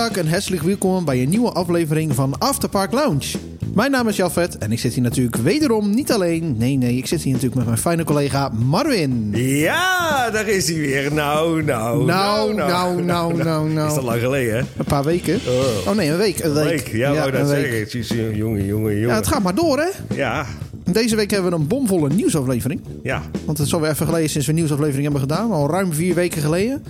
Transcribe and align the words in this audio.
En 0.00 0.28
hartelijk 0.28 0.62
welkom 0.62 1.04
bij 1.04 1.22
een 1.22 1.28
nieuwe 1.28 1.50
aflevering 1.52 2.14
van 2.14 2.38
Afterpark 2.38 2.92
Lounge. 2.92 3.38
Mijn 3.74 3.90
naam 3.90 4.08
is 4.08 4.16
Jafet 4.16 4.58
en 4.58 4.72
ik 4.72 4.78
zit 4.78 4.92
hier 4.94 5.02
natuurlijk 5.02 5.36
wederom 5.36 5.94
niet 5.94 6.12
alleen. 6.12 6.54
Nee, 6.58 6.76
nee, 6.76 6.96
ik 6.96 7.06
zit 7.06 7.20
hier 7.22 7.32
natuurlijk 7.32 7.56
met 7.58 7.66
mijn 7.66 7.78
fijne 7.78 8.04
collega 8.04 8.48
Marvin. 8.48 9.30
Ja, 9.34 10.30
daar 10.30 10.48
is 10.48 10.68
hij 10.68 10.78
weer. 10.78 11.14
Nou, 11.14 11.62
nou, 11.64 12.04
Nou, 12.04 12.54
nou, 12.54 13.02
nou, 13.02 13.36
nou, 13.44 13.70
nou. 13.70 13.88
Is 13.88 13.94
dat 13.94 14.02
lang 14.04 14.20
geleden, 14.20 14.54
hè? 14.54 14.58
Een 14.76 14.84
paar 14.84 15.04
weken. 15.04 15.40
Oh. 15.48 15.88
Oh 15.90 15.96
nee, 15.96 16.08
een 16.10 16.16
week. 16.18 16.38
Een 16.38 16.52
week. 16.54 16.64
Week. 16.64 16.88
Ja, 16.92 17.12
wou 17.14 17.30
dat 17.30 17.40
een 17.40 17.46
week. 17.46 17.64
zeggen. 17.66 17.88
Tjus, 17.88 18.08
Jongen, 18.08 18.36
jongen, 18.36 18.66
jongen. 18.66 18.96
Ja, 18.96 19.14
het 19.14 19.26
gaat 19.26 19.42
maar 19.42 19.54
door 19.54 19.78
hè. 19.78 20.14
Ja, 20.14 20.46
Deze 20.92 21.16
week 21.16 21.30
hebben 21.30 21.50
we 21.50 21.56
een 21.56 21.66
bomvolle 21.66 22.08
nieuwsaflevering. 22.08 22.80
ja. 23.02 23.22
Want 23.44 23.58
het 23.58 23.66
is 23.66 23.74
alweer 23.74 23.90
even 23.90 24.06
geleden 24.06 24.30
sinds 24.30 24.46
we 24.46 24.52
een 24.52 24.58
nieuwsaflevering 24.58 25.02
hebben 25.02 25.20
gedaan. 25.20 25.50
Al 25.52 25.70
ruim 25.70 25.92
vier 25.92 26.14
weken 26.14 26.42
geleden. 26.42 26.82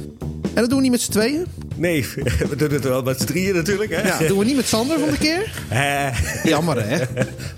En 0.54 0.60
dat 0.60 0.68
doen 0.68 0.76
we 0.76 0.82
niet 0.82 0.90
met 0.90 1.00
z'n 1.00 1.10
tweeën. 1.12 1.46
Nee, 1.80 2.06
we 2.50 2.56
doen 2.56 2.70
het 2.70 2.84
wel 2.84 3.02
met 3.02 3.20
z'n 3.20 3.26
drieën 3.26 3.54
natuurlijk, 3.54 3.90
hè? 3.90 4.08
Ja, 4.08 4.18
dat 4.18 4.28
doen 4.28 4.38
we 4.38 4.44
niet 4.44 4.56
met 4.56 4.66
Sander 4.66 4.98
van 4.98 5.10
de 5.10 5.18
keer. 5.18 5.52
Eh, 5.68 6.06
Jammer 6.44 6.88
hè. 6.88 6.96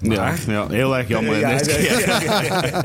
Ja, 0.00 0.34
ja, 0.46 0.66
heel 0.68 0.96
erg 0.96 1.08
jammer. 1.08 1.38
ja, 1.38 1.56
Dit 1.56 1.66
ja, 1.66 1.76
keer. 1.76 2.08
ja, 2.08 2.20
ja, 2.42 2.42
ja. 2.42 2.82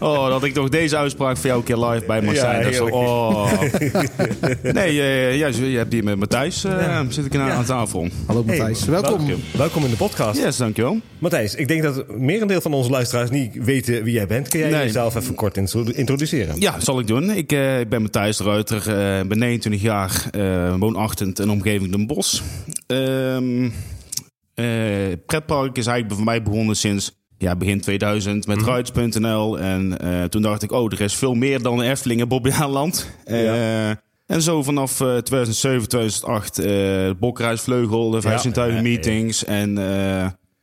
Oh, 0.08 0.28
dat 0.28 0.44
ik 0.44 0.54
toch 0.54 0.68
deze 0.68 0.96
uitspraak 0.96 1.36
voor 1.36 1.46
jou 1.46 1.58
een 1.58 1.64
keer 1.64 1.76
live 1.76 2.06
bij 2.06 2.22
mag 2.22 2.34
Ja, 2.34 2.40
zijn. 2.40 2.74
Zo- 2.74 2.86
oh. 2.86 3.52
Nee, 4.62 4.94
ja, 5.38 5.46
je 5.46 5.76
hebt 5.76 5.92
hier 5.92 6.04
met 6.04 6.16
Matthijs 6.18 6.64
uh, 6.64 7.00
zit 7.08 7.24
ik 7.24 7.36
aan, 7.36 7.46
Ja. 7.46 7.52
aan 7.52 7.64
tafel. 7.64 8.08
Hallo 8.26 8.44
Matthijs, 8.44 8.84
welkom. 8.84 9.26
welkom. 9.26 9.42
Welkom 9.56 9.84
in 9.84 9.90
de 9.90 9.96
podcast. 9.96 10.40
Yes, 10.42 10.56
dankjewel. 10.56 10.98
Matthijs, 11.18 11.54
ik 11.54 11.68
denk 11.68 11.82
dat 11.82 11.96
het 11.96 12.18
merendeel 12.18 12.60
van 12.60 12.72
onze 12.74 12.90
luisteraars 12.90 13.30
niet 13.30 13.64
weten 13.64 14.04
wie 14.04 14.14
jij 14.14 14.26
bent. 14.26 14.48
Kun 14.48 14.58
jij 14.60 14.70
Nee. 14.70 14.82
jezelf 14.84 15.14
even 15.14 15.34
kort 15.34 15.56
intro- 15.56 15.84
introduceren? 15.92 16.60
Ja, 16.60 16.72
dat 16.72 16.84
zal 16.84 16.98
ik 17.00 17.06
doen. 17.06 17.30
Ik, 17.30 17.52
eh, 17.52 17.80
ik 17.80 17.88
ben 17.88 18.02
Matthijs 18.02 18.36
de 18.36 18.44
Ruiter, 18.44 18.76
eh, 18.78 19.26
ben 19.26 19.38
29 19.38 19.82
jaar, 19.82 20.24
woonachtig 20.80 21.26
in 21.26 21.32
de 21.34 21.50
omgeving 21.50 21.90
Den 21.90 22.06
Bosch. 22.06 22.42
Ehm 22.86 23.68
eh, 24.54 24.66
pretpark 25.26 25.76
is 25.78 25.86
eigenlijk 25.86 26.16
voor 26.16 26.24
mij 26.24 26.42
begonnen 26.42 26.76
sinds 26.76 27.18
ja, 27.38 27.56
begin 27.56 27.80
2000 27.80 28.46
met 28.46 28.62
Ruits.nl. 28.62 29.58
En 29.58 29.98
eh, 29.98 30.24
toen 30.24 30.42
dacht 30.42 30.62
ik, 30.62 30.72
oh, 30.72 30.92
er 30.92 31.00
is 31.00 31.14
veel 31.14 31.34
meer 31.34 31.62
dan 31.62 31.80
Efteling 31.80 32.20
en 32.20 32.28
Bobbejaanland. 32.28 33.10
Eh, 33.24 33.88
En 34.26 34.42
zo 34.42 34.62
vanaf 34.62 35.00
eh, 35.00 35.16
2007, 35.16 35.88
2008, 35.88 36.58
eh 36.58 37.10
Bokreisvleugel, 37.18 38.10
de 38.10 38.20
15 38.20 38.52
Ja, 38.54 38.82
meetings. 38.82 39.44
En 39.44 39.74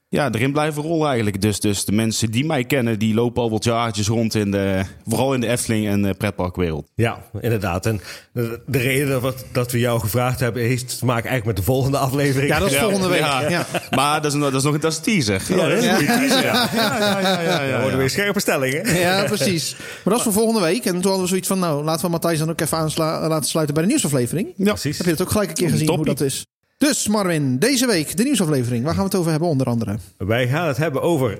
ja, 0.09 0.31
erin 0.31 0.51
blijven 0.51 0.81
rollen 0.83 1.07
eigenlijk. 1.07 1.41
Dus, 1.41 1.59
dus 1.59 1.85
de 1.85 1.91
mensen 1.91 2.31
die 2.31 2.45
mij 2.45 2.63
kennen, 2.63 2.99
die 2.99 3.13
lopen 3.13 3.41
al 3.41 3.49
wat 3.51 3.63
jaartjes 3.63 4.07
rond 4.07 4.35
in 4.35 4.51
de, 4.51 4.83
vooral 5.07 5.33
in 5.33 5.39
de 5.39 5.47
Efteling 5.47 5.87
en 5.87 6.01
de 6.01 6.13
pretparkwereld. 6.13 6.91
Ja, 6.95 7.23
inderdaad. 7.41 7.85
En 7.85 8.01
de, 8.33 8.59
de 8.65 8.77
reden 8.77 9.09
dat, 9.09 9.21
we- 9.21 9.45
dat 9.51 9.71
we 9.71 9.79
jou 9.79 9.99
gevraagd 9.99 10.39
hebben... 10.39 10.61
heeft 10.63 10.99
te 10.99 11.05
maken 11.05 11.29
eigenlijk 11.29 11.45
met 11.45 11.65
de 11.65 11.71
volgende 11.71 11.97
aflevering. 11.97 12.51
Ja, 12.51 12.59
dat 12.59 12.67
is 12.69 12.73
Ja, 12.73 12.81
volgende 12.81 13.07
week. 13.07 13.19
ja. 13.19 13.49
Ja. 13.49 13.65
Maar 13.89 14.21
dat 14.21 14.31
is, 14.33 14.37
nog- 14.39 14.51
dat 14.51 14.59
is 14.59 14.63
nog 14.63 14.79
dat 14.79 14.91
is 14.91 14.97
een 14.97 15.03
teaser. 15.03 15.41
Ja, 15.57 15.69
dat 15.69 15.77
is 15.77 15.85
een 15.85 15.95
goede 15.95 16.05
teaser. 16.05 16.43
ja, 16.45 16.69
ja, 16.73 17.19
ja, 17.19 17.41
ja, 17.41 17.61
ja, 17.63 17.81
worden 17.81 17.99
weer 17.99 18.09
scherpe 18.09 18.39
stellingen. 18.39 18.95
Ja, 18.95 19.23
precies. 19.23 19.75
Maar 19.75 20.03
dat 20.03 20.15
is 20.17 20.23
voor 20.23 20.33
volgende 20.33 20.61
week. 20.61 20.85
En 20.85 20.91
toen 20.93 21.01
hadden 21.03 21.21
we 21.21 21.27
zoiets 21.27 21.47
van, 21.47 21.59
nou, 21.59 21.83
laten 21.83 22.05
we 22.05 22.11
Matthijs 22.11 22.39
dan 22.39 22.49
ook 22.49 22.61
even 22.61 22.77
aansla- 22.77 23.27
laten 23.27 23.49
sluiten 23.49 23.73
bij 23.75 23.83
de 23.83 23.89
nieuwsaflevering. 23.89 24.53
Ja. 24.57 24.65
Precies. 24.71 24.97
Heb 24.97 25.05
je 25.05 25.11
dat 25.11 25.21
ook 25.21 25.31
gelijk 25.31 25.49
een 25.49 25.55
keer 25.55 25.69
gezien, 25.69 25.85
Toppie. 25.87 26.05
hoe 26.05 26.15
dat 26.15 26.25
is? 26.27 26.45
Dus 26.77 27.07
Marvin, 27.07 27.59
deze 27.59 27.87
week 27.87 28.17
de 28.17 28.23
nieuwsaflevering. 28.23 28.83
Waar 28.83 28.93
gaan 28.93 29.03
we 29.03 29.09
het 29.09 29.19
over 29.19 29.31
hebben 29.31 29.49
onder 29.49 29.67
andere? 29.67 29.97
Wij 30.17 30.47
gaan 30.47 30.67
het 30.67 30.77
hebben 30.77 31.01
over 31.01 31.39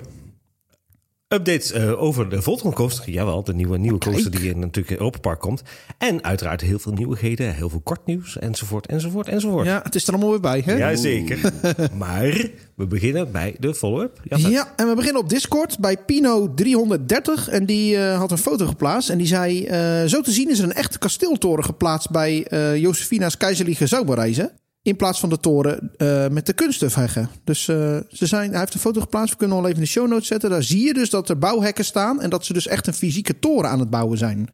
updates 1.28 1.72
eh, 1.72 2.02
over 2.02 2.28
de 2.28 2.42
Voltron 2.42 2.72
coaster. 2.72 3.10
Jawel, 3.10 3.44
de 3.44 3.54
nieuwe, 3.54 3.78
nieuwe 3.78 3.98
coaster 3.98 4.30
die 4.30 4.50
in 4.50 4.58
natuurlijk 4.58 4.90
in 4.90 4.96
Europa 4.96 5.18
Park 5.18 5.40
komt. 5.40 5.62
En 5.98 6.24
uiteraard 6.24 6.60
heel 6.60 6.78
veel 6.78 6.92
nieuwigheden, 6.92 7.54
heel 7.54 7.68
veel 7.68 7.80
kort 7.80 8.06
nieuws, 8.06 8.38
enzovoort, 8.38 8.86
enzovoort, 8.86 9.28
enzovoort. 9.28 9.66
Ja, 9.66 9.80
het 9.82 9.94
is 9.94 10.06
er 10.06 10.12
allemaal 10.12 10.30
weer 10.30 10.40
bij, 10.40 10.62
hè? 10.64 10.76
Jazeker. 10.76 11.52
maar 11.98 12.50
we 12.74 12.86
beginnen 12.86 13.32
bij 13.32 13.56
de 13.58 13.74
follow-up. 13.74 14.20
Ja. 14.24 14.36
Ja, 14.36 14.72
en 14.76 14.88
we 14.88 14.94
beginnen 14.94 15.22
op 15.22 15.28
Discord 15.28 15.78
bij 15.78 15.96
Pino330. 15.98 17.50
En 17.50 17.66
die 17.66 17.96
eh, 17.96 18.18
had 18.18 18.30
een 18.30 18.38
foto 18.38 18.66
geplaatst. 18.66 19.10
En 19.10 19.18
die 19.18 19.26
zei: 19.26 19.64
eh, 19.64 20.04
Zo 20.04 20.20
te 20.20 20.30
zien 20.30 20.50
is 20.50 20.58
er 20.58 20.64
een 20.64 20.72
echte 20.72 20.98
kasteeltoren 20.98 21.64
geplaatst 21.64 22.10
bij 22.10 22.46
Josefina's 22.80 23.36
Keizerliche 23.36 23.86
Zauberreizen. 23.86 24.52
In 24.88 24.96
plaats 24.96 25.20
van 25.20 25.28
de 25.28 25.38
toren 25.38 25.90
eh, 25.96 26.28
met 26.28 26.46
de 26.46 26.52
kunststofheggen. 26.52 27.28
Dus 27.44 27.68
eh, 27.68 27.96
ze 28.08 28.26
zijn, 28.26 28.50
hij 28.50 28.60
heeft 28.60 28.74
een 28.74 28.80
foto 28.80 29.00
geplaatst. 29.00 29.30
We 29.32 29.38
kunnen 29.38 29.56
al 29.56 29.62
even 29.64 29.74
in 29.76 29.82
de 29.82 29.88
show 29.88 30.08
notes 30.08 30.26
zetten. 30.26 30.50
Daar 30.50 30.62
zie 30.62 30.84
je 30.86 30.94
dus 30.94 31.10
dat 31.10 31.28
er 31.28 31.38
bouwhekken 31.38 31.84
staan. 31.84 32.20
En 32.20 32.30
dat 32.30 32.44
ze 32.44 32.52
dus 32.52 32.66
echt 32.66 32.86
een 32.86 32.94
fysieke 32.94 33.38
toren 33.38 33.70
aan 33.70 33.78
het 33.78 33.90
bouwen 33.90 34.18
zijn. 34.18 34.48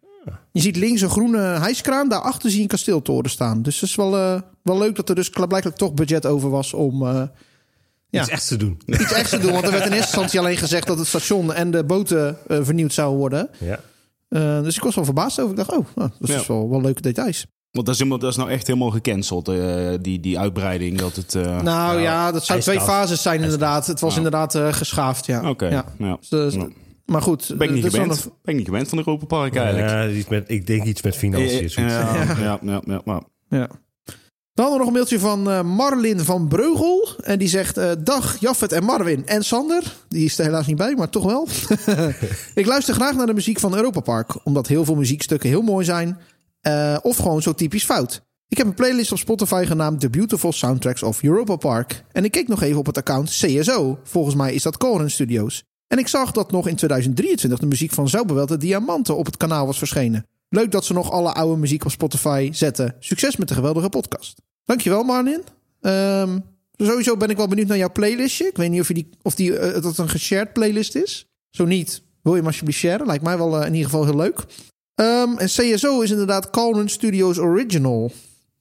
Je 0.53 0.61
ziet 0.61 0.77
links 0.77 1.01
een 1.01 1.11
groene 1.11 1.39
hijskraan. 1.39 2.09
Daarachter 2.09 2.49
zie 2.49 2.57
je 2.57 2.63
een 2.63 2.69
kasteeltoren 2.69 3.31
staan. 3.31 3.63
Dus 3.63 3.81
het 3.81 3.89
is 3.91 3.97
wel, 3.97 4.17
eh, 4.17 4.41
wel 4.63 4.79
leuk 4.79 4.97
dat 4.97 5.09
er 5.09 5.15
dus 5.15 5.29
blijkbaar 5.31 5.73
toch 5.73 5.95
budget 5.95 6.27
over 6.27 6.51
was 6.51 6.73
om. 6.73 7.05
ja. 7.07 7.31
Iets 8.11 8.29
echt 8.29 8.49
te 8.49 8.57
doen. 8.57 8.81
iets 8.87 9.13
echt 9.13 9.31
te 9.31 9.39
doen. 9.39 9.53
Want 9.53 9.65
er 9.65 9.71
werd 9.71 9.85
in 9.87 9.93
eerste 9.93 10.07
instantie 10.07 10.39
alleen 10.41 10.57
gezegd 10.57 10.87
dat 10.87 10.99
het 10.99 11.07
station 11.07 11.53
en 11.53 11.71
de 11.71 11.85
boten 11.85 12.39
vernieuwd 12.49 12.93
zouden 12.93 13.19
worden. 13.19 13.51
Ja. 13.59 13.81
Dus 14.63 14.77
ik 14.77 14.83
was 14.83 14.95
wel 14.95 15.05
verbaasd 15.05 15.41
over. 15.41 15.51
Ik 15.51 15.57
dacht, 15.57 15.71
oh, 15.71 15.87
nou, 15.95 16.11
dat 16.19 16.29
is 16.29 16.29
Ja. 16.29 16.37
dus 16.39 16.47
wel, 16.47 16.71
wel 16.71 16.81
leuke 16.81 17.01
details. 17.01 17.47
Want 17.75 17.87
dat 17.87 17.95
is, 17.95 18.01
helemaal- 18.01 18.19
dat 18.21 18.31
is 18.31 18.37
nou 18.37 18.51
echt 18.51 18.67
helemaal 18.67 18.91
gecanceld, 18.91 19.49
eh, 19.49 19.89
die, 20.01 20.21
die 20.21 20.39
uitbreiding. 20.39 20.99
Dat 20.99 21.17
het, 21.17 21.35
eh, 21.35 21.61
Nou 21.63 22.01
ja, 22.01 22.33
dat 22.33 22.45
zou 22.45 22.61
twee 22.61 22.81
fases 22.81 23.23
zijn 23.23 23.43
inderdaad. 23.43 23.87
Het 23.87 24.01
was 24.01 24.11
Ja. 24.11 24.17
inderdaad 24.17 24.55
eh, 24.55 24.73
geschaafd, 24.73 25.27
ja. 25.27 25.49
Oké, 25.49 25.67
Ja. 25.69 25.85
ja. 25.99 26.19
Dus, 26.29 26.55
Ja. 26.55 26.69
Maar 27.07 27.23
goed. 27.23 27.55
Ben 27.59 27.69
ik 27.69 27.75
niet 27.75 27.85
gewend. 27.85 28.11
een- 28.25 28.33
Ben 28.43 28.53
ik 28.53 28.57
niet 28.57 28.67
gewend 28.69 28.89
van 28.89 28.99
Europa 28.99 29.27
Park 29.27 29.57
eigenlijk. 29.57 29.89
Ja, 29.91 30.09
iets 30.09 30.29
met, 30.29 30.45
ik 30.47 30.67
denk 30.67 30.85
iets 30.85 31.03
met 31.03 31.17
financiën. 31.17 31.71
Zoiets. 31.71 31.75
ja, 31.95 32.15
ja, 32.41 32.59
ja, 32.63 32.81
ja, 32.87 33.01
maar- 33.05 33.23
Ja. 33.49 33.69
Dan 34.55 34.65
hadden 34.65 34.73
we 34.73 34.79
nog 34.79 34.87
een 34.87 34.93
mailtje 34.93 35.19
van 35.19 35.51
eh, 35.51 35.63
Marlin 35.63 36.21
van 36.21 36.49
Breugel. 36.49 37.09
En 37.23 37.39
die 37.39 37.49
zegt: 37.49 37.77
eh, 37.77 37.91
Dag 37.99 38.37
Jaffet 38.41 38.73
en 38.73 38.85
Marvin 38.85 39.27
en 39.27 39.45
Sander. 39.45 39.95
Die 40.09 40.25
is 40.25 40.39
er 40.39 40.45
helaas 40.45 40.67
niet 40.67 40.77
bij, 40.77 40.95
maar 40.95 41.09
toch 41.11 41.25
wel. 41.25 41.49
ik 42.55 42.67
luister 42.67 42.95
graag 42.95 43.15
naar 43.17 43.27
de 43.27 43.35
muziek 43.35 43.61
van 43.61 43.75
Europa 43.77 44.01
Park. 44.01 44.47
Omdat 44.47 44.67
heel 44.67 44.85
veel 44.85 44.95
muziekstukken 44.95 45.49
heel 45.49 45.63
mooi 45.63 45.85
zijn. 45.85 46.19
Eh, 46.65 46.97
of 47.03 47.17
gewoon 47.17 47.43
zo 47.43 47.53
typisch 47.53 47.85
fout. 47.85 48.23
Ik 48.49 48.57
heb 48.57 48.67
een 48.67 48.75
playlist 48.75 49.13
op 49.13 49.19
Spotify 49.19 49.65
genaamd 49.67 50.01
The 50.01 50.11
Beautiful 50.11 50.53
Soundtracks 50.53 51.03
of 51.03 51.23
Europa 51.23 51.57
Park. 51.57 52.05
En 52.13 52.25
ik 52.25 52.31
keek 52.31 52.49
nog 52.49 52.63
even 52.63 52.79
op 52.79 52.87
het 52.87 52.99
account 52.99 53.29
CSO. 53.31 53.99
Volgens 54.03 54.35
mij 54.35 54.55
is 54.55 54.63
dat 54.63 54.77
Coren 54.77 55.11
Studios. 55.11 55.65
En 55.87 55.99
ik 55.99 56.09
zag 56.09 56.33
dat 56.33 56.51
nog 56.51 56.69
in 56.69 56.77
2023 56.77 57.59
de 57.59 57.67
muziek 57.67 57.93
van 57.93 58.09
Zauberwelt 58.09 58.61
Diamanten 58.61 59.17
op 59.17 59.27
het 59.27 59.37
kanaal 59.37 59.67
was 59.67 59.79
verschenen. 59.79 60.27
Leuk 60.49 60.71
dat 60.71 60.85
ze 60.85 60.93
nog 60.93 61.11
alle 61.11 61.33
oude 61.33 61.61
muziek 61.61 61.85
op 61.85 61.91
Spotify 61.91 62.49
zetten. 62.53 62.97
Succes 62.99 63.37
met 63.37 63.49
de 63.49 63.55
geweldige 63.55 63.89
podcast. 63.89 64.41
Dankjewel, 64.65 65.03
Marnin. 65.03 65.43
Ehm, 65.81 66.39
sowieso 66.77 67.17
ben 67.17 67.31
ik 67.31 67.37
wel 67.37 67.49
benieuwd 67.49 67.69
naar 67.69 67.77
jouw 67.77 67.93
playlistje. 67.93 68.47
Ik 68.47 68.57
weet 68.57 68.71
niet 68.71 68.81
of, 68.81 68.89
je 68.89 68.95
die, 68.95 69.09
of 69.23 69.35
die, 69.35 69.59
eh, 69.59 69.83
dat 69.83 69.99
een 69.99 70.09
geshared 70.09 70.53
playlist 70.53 70.95
is. 70.95 71.27
Zo 71.51 71.65
niet, 71.65 72.03
wil 72.23 72.33
je 72.33 72.39
hem 72.39 72.47
alsjeblieft 72.47 72.79
sharen? 72.79 73.07
Lijkt 73.07 73.25
mij 73.25 73.37
wel 73.37 73.61
eh, 73.61 73.67
in 73.67 73.75
ieder 73.75 73.91
geval 73.91 74.05
heel 74.05 74.17
leuk. 74.17 74.45
Ehm, 74.95 75.39
en 75.39 75.47
CSO 75.47 76.01
is 76.01 76.11
inderdaad 76.11 76.51
Colin 76.51 76.89
Studios 76.89 77.39
Original. 77.39 78.13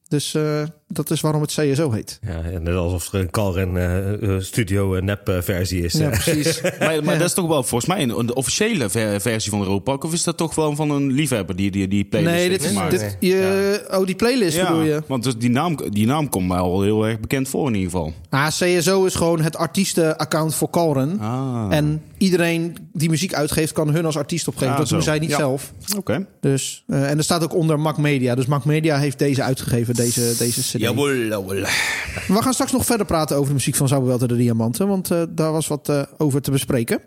Dus 0.07 0.33
eh, 0.33 0.63
dat 0.87 1.09
is 1.11 1.21
waarom 1.21 1.41
het 1.41 1.51
CSO 1.59 1.91
heet. 1.91 2.19
Ja, 2.27 2.41
en 2.51 2.63
net 2.63 2.75
alsof 2.75 3.13
er 3.13 3.19
een 3.19 3.29
Calren 3.31 3.77
eh, 3.77 4.35
eh, 4.35 4.41
studio 4.41 4.95
eh, 4.95 5.01
nep 5.01 5.37
versie 5.41 5.83
is. 5.83 5.93
Ja, 5.93 6.09
precies. 6.09 6.61
Maar, 6.79 7.03
maar 7.03 7.17
dat 7.17 7.27
is 7.27 7.33
toch 7.33 7.47
wel 7.47 7.63
volgens 7.63 7.89
mij 7.89 8.01
een, 8.03 8.35
officiële 8.35 8.89
ver- 8.89 9.21
versie 9.21 9.51
van 9.51 9.59
Europa 9.61 9.83
Park? 9.83 10.03
Of 10.03 10.13
is 10.13 10.23
dat 10.23 10.37
toch 10.37 10.55
wel 10.55 10.75
van 10.75 10.89
een 10.89 11.11
liefhebber 11.11 11.55
die 11.55 11.71
die, 11.71 11.87
die 11.87 12.03
playlist 12.03 12.35
nee, 12.35 12.49
dit 12.49 12.61
is, 12.61 12.67
gemaakt? 12.67 12.91
dit, 12.91 13.17
je, 13.19 13.85
oh, 13.91 14.05
die 14.05 14.15
playlist 14.15 14.57
ja, 14.57 14.67
bedoel 14.67 14.83
je? 14.83 15.03
want 15.07 15.23
dus 15.23 15.37
die, 15.37 15.49
naam, 15.49 15.77
die 15.89 16.05
naam 16.05 16.29
komt 16.29 16.47
mij 16.47 16.57
al 16.57 16.81
heel 16.81 17.05
erg 17.07 17.19
bekend 17.19 17.47
voor 17.49 17.67
in 17.67 17.73
ieder 17.75 17.91
geval. 17.91 18.13
Ah, 18.29 18.47
CSO 18.47 19.05
is 19.05 19.15
gewoon 19.15 19.41
het 19.41 19.55
artiestenaccount 19.57 20.55
voor 20.55 20.69
Colin. 20.69 21.19
Ah, 21.19 21.65
En 21.69 22.01
iedereen 22.17 22.77
die 22.93 23.09
muziek 23.09 23.33
uitgeeft, 23.33 23.71
kan 23.71 23.89
hun 23.93 24.05
als 24.05 24.17
artiest 24.17 24.47
opgeven. 24.47 24.71
Ah, 24.73 24.77
dat 24.79 24.89
doen 24.89 25.01
zij 25.01 25.19
niet 25.19 25.29
Ja. 25.29 25.37
zelf. 25.37 25.71
oké. 25.97 26.25
Dus, 26.41 26.83
eh, 26.87 27.09
en 27.09 27.17
er 27.17 27.23
staat 27.23 27.43
ook 27.43 27.53
onder 27.55 27.79
Mac 27.79 27.97
Media. 27.97 28.35
Dus 28.35 28.45
Mac 28.45 28.65
Media 28.65 28.97
heeft 28.97 29.19
deze 29.19 29.43
uitgegeven, 29.43 29.93
deze, 29.95 30.33
deze 30.37 30.61
CD. 30.61 30.82
Jawel, 30.83 31.13
jawel. 31.13 31.65
We 32.27 32.41
gaan 32.41 32.53
straks 32.53 32.71
nog 32.71 32.85
verder 32.85 33.05
praten 33.05 33.35
over 33.35 33.47
de 33.47 33.53
muziek 33.53 33.75
van 33.75 33.87
Zauberwelt 33.87 34.29
de 34.29 34.35
Diamanten. 34.35 34.87
Want 34.87 35.11
eh, 35.11 35.23
daar 35.29 35.51
was 35.51 35.67
wat 35.67 35.89
eh, 35.89 36.01
over 36.17 36.41
te 36.41 36.51
bespreken. 36.51 37.01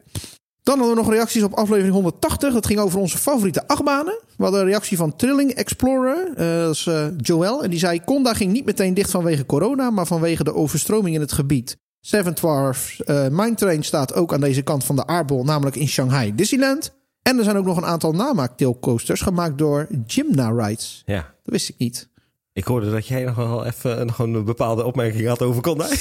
Dan 0.62 0.78
hadden 0.78 0.96
we 0.96 1.02
nog 1.02 1.12
reacties 1.12 1.43
op 1.43 1.55
aflevering 1.55 1.94
180. 1.94 2.52
Dat 2.52 2.67
ging 2.67 2.78
over 2.78 2.99
onze 2.99 3.19
favoriete 3.19 3.69
achtbanen. 3.69 4.19
We 4.37 4.43
hadden 4.43 4.61
een 4.61 4.67
reactie 4.67 4.96
van 4.96 5.17
Trilling 5.17 5.50
Explorer. 5.50 6.28
eh, 6.37 6.61
dat 6.61 6.75
is 6.75 6.88
Joel. 7.17 7.62
En 7.62 7.70
die 7.70 7.78
zei... 7.78 8.05
Conda 8.05 8.34
ging 8.34 8.52
niet 8.52 8.64
meteen 8.64 8.94
dicht 8.94 9.11
vanwege 9.11 9.46
corona... 9.46 9.90
maar 9.90 10.06
vanwege 10.06 10.44
de 10.44 10.55
overstroming 10.55 11.14
in 11.14 11.20
het 11.20 11.32
gebied. 11.32 11.76
Seven 12.00 12.34
Dwarfs 12.34 13.00
Mine 13.06 13.55
Train 13.55 13.82
staat 13.82 14.14
ook 14.14 14.32
aan 14.32 14.40
deze 14.40 14.62
kant 14.62 14.84
van 14.84 14.96
de 14.96 15.06
aardbol... 15.06 15.44
namelijk 15.44 15.76
in 15.76 15.88
Shanghai 15.88 16.34
Disneyland. 16.34 16.94
En 17.22 17.38
er 17.38 17.44
zijn 17.44 17.56
ook 17.56 17.64
nog 17.64 17.76
een 17.76 17.87
aantal 17.87 18.12
namaaktailcoasters... 18.12 19.20
gemaakt 19.20 19.58
door 19.58 19.87
Gymna 20.06 20.50
Rides. 20.50 21.02
Ja. 21.06 21.20
Dat 21.43 21.52
wist 21.52 21.69
ik 21.69 21.79
niet. 21.79 22.08
Ik 22.56 22.64
hoorde 22.64 22.91
dat 22.91 23.06
jij 23.06 23.25
nog 23.25 23.35
wel 23.35 23.67
even 23.67 24.14
gewoon 24.14 24.35
een 24.35 24.44
bepaalde 24.44 24.85
opmerking 24.85 25.26
had 25.26 25.43
over 25.43 25.62
Conda. 25.62 25.87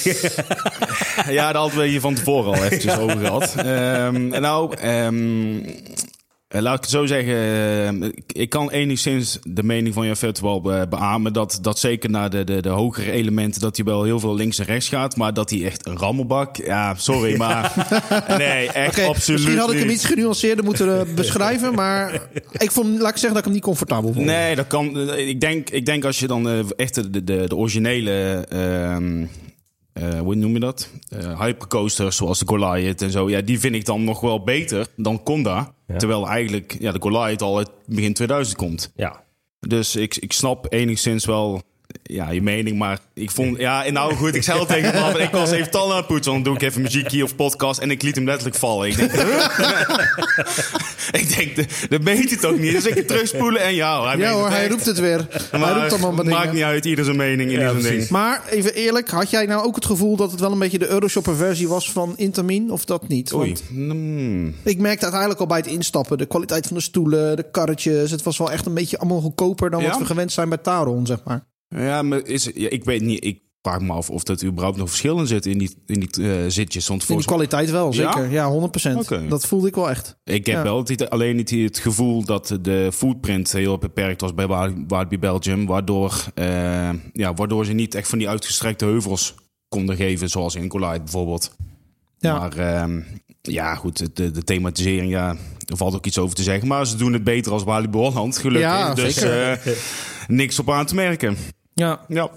Ja, 1.30 1.52
daar 1.52 1.62
hadden 1.62 1.80
we 1.80 1.86
hier 1.88 2.00
van 2.00 2.14
tevoren 2.14 2.54
al 2.54 2.64
eventjes 2.64 2.98
over 2.98 3.18
gehad. 3.18 3.56
En 3.56 4.42
nou, 4.42 4.76
Eh, 4.76 5.08
laat 6.62 6.76
ik 6.76 6.82
het 6.82 6.90
zo 6.90 7.06
zeggen. 7.06 7.34
eh, 8.04 8.10
ik, 8.28 8.50
kan 8.50 8.70
enigszins 8.70 9.40
de 9.44 9.64
mening 9.64 9.94
van 9.94 10.08
Jafet 10.08 10.40
wel 10.40 10.62
be- 10.62 10.86
beamen. 10.90 11.34
Dat, 11.34 11.60
dat 11.62 11.80
zeker 11.80 12.10
naar 12.10 12.30
de, 12.30 12.44
de, 12.44 12.62
de 12.62 12.70
hogere 12.70 13.12
elementen... 13.12 13.62
dat 13.62 13.76
hij 13.76 13.86
wel 13.86 14.04
heel 14.04 14.20
veel 14.20 14.36
links 14.36 14.60
en 14.60 14.66
rechts 14.66 14.90
gaat. 14.90 15.16
Maar 15.16 15.34
dat 15.34 15.50
hij 15.50 15.66
echt 15.66 15.86
een 15.88 15.98
rammelbak... 15.98 16.56
Ja, 16.56 16.94
sorry, 16.98 17.38
maar... 17.46 17.88
nee, 18.38 18.72
echt 18.72 19.00
absoluut 19.04 19.40
misschien 19.40 19.58
had 19.60 19.72
ik 19.72 19.78
hem 19.78 19.88
niet. 19.88 19.96
iets 19.96 20.06
genuanceerder 20.06 20.66
moeten 20.66 21.00
eh, 21.00 21.14
beschrijven, 21.16 21.74
maar 21.74 22.22
ik 22.52 22.72
vond, 22.72 22.88
laat 23.00 23.10
ik 23.12 23.18
zeggen 23.18 23.30
dat 23.30 23.38
ik 23.38 23.44
hem 23.44 23.54
niet 23.54 23.62
comfortabel 23.64 24.14
vond. 24.14 24.26
Nee, 24.26 24.56
dat 24.56 24.68
kan. 24.68 25.00
eh, 25.10 25.28
Ik 25.28 25.40
denk, 25.42 25.70
ik 25.70 25.86
denk 25.86 26.06
als 26.06 26.20
je 26.20 26.28
dan 26.28 26.50
eh, 26.50 26.60
echt 26.76 27.14
de, 27.14 27.24
de, 27.24 27.48
de 27.48 27.56
originele. 27.56 28.46
ehm, 28.50 29.26
eh, 29.94 30.20
hoe 30.20 30.36
noem 30.36 30.54
je 30.54 30.60
dat? 30.60 30.90
Eh 31.10 31.40
hypercoasters 31.42 32.16
zoals 32.16 32.40
de 32.40 32.46
Goliath 32.48 33.02
en 33.02 33.12
zo. 33.12 33.30
Ja, 33.30 33.42
die 33.42 33.60
vind 33.60 33.76
ik 33.76 33.86
dan 33.86 34.04
nog 34.04 34.20
wel 34.20 34.44
beter 34.44 34.88
dan 34.96 35.24
Conda. 35.24 35.74
Ja. 35.88 35.98
Terwijl 35.98 36.28
eigenlijk 36.28 36.76
ja, 36.80 36.92
de 36.92 37.02
Goliath 37.02 37.42
al 37.42 37.58
uit 37.58 37.72
begin 37.86 38.14
2000 38.14 38.58
komt. 38.58 38.92
Ja. 38.96 39.24
Dus 39.60 39.96
ik, 39.96 40.16
ik 40.16 40.32
snap 40.32 40.74
enigszins 40.74 41.26
wel 41.26 41.62
ja, 42.04 42.30
je 42.30 42.42
mening. 42.42 42.78
Maar 42.78 43.00
ik 43.14 43.32
vond... 43.32 43.58
Ja, 43.58 43.86
en 43.86 43.94
nou 43.94 44.16
goed, 44.16 44.36
ik 44.36 44.44
zei 44.44 44.60
al 44.60 44.66
tegen 44.66 44.92
hem... 44.92 45.16
Ik 45.16 45.32
was 45.32 45.52
even 45.52 45.72
tanden 45.72 45.92
aan 45.92 45.98
het 45.98 46.08
poetsen. 46.08 46.34
Dan 46.34 46.44
doe 46.44 46.56
ik 46.56 46.62
even 46.62 46.82
muziekje 46.82 47.24
of 47.24 47.36
podcast. 47.36 47.80
En 47.80 47.92
ik 47.92 48.02
liet 48.02 48.16
hem 48.16 48.26
letterlijk 48.26 48.56
vallen. 48.58 48.88
Ik 48.88 48.96
denk... 48.98 49.12
ik 51.22 51.36
denk, 51.38 51.56
dat- 51.56 51.66
dat 51.90 52.02
hij 52.30 52.38
toch 52.38 52.58
niet? 52.60 52.72
Dus 52.72 52.86
ik 52.86 53.08
terugspoelen 53.08 53.62
en 53.62 53.74
ja 53.76 53.98
hoor, 53.98 54.08
hij 54.08 54.18
Ja 54.18 54.32
hoor, 54.32 54.50
hij 54.50 54.62
echt. 54.62 54.72
roept 54.72 54.86
het 54.86 55.00
weer. 55.00 55.28
hij 55.52 55.74
roept 55.74 55.92
allemaal 55.92 56.12
maakt 56.14 56.26
dingen. 56.42 56.54
niet 56.54 56.64
uit, 56.64 56.86
ieder 56.86 57.06
zijn 57.06 57.18
mening, 57.18 57.50
ieder 57.52 57.66
Ja, 57.66 57.80
zijn 57.80 57.98
ding. 57.98 58.10
Maar 58.10 58.42
even 58.50 58.74
eerlijk, 58.74 59.10
had 59.10 59.30
jij 59.30 59.46
nou 59.46 59.66
ook 59.66 59.76
het 59.76 59.86
gevoel 59.86 60.16
dat 60.16 60.32
het 60.32 60.40
wel 60.40 60.52
een 60.52 60.60
beetje 60.60 60.80
de 60.80 60.88
Euroshopper 60.88 61.36
versie 61.36 61.68
was 61.68 61.92
van 61.92 62.14
Intamin? 62.18 62.72
Of 62.72 62.86
dat 62.86 63.08
niet? 63.08 63.34
Oei. 63.34 63.48
Want 63.48 63.64
Hmm. 63.70 64.56
ik 64.64 64.78
merkte 64.78 65.02
uiteindelijk 65.04 65.42
al 65.42 65.48
bij 65.48 65.58
het 65.58 65.68
instappen, 65.68 66.18
de 66.18 66.26
kwaliteit 66.26 66.68
van 66.68 66.76
de 66.78 66.84
stoelen, 66.84 67.36
de 67.36 67.46
karretjes. 67.52 68.12
Het 68.12 68.24
was 68.24 68.38
wel 68.38 68.52
echt 68.52 68.66
een 68.66 68.74
beetje 68.74 68.98
allemaal 69.00 69.22
goedkoper 69.22 69.70
dan 69.70 69.84
wat 69.84 69.98
we 69.98 70.06
gewend 70.06 70.32
zijn 70.32 70.50
bij 70.50 70.58
Taron, 70.58 71.06
zeg 71.06 71.18
maar. 71.26 71.44
Ja, 71.68 72.02
maar 72.02 72.26
is, 72.26 72.50
ja, 72.56 72.70
ik 72.70 72.84
weet 72.84 73.02
niet. 73.02 73.24
Ik 73.26 73.40
vraag 73.62 73.82
me 73.82 73.92
af 73.94 74.10
of 74.10 74.24
dat 74.24 74.44
überhaupt 74.44 74.78
nog 74.78 74.88
verschil 74.90 75.20
in 75.20 75.28
zit 75.28 75.46
in 75.46 75.58
die, 75.58 75.76
in 75.86 76.00
die 76.00 76.30
eh, 76.32 76.44
zitjes. 76.48 76.88
Want 76.88 77.00
die 77.00 77.08
volgens 77.08 77.28
kwaliteit 77.28 77.72
wel, 77.72 77.94
zeker. 77.94 78.30
Ja, 78.32 78.52
100%. 78.52 78.92
Oké. 78.96 79.28
Dat 79.28 79.46
voelde 79.46 79.68
ik 79.68 79.76
wel 79.76 79.90
echt. 79.90 80.18
Ik 80.24 80.46
heb 80.46 80.56
Ja. 80.56 80.64
wel 80.64 80.78
het, 80.84 81.10
alleen 81.10 81.36
niet 81.36 81.50
het 81.50 81.80
gevoel 81.80 82.24
dat 82.26 82.58
de 82.62 82.90
footprint 82.94 83.52
heel 83.52 83.78
beperkt 83.78 84.22
was 84.22 84.34
bij 84.34 84.48
Wa- 84.48 84.74
Walibi 84.88 85.20
Belgium. 85.20 85.66
Waardoor, 85.66 86.24
eh, 86.34 86.90
ja, 87.14 87.34
waardoor 87.34 87.66
ze 87.66 87.74
niet 87.74 87.96
echt 87.96 88.08
van 88.08 88.18
die 88.18 88.30
uitgestrekte 88.30 88.86
heuvels 88.86 89.36
konden 89.70 89.96
geven. 89.96 90.30
Zoals 90.30 90.56
in 90.56 90.72
Goliath 90.72 91.04
bijvoorbeeld. 91.04 91.56
Ja. 92.18 92.38
Maar 92.40 92.58
ehm, 92.58 93.02
ja, 93.42 93.76
goed, 93.76 94.16
de, 94.16 94.32
de 94.32 94.44
thematisering, 94.44 95.12
ja, 95.12 95.36
er 95.66 95.78
valt 95.78 95.96
ook 95.96 96.06
iets 96.06 96.18
over 96.18 96.36
te 96.36 96.44
zeggen. 96.44 96.68
Maar 96.68 96.88
ze 96.88 96.96
doen 96.96 97.14
het 97.14 97.24
beter 97.24 97.52
als 97.52 97.64
Walibi 97.64 97.98
Holland, 97.98 98.38
gelukkig. 98.38 98.62
Ja, 98.62 98.94
dus 98.94 99.14
zeker. 99.16 99.60
eh, 100.28 100.36
niks 100.36 100.60
op 100.60 100.70
aan 100.70 100.86
te 100.86 100.96
merken. 100.96 101.38
Ja. 101.74 102.06
Ja. 102.08 102.30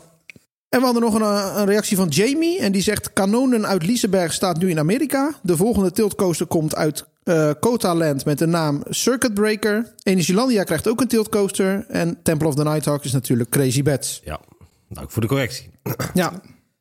En 0.69 0.79
we 0.79 0.85
hadden 0.85 1.03
nog 1.03 1.15
een, 1.15 1.23
eh, 1.23 1.53
een 1.57 1.67
reactie 1.67 1.97
van 1.97 2.09
Jamie. 2.09 2.61
En 2.61 2.73
die 2.73 2.83
zegt: 2.83 3.13
Kanonen 3.13 3.67
uit 3.67 3.87
Liseberg 3.87 4.33
staat 4.33 4.59
nu 4.59 4.71
in 4.71 4.79
Amerika. 4.79 5.35
De 5.43 5.57
volgende 5.57 5.91
tiltcoaster 5.91 6.47
komt 6.47 6.75
uit 6.75 7.05
eh 7.25 7.51
Kota 7.61 7.95
Land 7.95 8.25
met 8.25 8.39
de 8.39 8.47
naam 8.47 8.83
Circuit 8.89 9.35
Breaker. 9.35 9.95
Energielandia 10.03 10.63
krijgt 10.63 10.89
ook 10.89 11.01
een 11.01 11.09
tiltcoaster. 11.09 11.85
En 11.89 12.19
Temple 12.23 12.47
of 12.47 12.55
the 12.55 12.63
Nighthawk 12.63 13.05
is 13.05 13.13
natuurlijk 13.13 13.51
Crazy 13.51 13.83
Bats. 13.83 14.21
Ja. 14.25 14.41
Dank 14.89 15.11
voor 15.11 15.23
de 15.23 15.29
correctie. 15.29 15.71
Ja. 16.15 16.33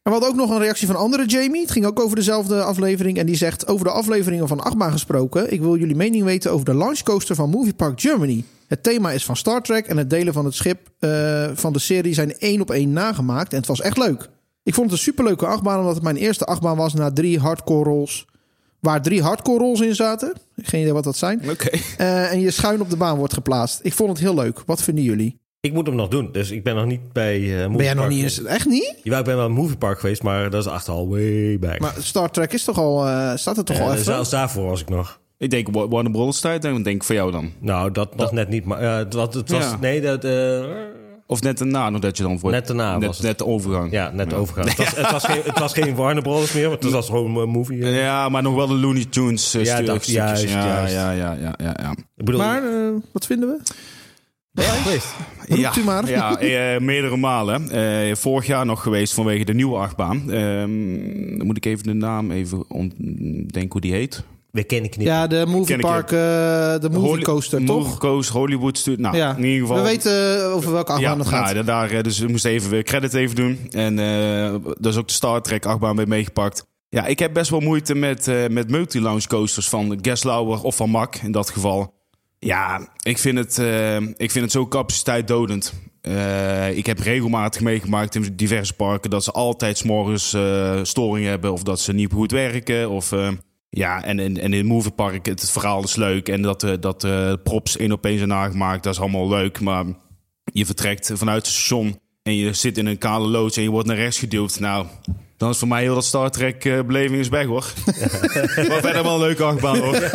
We 0.08 0.14
hadden 0.14 0.32
ook 0.32 0.36
nog 0.36 0.50
een 0.50 0.60
reactie 0.60 0.88
van 0.88 0.96
andere 0.96 1.26
Jamie. 1.26 1.62
Het 1.62 1.72
ging 1.72 1.86
ook 1.86 2.00
over 2.00 2.16
dezelfde 2.16 2.64
aflevering. 2.64 3.18
En 3.18 3.26
die 3.26 3.36
zegt: 3.36 3.68
Over 3.68 3.86
de 3.86 3.92
afleveringen 3.92 4.48
van 4.48 4.60
Achtbaan 4.60 4.92
gesproken. 4.92 5.54
Ik 5.54 5.62
wil 5.62 5.78
jullie 5.78 5.96
mening 5.96 6.24
weten 6.24 6.52
over 6.52 6.66
de 6.66 6.74
launchcoaster 6.74 7.36
van 7.36 7.50
Movie 7.50 7.74
Park 7.74 8.02
Germany. 8.02 8.44
Het 8.68 8.84
thema 8.84 9.12
is 9.12 9.26
van 9.26 9.36
Star 9.36 9.62
Trek. 9.62 9.88
En 9.88 9.98
het 9.98 10.10
delen 10.10 10.34
van 10.34 10.46
het 10.46 10.54
schip 10.54 10.90
eh, 11.00 11.48
van 11.54 11.74
de 11.74 11.80
serie 11.80 12.14
zijn 12.14 12.38
één 12.38 12.62
op 12.62 12.72
één 12.72 12.94
nagemaakt. 12.94 13.52
En 13.52 13.58
het 13.58 13.68
was 13.68 13.82
echt 13.82 13.98
leuk. 13.98 14.30
Ik 14.64 14.74
vond 14.74 14.90
het 14.90 15.00
een 15.00 15.06
superleuke 15.06 15.46
achtbaan. 15.46 15.80
Omdat 15.80 15.94
het 15.94 16.04
mijn 16.04 16.18
eerste 16.18 16.46
achtbaan 16.46 16.78
was 16.78 16.94
na 16.94 17.12
drie 17.12 17.40
hardcore 17.40 17.90
rolls. 17.90 18.26
Waar 18.80 19.02
drie 19.02 19.22
hardcore 19.22 19.60
rolls 19.60 19.82
in 19.82 19.96
zaten. 19.96 20.34
Geen 20.56 20.82
idee 20.82 20.94
wat 20.94 21.04
dat 21.04 21.18
zijn. 21.18 21.50
Oké. 21.50 21.70
Eh, 21.98 22.32
en 22.32 22.40
je 22.40 22.52
schuin 22.52 22.82
op 22.82 22.90
de 22.90 22.98
baan 22.98 23.18
wordt 23.18 23.34
geplaatst. 23.34 23.80
Ik 23.84 23.94
vond 23.94 24.10
het 24.10 24.20
heel 24.20 24.36
leuk. 24.36 24.64
Wat 24.66 24.84
vinden 24.84 25.04
jullie? 25.04 25.40
Ik 25.68 25.74
moet 25.74 25.86
hem 25.88 25.96
nog 25.96 26.08
doen, 26.08 26.30
dus 26.32 26.52
ik 26.52 26.64
ben 26.64 26.76
nog 26.76 26.86
niet 26.86 27.14
bij 27.14 27.36
eh 27.36 27.62
Movie 27.62 27.76
Ben 27.78 27.86
jij 27.86 27.94
nog 27.94 28.04
Park. 28.04 28.16
niet 28.16 28.24
eens... 28.24 28.44
Echt 28.44 28.66
niet? 28.66 28.96
Ja, 29.04 29.18
ik 29.18 29.24
ben 29.26 29.36
wel 29.36 29.46
een 29.46 29.52
Movie 29.52 29.78
Park 29.78 30.00
geweest, 30.00 30.24
maar 30.24 30.50
dat 30.50 30.66
is 30.66 30.72
echt 30.72 30.88
al 30.90 31.10
way 31.10 31.60
back. 31.60 31.80
Maar 31.80 31.94
Star 32.00 32.32
Trek 32.32 32.54
is 32.54 32.64
toch 32.64 32.78
al... 32.78 33.08
eh, 33.08 33.36
staat 33.36 33.58
er 33.58 33.64
toch 33.64 33.80
al 33.80 33.92
even? 33.92 34.04
zelfs 34.04 34.30
daarvoor 34.30 34.66
was 34.70 34.82
ik 34.82 34.90
nog. 34.90 35.20
Ik 35.38 35.50
denk 35.50 35.68
Wa- 35.72 35.88
Warner 35.88 36.12
Bros. 36.12 36.40
tijd 36.40 36.66
en 36.66 36.84
denk 36.84 36.96
ik 36.96 37.04
voor 37.04 37.16
jou 37.16 37.32
dan. 37.32 37.52
Nou, 37.60 37.92
dat 37.92 38.16
nog 38.16 38.32
net 38.32 38.50
niet, 38.50 38.66
maar 38.66 38.80
eh, 38.80 38.96
het, 38.96 39.14
was- 39.14 39.36
het 39.36 39.50
was... 39.52 39.64
Ja. 39.64 39.78
Nee, 39.82 40.02
dat... 40.02 40.24
eh, 40.24 40.64
Of 41.26 41.42
net 41.42 41.58
daarna 41.58 41.90
nog 41.90 42.02
dat 42.02 42.18
je 42.18 42.24
dan 42.24 42.40
voor... 42.40 42.52
Net 42.52 42.68
daarna 42.68 42.98
net, 42.98 43.08
was 43.08 43.18
het. 43.18 43.26
net 43.26 43.38
de 43.38 43.46
overgang. 43.46 43.92
ja, 43.92 44.12
net 44.14 44.34
overgaan. 44.34 44.68
Het, 44.68 44.78
was, 44.78 44.96
het, 45.02 45.12
was 45.12 45.24
geen, 45.26 45.42
het 45.44 45.60
was 45.60 45.74
geen 45.74 45.96
Warner 45.96 46.24
Bros. 46.24 46.54
meer, 46.54 46.70
want 46.70 46.84
het 46.84 46.92
was 46.94 47.06
gewoon 47.06 47.38
een 47.38 47.50
movie. 47.50 47.84
eh. 47.84 48.00
Ja, 48.02 48.30
maar 48.30 48.42
nog 48.42 48.56
wel 48.56 48.68
de 48.68 48.74
Looney 48.76 49.06
Tunes 49.10 49.56
uh, 49.56 49.64
Ja, 49.64 49.76
stu- 49.76 49.86
dat- 49.86 50.04
stukjes. 50.04 50.16
juist, 50.16 50.44
ja, 50.50 50.66
juist. 50.66 50.94
ja, 50.94 51.12
ja, 51.12 51.32
ja, 51.34 51.56
ja, 51.58 51.76
ja. 51.82 51.92
Ik 52.18 52.26
bedoel, 52.26 52.40
Maar 52.40 52.64
eh, 52.64 52.90
wat 53.12 53.26
vinden 53.26 53.50
we? 53.50 53.60
Geweest? 54.64 55.08
Roept 55.48 55.62
ja, 55.62 55.78
u 55.78 55.84
maar. 55.84 56.10
Ja, 56.10 56.40
eh, 56.40 56.80
meerdere 56.80 57.18
malen. 57.18 57.70
Eh, 57.70 58.16
vorig 58.16 58.48
jaar 58.48 58.66
nog 58.66 58.82
geweest 58.82 59.14
vanwege 59.14 59.46
de 59.46 59.54
nieuwe 59.54 59.78
achtbaan. 59.78 60.32
Ehm, 60.32 61.38
dan 61.38 61.46
moet 61.46 61.58
ik 61.58 61.66
even 61.66 61.84
de 61.84 61.94
naam 61.94 62.32
even 62.32 62.66
denken 63.48 63.72
hoe 63.72 63.82
die 63.82 63.94
heet. 63.94 64.24
We 64.58 64.64
kennen 64.64 64.90
knip. 64.90 65.06
Ja, 65.06 65.28
de 65.28 65.46
Movie 65.46 65.66
Ken 65.66 65.76
ik 65.76 65.82
Park, 65.82 66.12
eh, 66.12 66.18
de 66.82 66.90
Movie 66.92 67.24
Coaster, 67.24 67.62
Movie 67.62 67.98
toch? 67.98 68.28
Hollywood 68.30 68.78
Studio. 68.78 69.02
Nou, 69.02 69.18
ja, 69.18 69.36
in 69.38 69.44
ieder 69.44 69.68
geval. 69.68 69.76
we 69.76 69.90
weten 69.90 70.42
eh, 70.44 70.54
over 70.54 70.72
welke 70.72 70.92
achtbaan 70.92 71.12
ja, 71.12 71.18
het 71.18 71.28
gaat. 71.28 71.54
nou, 71.54 71.66
daar, 71.66 71.92
eh, 71.92 72.04
dus 72.04 72.20
we 72.20 72.28
moesten 72.28 72.52
even 72.52 72.70
weer 72.70 72.84
credit 72.84 73.14
even 73.14 73.36
doen. 73.36 73.60
En 73.72 74.00
eh 74.00 74.56
daar 74.80 74.92
is 74.92 74.98
ook 74.98 75.08
de 75.08 75.14
Star 75.14 75.42
Trek 75.42 75.66
achtbaan 75.66 75.96
mee 75.96 76.06
meegepakt. 76.06 76.66
Ja, 76.90 77.06
ik 77.06 77.20
heb 77.20 77.34
best 77.34 77.50
wel 77.50 77.60
moeite 77.60 77.96
met, 77.96 78.28
eh 78.28 78.48
met 78.50 78.70
multi-launch 78.70 79.28
coasters 79.28 79.70
van 79.70 80.00
Geslauer 80.02 80.62
of 80.62 80.76
van 80.76 80.90
Mack 80.90 81.16
in 81.16 81.32
dat 81.32 81.50
geval. 81.50 81.96
Ja, 82.40 82.88
ik 83.04 83.18
vind 83.18 83.38
het, 83.38 83.58
eh, 83.58 83.98
ik 83.98 84.32
vind 84.32 84.44
het 84.44 84.52
zo 84.52 84.68
capaciteitdodend. 84.68 85.74
Eh, 86.02 86.78
ik 86.78 86.86
heb 86.86 87.00
regelmatig 87.00 87.62
meegemaakt 87.62 88.16
in 88.16 88.36
diverse 88.36 88.74
parken 88.74 89.10
dat 89.10 89.24
ze 89.24 89.32
altijd 89.32 89.78
s'morgens 89.78 90.34
eh 90.34 90.80
storingen 90.84 91.30
hebben 91.30 91.52
of 91.52 91.64
dat 91.64 91.80
ze 91.80 91.94
niet 91.94 92.14
goed 92.14 92.32
werken. 92.32 92.90
Of, 92.90 93.14
ja, 93.70 94.04
en, 94.04 94.20
en, 94.20 94.38
en 94.38 94.54
in 94.54 94.66
moviepark, 94.66 95.26
het, 95.26 95.42
het 95.42 95.52
verhaal 95.52 95.84
is 95.84 95.96
leuk. 95.96 96.30
En 96.30 96.42
dat, 96.42 96.78
dat 96.80 97.08
props 97.44 97.78
één 97.78 97.92
op 97.92 98.06
één 98.06 98.18
zijn 98.18 98.30
nagemaakt, 98.30 98.84
dat 98.84 98.94
is 98.94 99.00
allemaal 99.00 99.30
leuk. 99.30 99.60
Maar 99.60 99.86
je 100.44 100.66
vertrekt 100.66 101.12
vanuit 101.14 101.46
het 101.46 101.56
station 101.56 102.00
en 102.28 102.36
je 102.36 102.54
zit 102.54 102.78
in 102.78 102.86
een 102.86 102.98
kale 102.98 103.28
loods 103.28 103.58
en 103.58 103.64
je 103.64 103.70
wordt 103.70 103.88
naar 103.88 103.96
rechts 103.96 104.20
geduwd. 104.20 104.60
Nou, 104.60 104.86
dan 105.38 105.50
is 105.50 105.58
voor 105.58 105.68
mij 105.68 105.82
heel 105.82 105.94
dat 105.94 106.06
Star 106.06 106.32
Trek 106.32 106.66
eh, 106.66 106.80
beleving 106.82 107.20
is 107.20 107.28
weg 107.30 107.46
hoor. 107.46 107.74
maar 108.70 108.82
verder 108.82 109.04
wel 109.04 109.14
een 109.14 109.20
leuke 109.20 109.44
achtbaan 109.44 109.78
hoor. 109.78 109.96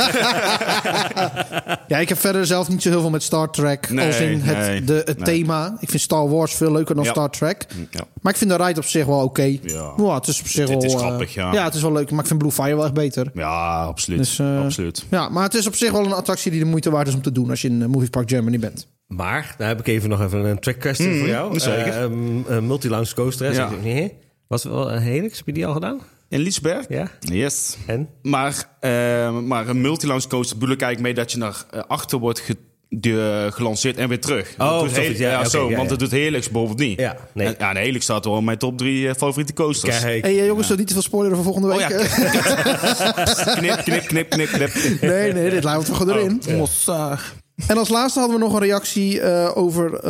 Ja, 1.88 1.99
ik 1.99 2.09
heb 2.09 2.19
verder 2.19 2.47
zelf 2.47 2.69
niet 2.69 2.83
zo 2.83 2.88
heel 2.88 3.00
veel 3.00 3.11
met 3.11 3.23
Star 3.23 3.50
Trek. 3.50 3.90
Nee, 3.90 4.07
als 4.07 4.21
in 4.21 4.40
het, 4.40 4.59
nee, 4.59 4.85
de, 4.85 5.02
het 5.04 5.16
nee. 5.16 5.25
thema. 5.25 5.76
Ik 5.81 5.90
vind 5.90 6.02
Star 6.02 6.28
Wars 6.28 6.54
veel 6.54 6.73
leuker 6.73 6.95
dan 6.95 7.04
Ja. 7.04 7.11
Star 7.11 7.31
Trek. 7.31 7.66
Ja. 7.90 8.04
Maar 8.21 8.33
ik 8.33 8.38
vind 8.38 8.50
de 8.50 8.57
ride 8.57 8.81
op 8.81 8.87
zich 8.87 9.07
wel 9.07 9.23
oké. 9.23 9.42
Ja. 9.62 9.92
Ja, 9.97 10.14
het 10.14 10.26
is 10.26 10.40
op 10.40 10.47
zich 10.47 10.69
Het 10.69 10.83
wel... 10.83 10.92
eh, 10.92 10.99
grappig, 10.99 11.35
ja. 11.35 11.52
Ja, 11.52 11.64
het 11.64 11.75
is 11.75 11.83
wel 11.83 11.92
leuk. 11.92 12.11
Maar 12.11 12.21
ik 12.21 12.26
vind 12.26 12.38
Blue 12.38 12.50
Fire 12.50 12.75
wel 12.75 12.85
echt 12.85 12.95
beter. 12.95 13.31
Ja, 13.35 13.83
absoluut. 13.85 14.19
Dus, 14.19 14.38
eh, 14.38 14.61
absoluut. 14.61 15.04
Ja, 15.11 15.28
maar 15.28 15.42
het 15.42 15.54
is 15.54 15.66
op 15.66 15.75
zich 15.75 15.92
wel 15.92 16.04
een 16.04 16.12
attractie 16.12 16.50
die 16.50 16.61
de 16.61 16.66
moeite 16.66 16.90
waard 16.90 17.09
is 17.09 17.14
om 17.14 17.23
te 17.23 17.33
doen 17.33 17.50
als 17.50 17.62
je 17.62 17.69
in 17.69 17.90
Movie 17.90 18.11
Park 18.11 18.28
Germany 18.28 18.59
bent. 18.59 18.87
Maar, 19.16 19.54
daar 19.59 19.69
heb 19.69 19.81
ik 19.81 19.87
even 19.87 20.09
nog 20.09 20.23
even 20.23 20.45
een 20.45 20.59
track 20.59 20.78
question 20.81 21.09
Mhm, 21.11 21.19
voor 21.19 21.28
jou. 21.28 21.59
zeker. 21.61 21.87
Eh, 21.92 22.02
um, 22.02 22.45
een 22.49 22.66
multi-launch 22.66 23.12
coaster. 23.14 23.52
Ja. 23.52 23.71
Nee. 23.83 24.12
Was 24.49 24.62
het 24.62 24.73
wel 24.73 24.92
een 24.92 25.02
Helix? 25.02 25.37
Heb 25.37 25.47
je 25.47 25.52
die 25.52 25.66
al 25.66 25.73
gedaan? 25.73 26.00
In 26.28 26.40
Liesberg? 26.40 26.85
Ja. 26.88 27.11
Yes. 27.21 27.76
En? 27.87 28.09
Maar, 28.23 28.64
eh, 28.81 28.90
maar 29.40 29.69
een 29.69 29.81
multi-launch 29.81 30.26
coaster 30.26 30.59
bedoel 30.59 30.75
ik 30.75 30.83
eigenlijk 30.83 31.14
mee 31.14 31.25
dat 31.25 31.33
je 31.33 31.38
naar 31.38 31.64
eh, 31.71 31.81
achter 31.87 32.19
wordt 32.19 32.40
ge 32.40 32.57
de, 32.88 33.49
gelanceerd 33.52 33.97
en 33.97 34.09
weer 34.09 34.21
terug. 34.21 34.54
Oh, 34.59 34.81
Dat 34.81 34.90
heel- 34.90 35.12
ja, 35.16 35.38
oké, 35.40 35.49
zo, 35.49 35.59
ja, 35.71 35.76
want 35.76 35.83
ja. 35.83 35.88
dat 35.88 35.99
doet 35.99 36.11
Helix 36.11 36.49
bijvoorbeeld 36.50 36.78
niet. 36.88 36.99
Ja, 37.00 37.16
nee. 37.35 37.47
En, 37.47 37.54
ja, 37.59 37.71
en 37.71 37.76
Helix 37.76 38.04
staat 38.04 38.25
wel 38.25 38.38
in 38.38 38.45
mijn 38.45 38.59
top 38.59 38.78
drie 38.78 39.09
eh, 39.09 39.14
favoriete 39.14 39.52
coasters. 39.52 40.00
Kijk. 40.00 40.23
hey, 40.25 40.38
eh, 40.38 40.47
jongens, 40.47 40.66
zo 40.66 40.75
niet 40.75 40.87
te 40.87 40.92
veel 40.92 41.02
spoileren 41.02 41.37
voor 41.37 41.45
volgende 41.45 41.69
Oh 41.73 41.76
week. 41.76 41.88
ja, 41.88 41.97
hè? 41.97 43.54
knip, 43.61 43.76
knip, 43.85 44.07
knip, 44.07 44.31
knip, 44.31 44.49
knip. 44.49 45.00
nee, 45.00 45.33
nee, 45.33 45.50
dit 45.50 45.64
laten 45.64 45.88
we 45.88 45.95
gewoon 45.95 46.16
erin. 46.16 46.42
En 47.69 47.78
als 47.78 47.88
laatste 47.88 48.19
hadden 48.19 48.38
we 48.38 48.45
nog 48.45 48.54
een 48.54 48.61
reactie 48.61 49.21
eh, 49.21 49.57
over 49.57 49.95
eh, 49.95 50.00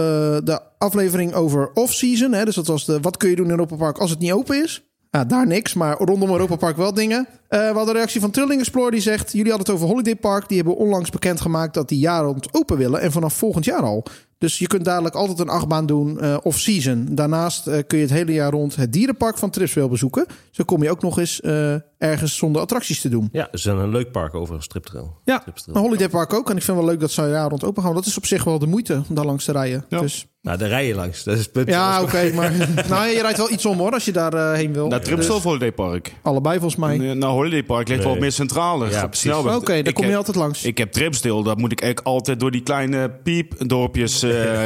de 0.45 0.61
aflevering 0.79 1.35
over 1.35 1.71
off-season. 1.75 2.31
Dus 2.31 2.55
dat 2.55 2.67
was 2.67 2.85
de 2.85 3.01
wat 3.01 3.17
kun 3.17 3.31
je 3.31 3.37
doen 3.37 3.45
in 3.45 3.51
Europa 3.51 3.77
Park 3.77 3.99
als 3.99 4.11
het 4.11 4.19
niet 4.19 4.33
open 4.33 4.63
is. 4.63 4.83
Ja, 5.11 5.25
daar 5.25 5.47
niks, 5.47 5.75
maar 5.75 5.97
rondom 5.97 6.31
Europa 6.31 6.57
Park 6.57 6.77
wel 6.77 6.95
dingen. 6.95 7.27
Eh, 7.49 7.59
we 7.59 7.65
hadden 7.65 7.89
een 7.89 7.93
reactie 7.93 8.21
van 8.21 8.31
Trilling 8.31 8.61
Explorer 8.61 8.91
die 8.91 9.01
zegt... 9.01 9.33
jullie 9.33 9.53
hadden 9.53 9.67
het 9.67 9.77
over 9.77 9.89
Holiday 9.89 10.17
Park. 10.17 10.49
Die 10.49 10.57
hebben 10.57 10.77
onlangs 10.77 11.11
bekendgemaakt 11.11 11.75
dat 11.75 11.89
die 11.89 11.99
jaar 11.99 12.25
rond 12.25 12.55
open 12.55 12.77
willen. 12.77 13.01
En 13.01 13.13
vanaf 13.13 13.35
volgend 13.35 13.65
jaar 13.65 13.83
al. 13.83 14.05
Dus 14.43 14.59
je 14.59 14.67
kunt 14.67 14.85
dadelijk 14.85 15.15
altijd 15.15 15.39
een 15.39 15.49
achtbaan 15.49 15.87
doen 15.87 16.21
eh 16.21 16.37
off-season. 16.43 17.09
Daarnaast 17.11 17.67
eh, 17.67 17.79
kun 17.87 17.99
je 17.99 18.05
het 18.05 18.13
hele 18.13 18.33
jaar 18.33 18.51
rond 18.51 18.77
het 18.77 18.93
dierenpark 18.93 19.39
van 19.39 19.51
Tripswil 19.51 19.89
bezoeken. 19.89 20.27
Zo 20.51 20.65
kom 20.65 20.83
je 20.83 20.91
ook 20.91 21.03
nog 21.03 21.19
eens 21.19 21.41
eh, 21.41 21.75
ergens 21.99 22.37
zonder 22.37 22.63
attracties 22.63 23.01
te 23.01 23.09
doen. 23.09 23.29
Ja, 23.33 23.43
het 23.45 23.55
is 23.55 23.65
een 23.65 23.89
leuk 23.91 24.11
park 24.13 24.35
over 24.35 24.55
een 24.55 24.63
striptrail. 24.63 25.17
Ja, 25.25 25.45
een 25.67 25.77
Holiday 25.77 26.09
Park 26.09 26.33
ook. 26.33 26.51
En 26.51 26.57
ik 26.57 26.63
vind 26.63 26.77
het 26.77 26.87
wel 26.87 26.95
leuk 26.95 27.01
dat 27.01 27.11
ze 27.11 27.23
jaar 27.23 27.49
rond 27.49 27.65
open 27.65 27.83
gaan. 27.83 27.95
Dat 27.95 28.07
is 28.07 28.17
op 28.17 28.27
zich 28.27 28.45
wel 28.45 28.59
de 28.59 28.67
moeite 28.67 29.03
om 29.09 29.15
daar 29.15 29.25
langs 29.25 29.45
te 29.45 29.53
rijden. 29.53 29.85
Ja. 29.89 30.01
Dus, 30.01 30.27
Nou, 30.43 30.59
daar 30.59 30.69
rij 30.69 30.87
je 30.87 30.95
langs. 30.95 31.25
Dat 31.25 31.35
is 31.37 31.43
het 31.43 31.53
punt. 31.53 31.69
ja, 31.69 32.03
oké. 32.03 32.33
maar 32.35 32.53
nou, 32.89 33.07
je 33.09 33.21
rijdt 33.21 33.39
wel 33.39 33.51
iets 33.51 33.67
om 33.67 33.79
hoor, 33.79 33.93
als 33.93 34.05
je 34.05 34.13
daar 34.13 34.33
eh, 34.35 34.53
heen 34.53 34.73
wil. 34.73 34.89
Naar 34.89 35.01
Tripsel 35.01 35.35
Dus 35.35 35.43
Holiday 35.45 35.73
Park. 35.73 36.13
allebei 36.23 36.59
volgens 36.59 36.81
mij. 36.81 36.97
Nee, 36.99 37.15
Nou, 37.15 37.33
Holiday 37.33 37.63
Park 37.65 37.89
ligt 37.89 38.03
wel 38.03 38.13
Nee. 38.13 38.21
meer 38.21 38.33
centraler. 38.33 38.91
Ja, 38.91 39.07
precies. 39.07 39.33
Oké, 39.33 39.47
daar 39.67 39.77
Ik 39.79 39.95
kom 39.95 40.03
je 40.05 40.09
heb- 40.11 40.19
altijd 40.19 40.37
langs. 40.37 40.65
Ik 40.65 40.79
heb 40.79 40.93
Tripsdale, 40.93 41.43
dat 41.45 41.59
moet 41.59 41.73
ik 41.73 41.81
eigenlijk 41.81 42.15
altijd 42.15 42.41
door 42.41 42.51
die 42.51 42.63
kleine 42.63 43.11
piepdorpjes 43.23 44.23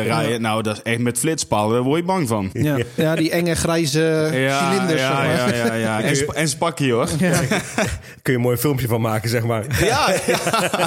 rijden. 0.06 0.40
Nou, 0.40 0.62
dat 0.62 0.76
is 0.76 0.82
echt 0.82 0.98
met 0.98 1.18
flitspalen, 1.18 1.74
daar 1.74 1.82
word 1.82 2.00
je 2.00 2.04
bang 2.06 2.28
van. 2.28 2.50
ja. 2.52 2.76
ja, 2.94 3.14
die 3.14 3.30
enge 3.30 3.54
grijze 3.54 4.28
Ja, 4.32 4.72
cilinders. 4.72 5.00
ja, 5.00 5.08
zeg 5.08 5.36
maar. 5.46 5.56
ja, 5.56 5.64
ja, 5.66 5.74
ja. 5.74 6.02
En, 6.02 6.16
sp 6.16 6.28
en 6.30 6.48
spakkie 6.48 6.92
hoor. 6.92 7.08
Ja. 7.18 7.40
Kun 8.22 8.32
je 8.32 8.32
een 8.32 8.40
mooi 8.40 8.56
filmpje 8.56 8.86
van 8.88 9.00
maken, 9.00 9.28
zeg 9.30 9.44
maar. 9.44 9.64
Ja, 9.84 10.14
ja. 10.26 10.38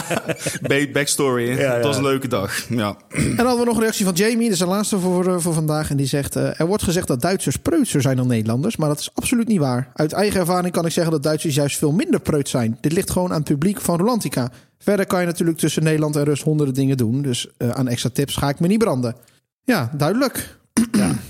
Ba- 0.68 0.92
Backstory. 0.94 1.58
ja. 1.60 1.74
Het 1.76 1.84
was 1.86 1.98
een 1.98 2.04
leuke 2.04 2.28
dag. 2.28 2.58
Ja. 2.70 2.96
En 3.10 3.36
dan 3.36 3.46
hadden 3.46 3.60
we 3.60 3.66
nog 3.66 3.76
een 3.76 3.82
reactie 3.82 4.06
van 4.06 4.14
Jamie, 4.14 4.44
dat 4.44 4.52
is 4.52 4.58
de 4.60 4.66
laatste 4.66 5.00
voor, 5.00 5.28
eh, 5.28 5.36
voor 5.38 5.54
vandaag. 5.54 5.90
En 5.90 5.98
die 5.98 6.06
zegt: 6.08 6.36
eh, 6.36 6.60
Er 6.60 6.68
wordt 6.68 6.84
gezegd 6.84 7.08
dat 7.08 7.22
Duitsers 7.22 7.56
preutser 7.58 8.02
zijn 8.02 8.18
dan 8.18 8.28
Nederlanders, 8.28 8.78
maar 8.78 8.88
dat 8.90 9.00
is 9.00 9.10
absoluut 9.14 9.48
niet 9.48 9.60
waar. 9.60 9.90
Uit 9.94 10.14
eigen 10.14 10.40
ervaring 10.40 10.74
kan 10.74 10.86
ik 10.86 10.92
zeggen 10.92 11.12
dat 11.14 11.24
Duitsers 11.24 11.56
juist 11.56 11.78
veel 11.78 11.92
minder 11.92 12.20
preut 12.20 12.50
zijn. 12.50 12.78
Dit 12.82 12.92
ligt 12.94 13.10
gewoon 13.12 13.30
aan 13.30 13.40
het 13.40 13.44
publiek 13.50 13.82
van 13.82 13.98
Rolantica. 13.98 14.52
Verder 14.84 15.06
kan 15.06 15.20
je 15.20 15.26
natuurlijk 15.26 15.58
tussen 15.58 15.84
Nederland 15.84 16.16
en 16.16 16.24
Rust 16.24 16.44
honderden 16.44 16.76
dingen 16.76 16.98
doen. 16.98 17.22
Dus 17.22 17.48
eh, 17.58 17.70
aan 17.70 17.88
extra 17.88 18.10
tips 18.10 18.36
ga 18.36 18.50
ik 18.50 18.60
me 18.60 18.68
niet 18.68 18.80
branden. 18.80 19.16
Ja, 19.64 19.92
duidelijk. 19.98 20.58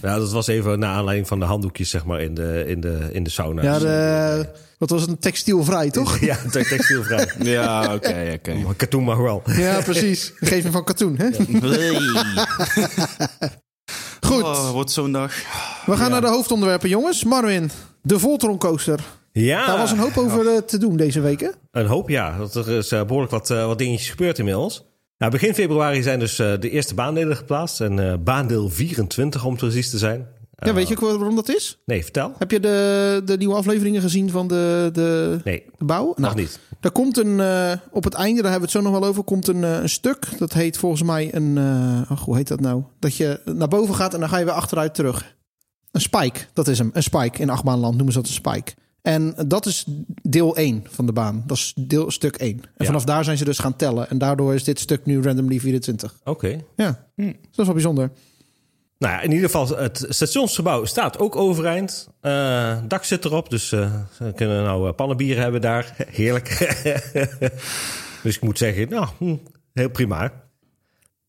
Ja, 0.01 0.17
dat 0.17 0.31
was 0.31 0.47
even 0.47 0.79
naar 0.79 0.95
aanleiding 0.95 1.27
van 1.27 1.39
de 1.39 1.45
handdoekjes, 1.45 1.89
zeg 1.89 2.05
maar, 2.05 2.21
in 2.21 2.33
de, 2.33 2.63
in 2.67 2.79
de, 2.81 3.09
in 3.11 3.23
de 3.23 3.29
sauna. 3.29 3.61
Ja, 3.63 3.79
de, 3.79 4.49
wat 4.77 4.89
was? 4.89 5.07
Een 5.07 5.17
textielvrij, 5.19 5.89
toch? 5.89 6.19
Ja, 6.19 6.35
te- 6.51 6.65
textielvrij. 6.65 7.31
Ja, 7.39 7.93
oké, 7.93 8.31
oké. 8.35 8.53
Maar 8.53 8.75
Katoen 8.75 9.03
mag 9.03 9.17
wel. 9.17 9.41
Ja, 9.45 9.81
precies. 9.81 10.31
Geef 10.39 10.63
me 10.63 10.71
van 10.71 10.83
katoen, 10.83 11.17
hè? 11.17 11.29
Goed, 14.21 14.43
Oh, 14.43 14.69
wordt 14.71 14.91
zo'n 14.91 15.11
dag. 15.11 15.33
we 15.85 15.95
gaan 15.97 16.11
naar 16.11 16.21
de 16.21 16.27
hoofdonderwerpen, 16.27 16.89
jongens. 16.89 17.23
Marwin, 17.23 17.71
de 18.01 18.19
Voltron 18.19 18.57
coaster. 18.57 18.99
Ja, 19.31 19.65
Daar 19.65 19.77
was 19.77 19.91
een 19.91 19.97
hoop 19.97 20.17
over 20.17 20.47
eh, 20.47 20.57
te 20.57 20.77
doen 20.77 20.97
deze 20.97 21.21
week, 21.21 21.39
hè? 21.39 21.49
Een 21.71 21.85
hoop, 21.85 22.09
ja. 22.09 22.37
Dat 22.37 22.55
er 22.55 22.69
is 22.69 22.91
eh, 22.91 23.03
behoorlijk 23.03 23.31
wat, 23.31 23.49
eh, 23.49 23.65
wat 23.65 23.77
dingetjes 23.77 24.09
gebeurd 24.09 24.39
inmiddels. 24.39 24.87
Nou, 25.17 25.31
begin 25.31 25.53
februari 25.53 26.01
zijn 26.01 26.19
dus 26.19 26.35
de 26.35 26.69
eerste 26.69 26.93
baandelen 26.93 27.37
geplaatst. 27.37 27.81
En 27.81 28.23
baandeel 28.23 28.69
24, 28.69 29.45
om 29.45 29.55
precies 29.55 29.89
te 29.89 29.97
zijn. 29.97 30.27
Ja, 30.55 30.73
weet 30.73 30.87
je 30.87 30.93
ook 30.93 31.17
waarom 31.17 31.35
dat 31.35 31.49
is? 31.49 31.81
Nee, 31.85 32.03
vertel. 32.03 32.33
Heb 32.37 32.51
je 32.51 32.59
de, 32.59 33.21
de 33.25 33.37
nieuwe 33.37 33.55
afleveringen 33.55 34.01
gezien 34.01 34.29
van 34.29 34.47
de, 34.47 34.89
de, 34.93 35.39
Nee, 35.43 35.63
de 35.77 35.85
bouw? 35.85 36.05
nog 36.05 36.17
Nou, 36.17 36.35
niet. 36.35 36.59
Er 36.81 36.91
komt 36.91 37.17
een, 37.17 37.41
op 37.91 38.03
het 38.03 38.13
einde, 38.13 38.41
daar 38.41 38.51
hebben 38.51 38.69
we 38.69 38.75
het 38.75 38.85
zo 38.85 38.91
nog 38.91 38.99
wel 38.99 39.09
over, 39.09 39.23
komt 39.23 39.47
een, 39.47 39.63
een 39.63 39.89
stuk. 39.89 40.27
Dat 40.37 40.53
heet 40.53 40.77
volgens 40.77 41.03
mij 41.03 41.35
een, 41.35 41.57
ach, 42.09 42.23
hoe 42.23 42.35
heet 42.35 42.47
dat 42.47 42.59
nou? 42.59 42.83
Dat 42.99 43.15
je 43.15 43.41
naar 43.45 43.67
boven 43.67 43.95
gaat 43.95 44.13
en 44.13 44.19
dan 44.19 44.29
ga 44.29 44.37
je 44.37 44.45
weer 44.45 44.53
achteruit 44.53 44.93
terug. 44.93 45.35
Een 45.91 46.01
spike, 46.01 46.39
dat 46.53 46.67
is 46.67 46.77
hem. 46.77 46.89
Een 46.93 47.03
spike. 47.03 47.41
In 47.41 47.49
achtbaanland 47.49 47.95
noemen 47.95 48.13
ze 48.13 48.19
dat 48.19 48.27
een 48.27 48.33
spike. 48.33 48.71
En 49.01 49.35
dat 49.47 49.65
is 49.65 49.85
deel 50.21 50.55
1 50.57 50.83
van 50.89 51.05
de 51.05 51.13
baan. 51.13 51.43
Dat 51.47 51.57
is 51.57 51.73
deel, 51.75 52.11
stuk 52.11 52.35
1. 52.35 52.49
En 52.61 52.61
Ja. 52.77 52.85
vanaf 52.85 53.03
daar 53.03 53.23
zijn 53.23 53.37
ze 53.37 53.45
dus 53.45 53.59
gaan 53.59 53.75
tellen. 53.75 54.09
En 54.09 54.17
daardoor 54.17 54.53
is 54.53 54.63
dit 54.63 54.79
stuk 54.79 55.05
nu 55.05 55.21
randomly 55.21 55.59
24. 55.59 56.15
Oké. 56.23 56.59
Ja, 56.75 57.05
Hm. 57.15 57.25
dat 57.25 57.35
is 57.59 57.65
wel 57.65 57.73
bijzonder. 57.73 58.11
Nou 58.97 59.13
ja, 59.13 59.21
in 59.21 59.31
ieder 59.31 59.45
geval, 59.49 59.77
het 59.77 60.05
stationsgebouw 60.09 60.85
staat 60.85 61.19
ook 61.19 61.35
overeind. 61.35 62.09
Eh 62.21 62.77
dak 62.87 63.03
zit 63.03 63.25
erop, 63.25 63.49
dus 63.49 63.71
eh 63.71 63.93
we 64.17 64.33
kunnen 64.33 64.63
nou 64.63 64.87
eh, 64.87 64.93
pannenbieren 64.95 65.43
hebben 65.43 65.61
daar. 65.61 65.95
Heerlijk. 66.11 66.47
dus 68.23 68.35
ik 68.35 68.41
moet 68.41 68.57
zeggen, 68.57 68.89
nou, 68.89 69.07
hm, 69.17 69.35
heel 69.73 69.89
prima. 69.89 70.31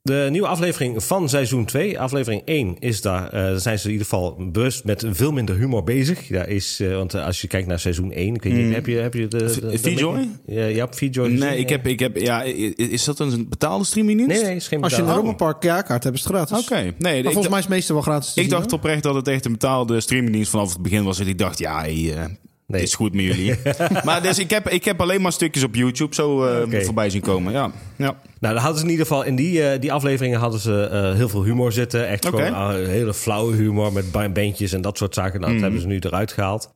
De 0.03 0.29
nieuwe 0.31 0.47
aflevering 0.47 1.05
van 1.05 1.29
seizoen 1.29 1.65
2, 1.65 2.01
aflevering 2.01 2.43
1, 2.45 2.77
is 2.79 3.01
daar. 3.01 3.25
eh, 3.27 3.31
daar 3.33 3.61
zijn 3.61 3.79
ze 3.79 3.85
in 3.87 3.91
ieder 3.93 4.07
geval 4.07 4.37
bewust 4.53 4.85
met 4.85 5.05
veel 5.11 5.33
minder 5.33 5.57
humor 5.57 5.85
bezig. 5.85 6.27
Daar 6.27 6.49
is, 6.49 6.81
eh, 6.81 6.95
want 6.95 7.15
eh, 7.15 7.25
als 7.25 7.41
je 7.41 7.47
kijkt 7.47 7.67
naar 7.69 7.79
seizoen 7.81 8.13
1, 8.13 8.35
ik 8.35 8.43
weet 8.43 8.53
niet, 8.53 8.75
heb 8.75 8.87
je, 8.87 8.97
heb 8.97 9.15
je 9.15 9.29
de. 9.29 9.37
de, 9.39 9.61
de- 9.71 9.79
Feedjoy? 9.79 10.29
Ja, 10.47 10.65
je 10.65 10.79
hebt 10.79 10.95
Feedjoy 10.97 11.25
gezien? 11.31 11.39
Nee, 11.49 11.59
ik 11.59 11.69
heb, 11.69 11.87
ik 11.87 11.99
heb, 11.99 12.17
ja, 12.17 12.43
is 12.77 13.05
dat 13.05 13.19
een 13.19 13.49
betaalde 13.49 13.85
streamingdienst? 13.85 14.35
Nee, 14.37 14.45
nee, 14.45 14.55
is 14.57 14.69
geen 14.69 14.83
Als 14.83 14.95
je 14.97 15.03
een. 15.03 15.09
Europa 15.09 15.33
Park 15.33 15.63
jaarkaart 15.63 16.05
hebt, 16.05 16.17
is 16.17 16.25
het 16.25 16.33
gratis. 16.33 16.59
Oké, 16.59 16.93
nee, 16.99 17.23
Maar 17.23 17.33
volgens 17.33 17.49
mij 17.49 17.59
is 17.59 17.65
het 17.65 17.75
meeste 17.75 17.93
wel 17.93 18.03
gratis 18.03 18.33
te 18.33 18.41
ik 18.41 18.47
zien, 18.47 18.55
dacht 18.55 18.71
hoor. 18.71 18.79
oprecht 18.79 19.03
dat 19.03 19.15
het 19.15 19.29
echt 19.29 19.45
een 19.45 19.53
betaalde 19.53 20.01
streamingdienst 20.01 20.51
vanaf 20.51 20.73
het 20.73 20.83
begin 20.83 21.05
was. 21.05 21.19
En 21.21 21.27
ik 21.29 21.39
dacht, 21.39 21.59
ja, 21.59 21.81
hey, 21.81 22.15
eh, 22.17 22.25
Nee. 22.71 22.81
het 22.81 22.89
is 22.89 22.95
goed 22.95 23.15
met 23.15 23.25
jullie. 23.25 23.55
maar 24.05 24.23
dus 24.23 24.39
ik 24.39 24.51
heb, 24.51 24.69
ik 24.69 24.85
heb 24.85 25.01
alleen 25.01 25.21
maar 25.21 25.33
stukjes 25.33 25.65
op 25.65 25.75
YouTube 25.75 26.15
zo 26.15 26.45
eh, 26.45 26.85
voorbij 26.85 27.11
zien 27.11 27.21
komen. 27.21 27.53
Ja, 27.53 27.71
ja. 27.97 28.17
Nou, 28.41 28.55
dan 28.55 28.57
hadden 28.57 28.79
ze 28.79 28.85
in 28.85 28.91
ieder 28.91 29.07
geval 29.07 29.23
in 29.25 29.37
die, 29.37 29.63
eh, 29.63 29.81
die 29.81 29.93
afleveringen 29.93 30.39
hadden 30.41 30.61
ze 30.61 30.83
eh, 30.83 31.13
heel 31.15 31.29
veel 31.29 31.45
humor 31.45 31.73
zitten. 31.73 32.09
Echt 32.09 32.27
Oké. 32.27 32.45
gewoon 32.47 32.77
hele 32.87 33.15
flauwe 33.15 33.55
humor 33.55 33.93
met 33.93 34.11
ba- 34.13 34.29
bandjes 34.29 34.73
en 34.73 34.81
dat 34.81 34.99
soort 34.99 35.15
zaken. 35.15 35.41
Nou, 35.41 35.53
dat 35.53 35.63
hebben 35.63 35.81
ze 35.81 35.87
nu 35.87 35.99
eruit 35.99 36.33
gehaald. 36.33 36.75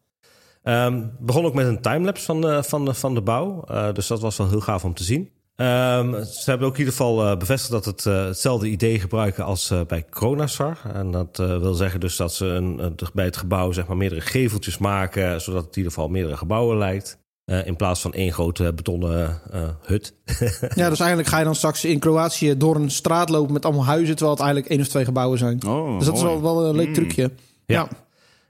Ehm 0.63 1.03
begon 1.21 1.45
ook 1.45 1.55
met 1.55 1.67
een 1.67 1.81
timelapse 1.81 2.25
van 2.25 2.41
de, 2.41 2.63
van 2.63 2.85
de, 2.85 2.95
van 2.95 3.15
de 3.15 3.23
bouw. 3.23 3.65
Dus 3.93 4.07
dat 4.07 4.21
was 4.21 4.37
wel 4.37 4.49
heel 4.49 4.61
gaaf 4.61 4.85
om 4.85 4.95
te 4.95 5.05
zien. 5.05 5.31
Ehm, 5.57 6.25
ze 6.25 6.51
hebben 6.51 6.67
ook 6.67 6.73
in 6.73 6.79
ieder 6.79 6.95
geval 6.95 7.27
eh, 7.27 7.37
bevestigd 7.37 7.73
dat 7.73 7.85
het 7.85 8.07
eh, 8.07 8.25
hetzelfde 8.25 8.69
idee 8.69 9.01
gebruiken 9.01 9.45
als 9.45 9.71
eh, 9.71 9.81
bij 9.87 10.05
Coronasar. 10.11 10.79
En 10.93 11.11
dat 11.11 11.37
wil 11.37 11.75
zeggen 11.75 12.01
dus 12.01 12.17
dat 12.17 12.35
ze 12.35 12.47
een, 12.47 12.97
bij 13.13 13.25
het 13.25 13.37
gebouw 13.37 13.73
zeg 13.73 13.87
maar, 13.87 13.97
meerdere 13.97 14.21
geveltjes 14.21 14.79
maken, 14.79 15.41
zodat 15.41 15.65
het 15.65 15.71
in 15.71 15.77
ieder 15.77 15.93
geval 15.93 16.09
meerdere 16.09 16.37
gebouwen 16.37 16.79
lijkt. 16.79 17.19
Eh, 17.45 17.67
in 17.67 17.77
plaats 17.77 18.01
van 18.01 18.13
één 18.13 18.33
grote 18.33 18.73
betonnen 18.73 19.41
eh, 19.51 19.69
hut. 19.83 20.15
Ja, 20.75 20.89
dus 20.89 21.01
eigenlijk 21.01 21.29
ga 21.29 21.39
je 21.39 21.45
dan 21.45 21.55
straks 21.55 21.85
in 21.85 21.99
Kroatië 21.99 22.57
door 22.57 22.77
een 22.77 22.91
straat 22.91 23.29
lopen 23.29 23.53
met 23.53 23.65
allemaal 23.65 23.85
huizen, 23.85 24.17
terwijl 24.17 24.37
het 24.37 24.45
eigenlijk 24.45 24.73
één 24.73 24.81
of 24.81 24.89
twee 24.89 25.05
gebouwen 25.05 25.39
zijn. 25.39 25.67
Oh, 25.67 25.99
dus 25.99 26.07
dat 26.07 26.17
is 26.17 26.23
wel, 26.23 26.43
wel 26.43 26.65
een 26.65 26.77
leuk 26.77 26.95
trucje. 26.95 27.31
Ja. 27.67 27.89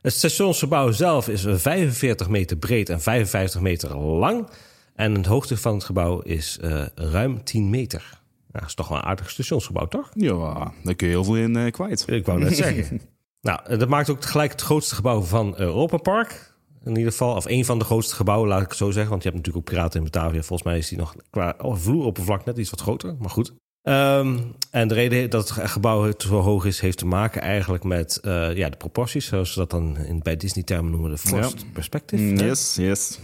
Het 0.03 0.13
stationsgebouw 0.13 0.91
zelf 0.91 1.29
is 1.29 1.45
45 1.49 2.29
meter 2.29 2.57
breed 2.57 2.89
en 2.89 3.01
55 3.01 3.61
meter 3.61 3.97
lang. 3.97 4.49
En 4.95 5.23
de 5.23 5.29
hoogte 5.29 5.57
van 5.57 5.75
het 5.75 5.85
gebouw 5.85 6.21
is 6.21 6.59
eh, 6.61 6.85
ruim 6.95 7.45
10 7.45 7.71
meter. 7.71 8.01
Nou, 8.11 8.19
dat 8.53 8.69
is 8.69 8.75
toch 8.75 8.89
wel 8.89 8.99
een 8.99 9.05
aardig 9.05 9.31
stationsgebouw, 9.31 9.87
toch? 9.87 10.11
Ja, 10.15 10.73
daar 10.83 10.95
kun 10.95 11.07
je 11.07 11.13
heel 11.13 11.25
veel 11.25 11.37
in 11.37 11.57
eh, 11.57 11.73
kwijt. 11.73 12.05
Ik 12.09 12.27
wou 12.27 12.39
net 12.39 12.57
zeggen. 12.57 13.01
Nou, 13.41 13.77
dat 13.77 13.89
maakt 13.89 14.11
ook 14.11 14.21
tegelijk 14.21 14.53
het 14.53 14.61
grootste 14.61 14.95
gebouw 14.95 15.21
van 15.21 15.55
Europa 15.57 15.97
Park. 15.97 16.55
In 16.85 16.97
ieder 16.97 17.13
geval, 17.13 17.35
of 17.35 17.45
een 17.45 17.65
van 17.65 17.79
de 17.79 17.85
grootste 17.85 18.15
gebouwen, 18.15 18.49
laat 18.49 18.63
ik 18.63 18.69
het 18.69 18.77
zo 18.77 18.91
zeggen. 18.91 19.11
Want 19.11 19.23
je 19.23 19.29
hebt 19.29 19.41
natuurlijk 19.41 19.67
ook 19.67 19.75
Piraten 19.75 19.99
in 19.99 20.11
Batavia. 20.11 20.43
Volgens 20.43 20.69
mij 20.69 20.79
is 20.79 20.89
die 20.89 20.99
nog 20.99 21.15
qua 21.31 21.55
oh, 21.59 21.77
vloeroppervlak 21.77 22.45
net 22.45 22.59
iets 22.59 22.71
wat 22.71 22.81
groter, 22.81 23.17
maar 23.19 23.31
goed. 23.31 23.53
Ehm, 23.83 24.39
en 24.71 24.89
de 24.89 24.95
reden 24.95 25.31
dat 25.31 25.49
het 25.55 25.71
gebouw 25.71 26.13
zo 26.19 26.41
hoog 26.41 26.65
is, 26.65 26.81
heeft 26.81 26.99
te 26.99 27.07
maken 27.07 27.41
eigenlijk 27.43 27.85
met 27.85 28.17
eh, 28.17 28.57
ja, 28.57 28.69
de 28.69 28.77
proporties. 28.77 29.27
Zoals 29.27 29.53
ze 29.53 29.59
dat 29.59 29.71
dan 29.71 29.97
in, 29.97 30.21
bij 30.23 30.37
Disney-termen 30.37 30.91
noemen, 30.91 31.11
de 31.11 31.19
forced 31.19 31.61
Ja. 31.61 31.67
perspective. 31.73 32.23
Mm, 32.23 32.37
hè? 32.39 32.47
Yes, 32.47 32.75
yes. 32.77 33.19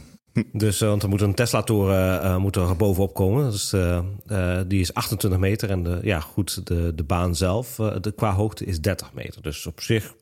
Dus, 0.53 0.81
eh, 0.81 0.89
want 0.89 1.03
er 1.03 1.09
moet 1.09 1.21
een 1.21 1.35
Tesla-toren 1.35 2.23
eh, 2.23 2.37
moet 2.37 2.57
er 2.57 2.77
bovenop 2.77 3.15
komen. 3.15 3.51
Dus, 3.51 3.73
eh, 3.73 3.99
eh, 4.27 4.61
die 4.67 4.81
is 4.81 4.95
28 4.95 5.41
meter. 5.41 5.71
En 5.71 5.83
de, 5.83 5.99
ja, 6.03 6.21
goed, 6.21 6.67
de, 6.67 6.93
de 6.95 7.03
baan 7.03 7.35
zelf, 7.37 7.75
de, 8.01 8.13
qua 8.17 8.33
hoogte 8.33 8.65
is 8.65 8.81
30 8.81 9.13
meter. 9.15 9.43
Dus 9.43 9.67
op 9.67 9.81
zich 9.81 10.15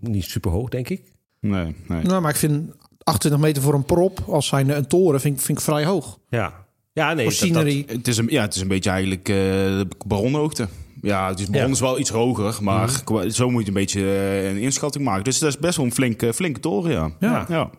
niet 0.00 0.24
super 0.24 0.50
hoog, 0.50 0.68
denk 0.68 0.88
ik. 0.88 1.02
Nee, 1.40 1.74
nee. 1.88 2.02
Nou, 2.02 2.20
maar 2.20 2.30
ik 2.30 2.36
vind 2.36 2.72
28 3.02 3.40
meter 3.40 3.62
voor 3.62 3.74
een 3.74 3.84
prop, 3.84 4.20
als 4.28 4.46
zijn 4.46 4.68
een 4.68 4.86
toren, 4.86 5.20
vind 5.20 5.36
ik, 5.38 5.40
vind 5.44 5.58
ik 5.58 5.64
vrij 5.64 5.84
hoog. 5.84 6.18
Ja, 6.28 6.52
ja 6.92 7.12
nee. 7.14 7.24
Dat-. 7.24 7.64
Het 7.88 8.08
is 8.08 8.16
een, 8.16 8.26
ja, 8.28 8.42
het 8.42 8.54
is 8.54 8.60
een 8.60 8.68
beetje 8.68 8.90
eigenlijk 8.90 9.28
eh, 9.28 9.34
de 9.34 9.86
baronhoogte. 10.06 10.68
Ja, 11.02 11.28
het 11.28 11.38
is, 11.40 11.46
baron 11.50 11.66
Ja. 11.66 11.72
is 11.74 11.80
wel 11.80 11.98
iets 11.98 12.10
hoger, 12.10 12.58
maar 12.62 13.02
qua- 13.04 13.28
zo 13.28 13.50
moet 13.50 13.62
je 13.62 13.68
een 13.68 13.74
beetje 13.74 14.02
een 14.48 14.56
inschatting 14.58 15.04
maken. 15.04 15.24
Dus 15.24 15.38
dat 15.38 15.48
is 15.48 15.58
best 15.58 15.76
wel 15.76 15.86
een 15.86 15.92
flinke, 15.92 16.34
flinke 16.34 16.60
toren, 16.60 16.90
ja. 16.90 17.10
Ja. 17.20 17.46
ja. 17.48 17.70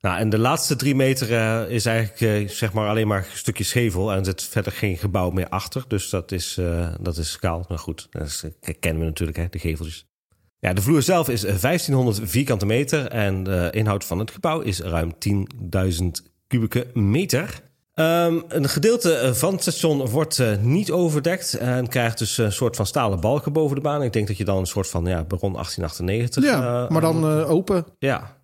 Nou, 0.00 0.18
en 0.18 0.30
de 0.30 0.38
laatste 0.38 0.76
drie 0.76 0.94
meter 0.94 1.32
eh, 1.32 1.70
is 1.70 1.86
eigenlijk 1.86 2.20
eh, 2.20 2.48
zeg 2.48 2.72
maar 2.72 2.88
alleen 2.88 3.06
maar 3.08 3.18
een 3.18 3.38
stukje 3.38 3.64
schevel. 3.64 4.12
En 4.12 4.18
er 4.18 4.24
zit 4.24 4.42
verder 4.42 4.72
geen 4.72 4.96
gebouw 4.96 5.30
meer 5.30 5.48
achter. 5.48 5.84
Dus 5.88 6.10
dat 6.10 6.32
is, 6.32 6.56
eh, 6.58 6.88
dat 7.00 7.16
is 7.16 7.38
kaal. 7.38 7.64
Maar 7.68 7.78
goed, 7.78 8.06
dat 8.10 8.26
is, 8.26 8.44
kennen 8.80 9.00
we 9.00 9.08
natuurlijk, 9.08 9.38
hè, 9.38 9.46
de 9.50 9.58
geveltjes. 9.58 10.06
Ja, 10.58 10.72
de 10.72 10.82
vloer 10.82 11.02
zelf 11.02 11.28
is 11.28 11.44
eh, 11.44 11.56
1500 11.56 12.20
vierkante 12.22 12.66
meter. 12.66 13.06
En 13.06 13.42
de 13.42 13.68
inhoud 13.70 14.04
van 14.04 14.18
het 14.18 14.30
gebouw 14.30 14.60
is 14.60 14.80
ruim 14.80 15.12
10.000 15.18 16.06
kubieke 16.46 16.86
meter. 16.94 17.60
Ehm, 17.94 18.40
een 18.48 18.68
gedeelte 18.68 19.30
van 19.34 19.52
het 19.52 19.62
station 19.62 20.08
wordt 20.08 20.42
niet 20.60 20.90
overdekt. 20.90 21.54
En 21.54 21.88
krijgt 21.88 22.18
dus 22.18 22.38
een 22.38 22.52
soort 22.52 22.76
van 22.76 22.86
stalen 22.86 23.20
balken 23.20 23.52
boven 23.52 23.76
de 23.76 23.82
baan. 23.82 24.02
Ik 24.02 24.12
denk 24.12 24.26
dat 24.26 24.36
je 24.36 24.44
dan 24.44 24.58
een 24.58 24.66
soort 24.66 24.88
van 24.88 25.04
ja, 25.04 25.24
baron 25.24 25.52
1898... 25.52 26.44
Ja, 26.44 26.86
maar 26.88 27.00
dan 27.00 27.24
open. 27.44 27.84
ja. 27.98 28.39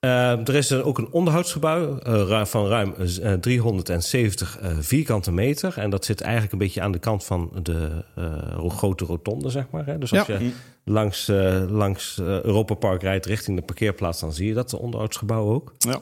Eh, 0.00 0.48
er 0.48 0.54
is 0.54 0.70
er 0.70 0.84
ook 0.84 0.98
een 0.98 1.10
onderhoudsgebouw 1.12 1.98
eh, 1.98 2.44
van 2.44 2.66
ruim 2.66 2.94
eh, 3.22 3.32
370 3.32 4.58
eh, 4.58 4.70
vierkante 4.80 5.32
meter. 5.32 5.78
En 5.78 5.90
dat 5.90 6.04
zit 6.04 6.20
eigenlijk 6.20 6.52
een 6.52 6.58
beetje 6.58 6.80
aan 6.80 6.92
de 6.92 6.98
kant 6.98 7.24
van 7.24 7.50
de 7.62 7.88
eh, 8.14 8.68
grote 8.70 9.04
rotonde, 9.04 9.50
zeg 9.50 9.64
maar. 9.70 9.86
Hè? 9.86 9.98
Dus 9.98 10.12
als 10.14 10.26
Ja. 10.26 10.38
je 10.38 10.50
langs, 10.84 11.28
eh, 11.28 11.62
langs 11.68 12.18
eh, 12.18 12.26
Europa 12.42 12.74
Park 12.74 13.02
rijdt 13.02 13.26
richting 13.26 13.56
de 13.58 13.64
parkeerplaats... 13.64 14.20
dan 14.20 14.32
zie 14.32 14.46
je 14.46 14.54
dat 14.54 14.74
onderhoudsgebouw 14.74 15.52
ook. 15.52 15.74
Ja. 15.78 15.98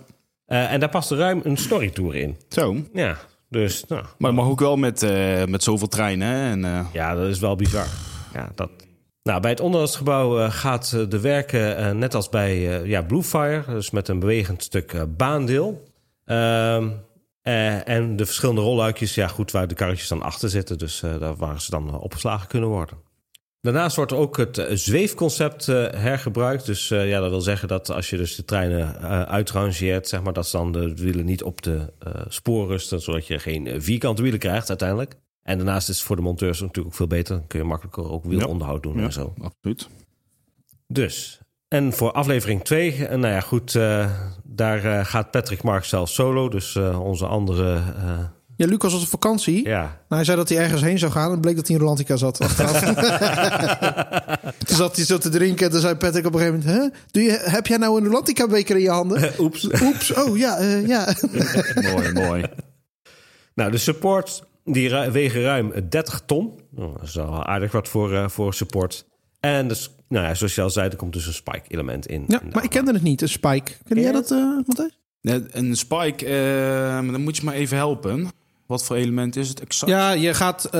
Eh, 0.46 0.72
en 0.72 0.80
daar 0.80 0.88
past 0.88 1.10
ruim 1.10 1.40
een 1.44 1.56
storytour 1.56 2.14
in. 2.14 2.36
Zo. 2.48 2.76
Ja, 2.92 3.16
dus 3.48 3.84
nou, 3.88 4.02
Maar 4.18 4.30
dat 4.34 4.40
mag 4.40 4.50
ook 4.50 4.60
wel 4.60 4.76
met, 4.76 5.02
eh, 5.02 5.44
met 5.44 5.62
zoveel 5.62 5.88
treinen. 5.88 6.34
En, 6.34 6.64
eh, 6.64 6.86
Ja, 6.92 7.14
dat 7.14 7.28
is 7.28 7.38
wel 7.38 7.56
bizar. 7.56 7.86
Ja, 8.34 8.50
dat... 8.54 8.70
Nou, 9.24 9.40
bij 9.40 9.50
het 9.50 9.60
onderhoudsgebouw 9.60 10.38
eh, 10.38 10.50
gaat 10.50 10.92
eh, 10.92 11.08
de 11.08 11.20
werken 11.20 11.76
eh, 11.76 11.90
net 11.90 12.14
als 12.14 12.28
bij 12.28 12.58
ja, 12.86 13.02
Bluefire, 13.02 13.64
dus 13.66 13.90
met 13.90 14.08
een 14.08 14.18
bewegend 14.18 14.62
stuk 14.62 15.16
baandeel. 15.16 15.82
Ehm, 16.24 16.90
eh, 17.42 17.88
en 17.88 18.16
de 18.16 18.24
verschillende 18.24 18.60
rolluikjes, 18.60 19.14
ja 19.14 19.28
goed, 19.28 19.50
waar 19.50 19.68
de 19.68 19.74
karretjes 19.74 20.08
dan 20.08 20.22
achter 20.22 20.50
zitten, 20.50 20.78
dus 20.78 21.00
daar 21.00 21.36
waar 21.36 21.60
ze 21.60 21.70
dan 21.70 21.98
opgeslagen 22.00 22.48
kunnen 22.48 22.68
worden. 22.68 22.98
Daarnaast 23.60 23.96
wordt 23.96 24.12
ook 24.12 24.36
het 24.36 24.66
zweefconcept 24.72 25.66
hergebruikt. 25.66 26.66
Dus 26.66 26.88
ja, 26.88 27.20
dat 27.20 27.30
wil 27.30 27.40
zeggen 27.40 27.68
dat 27.68 27.90
als 27.90 28.10
je 28.10 28.16
dus 28.16 28.36
de 28.36 28.44
treinen 28.44 28.98
uitrangeert, 29.28 30.08
zeg 30.08 30.22
maar, 30.22 30.32
dat 30.32 30.46
ze 30.46 30.56
dan 30.56 30.72
de 30.72 30.94
wielen 30.94 31.24
niet 31.24 31.42
op 31.42 31.62
de 31.62 31.92
spoor 32.28 32.68
rusten, 32.68 33.00
zodat 33.00 33.26
je 33.26 33.38
geen 33.38 33.82
vierkante 33.82 34.22
wielen 34.22 34.40
krijgt 34.40 34.68
uiteindelijk. 34.68 35.14
En 35.44 35.56
daarnaast 35.56 35.88
is 35.88 35.96
het 35.96 36.06
voor 36.06 36.16
de 36.16 36.22
monteurs 36.22 36.60
natuurlijk 36.60 36.86
ook 36.86 36.94
veel 36.94 37.06
beter. 37.06 37.36
Dan 37.36 37.46
kun 37.46 37.58
je 37.58 37.64
makkelijker 37.64 38.10
ook 38.10 38.24
wielonderhoud 38.24 38.82
doen 38.82 38.96
ja, 38.96 39.02
en 39.04 39.12
zo. 39.12 39.34
absoluut. 39.42 39.88
Dus, 40.86 41.40
en 41.68 41.92
voor 41.92 42.12
aflevering 42.12 42.64
2, 42.64 42.98
nou 43.08 43.26
ja, 43.26 43.40
goed, 43.40 43.74
eh, 43.74 44.10
daar 44.42 44.84
eh, 44.84 45.04
gaat 45.04 45.30
Patrick 45.30 45.62
Mark 45.62 45.84
zelf 45.84 46.08
solo. 46.08 46.48
Dus 46.48 46.76
eh, 46.76 47.00
onze 47.00 47.26
andere, 47.26 47.74
eh, 47.96 48.18
Ja, 48.56 48.66
Lucas 48.66 48.92
was 48.92 49.02
op 49.02 49.08
vakantie. 49.08 49.68
ja, 49.68 49.80
Nou, 49.82 49.92
hij 50.08 50.24
zei 50.24 50.36
dat 50.36 50.48
hij 50.48 50.58
ergens 50.58 50.80
heen 50.82 50.98
zou 50.98 51.12
gaan. 51.12 51.32
En 51.32 51.40
bleek 51.40 51.56
dat 51.56 51.66
hij 51.66 51.76
in 51.76 51.82
Rolantica 51.82 52.16
zat. 52.16 52.40
Achteraf. 52.44 52.80
toen 54.66 54.76
zat 54.76 54.96
hij 54.96 55.04
zo 55.04 55.18
te 55.18 55.28
drinken. 55.28 55.66
En 55.66 55.72
toen 55.72 55.80
zei 55.80 55.94
Patrick 55.94 56.26
op 56.26 56.34
een 56.34 56.40
gegeven 56.40 56.60
moment... 56.60 56.94
Hè? 56.94 57.00
Doe 57.10 57.22
je, 57.22 57.42
heb 57.44 57.66
jij 57.66 57.76
nou 57.76 57.98
een 57.98 58.04
Rolantica 58.06 58.46
beker 58.46 58.76
in 58.76 58.82
je 58.82 58.90
handen? 58.90 59.32
oeps. 59.44 59.82
Oeps, 59.82 60.14
oh 60.14 60.36
ja, 60.36 60.56
eh, 60.56 60.86
ja. 60.86 61.14
mooi, 61.92 62.12
mooi. 62.12 62.44
Nou, 63.54 63.70
de 63.70 63.78
support, 63.78 64.44
die 64.64 64.88
ru- 64.88 65.10
wegen 65.10 65.42
ruim 65.42 65.72
30 65.88 66.22
ton. 66.26 66.60
Nou, 66.70 66.92
dat 66.92 67.02
is 67.02 67.14
wel 67.14 67.44
aardig 67.44 67.72
wat 67.72 67.88
voor, 67.88 68.14
eh, 68.14 68.28
voor 68.28 68.54
support. 68.54 69.06
En 69.40 69.68
dus, 69.68 69.90
nou 70.08 70.26
ja, 70.26 70.34
zoals 70.34 70.54
je 70.54 70.62
al 70.62 70.70
zei, 70.70 70.88
er 70.88 70.96
komt 70.96 71.12
dus 71.12 71.26
een 71.26 71.32
spike-element 71.32 72.06
in. 72.06 72.24
ja 72.28 72.40
in 72.42 72.48
maar 72.52 72.64
ik 72.64 72.70
kende 72.70 72.92
het 72.92 73.02
niet, 73.02 73.22
een 73.22 73.28
spike. 73.28 73.72
Ken 73.88 74.00
jij 74.00 74.12
dat, 74.12 74.30
eh 74.30 74.58
Matthijs? 74.66 74.98
Een 75.50 75.76
spike, 75.76 76.26
eh, 76.26 77.10
dan 77.12 77.20
moet 77.22 77.36
je 77.36 77.44
maar 77.44 77.54
even 77.54 77.76
helpen. 77.76 78.28
Wat 78.66 78.84
voor 78.84 78.96
element 78.96 79.36
is 79.36 79.48
het 79.48 79.60
exact? 79.60 79.92
Ja, 79.92 80.10
je 80.10 80.34
gaat... 80.34 80.70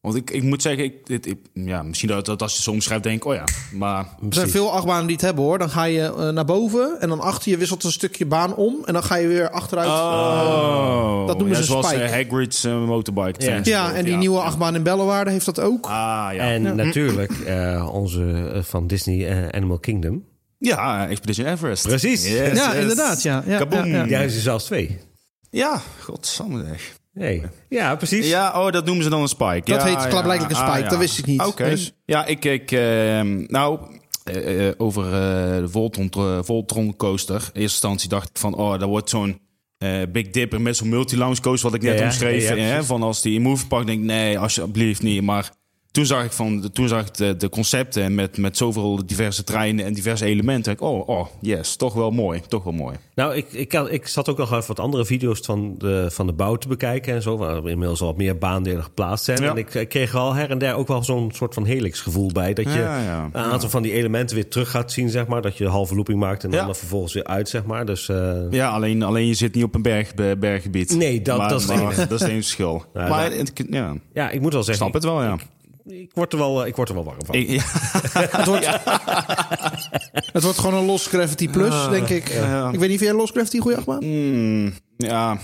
eh, 0.00 0.10
Want 0.10 0.16
ik, 0.16 0.30
ik 0.30 0.42
moet 0.42 0.62
zeggen, 0.62 0.84
ik, 0.84 1.06
dit, 1.06 1.26
ik- 1.26 1.38
ja, 1.52 1.82
misschien 1.82 2.08
dat, 2.08 2.26
dat 2.26 2.42
als 2.42 2.56
je 2.56 2.62
soms 2.62 2.84
schrijft, 2.84 3.02
denk 3.02 3.16
ik, 3.16 3.24
oh 3.24 3.34
ja. 3.34 3.44
Maar 3.72 3.98
er 4.04 4.06
zijn 4.18 4.28
Precies. 4.30 4.50
veel 4.52 4.72
achtbanen 4.72 5.06
die 5.06 5.16
het 5.16 5.24
hebben 5.24 5.44
hoor. 5.44 5.58
Dan 5.58 5.70
ga 5.70 5.84
je 5.84 6.00
eh, 6.02 6.28
naar 6.28 6.44
boven 6.44 6.96
en 7.00 7.08
dan 7.08 7.20
achter 7.20 7.50
je 7.50 7.56
wisselt 7.56 7.84
een 7.84 7.92
stukje 7.92 8.26
baan 8.26 8.54
om. 8.54 8.76
En 8.84 8.92
dan 8.92 9.02
ga 9.02 9.14
je 9.16 9.26
weer 9.26 9.50
achteruit. 9.50 9.88
Oh, 9.88 11.26
Dat 11.26 11.36
noemen 11.38 11.56
ja, 11.56 11.60
ze 11.62 11.66
zoals 11.66 11.86
spike. 11.88 12.02
eh, 12.02 12.10
Hagrid's 12.10 12.64
eh, 12.64 12.84
motorbike. 12.86 13.44
Ja. 13.44 13.60
Ja, 13.62 13.92
en 13.92 14.04
die 14.04 14.16
nieuwe 14.16 14.40
achtbaan 14.40 14.74
in 14.74 14.82
Bellewaarde 14.82 15.30
heeft 15.30 15.44
dat 15.44 15.60
ook. 15.60 15.86
Ah, 15.86 16.28
ja. 16.32 16.52
En 16.52 16.76
natuurlijk 16.76 17.32
eh, 17.32 17.88
onze 17.92 18.50
eh, 18.54 18.62
van 18.62 18.86
Disney 18.86 19.28
eh, 19.28 19.48
Animal 19.48 19.78
Kingdom. 19.78 20.24
ja, 20.58 21.08
Expedition 21.08 21.46
Everest. 21.46 21.82
Precies. 21.86 22.28
Yes, 22.28 22.56
ja, 22.58 22.72
yes. 22.72 22.80
inderdaad. 22.80 23.22
Ja, 23.22 23.42
ja, 23.46 23.58
Kaboom. 23.58 23.86
ja, 23.86 23.96
ja. 24.04 24.06
Daar 24.06 24.24
is 24.24 24.34
er 24.34 24.40
zelfs 24.40 24.64
twee. 24.64 24.98
Ja, 25.50 25.80
godsamme 26.02 26.64
zeg. 26.64 26.96
Nee. 27.18 27.42
Ja, 27.68 27.96
precies. 27.96 28.28
Ja, 28.28 28.64
oh, 28.64 28.72
dat 28.72 28.84
noemen 28.84 29.04
ze 29.04 29.10
dan 29.10 29.20
een 29.22 29.28
spike. 29.28 29.62
Dat 29.64 29.80
ja, 29.80 29.84
heet 29.84 30.12
ja. 30.12 30.24
een 30.24 30.54
Ah, 30.54 30.68
spike, 30.68 30.82
ja. 30.82 30.88
dat 30.88 30.98
wist 30.98 31.18
ik 31.18 31.26
niet. 31.26 31.44
Oké. 31.44 31.68
Dus- 31.68 31.92
Ja, 32.04 32.26
ik 32.26 32.40
kijk... 32.40 32.72
ehm, 32.72 33.44
nou, 33.46 33.78
eh, 34.24 34.68
eh, 34.68 34.74
over 34.78 35.04
eh, 35.04 35.10
de 35.58 35.68
Voltron, 35.68 36.10
Voltron 36.44 36.96
coaster. 36.96 37.34
In 37.34 37.40
eerste 37.42 37.60
instantie 37.60 38.08
dacht 38.08 38.28
ik 38.28 38.38
van... 38.38 38.54
Oh, 38.54 38.70
dat 38.70 38.88
wordt 38.88 39.10
zo'n 39.10 39.40
eh, 39.78 40.02
Big 40.12 40.30
Dipper 40.30 40.60
met 40.60 40.76
zo'n 40.76 40.88
multi-lounge 40.88 41.40
coaster... 41.40 41.70
wat 41.70 41.82
ik 41.82 41.88
net 41.90 42.00
omschreef. 42.00 42.48
Ja, 42.48 42.54
ja, 42.54 42.62
hè, 42.62 42.84
van 42.84 43.02
als 43.02 43.22
die 43.22 43.34
in 43.34 43.42
Move 43.42 43.66
Park 43.66 43.86
denk 43.86 43.98
ik... 43.98 44.04
Nee, 44.04 44.38
alsjeblieft 44.38 45.02
niet. 45.02 45.22
Maar 45.22 45.50
toen 45.98 46.06
zag 46.06 46.24
ik, 46.24 46.32
van, 46.32 46.70
toen 46.72 46.88
zag 46.88 47.06
ik 47.06 47.14
de, 47.14 47.36
de 47.36 47.48
concepten... 47.48 48.14
Met, 48.14 48.36
met 48.36 48.56
zoveel 48.56 49.06
diverse 49.06 49.44
treinen 49.44 49.84
en 49.84 49.92
diverse 49.92 50.24
elementen. 50.24 50.72
Ik, 50.72 50.80
oh, 50.80 51.08
oh, 51.08 51.26
yes. 51.40 51.76
Toch 51.76 51.94
wel 51.94 52.10
mooi. 52.10 52.40
Toch 52.48 52.64
wel 52.64 52.72
mooi. 52.72 52.96
Nou, 53.14 53.34
ik, 53.34 53.52
ik, 53.52 53.72
ik 53.72 54.06
zat 54.08 54.28
ook 54.28 54.38
nog 54.38 54.52
even 54.52 54.66
wat 54.66 54.80
andere 54.80 55.04
video's 55.04 55.40
van 55.42 55.74
de, 55.78 56.06
van 56.10 56.26
de 56.26 56.32
bouw 56.32 56.56
te 56.56 56.68
bekijken 56.68 57.14
en 57.14 57.22
zo. 57.22 57.36
Waar 57.36 57.56
inmiddels 57.68 58.00
al 58.00 58.06
wat 58.06 58.16
meer 58.16 58.38
baandelen 58.38 58.82
geplaatst 58.82 59.24
zijn. 59.24 59.42
Ja. 59.42 59.50
En 59.50 59.56
ik, 59.56 59.74
ik 59.74 59.88
kreeg 59.88 60.12
er 60.12 60.18
al 60.18 60.34
her 60.34 60.50
en 60.50 60.58
der 60.58 60.74
ook 60.74 60.88
wel 60.88 61.04
zo'n 61.04 61.30
soort 61.34 61.54
van 61.54 61.64
helix 61.64 62.00
gevoel 62.00 62.30
bij. 62.32 62.54
Dat 62.54 62.64
je 62.64 62.78
Ja, 62.78 63.02
ja. 63.02 63.28
een 63.32 63.42
aantal 63.42 63.68
van 63.68 63.82
die 63.82 63.92
elementen 63.92 64.36
weer 64.36 64.48
terug 64.48 64.70
gaat 64.70 64.92
zien, 64.92 65.08
zeg 65.08 65.26
maar. 65.26 65.42
Dat 65.42 65.56
je 65.56 65.64
een 65.64 65.70
halve 65.70 65.94
looping 65.94 66.18
maakt 66.18 66.44
en 66.44 66.50
dan 66.50 66.68
er 66.68 66.76
vervolgens 66.76 67.12
weer 67.12 67.24
uit, 67.24 67.48
zeg 67.48 67.64
maar. 67.64 67.86
Dus 67.86 68.08
eh, 68.08 68.32
Ja, 68.50 68.68
alleen, 68.70 69.02
alleen 69.02 69.26
je 69.26 69.34
zit 69.34 69.54
niet 69.54 69.64
op 69.64 69.74
een 69.74 69.82
berg, 69.82 70.14
be- 70.14 70.36
berggebied. 70.38 70.96
Nee, 70.96 71.22
dat- 71.22 71.38
Maar- 71.38 71.48
dat 71.48 71.60
is 71.60 71.66
maar. 71.66 71.96
Dat 72.08 72.20
is 72.20 72.20
enige 72.20 72.34
verschil. 72.34 72.84
Maar 72.94 73.32
ja, 73.70 73.94
ja, 74.12 74.30
ik 74.30 74.40
moet 74.40 74.52
wel 74.52 74.60
ik 74.60 74.66
zeggen, 74.66 74.74
snap 74.74 74.92
het 74.92 75.04
wel, 75.04 75.22
ja. 75.22 75.32
ik, 75.34 75.46
ik 75.88 76.10
word 76.14 76.32
er 76.32 76.38
wel, 76.38 76.66
ik 76.66 76.76
word 76.76 76.88
er 76.88 76.94
wel 76.94 77.04
warm 77.04 77.24
van. 77.24 77.34
Ik- 77.34 77.48
ja. 77.48 77.62
Het, 78.38 78.46
wordt, 78.46 78.66
het 80.32 80.42
wordt 80.42 80.58
gewoon 80.58 80.74
een 80.80 80.84
Lost 80.86 81.08
Gravity 81.08 81.48
Plus, 81.48 81.88
denk 81.90 82.08
ik. 82.08 82.28
ja. 82.28 82.68
Ik 82.72 82.78
weet 82.78 82.88
niet, 82.88 82.98
vind 82.98 83.10
jij 83.10 83.18
Lost 83.18 83.32
Gravity 83.32 83.58
goede 83.58 83.76
achtbaan? 83.76 84.04
Mm, 84.04 84.72
ja, 84.96 85.38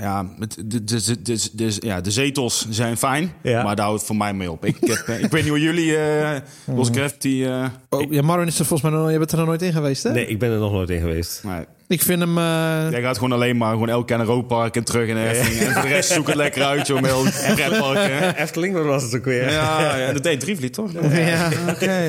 ja, 0.00 0.26
het- 0.38 0.56
de, 0.64 0.84
de, 0.84 1.22
de, 1.22 1.48
de, 1.52 1.76
ja, 1.80 2.00
de 2.00 2.10
zetels 2.10 2.66
zijn 2.70 2.96
fijn, 2.96 3.32
Ja. 3.42 3.62
maar 3.62 3.76
daar 3.76 3.84
houdt 3.84 3.98
het 4.00 4.08
voor 4.08 4.16
mij 4.18 4.34
mee 4.34 4.50
op. 4.50 4.64
Ik, 4.64 4.76
heb, 4.80 4.98
eh, 4.98 5.22
ik 5.22 5.30
weet 5.30 5.42
niet 5.42 5.50
hoe 5.50 5.60
jullie 5.60 5.90
uh, 5.98 6.30
Los 6.64 6.88
Gravity... 6.88 7.44
eh, 7.44 7.64
Oh, 7.88 8.12
ja, 8.12 8.22
Marvin 8.22 8.46
is 8.46 8.58
er 8.58 8.64
volgens 8.64 8.90
mij 8.90 9.00
nog, 9.00 9.10
je 9.10 9.18
bent 9.18 9.32
er 9.32 9.38
nog 9.38 9.46
nooit 9.46 9.62
in 9.62 9.72
geweest, 9.72 10.02
hè? 10.02 10.10
Nee, 10.12 10.26
ik 10.26 10.38
ben 10.38 10.50
er 10.50 10.58
nog 10.58 10.72
nooit 10.72 10.90
in 10.90 11.00
geweest. 11.00 11.44
nee. 11.44 11.64
Ik 11.88 12.02
vind 12.02 12.20
hem... 12.20 12.38
eh, 12.38 12.90
Jij 12.90 13.00
gaat 13.02 13.14
gewoon 13.18 13.32
alleen 13.32 13.56
maar 13.56 13.72
gewoon 13.72 13.88
elk 13.88 14.06
keer 14.06 14.16
naar 14.16 14.26
Roodpark 14.26 14.76
en 14.76 14.84
terug 14.84 15.08
in 15.08 15.14
de 15.14 15.28
Efteling. 15.28 15.60
En 15.62 15.72
voor 15.72 15.82
de 15.82 15.88
rest 15.88 16.10
zoek 16.10 16.26
het 16.26 16.36
lekker 16.36 16.62
uit, 16.62 16.86
joh, 16.86 17.00
met 17.00 17.10
elk 17.18 17.30
pretpark, 17.54 17.98
hè. 18.10 18.36
Efteling, 18.36 18.74
wat 18.74 18.84
was 18.84 19.02
het 19.02 19.16
ook 19.16 19.24
weer? 19.24 19.50
Ja, 19.50 19.96
ja, 19.96 20.12
dat 20.12 20.22
deed 20.22 20.40
Drievliet, 20.40 20.72
toch? 20.72 20.90
ja. 21.12 21.48
Oké. 21.68 21.96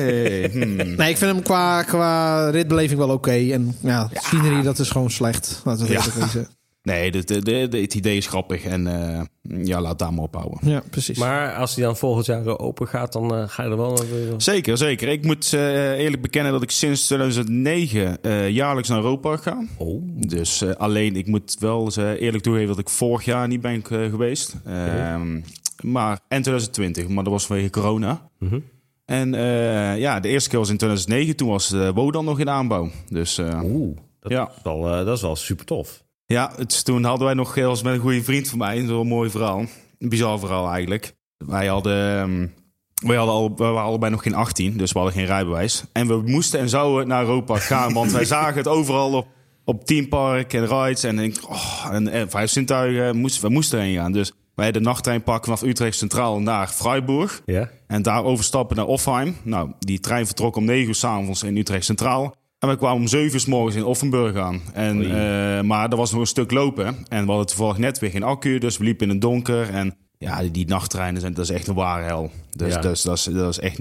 Hmm. 0.52 0.76
Nee, 0.76 1.10
ik 1.10 1.16
vind 1.16 1.32
hem 1.32 1.42
qua, 1.42 1.82
qua 1.82 2.48
ritbeleving 2.50 2.98
wel 2.98 3.08
oké. 3.08 3.30
En 3.30 3.76
ja, 3.80 4.10
scenery, 4.14 4.62
dat 4.62 4.78
is 4.78 4.90
gewoon 4.90 5.10
slecht. 5.10 5.60
Laten 5.64 5.86
we 5.86 5.92
het 5.94 6.04
Ja. 6.32 6.40
Nee, 6.82 7.10
de, 7.10 7.24
de, 7.24 7.42
de, 7.42 7.68
de- 7.68 7.80
het 7.80 7.94
idee 7.94 8.16
is 8.16 8.26
grappig 8.26 8.64
en 8.64 8.86
eh, 8.86 9.20
ja, 9.64 9.80
laat 9.80 9.98
daar 9.98 10.12
maar 10.14 10.24
ophouden. 10.24 10.58
Ja, 10.62 10.82
precies. 10.90 11.18
Maar 11.18 11.54
als 11.54 11.74
die 11.74 11.84
dan 11.84 11.96
volgend 11.96 12.26
jaar 12.26 12.58
open 12.58 12.88
gaat, 12.88 13.12
dan 13.12 13.34
eh, 13.34 13.44
ga 13.48 13.62
je 13.64 13.70
er 13.70 13.76
wel... 13.76 13.98
weer- 14.10 14.34
Zeker, 14.36 14.78
zeker. 14.78 15.08
Ik 15.08 15.24
moet 15.24 15.52
eh, 15.52 15.90
eerlijk 15.98 16.22
bekennen 16.22 16.52
dat 16.52 16.62
ik 16.62 16.70
sinds 16.70 17.06
2009 17.06 18.22
eh, 18.22 18.48
jaarlijks 18.50 18.88
naar 18.88 18.98
Europa 18.98 19.36
ga. 19.36 19.64
Oh, 19.78 20.02
Dus 20.26 20.62
eh, 20.62 20.70
alleen, 20.74 21.16
ik 21.16 21.26
moet 21.26 21.56
wel 21.58 21.84
eens, 21.84 21.96
eh, 21.96 22.20
eerlijk 22.20 22.42
toegeven 22.42 22.68
dat 22.68 22.78
ik 22.78 22.88
vorig 22.88 23.24
jaar 23.24 23.48
niet 23.48 23.60
ben 23.60 23.82
eh, 23.90 24.10
geweest. 24.10 24.54
Ehm, 24.66 25.40
maar, 25.82 26.20
en 26.28 26.42
2020, 26.42 27.08
maar 27.08 27.24
dat 27.24 27.32
was 27.32 27.46
vanwege 27.46 27.70
corona. 27.70 28.28
Mhm. 28.38 28.58
En 29.04 29.34
eh, 29.34 29.98
ja, 29.98 30.20
de 30.20 30.28
eerste 30.28 30.48
keer 30.50 30.58
was 30.58 30.70
in 30.70 30.76
2009, 30.76 31.36
toen 31.36 31.48
was 31.48 31.68
de 31.68 31.92
Wodan 31.94 32.24
nog 32.24 32.40
in 32.40 32.50
aanbouw. 32.50 32.90
Dus 33.08 33.38
eh, 33.38 33.60
Oeh, 33.64 33.96
dat, 34.20 34.32
Ja. 34.32 34.48
is 34.56 34.62
wel, 34.62 34.86
eh, 34.88 35.04
dat 35.04 35.16
is 35.16 35.22
wel 35.22 35.36
super 35.36 35.64
tof. 35.64 36.02
Ja, 36.32 36.52
het, 36.56 36.84
toen 36.84 37.04
hadden 37.04 37.26
wij 37.26 37.34
nog, 37.34 37.56
eh, 37.56 37.66
was 37.66 37.82
met 37.82 37.94
een 37.94 38.00
goede 38.00 38.22
vriend 38.22 38.48
van 38.48 38.58
mij, 38.58 38.84
zo'n 38.86 39.06
mooi 39.06 39.30
verhaal. 39.30 39.64
Een 39.98 40.08
bizar 40.08 40.38
verhaal 40.38 40.70
eigenlijk. 40.70 41.14
Wij 41.36 41.66
hadden... 41.66 42.18
ehm, 42.18 42.46
wij, 43.06 43.16
hadden 43.16 43.34
al, 43.34 43.52
we 43.56 43.64
waren 43.64 43.82
allebei 43.82 44.12
nog 44.12 44.22
geen 44.22 44.34
18, 44.34 44.76
dus 44.76 44.92
we 44.92 44.98
hadden 44.98 45.16
geen 45.16 45.26
rijbewijs. 45.26 45.84
En 45.92 46.06
we 46.06 46.22
moesten 46.24 46.60
en 46.60 46.68
zouden 46.68 47.08
naar 47.08 47.22
Europa 47.22 47.56
gaan, 47.58 47.92
want 47.92 48.12
wij 48.12 48.24
zagen 48.36 48.56
het 48.56 48.68
overal 48.68 49.12
op, 49.12 49.26
op 49.64 49.84
Teampark 49.84 50.52
en 50.52 50.66
rides. 50.66 51.04
En, 51.04 51.32
oh, 51.48 51.88
en, 51.90 52.08
en 52.08 52.30
vijf 52.30 52.50
zintuigen, 52.50 53.16
moesten, 53.16 53.42
we 53.42 53.48
moesten 53.48 53.78
erheen 53.78 53.96
gaan. 53.96 54.12
Dus 54.12 54.32
wij 54.54 54.72
de 54.72 54.80
nachttrein 54.80 55.22
pakken 55.22 55.44
vanaf 55.44 55.70
Utrecht 55.70 55.96
Centraal 55.96 56.40
naar 56.40 56.68
Freiburg. 56.68 57.42
Ja? 57.44 57.70
En 57.86 58.02
daar 58.02 58.24
overstappen 58.24 58.76
naar 58.76 58.86
Offheim. 58.86 59.36
Nou, 59.42 59.72
die 59.78 60.00
trein 60.00 60.26
vertrok 60.26 60.56
om 60.56 60.64
9 60.64 60.88
uur 60.88 60.94
s'avonds 60.94 61.42
in 61.42 61.56
Utrecht 61.56 61.84
Centraal. 61.84 62.34
En 62.60 62.68
we 62.68 62.76
kwamen 62.76 62.96
om 63.00 63.06
7 63.06 63.32
uur 63.34 63.40
s 63.40 63.46
morgens 63.46 63.76
in 63.76 63.84
Offenburg 63.84 64.36
aan. 64.36 64.60
En, 64.72 65.04
eh, 65.04 65.60
maar 65.62 65.90
er 65.90 65.96
was 65.96 66.10
nog 66.12 66.20
een 66.20 66.26
stuk 66.26 66.50
lopen. 66.50 66.96
En 67.08 67.22
we 67.24 67.28
hadden 67.28 67.46
toevallig 67.46 67.78
net 67.78 67.98
weer 67.98 68.10
geen 68.10 68.22
accu, 68.22 68.58
dus 68.58 68.76
we 68.78 68.84
liepen 68.84 69.06
in 69.06 69.12
het 69.12 69.20
donker. 69.22 69.70
En 69.70 69.96
ja, 70.18 70.40
die, 70.40 70.50
die 70.50 70.66
nachttreinen, 70.66 71.20
zijn, 71.20 71.34
dat 71.34 71.44
is 71.44 71.50
echt 71.50 71.66
een 71.66 71.74
ware 71.74 72.04
hel. 72.04 72.30
Dus, 72.52 72.74
Ja. 72.74 72.80
dus 72.80 73.02
dat, 73.02 73.16
is, 73.16 73.24
dat 73.24 73.48
is 73.50 73.58
echt... 73.58 73.78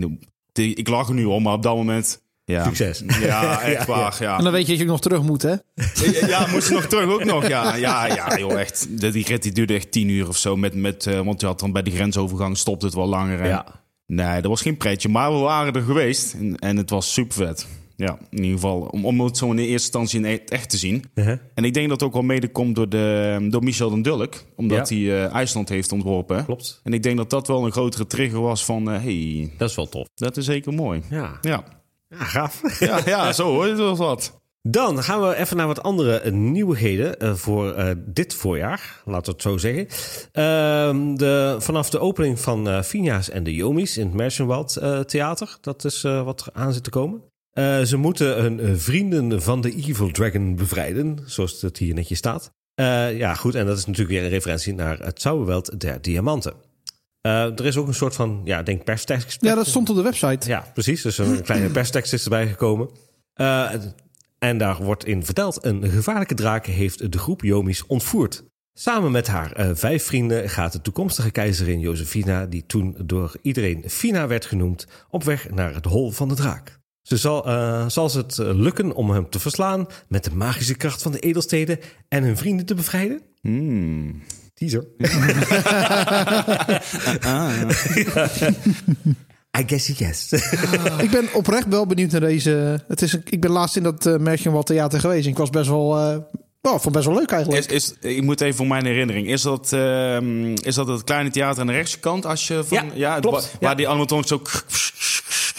die- 0.52 0.76
Ik 0.76 0.88
lach 0.88 1.08
er 1.08 1.14
nu 1.14 1.26
om, 1.26 1.44
maar 1.44 1.54
op 1.54 1.64
dat 1.64 1.76
moment... 1.76 2.22
Ja, 2.46 2.64
Succes. 2.64 3.04
Ja, 3.22 3.62
echt 3.62 3.88
waar, 3.88 4.16
ja. 4.20 4.38
En 4.38 4.44
dan 4.44 4.54
weet 4.54 4.66
je 4.66 4.72
dat 4.72 4.82
je 4.82 4.86
nog 4.88 5.02
terug 5.02 5.22
moet, 5.22 5.42
hè? 5.42 5.50
Ja, 5.50 6.28
ja, 6.28 6.48
moest 6.52 6.68
je 6.68 6.74
nog 6.74 6.86
terug 6.86 7.10
ook 7.10 7.24
nog. 7.24 7.48
Ja, 7.48 7.76
ja, 7.76 8.06
ja 8.06 8.38
joh, 8.38 8.60
echt. 8.60 8.88
De- 9.02 9.12
Die 9.12 9.26
rit 9.26 9.44
die 9.44 9.52
duurde 9.52 9.74
echt 9.74 9.92
tien 9.92 10.10
uur 10.10 10.28
of 10.28 10.38
zo. 10.38 10.56
Met, 10.56 10.76
met, 10.76 11.06
eh, 11.08 11.20
want 11.20 11.42
je 11.42 11.46
had 11.48 11.60
dan 11.60 11.72
bij 11.72 11.82
die 11.84 11.94
grensovergang 11.94 12.58
stopt 12.58 12.82
het 12.82 12.94
wel 12.94 13.08
langer. 13.08 13.40
En, 13.42 13.48
Ja. 13.48 13.66
Nee, 14.06 14.42
dat 14.42 14.52
was 14.52 14.62
geen 14.62 14.78
pretje. 14.78 15.10
Maar 15.10 15.32
we 15.32 15.38
waren 15.40 15.74
er 15.74 15.82
geweest 15.82 16.34
en, 16.34 16.58
en 16.60 16.78
het 16.78 16.90
was 16.90 17.14
super 17.14 17.36
vet. 17.46 17.68
Ja, 18.06 18.18
in 18.30 18.38
ieder 18.38 18.52
geval 18.60 18.80
om, 18.82 19.06
om 19.06 19.22
het 19.22 19.38
zo 19.38 19.50
in 19.50 19.56
de 19.56 19.62
eerste 19.62 19.74
instantie 20.00 20.20
in 20.20 20.26
het 20.26 20.50
echt 20.52 20.70
te 20.70 20.78
zien. 20.78 21.04
Uh-huh. 21.16 21.38
En 21.54 21.64
ik 21.64 21.74
denk 21.74 21.90
dat 21.90 22.00
het 22.00 22.08
ook 22.10 22.14
wel 22.14 22.24
mede 22.24 22.52
komt 22.52 22.76
door, 22.76 22.90
de, 22.90 23.48
door 23.50 23.64
Michel 23.64 23.90
den 23.90 24.02
Dulk. 24.02 24.44
Omdat 24.56 24.90
Ja. 24.90 24.96
hij 24.96 25.26
eh, 25.26 25.34
IJsland 25.34 25.70
heeft 25.70 25.92
ontworpen. 25.92 26.46
Klopt. 26.46 26.80
En 26.84 26.94
ik 26.94 27.04
denk 27.04 27.18
dat 27.18 27.30
dat 27.30 27.48
wel 27.48 27.66
een 27.66 27.72
grotere 27.72 28.08
trigger 28.08 28.42
was 28.42 28.66
van... 28.66 28.92
eh, 28.92 29.02
hey, 29.02 29.52
Dat 29.58 29.70
is 29.70 29.76
wel 29.76 29.90
tof. 29.90 30.08
dat 30.14 30.38
is 30.38 30.46
zeker 30.46 30.74
mooi. 30.74 31.02
Ja, 31.10 31.38
Ja, 31.42 31.64
ja 32.10 32.18
gaaf. 32.24 32.62
ja, 32.80 33.00
ja 33.06 33.34
zo 33.34 33.52
hoor, 33.52 33.68
dat 33.68 33.78
was 33.78 33.98
wat. 33.98 34.38
Dan 34.62 35.04
gaan 35.04 35.22
we 35.22 35.36
even 35.36 35.58
naar 35.58 35.68
wat 35.68 35.84
andere 35.84 36.20
eh, 36.20 36.32
nieuwigheden 36.32 37.38
voor 37.38 37.96
dit 38.06 38.34
voorjaar. 38.34 39.02
Laten 39.06 39.26
we 39.26 39.32
het 39.32 39.42
zo 39.42 39.58
zeggen. 39.58 39.88
Ehm, 40.32 41.16
de, 41.16 41.56
vanaf 41.60 41.90
de 41.90 42.00
opening 42.00 42.40
van 42.40 42.84
Fina's 42.84 43.30
en 43.30 43.44
de 43.44 43.54
Yomis 43.56 43.98
in 43.98 44.06
het 44.06 44.16
Merchenwald 44.16 44.76
eh, 44.76 45.00
Theater. 45.00 45.58
Dat 45.62 45.86
is 45.86 46.02
wat 46.02 46.42
er 46.42 46.48
aan 46.54 46.74
zit 46.74 46.84
te 46.84 46.90
komen. 46.90 47.22
Eh, 47.52 47.82
ze 47.82 47.98
moeten 47.98 48.42
hun 48.42 48.60
eh, 48.60 48.72
vrienden 48.76 49.42
van 49.42 49.62
de 49.62 49.76
Evil 49.76 50.12
Dragon 50.12 50.56
bevrijden. 50.56 51.20
Zoals 51.26 51.62
het 51.62 51.78
hier 51.78 51.94
netjes 51.94 52.18
staat. 52.18 52.52
Eh, 52.76 53.18
ja, 53.18 53.34
goed. 53.34 53.56
En 53.56 53.66
dat 53.66 53.78
is 53.78 53.86
natuurlijk 53.86 54.16
weer 54.16 54.24
een 54.24 54.30
referentie 54.30 54.74
naar 54.74 55.00
het 55.00 55.22
Zauberweld 55.22 55.80
der 55.80 56.02
Diamanten. 56.02 56.54
Er 57.22 57.66
is 57.66 57.78
ook 57.78 57.88
een 57.88 57.94
soort 57.94 58.16
van, 58.16 58.42
ja, 58.44 58.64
denk 58.64 58.84
perstekst. 58.84 59.42
Ja, 59.42 59.56
dat 59.56 59.68
stond 59.68 59.90
op 59.90 59.96
de 59.96 60.02
website. 60.02 60.50
Ja, 60.50 60.72
precies. 60.74 61.02
Dus 61.02 61.18
een 61.18 61.44
kleine 61.44 61.70
perstekst 61.80 62.14
is 62.14 62.24
erbij 62.24 62.48
gekomen. 62.48 62.90
En 64.40 64.58
daar 64.58 64.84
wordt 64.84 65.06
in 65.06 65.26
verteld: 65.26 65.66
een 65.66 65.90
gevaarlijke 65.90 66.34
draak 66.34 66.66
heeft 66.66 67.12
de 67.12 67.18
groep 67.18 67.42
Jomis 67.42 67.86
ontvoerd. 67.86 68.44
Samen 68.74 69.12
met 69.12 69.28
haar 69.28 69.76
vijf 69.76 70.06
vrienden 70.06 70.50
gaat 70.50 70.72
de 70.72 70.82
toekomstige 70.82 71.32
keizerin 71.32 71.80
Josefina, 71.80 72.46
die 72.46 72.66
toen 72.66 72.96
door 73.06 73.36
iedereen 73.42 73.84
Fina 73.88 74.28
werd 74.28 74.46
genoemd, 74.46 74.88
op 75.10 75.24
weg 75.24 75.50
naar 75.50 75.74
het 75.74 75.86
hol 75.86 76.12
van 76.12 76.28
de 76.28 76.36
draak. 76.36 76.79
Ze 77.02 77.18
zal, 77.18 77.46
eh, 77.46 77.86
zal 77.88 78.10
ze 78.10 78.18
het 78.18 78.40
eh, 78.40 78.50
lukken 78.54 78.96
om 78.96 79.10
hem 79.10 79.30
te 79.30 79.40
verslaan 79.40 79.88
met 80.08 80.24
de 80.24 80.32
magische 80.36 80.76
kracht 80.76 81.02
van 81.02 81.12
de 81.12 81.20
edelsteden 81.20 81.80
en 82.08 82.24
hun 82.24 82.38
vrienden 82.38 82.66
te 82.66 82.74
bevrijden? 82.76 83.22
Hmm. 83.42 84.22
Teaser. 84.54 84.86
I 89.60 89.64
guess 89.68 89.88
yes. 89.98 90.32
Ik 91.02 91.10
ben 91.12 91.28
oprecht 91.34 91.68
wel 91.68 91.86
benieuwd 91.86 92.12
naar 92.12 92.22
deze. 92.22 92.84
Het 92.88 93.02
is 93.02 93.14
een, 93.14 93.22
ik 93.26 93.42
ben 93.42 93.52
laatst 93.52 93.76
in 93.76 93.84
dat 93.84 94.06
uh, 94.06 94.18
Merchenwald 94.18 94.66
Theater 94.66 95.00
geweest. 95.00 95.26
En 95.26 95.32
ik 95.32 95.38
was 95.38 95.50
best 95.50 95.70
wel. 95.70 95.98
eh 96.00 96.18
oh, 96.62 96.80
vond 96.80 96.96
best 96.96 97.06
wel 97.06 97.16
leuk 97.16 97.32
eigenlijk. 97.32 97.72
Is, 97.72 97.94
is, 98.02 98.10
ik 98.16 98.24
moet 98.24 98.42
even 98.42 98.56
voor 98.56 98.68
mijn 98.68 98.86
herinnering. 98.86 99.28
Is 99.28 99.42
dat, 99.42 99.74
ehm, 99.74 100.54
is 100.54 100.76
dat 100.76 100.88
het 100.88 101.04
kleine 101.04 101.30
theater 101.30 101.62
aan 101.62 101.68
de 101.68 101.74
rechtse 101.74 102.00
kant? 102.00 102.26
Als 102.26 102.48
je 102.48 102.64
van, 102.64 102.92
Ja, 102.94 103.14
het 103.14 103.22
klopt. 103.22 103.42
wa- 103.44 103.50
Ja. 103.52 103.58
Waar 103.68 103.76
die 103.76 103.88
animatronics 103.88 104.28
zo... 104.30 104.42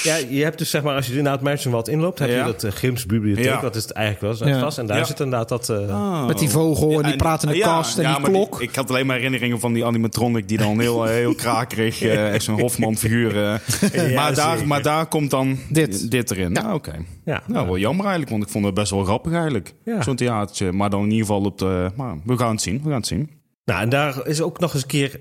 Ja, 0.02 0.16
je 0.28 0.42
hebt 0.42 0.58
dus 0.58 0.70
zeg 0.70 0.82
maar, 0.82 0.94
als 0.94 1.06
je 1.06 1.16
inderdaad 1.16 1.40
Merchenwald 1.42 1.88
inloopt, 1.88 2.18
heb 2.18 2.28
Ja. 2.28 2.36
je 2.38 2.44
dat 2.44 2.64
uh, 2.64 2.70
Grims 2.70 3.06
bibliotheek. 3.06 3.44
Ja. 3.44 3.60
Dat 3.60 3.76
is 3.76 3.82
het 3.82 3.92
eigenlijk 3.92 4.40
wel. 4.40 4.58
Vast. 4.60 4.78
En 4.78 4.86
daar 4.86 4.98
Ja. 4.98 5.04
zit 5.04 5.20
inderdaad 5.20 5.48
dat. 5.48 5.68
eh, 5.68 6.26
Met 6.26 6.38
die 6.38 6.48
vogel 6.48 6.90
en 6.96 7.02
die 7.02 7.12
Oh. 7.12 7.16
Pratende 7.18 7.54
ja, 7.56 7.64
kast 7.66 7.96
en 7.98 8.02
ja, 8.02 8.14
die 8.18 8.24
klok. 8.24 8.60
ik 8.60 8.74
had 8.74 8.90
alleen 8.90 9.06
maar 9.06 9.16
herinneringen 9.16 9.60
van 9.60 9.72
die 9.72 9.84
animatronic 9.84 10.48
die 10.48 10.58
dan 10.58 10.80
heel, 10.80 11.06
eh, 11.06 11.12
heel 11.12 11.34
krakerig, 11.34 12.02
eh, 12.02 12.34
echt 12.34 12.44
zo'n 12.44 12.60
Hofman 12.60 12.96
figuur. 12.96 13.44
eh. 13.44 14.14
maar, 14.14 14.34
daar, 14.34 14.66
maar 14.66 14.82
daar 14.82 15.06
komt 15.06 15.30
dan 15.30 15.58
Dit. 15.68 16.10
dit, 16.10 16.30
erin. 16.30 16.52
Ja, 16.54 16.74
oké. 16.74 16.92
ja. 17.24 17.42
Nou, 17.46 17.66
wel 17.66 17.78
jammer 17.78 18.00
eigenlijk, 18.04 18.30
want 18.30 18.42
ik 18.42 18.48
vond 18.50 18.64
het 18.64 18.74
best 18.74 18.90
wel 18.90 19.04
grappig 19.04 19.32
eigenlijk. 19.32 19.74
Ja. 19.84 20.02
Zo'n 20.02 20.16
theatertje. 20.16 20.72
Maar 20.72 20.90
dan 20.90 21.00
in 21.02 21.10
ieder 21.10 21.26
geval 21.26 21.42
op 21.44 21.58
de... 21.58 21.90
Maar 21.96 22.14
we 22.24 22.36
gaan 22.38 22.50
het 22.50 22.62
zien, 22.62 22.76
we 22.82 22.88
gaan 22.88 22.98
het 22.98 23.06
zien. 23.06 23.30
Nou, 23.64 23.80
en 23.82 23.88
daar 23.88 24.26
is 24.26 24.40
ook 24.42 24.58
nog 24.58 24.72
eens 24.74 24.82
een 24.82 24.88
keer 24.88 25.18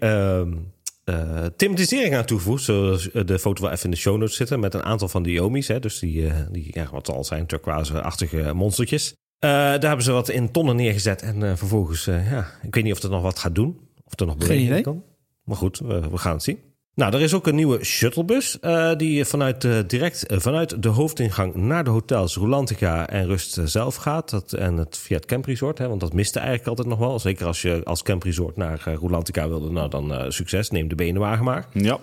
eh, 1.10 1.46
thematisering 1.56 2.16
aan 2.16 2.26
toegevoegd. 2.26 2.64
Zoals 2.64 3.12
eh, 3.12 3.26
de 3.26 3.40
foto 3.40 3.62
wel 3.62 3.72
even 3.72 3.84
in 3.84 3.92
de 3.92 3.98
show 3.98 4.18
notes 4.18 4.36
zitten. 4.36 4.60
Met 4.60 4.74
een 4.74 4.84
aantal 4.84 5.08
van 5.08 5.24
de 5.24 5.32
Yomis. 5.32 5.68
Hè, 5.68 5.80
dus 5.80 6.00
die, 6.00 6.28
eh, 6.28 6.36
die 6.52 6.68
ja, 6.72 6.88
wat 6.92 7.10
al 7.10 7.24
zijn, 7.24 7.46
turquoise-achtige 7.46 8.54
monstertjes. 8.54 9.14
Daar 9.40 9.80
hebben 9.80 10.04
ze 10.04 10.12
wat 10.12 10.30
in 10.30 10.52
tonnen 10.52 10.76
neergezet. 10.76 11.22
En 11.22 11.58
vervolgens, 11.58 12.06
ja, 12.06 12.48
ik 12.62 12.76
weet 12.76 12.84
niet 12.84 12.94
of 12.94 13.00
dat 13.00 13.12
nog 13.12 13.22
wat 13.22 13.40
gaat 13.40 13.56
doen. 13.56 13.80
Of 14.04 14.20
er 14.20 14.26
nog 14.26 14.38
beweging 14.38 14.82
kan. 14.82 15.04
Maar 15.44 15.58
goed, 15.58 15.80
we, 15.80 16.10
we 16.10 16.18
gaan 16.18 16.34
het 16.34 16.44
zien. 16.44 16.60
Nou, 17.00 17.14
er 17.14 17.22
is 17.22 17.34
ook 17.34 17.48
een 17.48 17.56
nieuwe 17.56 17.84
shuttlebus 17.84 18.60
eh, 18.60 18.92
die 18.98 19.26
vanuit, 19.26 19.64
eh, 19.64 19.78
direct 19.88 20.26
eh, 20.26 20.40
vanuit 20.40 20.84
de 20.84 20.90
hoofdingang 20.90 21.56
naar 21.56 21.84
de 21.84 21.90
hotels 21.90 22.36
Rolantica 22.36 23.08
en 23.10 23.26
Rust 23.26 23.60
zelf 23.64 23.96
gaat. 23.96 24.30
Dat, 24.30 24.54
en 24.54 24.78
het 24.78 24.98
via 24.98 25.16
het 25.16 25.26
campresort, 25.26 25.78
hè, 25.78 25.88
want 25.88 26.00
dat 26.00 26.14
miste 26.14 26.40
eigenlijk 26.40 26.68
altijd 26.70 26.88
nog 26.88 27.00
wel. 27.00 27.20
Zeker 27.20 27.46
als 27.46 27.62
je 27.62 27.82
als 27.84 28.02
campresort 28.04 28.58
naar 28.58 28.84
uh, 28.88 28.94
Rolantica 28.96 29.48
wilde, 29.48 29.72
nou 29.72 29.90
dan 29.90 30.14
eh, 30.14 30.26
succes, 30.30 30.70
neem 30.70 30.88
de 30.88 30.96
benenwagen 30.96 31.46
maar. 31.46 31.68
Ja. 31.74 31.98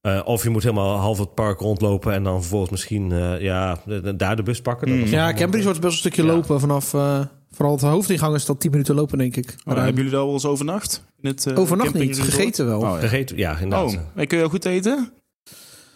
Eh, 0.00 0.20
of 0.24 0.42
je 0.42 0.50
moet 0.50 0.62
helemaal 0.62 0.96
half 0.96 1.18
het 1.18 1.34
park 1.34 1.60
rondlopen 1.60 2.12
en 2.12 2.22
dan 2.22 2.40
vervolgens 2.40 2.70
misschien 2.70 3.12
eh, 3.12 3.40
ja, 3.40 3.78
daar 4.16 4.36
de 4.36 4.42
bus 4.42 4.60
pakken. 4.60 4.88
Dat 4.88 4.98
was 5.00 5.10
Ja, 5.10 5.32
Cambridge 5.32 5.64
wordt 5.66 5.80
best 5.80 5.92
een 5.92 5.98
stukje 5.98 6.22
Ja. 6.22 6.32
lopen 6.32 6.60
vanaf. 6.60 6.94
eh, 6.94 7.20
vooral 7.50 7.74
het 7.74 7.82
hoofdingang 7.84 8.34
is 8.34 8.44
dat 8.44 8.60
10 8.60 8.70
minuten 8.70 8.94
lopen, 8.94 9.18
denk 9.18 9.36
ik. 9.36 9.48
Oh, 9.58 9.64
Maar, 9.64 9.76
eh, 9.76 9.82
hebben 9.82 9.96
jullie 10.02 10.16
daar 10.16 10.24
wel 10.24 10.32
eens 10.34 10.44
overnacht? 10.46 11.04
In 11.20 11.28
het, 11.28 11.46
eh, 11.46 11.58
overnacht 11.58 11.94
niet, 11.94 12.20
gegeten 12.20 12.66
wel. 12.66 12.80
Oh, 12.80 12.90
ja. 12.92 12.98
Gegeten, 12.98 13.36
ja, 13.36 13.58
inderdaad. 13.58 13.94
Oh, 13.94 14.00
en 14.14 14.26
kun 14.26 14.38
je 14.38 14.44
ook 14.44 14.50
goed 14.50 14.64
eten? 14.64 15.12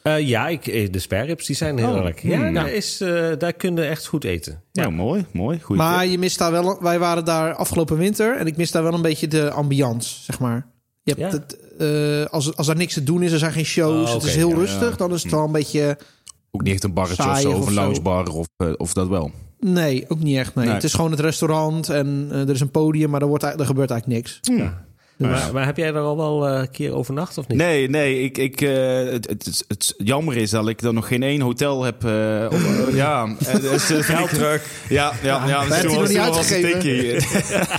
Eh, 0.02 0.28
ja, 0.28 0.48
ik, 0.48 0.92
de 0.92 0.98
sperrips 0.98 1.46
die 1.46 1.56
zijn 1.56 1.78
heel 1.78 1.94
Oh, 1.94 2.02
lekker. 2.02 2.28
Ja, 2.28 2.36
hmm. 2.38 2.54
daar, 2.54 2.70
is, 2.72 3.00
eh, 3.00 3.28
daar 3.38 3.52
kun 3.52 3.76
je 3.76 3.82
echt 3.82 4.06
goed 4.06 4.24
eten. 4.24 4.62
Ja, 4.72 4.82
Ja. 4.82 4.90
mooi, 4.90 5.24
mooi. 5.32 5.60
Goed. 5.60 5.76
maar 5.76 6.06
je 6.06 6.18
mist 6.18 6.38
daar 6.38 6.52
wel. 6.52 6.82
Wij 6.82 6.98
waren 6.98 7.24
daar 7.24 7.54
afgelopen 7.54 7.96
winter 7.96 8.36
en 8.36 8.46
ik 8.46 8.56
mis 8.56 8.70
daar 8.70 8.82
wel 8.82 8.94
een 8.94 9.02
beetje 9.02 9.28
de 9.28 9.50
ambiance, 9.50 10.22
zeg 10.22 10.38
maar. 10.40 10.66
Je 11.02 11.14
hebt 11.16 11.32
Ja. 11.32 11.38
het, 11.38 11.58
eh, 11.78 12.32
als, 12.32 12.56
als 12.56 12.68
er 12.68 12.76
niks 12.76 12.94
te 12.94 13.02
doen 13.04 13.22
is, 13.22 13.32
er 13.32 13.38
zijn 13.38 13.52
geen 13.52 13.64
shows, 13.64 14.08
Oh, 14.08 14.14
het 14.14 14.24
is 14.24 14.34
heel 14.34 14.48
ja, 14.48 14.54
rustig, 14.54 14.90
ja. 14.90 14.96
dan 14.96 15.12
is 15.12 15.22
het 15.22 15.32
wel 15.32 15.44
een 15.44 15.52
beetje. 15.52 15.98
ook 16.50 16.62
niet 16.62 16.72
echt 16.72 16.84
een 16.84 16.92
barretje 16.92 17.30
of 17.30 17.40
zo, 17.40 17.66
een 17.66 17.72
loungebar 17.74 18.26
of, 18.28 18.46
of 18.76 18.92
dat 18.92 19.08
wel. 19.08 19.30
Nee, 19.66 20.04
ook 20.08 20.18
niet 20.18 20.36
echt. 20.36 20.54
Nee. 20.54 20.64
Nee. 20.64 20.74
Het 20.74 20.84
is 20.84 20.94
gewoon 20.94 21.10
het 21.10 21.20
restaurant 21.20 21.88
en 21.88 22.28
eh, 22.32 22.40
er 22.40 22.50
is 22.50 22.60
een 22.60 22.70
podium, 22.70 23.10
maar 23.10 23.20
er, 23.20 23.26
wordt, 23.26 23.42
er 23.44 23.66
gebeurt 23.66 23.90
eigenlijk 23.90 24.06
niks. 24.22 24.38
Ja. 24.42 24.84
Maar, 25.16 25.50
maar 25.52 25.64
heb 25.64 25.76
jij 25.76 25.86
er 25.86 25.98
al 25.98 26.16
wel 26.16 26.48
eh, 26.48 26.60
een 26.60 26.70
keer 26.70 26.92
overnacht 26.94 27.38
of 27.38 27.48
niet? 27.48 27.58
Nee, 27.58 27.88
nee, 27.88 28.22
ik, 28.22 28.38
ik, 28.38 28.60
eh, 28.60 28.94
het, 28.96 29.28
het, 29.28 29.44
het, 29.46 29.64
het 29.68 29.94
jammer 29.98 30.36
is 30.36 30.50
dat 30.50 30.68
ik 30.68 30.80
dan 30.82 30.94
nog 30.94 31.06
geen 31.08 31.22
één 31.22 31.40
hotel 31.40 31.82
heb. 31.82 32.04
eh, 32.04 32.44
op- 32.46 32.52
eh, 32.88 32.94
ja, 32.96 33.26
dus, 33.60 33.90
eh, 33.90 33.98
vind 34.08 34.18
ik- 34.18 34.26
terug. 34.28 34.66
Ja, 34.88 35.12
ja, 35.22 35.46
ja. 35.46 35.64
dus 35.64 35.84
was 35.94 36.08
het 36.08 36.16
uitgegeven. 36.18 36.70
tikkie. 36.80 37.26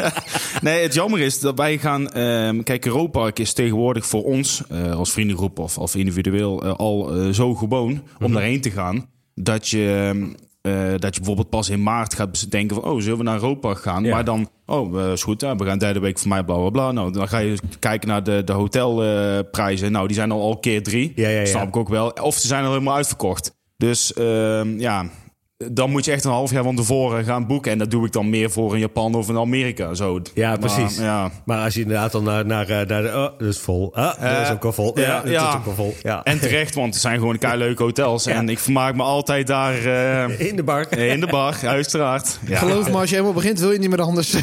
nee, 0.69 0.82
het 0.84 0.93
jammer 0.93 1.19
is 1.19 1.39
dat 1.39 1.58
wij 1.58 1.78
gaan... 1.78 2.10
ehm, 2.10 2.63
kijk, 2.63 2.86
Europark 2.86 3.39
is 3.39 3.54
tegenwoordig 3.54 4.06
voor 4.06 4.24
ons 4.24 4.62
eh, 4.69 4.96
als 4.96 5.12
vriendengroep 5.12 5.60
of, 5.60 5.78
of 5.78 5.96
individueel 5.96 6.63
al 6.63 7.12
zo 7.34 7.56
gewoon 7.56 8.04
om 8.22 8.34
daarheen 8.34 8.62
te 8.62 8.72
gaan. 8.72 9.10
Dat 9.36 9.67
je, 9.69 10.12
ehm, 10.13 10.26
eh, 10.63 10.93
dat 10.97 11.13
je 11.13 11.19
bijvoorbeeld 11.19 11.49
pas 11.49 11.69
in 11.69 11.84
maart 11.84 12.15
gaat 12.15 12.52
denken 12.52 12.76
van... 12.76 12.91
Oh, 12.91 13.02
zullen 13.02 13.17
we 13.17 13.23
naar 13.23 13.36
Europark 13.36 13.80
gaan? 13.80 14.04
Ja. 14.04 14.13
Maar 14.13 14.26
dan... 14.26 14.49
Oh, 14.65 15.02
eh, 15.02 15.12
is 15.12 15.23
goed, 15.23 15.41
hè, 15.41 15.56
we 15.56 15.65
gaan 15.65 15.78
derde 15.78 15.99
week 15.99 16.19
voor 16.19 16.28
mij, 16.28 16.43
bla, 16.43 16.56
bla, 16.56 16.69
bla. 16.69 16.91
Nou, 16.91 17.12
dan 17.12 17.28
ga 17.28 17.38
je 17.38 17.58
kijken 17.80 18.08
naar 18.08 18.23
de, 18.23 18.43
de 18.43 18.54
hotelprijzen. 18.54 19.91
nou, 19.91 20.08
die 20.08 20.15
zijn 20.15 20.32
al, 20.32 20.41
al 20.41 20.58
keer 20.58 20.84
drie. 20.84 21.12
Ja, 21.15 21.30
ja, 21.30 21.39
ja. 21.39 21.45
Snap 21.45 21.67
ik 21.67 21.76
ook 21.76 21.89
wel. 21.89 22.10
Of 22.10 22.36
ze 22.36 22.47
zijn 22.47 22.63
al 22.63 22.71
helemaal 22.71 22.95
uitverkocht. 22.95 23.56
Dus 23.78 24.13
ehm, 24.13 24.80
ja, 24.80 25.06
dan 25.58 25.89
moet 25.89 26.06
je 26.06 26.12
echt 26.12 26.24
een 26.24 26.32
half 26.32 26.52
jaar 26.52 26.63
van 26.63 26.76
tevoren 26.76 27.24
gaan 27.24 27.48
boeken. 27.48 27.72
En 27.72 27.78
dat 27.78 27.92
doe 27.92 28.06
ik 28.06 28.12
dan 28.12 28.30
meer 28.30 28.52
voor 28.52 28.74
in 28.74 28.80
Japan 28.80 29.16
of 29.16 29.30
in 29.30 29.38
Amerika. 29.38 29.94
Zo. 29.94 30.22
Ja, 30.34 30.50
Maar, 30.50 30.60
precies. 30.60 30.98
ja. 30.98 31.32
Maar 31.46 31.63
als 31.63 31.74
je 31.74 31.82
inderdaad 31.82 32.12
dan 32.12 32.24
naar, 32.24 32.46
naar, 32.46 32.70
eh, 32.70 32.88
naar 32.88 33.02
de... 33.02 33.08
Oh, 33.08 33.13
dat 33.39 33.48
is 33.48 33.60
vol. 33.60 33.96
Ah, 33.96 34.04
dat 34.06 34.42
is 34.42 34.48
Eh, 34.48 34.52
ook 34.54 34.63
wel 34.63 34.74
vol. 34.74 35.00
Ja, 35.00 35.04
ja, 35.06 35.22
dat 35.22 35.32
ja. 35.32 35.50
is 35.50 35.56
ook 35.56 35.66
wel 35.66 35.74
vol. 35.76 35.96
Ja. 36.02 36.24
En 36.24 36.39
terecht, 36.39 36.76
want 36.76 36.94
het 36.94 37.02
zijn 37.02 37.20
gewoon 37.20 37.38
kei 37.38 37.58
leuke 37.58 37.84
hotels. 37.84 38.26
En 38.34 38.50
ik 38.50 38.60
vermaak 38.60 38.96
me 38.96 39.04
altijd 39.04 39.48
daar 39.48 39.74
eh, 39.86 40.39
in 40.48 40.56
de 40.56 40.63
bar. 40.63 40.98
in 40.98 41.20
de 41.20 41.28
bar, 41.28 41.56
uiteraard. 41.66 42.39
Ja. 42.48 42.58
Geloof 42.58 42.89
me, 42.92 42.98
als 42.98 43.10
je 43.10 43.16
helemaal 43.16 43.34
begint, 43.36 43.60
wil 43.60 43.72
je 43.72 43.80
niet 43.80 43.89
meer 43.89 44.02
anders. 44.02 44.34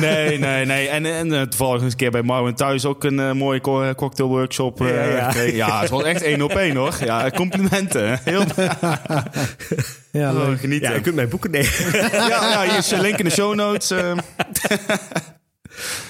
Nee, 0.00 0.38
nee, 0.38 0.64
nee. 0.66 0.88
En, 0.88 1.06
en 1.06 1.32
eh, 1.32 1.40
toevallig 1.42 1.82
eens 1.82 1.92
een 1.92 1.98
keer 1.98 2.10
bij 2.10 2.22
Marvin 2.22 2.54
thuis 2.54 2.84
ook 2.84 3.04
een 3.04 3.20
eh, 3.20 3.32
mooie 3.32 3.60
co- 3.60 3.94
cocktailworkshop. 3.94 4.80
eh, 4.80 4.88
Ja, 4.94 5.02
ja. 5.16 5.30
gekregen. 5.30 5.56
ja, 5.56 5.80
het 5.80 5.90
was 5.90 6.02
echt 6.02 6.22
één 6.22 6.42
op 6.42 6.50
één 6.52 6.76
hoor. 6.76 6.94
Ja, 7.04 7.30
complimenten. 7.34 8.20
Heel 8.24 8.42
ja, 10.12 10.32
leuk. 10.32 10.49
Genieten. 10.58 10.88
Ja, 10.88 10.94
je 10.94 11.00
kunt 11.00 11.14
mij 11.14 11.28
boeken 11.28 11.50
nemen. 11.50 11.70
ja, 12.12 12.28
ja, 12.50 12.62
hier 12.68 12.78
is 12.78 12.88
de 12.88 13.00
link 13.00 13.18
in 13.18 13.24
de 13.24 13.30
show 13.30 13.54
notes. 13.54 13.90
eh. 13.90 14.12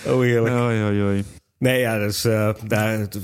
Oh, 0.06 0.20
heerlijk. 0.20 0.54
Oei, 0.54 0.82
oei, 0.82 1.02
oei. 1.02 1.24
Nee, 1.58 1.78
ja, 1.80 1.98
dus 1.98 2.24
eh, 2.24 2.54
daar, 2.66 2.98
het- 2.98 3.14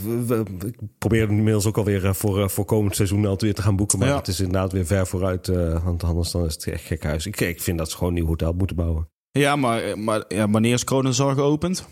ik 0.66 0.76
probeer 0.98 1.28
inmiddels 1.28 1.66
ook 1.66 1.76
alweer 1.76 2.04
eh, 2.04 2.12
voor, 2.12 2.42
eh, 2.42 2.48
voor 2.48 2.64
komend 2.64 2.96
seizoen 2.96 3.20
altijd 3.22 3.42
weer 3.42 3.54
te 3.54 3.62
gaan 3.62 3.76
boeken. 3.76 3.98
Maar 3.98 4.08
Ja. 4.08 4.16
het 4.16 4.28
is 4.28 4.40
inderdaad 4.40 4.72
weer 4.72 4.86
ver 4.86 5.06
vooruit. 5.06 5.46
want 5.84 6.04
anders 6.04 6.30
dan 6.30 6.44
is 6.46 6.54
het 6.54 6.66
echt 6.66 6.84
gek 6.84 7.02
huis. 7.02 7.26
Ik, 7.26 7.40
ik 7.40 7.60
vind 7.62 7.78
dat 7.78 7.90
ze 7.90 7.96
gewoon 7.96 8.12
een 8.12 8.18
nieuw 8.18 8.26
hotel 8.28 8.52
moeten 8.52 8.76
bouwen. 8.76 9.08
Ja, 9.30 9.56
maar, 9.56 9.98
maar 9.98 10.24
ja, 10.28 10.48
wanneer 10.50 10.72
is 10.72 10.84
Kronenzorg 10.84 11.34
geopend? 11.34 11.86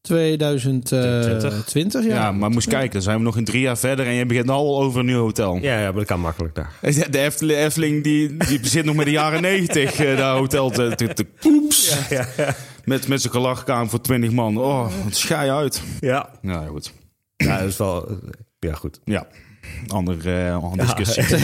2020, 0.00 2.04
ja. 2.04 2.14
Ja, 2.14 2.32
maar 2.32 2.50
moest 2.50 2.68
kijken, 2.68 2.92
dan 2.92 3.02
zijn 3.02 3.16
we 3.18 3.22
nog 3.22 3.36
in 3.36 3.44
drie 3.44 3.60
jaar 3.60 3.78
verder 3.78 4.06
en 4.06 4.12
je 4.12 4.26
begint 4.26 4.46
nu 4.46 4.52
al 4.52 4.82
over 4.82 5.00
een 5.00 5.06
nieuw 5.06 5.20
hotel. 5.20 5.56
Ja, 5.56 5.78
ja 5.78 5.82
maar 5.84 5.92
dat 5.92 6.04
kan 6.04 6.20
makkelijk 6.20 6.54
daar. 6.54 6.72
De 7.10 7.18
Efteling, 7.18 7.58
Efteling 7.58 8.02
die, 8.04 8.36
die 8.36 8.58
zit 8.62 8.84
nog 8.84 8.94
met 8.96 9.04
de 9.04 9.10
jaren 9.10 9.42
negentig, 9.42 9.98
eh, 9.98 10.16
dat 10.16 10.36
hotel 10.36 10.70
te, 10.70 10.92
te, 10.96 11.14
te 11.14 11.24
poeps. 11.24 11.96
Ja, 12.08 12.26
ja. 12.36 12.54
Met, 12.84 13.08
met 13.08 13.20
zijn 13.20 13.32
gelachkamer 13.32 13.88
voor 13.88 14.00
twintig 14.00 14.30
man. 14.30 14.56
Oh, 14.58 14.92
wat 15.04 15.16
schei 15.16 15.50
uit. 15.50 15.82
Ja, 16.00 16.28
Ja, 16.42 16.64
goed. 16.66 16.92
ja 17.36 17.58
dat 17.58 17.68
is 17.68 17.76
wel... 17.76 18.08
eh, 18.08 18.14
Ja, 18.58 18.74
goed. 18.74 19.00
Ja. 19.04 19.26
Ander, 19.86 20.46
eh, 20.46 20.62
andere 20.62 20.94
discussie. 20.94 21.38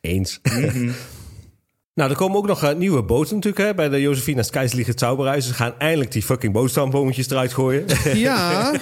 Eens. 0.00 0.40
Nou, 1.94 2.10
er 2.10 2.16
komen 2.16 2.36
ook 2.38 2.46
nog 2.46 2.62
eh, 2.62 2.74
nieuwe 2.76 3.02
boten 3.02 3.34
natuurlijk 3.34 3.64
hè, 3.64 3.74
bij 3.74 3.88
de 3.88 4.00
Josefina 4.00 4.42
Skeisliege 4.42 4.92
Zauberhuis. 4.94 5.46
Ze 5.46 5.54
gaan 5.54 5.74
eindelijk 5.78 6.12
die 6.12 6.22
fucking 6.22 6.52
bootstambometjes 6.52 7.30
eruit 7.30 7.52
gooien. 7.52 7.84
Ja, 8.14 8.72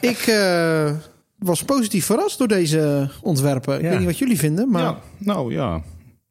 ik 0.00 0.18
eh, 0.18 0.92
was 1.38 1.62
positief 1.62 2.06
verrast 2.06 2.38
door 2.38 2.48
deze 2.48 3.10
ontwerpen. 3.22 3.74
Ik 3.76 3.82
Ja. 3.82 3.88
weet 3.88 3.98
niet 3.98 4.06
wat 4.08 4.18
jullie 4.18 4.38
vinden, 4.38 4.70
maar 4.70 4.82
ja, 4.82 4.98
nou 5.18 5.52
ja. 5.52 5.82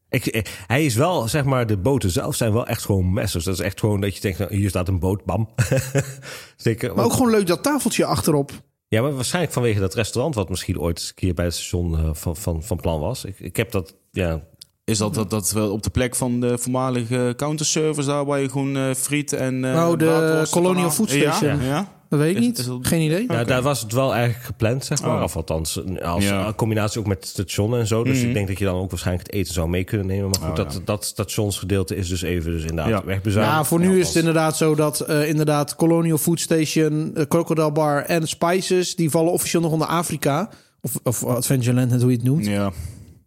Ik, 0.09 0.25
eh, 0.25 0.41
hij 0.67 0.85
is 0.85 0.95
wel, 0.95 1.27
zeg 1.27 1.43
maar, 1.43 1.67
de 1.67 1.77
boten 1.77 2.09
zelf 2.09 2.35
zijn 2.35 2.53
wel 2.53 2.67
echt 2.67 2.85
gewoon 2.85 3.13
messers. 3.13 3.43
Dat 3.43 3.53
is 3.53 3.59
echt 3.59 3.79
gewoon 3.79 4.01
dat 4.01 4.15
je 4.15 4.21
denkt, 4.21 4.39
nou, 4.39 4.55
hier 4.55 4.69
staat 4.69 4.87
een 4.87 4.99
boot, 4.99 5.25
bam. 5.25 5.49
Zeker. 6.57 6.95
Maar 6.95 7.05
ook 7.05 7.13
gewoon 7.13 7.31
leuk 7.31 7.47
dat 7.47 7.63
tafeltje 7.63 8.05
achterop. 8.05 8.51
Ja, 8.87 9.01
maar 9.01 9.15
waarschijnlijk 9.15 9.53
vanwege 9.53 9.79
dat 9.79 9.93
restaurant... 9.93 10.35
wat 10.35 10.49
misschien 10.49 10.79
ooit 10.79 10.99
een 11.07 11.15
keer 11.15 11.33
bij 11.33 11.45
het 11.45 11.53
station 11.53 12.15
van, 12.15 12.35
van, 12.35 12.63
van 12.63 12.77
plan 12.77 12.99
was. 12.99 13.25
Ik, 13.25 13.39
ik 13.39 13.55
heb 13.55 13.71
dat, 13.71 13.95
ja... 14.11 14.41
Is 14.89 14.97
dat, 14.97 15.13
dat, 15.13 15.29
dat 15.29 15.51
wel 15.51 15.71
op 15.71 15.83
de 15.83 15.89
plek 15.89 16.15
van 16.15 16.39
de 16.39 16.57
voormalige 16.57 17.33
counterservice 17.37 18.07
daar 18.07 18.25
waar 18.25 18.39
je 18.39 18.49
gewoon 18.49 18.77
eh, 18.77 18.93
friet 18.97 19.33
en... 19.33 19.65
eh, 19.65 19.89
Oh, 19.89 19.97
de 19.97 20.47
Colonial 20.51 20.89
Food? 20.91 21.09
Station. 21.09 21.57
Ja, 21.61 21.63
ja. 21.65 21.87
Dat 22.09 22.19
weet 22.19 22.29
ik 22.31 22.37
Is- 22.37 22.45
niet. 22.45 22.57
is 22.57 22.65
dat- 22.65 22.77
Geen 22.81 23.01
idee. 23.01 23.25
Nou, 23.27 23.45
daar 23.45 23.61
was 23.61 23.81
het 23.81 23.91
wel 23.93 24.13
eigenlijk 24.13 24.45
gepland, 24.45 24.85
zeg 24.85 25.01
maar. 25.01 25.15
Oh. 25.17 25.23
Of 25.23 25.35
althans, 25.35 25.81
als 26.03 26.23
Ja. 26.25 26.47
een 26.47 26.55
combinatie 26.55 26.99
ook 26.99 27.07
met 27.07 27.17
het 27.17 27.27
station 27.27 27.75
en 27.77 27.87
zo. 27.87 28.03
Dus 28.03 28.17
Mhm. 28.17 28.27
ik 28.27 28.33
denk 28.33 28.47
dat 28.47 28.57
je 28.59 28.65
dan 28.65 28.75
ook 28.75 28.89
waarschijnlijk 28.89 29.27
het 29.27 29.35
eten 29.35 29.53
zou 29.53 29.69
mee 29.69 29.83
kunnen 29.83 30.07
nemen. 30.07 30.29
Maar 30.29 30.39
goed, 30.39 30.49
Oh, 30.49 30.55
dat, 30.55 30.73
ja. 30.73 30.79
dat 30.85 31.05
stationsgedeelte 31.05 31.95
is 31.95 32.07
dus 32.09 32.21
even 32.21 32.51
dus 32.51 32.61
inderdaad 32.61 32.87
Ja. 32.87 33.05
wegbezuinigd. 33.05 33.55
Ja, 33.57 33.63
voor 33.63 33.79
nu 33.79 33.99
is 33.99 34.07
het 34.07 34.15
inderdaad 34.15 34.57
zo 34.57 34.75
dat 34.75 34.99
eh, 34.99 35.27
inderdaad 35.29 35.75
Colonial 35.75 36.17
Food 36.17 36.39
Station, 36.39 37.15
Crocodile 37.27 37.71
Bar 37.71 38.03
en 38.05 38.27
Spices, 38.27 38.95
die 38.95 39.09
vallen 39.09 39.31
officieel 39.31 39.61
nog 39.61 39.71
onder 39.71 39.87
Afrika. 39.87 40.49
Of, 40.81 40.99
of 41.03 41.23
Adventureland, 41.25 41.89
net 41.91 42.01
hoe 42.01 42.11
je 42.11 42.17
het 42.17 42.25
noemt. 42.25 42.45
Ja. 42.45 42.71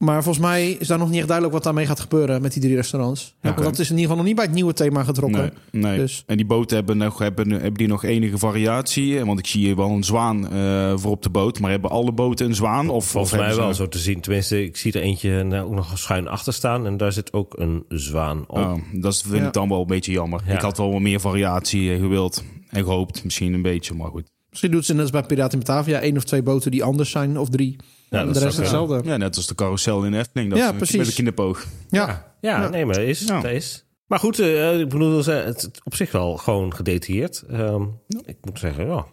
Maar 0.04 0.22
volgens 0.22 0.44
mij 0.44 0.70
is 0.70 0.86
daar 0.88 0.98
nog 0.98 1.08
niet 1.08 1.16
echt 1.18 1.26
duidelijk 1.26 1.56
wat 1.56 1.64
daarmee 1.64 1.86
gaat 1.86 2.00
gebeuren 2.00 2.42
met 2.42 2.52
die 2.52 2.62
drie 2.62 2.74
restaurants. 2.74 3.34
Ja, 3.42 3.54
Want 3.54 3.62
dat 3.62 3.78
is 3.78 3.90
in 3.90 3.96
ieder 3.96 4.00
geval 4.00 4.16
nog 4.16 4.26
niet 4.26 4.34
bij 4.34 4.44
het 4.44 4.54
nieuwe 4.54 4.72
thema 4.72 5.04
getrokken. 5.04 5.52
Nee, 5.70 5.82
nee. 5.82 5.98
Dus. 5.98 6.22
En 6.26 6.36
die 6.36 6.46
boten 6.46 6.76
hebben, 6.76 6.96
nog, 6.96 7.18
hebben, 7.18 7.50
hebben 7.50 7.74
die 7.74 7.86
nog 7.86 8.04
enige 8.04 8.38
variatie? 8.38 9.24
Want 9.24 9.38
ik 9.38 9.46
zie 9.46 9.60
hier 9.64 9.76
wel 9.76 9.90
een 9.90 10.04
zwaan 10.04 10.50
eh, 10.50 10.92
voor 10.96 11.10
op 11.10 11.22
de 11.22 11.30
boot. 11.30 11.60
Maar 11.60 11.70
hebben 11.70 11.90
alle 11.90 12.12
boten 12.12 12.46
een 12.46 12.54
zwaan? 12.54 12.88
Of, 12.88 13.06
Volgens 13.06 13.32
of 13.32 13.38
mij 13.38 13.56
wel 13.56 13.74
zo 13.74 13.88
te 13.88 13.98
zien. 13.98 14.20
Tenminste, 14.20 14.64
ik 14.64 14.76
zie 14.76 14.92
er 14.92 15.02
eentje 15.02 15.42
nou, 15.42 15.66
ook 15.66 15.74
nog 15.74 15.98
schuin 15.98 16.28
achter 16.28 16.52
staan. 16.52 16.86
En 16.86 16.96
daar 16.96 17.12
zit 17.12 17.32
ook 17.32 17.58
een 17.58 17.84
zwaan 17.88 18.44
op. 18.46 18.58
Oh, 18.58 18.74
dat 18.92 19.22
vind 19.22 19.34
Ja. 19.40 19.46
ik 19.46 19.52
dan 19.52 19.68
wel 19.68 19.80
een 19.80 19.86
beetje 19.86 20.12
jammer. 20.12 20.40
Ja. 20.46 20.54
Ik 20.54 20.60
had 20.60 20.78
wel 20.78 20.92
wat 20.92 21.00
meer 21.00 21.20
variatie 21.20 21.92
eh, 21.92 22.00
gewild 22.00 22.44
en 22.70 22.84
gehoopt. 22.84 23.24
Misschien 23.24 23.52
een 23.54 23.62
beetje, 23.62 23.94
maar 23.94 24.10
goed. 24.10 24.30
Misschien 24.50 24.70
doet 24.70 24.84
ze 24.84 24.92
net 24.92 25.02
als 25.02 25.10
bij 25.10 25.22
Piraten 25.22 25.58
in 25.58 25.64
Batavia 25.64 26.00
één 26.00 26.16
of 26.16 26.24
twee 26.24 26.42
boten 26.42 26.70
die 26.70 26.84
anders 26.84 27.10
zijn, 27.10 27.38
of 27.38 27.48
drie. 27.48 27.76
Ja, 28.18 28.24
dat 28.24 28.34
de 28.34 28.40
rest 28.40 28.54
zou 28.54 28.66
kunnen. 28.68 28.80
hetzelfde. 28.80 29.08
Ja, 29.10 29.16
net 29.16 29.36
als 29.36 29.46
de 29.46 29.54
carousel 29.54 30.04
in 30.04 30.14
Efteling. 30.14 30.50
Dat 30.50 30.58
Ja, 30.58 30.70
is 30.70 30.76
precies. 30.76 30.96
Met 30.96 31.06
een 31.06 31.14
kinderpoog. 31.14 31.66
Ja. 31.88 32.06
Ja, 32.40 32.60
Ja. 32.62 32.68
nee, 32.68 32.84
maar 32.86 32.94
dat 32.94 33.04
is, 33.04 33.20
Ja. 33.26 33.40
dat 33.40 33.50
is. 33.50 33.84
Maar 34.06 34.18
goed, 34.18 34.38
eh, 34.38 34.80
ik 34.80 34.88
bedoel, 34.88 35.22
ze- 35.22 35.30
het 35.30 35.56
is 35.56 35.68
op 35.84 35.94
zich 35.94 36.12
wel 36.12 36.36
gewoon 36.36 36.74
gedetailleerd. 36.74 37.44
Ehm, 37.50 37.82
Ik 38.24 38.36
moet 38.40 38.58
zeggen, 38.58 38.86
ja. 38.86 39.06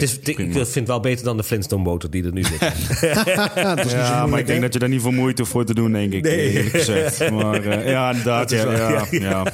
Het 0.00 0.02
is, 0.02 0.18
ik 0.18 0.36
vind 0.52 0.74
het 0.74 0.86
wel 0.88 1.00
beter 1.00 1.24
dan 1.24 1.36
de 1.36 1.42
Flintstone-boten 1.44 2.10
die 2.10 2.24
er 2.24 2.32
nu 2.32 2.42
zitten. 2.42 2.72
Ja, 3.54 3.76
Ja, 3.88 4.26
maar 4.26 4.38
ik 4.38 4.46
denk 4.46 4.60
dat 4.60 4.72
je 4.72 4.78
daar 4.78 4.88
niet 4.88 5.00
voor 5.00 5.12
moeite 5.12 5.44
voor 5.44 5.64
te 5.64 5.74
doen, 5.74 5.92
denk 5.92 6.12
ik. 6.12 6.22
Nee. 6.22 6.50
eerlijk 6.50 6.76
gezegd. 6.76 7.30
Maar 7.34 7.64
eh, 7.64 7.90
ja, 7.90 8.08
inderdaad. 8.10 8.50
Ja, 8.50 8.64
wel- 8.66 8.72
ja, 8.76 8.88
ja. 9.10 9.20
ja. 9.20 9.44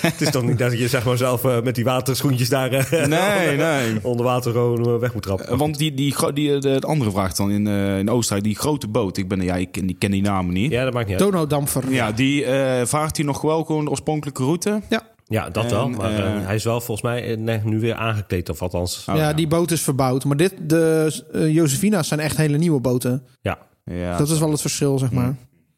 het 0.00 0.20
is 0.20 0.30
toch 0.30 0.42
niet 0.42 0.58
dat 0.58 0.78
je 0.78 0.88
zeg 0.88 1.04
maar 1.04 1.16
zelf 1.16 1.44
eh, 1.44 1.62
met 1.62 1.74
die 1.74 1.84
waterschoentjes 1.84 2.48
daar 2.48 2.72
eh, 2.72 3.06
Nee, 3.06 3.56
nee. 3.56 3.98
onder 4.02 4.24
water 4.26 4.52
gewoon 4.52 4.98
weg 4.98 5.14
moet 5.14 5.22
trappen. 5.22 5.56
Want 5.58 5.78
die, 5.78 5.94
die, 5.94 6.14
die, 6.34 6.58
de, 6.58 6.80
de 6.80 6.86
andere 6.86 7.10
vraag 7.10 7.32
dan 7.34 7.50
in, 7.50 7.66
eh, 7.66 7.98
in 7.98 8.10
Oostenrijk, 8.10 8.44
die 8.46 8.56
grote 8.56 8.88
boot. 8.88 9.16
Ik, 9.16 9.28
ben, 9.28 9.40
ja, 9.40 9.54
ik, 9.54 9.72
ken- 9.72 9.86
die 9.86 9.96
ken 9.98 10.10
die 10.10 10.22
namen 10.22 10.54
niet. 10.54 10.70
Ja, 10.70 10.78
Ja, 10.78 10.84
dat 10.84 10.92
maakt 10.92 11.08
niet 11.08 11.20
uit. 11.20 11.30
Donaudampfer. 11.30 11.82
die 12.14 12.44
eh, 12.44 12.86
vaart 12.86 13.16
hij 13.16 13.26
nog 13.26 13.40
wel 13.40 13.64
gewoon 13.64 13.84
de 13.84 13.90
oorspronkelijke 13.90 14.42
route. 14.42 14.80
Ja. 14.88 15.02
Ja, 15.28 15.50
dat 15.50 15.64
En, 15.64 15.70
wel. 15.70 15.88
Maar 15.88 16.10
eh, 16.10 16.36
eh, 16.36 16.44
hij 16.46 16.54
is 16.54 16.64
wel 16.64 16.80
volgens 16.80 17.02
mij 17.02 17.30
eh, 17.30 17.36
nee, 17.38 17.60
nu 17.64 17.80
weer 17.80 17.94
aangekleed, 17.94 18.48
of 18.48 18.62
althans. 18.62 19.04
Oh, 19.08 19.16
ja, 19.16 19.20
ja. 19.28 19.32
die 19.32 19.46
boot 19.46 19.70
is 19.70 19.82
verbouwd. 19.82 20.24
Maar 20.24 20.36
dit, 20.36 20.54
de 20.60 21.24
eh, 21.32 21.54
Josefina's 21.54 22.08
zijn 22.08 22.20
echt 22.20 22.36
hele 22.36 22.58
nieuwe 22.58 22.80
boten. 22.80 23.26
Ja. 23.40 23.58
Ja, 23.84 24.18
Dat 24.18 24.30
is 24.30 24.38
wel 24.38 24.50
het 24.50 24.60
verschil, 24.60 24.98
zeg 24.98 25.10
maar. 25.10 25.36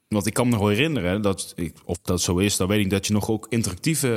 Want 0.09 0.27
ik 0.27 0.35
kan 0.35 0.45
me 0.45 0.51
nog 0.51 0.61
wel 0.61 0.69
herinneren, 0.69 1.23
dat, 1.23 1.55
of 1.85 1.99
dat 2.03 2.21
zo 2.21 2.37
is, 2.37 2.57
dan 2.57 2.69
weet 2.69 2.85
ik 2.85 2.91
dat 2.91 3.07
je 3.07 3.13
nog 3.13 3.31
ook 3.31 3.47
interactieve 3.49 4.09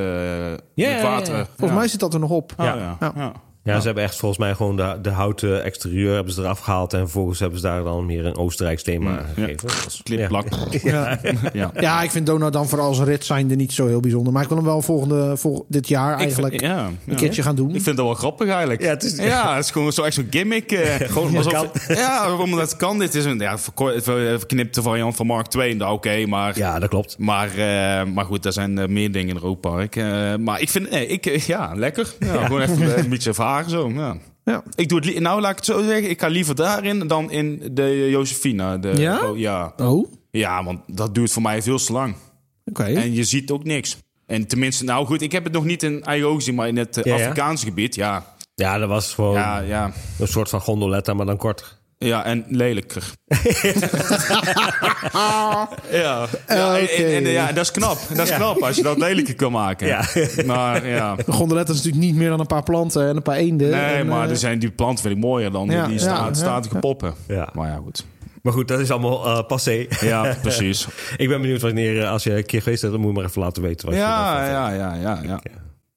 Ja, 0.73 0.89
met 0.89 1.01
ja, 1.01 1.03
water... 1.03 1.35
ja. 1.35 1.47
Volgens 1.57 1.79
mij 1.79 1.87
zit 1.87 1.99
dat 1.99 2.13
er 2.13 2.19
nog 2.19 2.29
op. 2.29 2.53
Oh, 2.57 2.65
Ja. 2.65 2.97
ja. 2.99 3.33
Ja. 3.63 3.73
Ja, 3.73 3.79
ze 3.79 3.85
hebben 3.85 4.03
echt 4.03 4.15
volgens 4.15 4.39
mij 4.39 4.55
gewoon 4.55 4.75
de, 4.75 4.97
de 5.01 5.09
houten 5.09 5.63
exterieur 5.63 6.13
hebben 6.15 6.33
ze 6.33 6.41
eraf 6.41 6.59
gehaald. 6.59 6.93
En 6.93 6.99
vervolgens 6.99 7.39
hebben 7.39 7.59
ze 7.59 7.65
daar 7.65 7.83
dan 7.83 8.05
meer 8.05 8.25
een 8.25 8.37
Oostenrijks 8.37 8.83
thema 8.83 9.25
gegeven. 9.33 9.67
Dat 9.67 9.85
is- 9.87 10.01
Klip, 10.03 10.19
ja. 10.29 10.41
Ja. 10.83 11.19
Ja. 11.53 11.71
ja, 11.79 12.01
ik 12.01 12.11
vind 12.11 12.25
Donaudampfer 12.25 12.79
als 12.79 12.99
rit 12.99 13.25
zijnde 13.25 13.55
niet 13.55 13.73
zo 13.73 13.87
heel 13.87 13.99
bijzonder. 13.99 14.33
Maar 14.33 14.41
ik 14.41 14.47
wil 14.47 14.57
hem 14.57 14.65
wel 14.65 14.81
volgende, 14.81 15.37
vol, 15.37 15.65
dit 15.67 15.87
jaar 15.87 16.17
eigenlijk 16.17 16.49
vind, 16.59 16.61
ja, 16.71 16.85
een 16.85 16.97
ja. 17.03 17.15
keertje 17.15 17.41
gaan 17.41 17.55
doen. 17.55 17.75
Ik 17.75 17.81
vind 17.81 17.97
dat 17.97 18.05
wel 18.05 18.15
grappig 18.15 18.47
eigenlijk. 18.49 18.81
Ja, 18.81 18.89
het 18.89 19.03
is- 19.03 19.15
ja, 19.15 19.55
het 19.55 19.65
is 19.65 19.71
gewoon 19.71 19.91
zo 19.93 20.03
echt 20.03 20.15
zo'n 20.15 20.27
gimmick. 20.29 20.71
eh, 20.71 20.95
Gewoon 21.11 21.27
omdat 21.27 21.45
alsof- 21.53 21.87
het 21.87 21.97
Ja, 21.97 22.35
omdat 22.37 22.59
het 22.59 22.75
kan. 22.77 22.99
Dit 22.99 23.15
is 23.15 23.25
een 23.25 23.39
ja, 23.39 23.57
verknipte 23.57 24.81
variant 24.81 25.15
van 25.15 25.25
Mark 25.25 25.47
2. 25.47 25.75
Nou, 25.75 25.93
Oké, 25.93 26.25
maar... 26.25 26.57
Ja, 26.57 26.79
dat 26.79 26.89
klopt. 26.89 27.17
Maar, 27.17 27.49
eh, 27.49 28.05
maar 28.13 28.25
goed, 28.25 28.45
er 28.45 28.53
zijn 28.53 28.77
eh, 28.77 28.87
meer 28.87 29.11
dingen 29.11 29.27
in 29.29 29.35
het 29.35 29.43
Rookpark. 29.43 29.95
Eh, 29.95 30.35
maar 30.35 30.61
ik 30.61 30.69
vind, 30.69 30.89
nee, 30.89 31.07
ik, 31.07 31.25
ja, 31.25 31.71
lekker. 31.75 32.13
Ja, 32.19 32.45
Gewoon 32.45 32.61
even 32.61 32.97
een 32.99 33.09
beetje 33.09 33.33
zo. 33.69 33.89
Ja. 33.89 34.17
Ja. 34.45 34.63
Ik 34.75 34.89
doe 34.89 34.97
het, 34.99 35.07
li- 35.07 35.19
nou 35.19 35.41
laat 35.41 35.51
ik 35.51 35.55
het 35.55 35.65
zo 35.65 35.83
zeggen, 35.83 36.09
ik 36.09 36.19
ga 36.21 36.27
liever 36.27 36.55
daarin 36.55 37.07
dan 37.07 37.31
in 37.31 37.69
de 37.71 38.09
Josefina. 38.09 38.77
De, 38.77 38.87
Ja? 38.97 39.29
oh, 39.29 39.37
ja. 39.37 39.73
Oh, 39.77 39.97
oké. 39.97 40.09
Ja, 40.31 40.63
want 40.63 40.79
dat 40.87 41.15
duurt 41.15 41.31
voor 41.31 41.41
mij 41.41 41.61
veel 41.61 41.77
te 41.77 41.91
lang. 41.91 42.15
En 42.73 43.13
je 43.13 43.23
ziet 43.23 43.51
ook 43.51 43.63
niks. 43.63 43.97
En 44.25 44.47
tenminste, 44.47 44.83
nou 44.83 45.05
goed, 45.05 45.21
ik 45.21 45.31
heb 45.31 45.43
het 45.43 45.53
nog 45.53 45.63
niet 45.65 45.83
in 45.83 46.03
eigen 46.03 46.25
ogen 46.27 46.39
gezien, 46.39 46.55
maar 46.55 46.67
in 46.67 46.77
het 46.77 46.97
eh, 46.97 47.03
Ja. 47.03 47.13
Afrikaanse 47.13 47.65
gebied, 47.65 47.95
ja. 47.95 48.35
Ja, 48.55 48.77
dat 48.77 48.89
was 48.89 49.13
gewoon 49.13 49.33
Ja, 49.33 49.59
ja. 49.59 49.91
een 50.19 50.27
soort 50.27 50.49
van 50.49 50.59
gondoletta, 50.61 51.13
maar 51.13 51.25
dan 51.25 51.37
korter. 51.37 51.79
Ja, 52.03 52.23
en 52.25 52.45
lelijker. 52.47 53.03
ja, 55.21 55.67
ja, 55.91 56.27
en, 56.47 56.83
Oké. 56.83 56.91
en- 57.03 57.25
en- 57.25 57.31
ja, 57.31 57.51
dat 57.51 57.63
is 57.63 57.71
knap. 57.71 57.97
Dat 58.13 58.27
is 58.29 58.35
knap 58.35 58.61
als 58.63 58.75
je 58.75 58.83
dat 58.83 58.97
lelijker 58.97 59.35
kan 59.35 59.51
maken. 59.51 59.87
Ja. 59.87 60.03
Maar 60.45 60.87
ja. 60.87 61.15
Een 61.25 61.33
gondoletta 61.33 61.71
is 61.73 61.77
natuurlijk 61.77 62.03
niet 62.05 62.15
meer 62.15 62.29
dan 62.29 62.39
een 62.39 62.45
paar 62.47 62.63
planten 62.63 63.07
en 63.07 63.15
een 63.15 63.21
paar 63.21 63.35
eenden. 63.35 63.69
Nee, 63.69 63.79
En, 63.95 64.07
maar 64.07 64.23
eh, 64.25 64.29
er 64.29 64.37
zijn 64.37 64.59
die 64.59 64.71
planten 64.71 65.03
vind 65.03 65.15
ik 65.15 65.21
mooier 65.23 65.51
dan 65.51 65.69
Ja, 65.69 65.85
die 65.85 65.93
ja, 65.93 65.99
sta- 65.99 66.25
ja, 66.25 66.33
statige 66.33 66.73
ja. 66.73 66.79
poppen. 66.79 67.13
Ja. 67.27 67.49
Maar 67.53 67.67
ja, 67.69 67.75
goed. 67.83 68.05
Maar 68.41 68.53
goed, 68.53 68.67
dat 68.67 68.79
is 68.79 68.91
allemaal 68.91 69.25
eh, 69.25 69.45
passé. 69.47 69.85
Ja, 69.99 70.35
precies. 70.41 70.87
ik 71.17 71.27
ben 71.27 71.41
benieuwd 71.41 71.61
wanneer, 71.61 72.01
eh, 72.01 72.09
als 72.11 72.23
je 72.23 72.35
een 72.37 72.45
keer 72.45 72.61
geweest 72.61 72.81
bent, 72.81 72.93
dan 72.93 73.01
moet 73.01 73.11
je 73.11 73.17
maar 73.19 73.27
even 73.29 73.41
laten 73.41 73.61
weten. 73.63 73.85
Wat 73.87 73.95
je 73.95 74.01
Ja, 74.01 74.39
ervan 74.39 74.51
ja, 74.53 74.71
ja, 74.73 74.93
ja, 74.95 75.19
ja. 75.23 75.39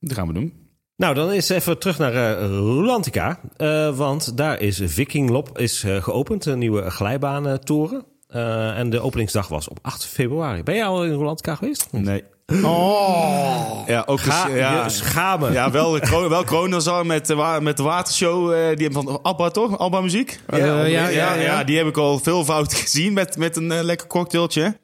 Dat 0.01 0.17
gaan 0.17 0.27
we 0.27 0.33
doen. 0.33 0.53
Nou, 0.97 1.15
dan 1.15 1.33
is 1.33 1.49
even 1.49 1.79
terug 1.79 1.99
naar 1.99 2.15
eh 2.15 2.47
Rulantica. 2.47 3.41
Eh, 3.57 3.97
want 3.97 4.37
daar 4.37 4.61
is 4.61 4.81
Viking 4.85 5.31
Lop 5.31 5.59
is, 5.59 5.83
eh, 5.85 6.03
geopend, 6.03 6.47
een 6.47 6.59
nieuwe 6.59 6.91
glijbaantoren. 6.91 8.05
Eh, 8.29 8.79
en 8.79 8.91
de 8.91 9.01
openingsdag 9.01 9.49
was 9.49 9.69
op 9.69 9.79
8 9.83 10.07
februari. 10.07 10.63
Ben 10.63 10.75
jij 10.75 10.85
al 10.87 11.05
in 11.05 11.13
Rulantica 11.13 11.55
geweest? 11.55 11.89
Nee. 11.91 12.25
Oh, 12.65 13.83
Ja, 13.87 14.03
ook 14.07 14.21
Ga 14.21 14.49
eens- 14.49 14.57
ja, 14.59 14.89
schamen. 14.89 15.53
ja, 15.53 15.71
wel, 15.71 15.99
wel 16.29 16.45
Kronenzaal 16.45 17.05
met, 17.05 17.35
met 17.61 17.77
de 17.77 17.83
watershow. 17.83 18.49
die 18.51 18.87
hebben 18.87 18.93
van 19.03 19.19
Abba 19.23 19.49
toch? 19.51 19.79
Abba 19.79 20.01
muziek? 20.01 20.41
Eh, 20.47 20.59
ja, 20.59 20.85
ja, 20.85 21.09
ja. 21.09 21.35
ja, 21.35 21.65
die 21.65 21.77
heb 21.77 21.87
ik 21.87 21.97
al 21.97 22.19
veelvoud 22.19 22.75
gezien 22.83 23.13
met, 23.13 23.37
met 23.37 23.57
een 23.57 23.85
lekker 23.85 24.07
cocktailtje. 24.07 24.77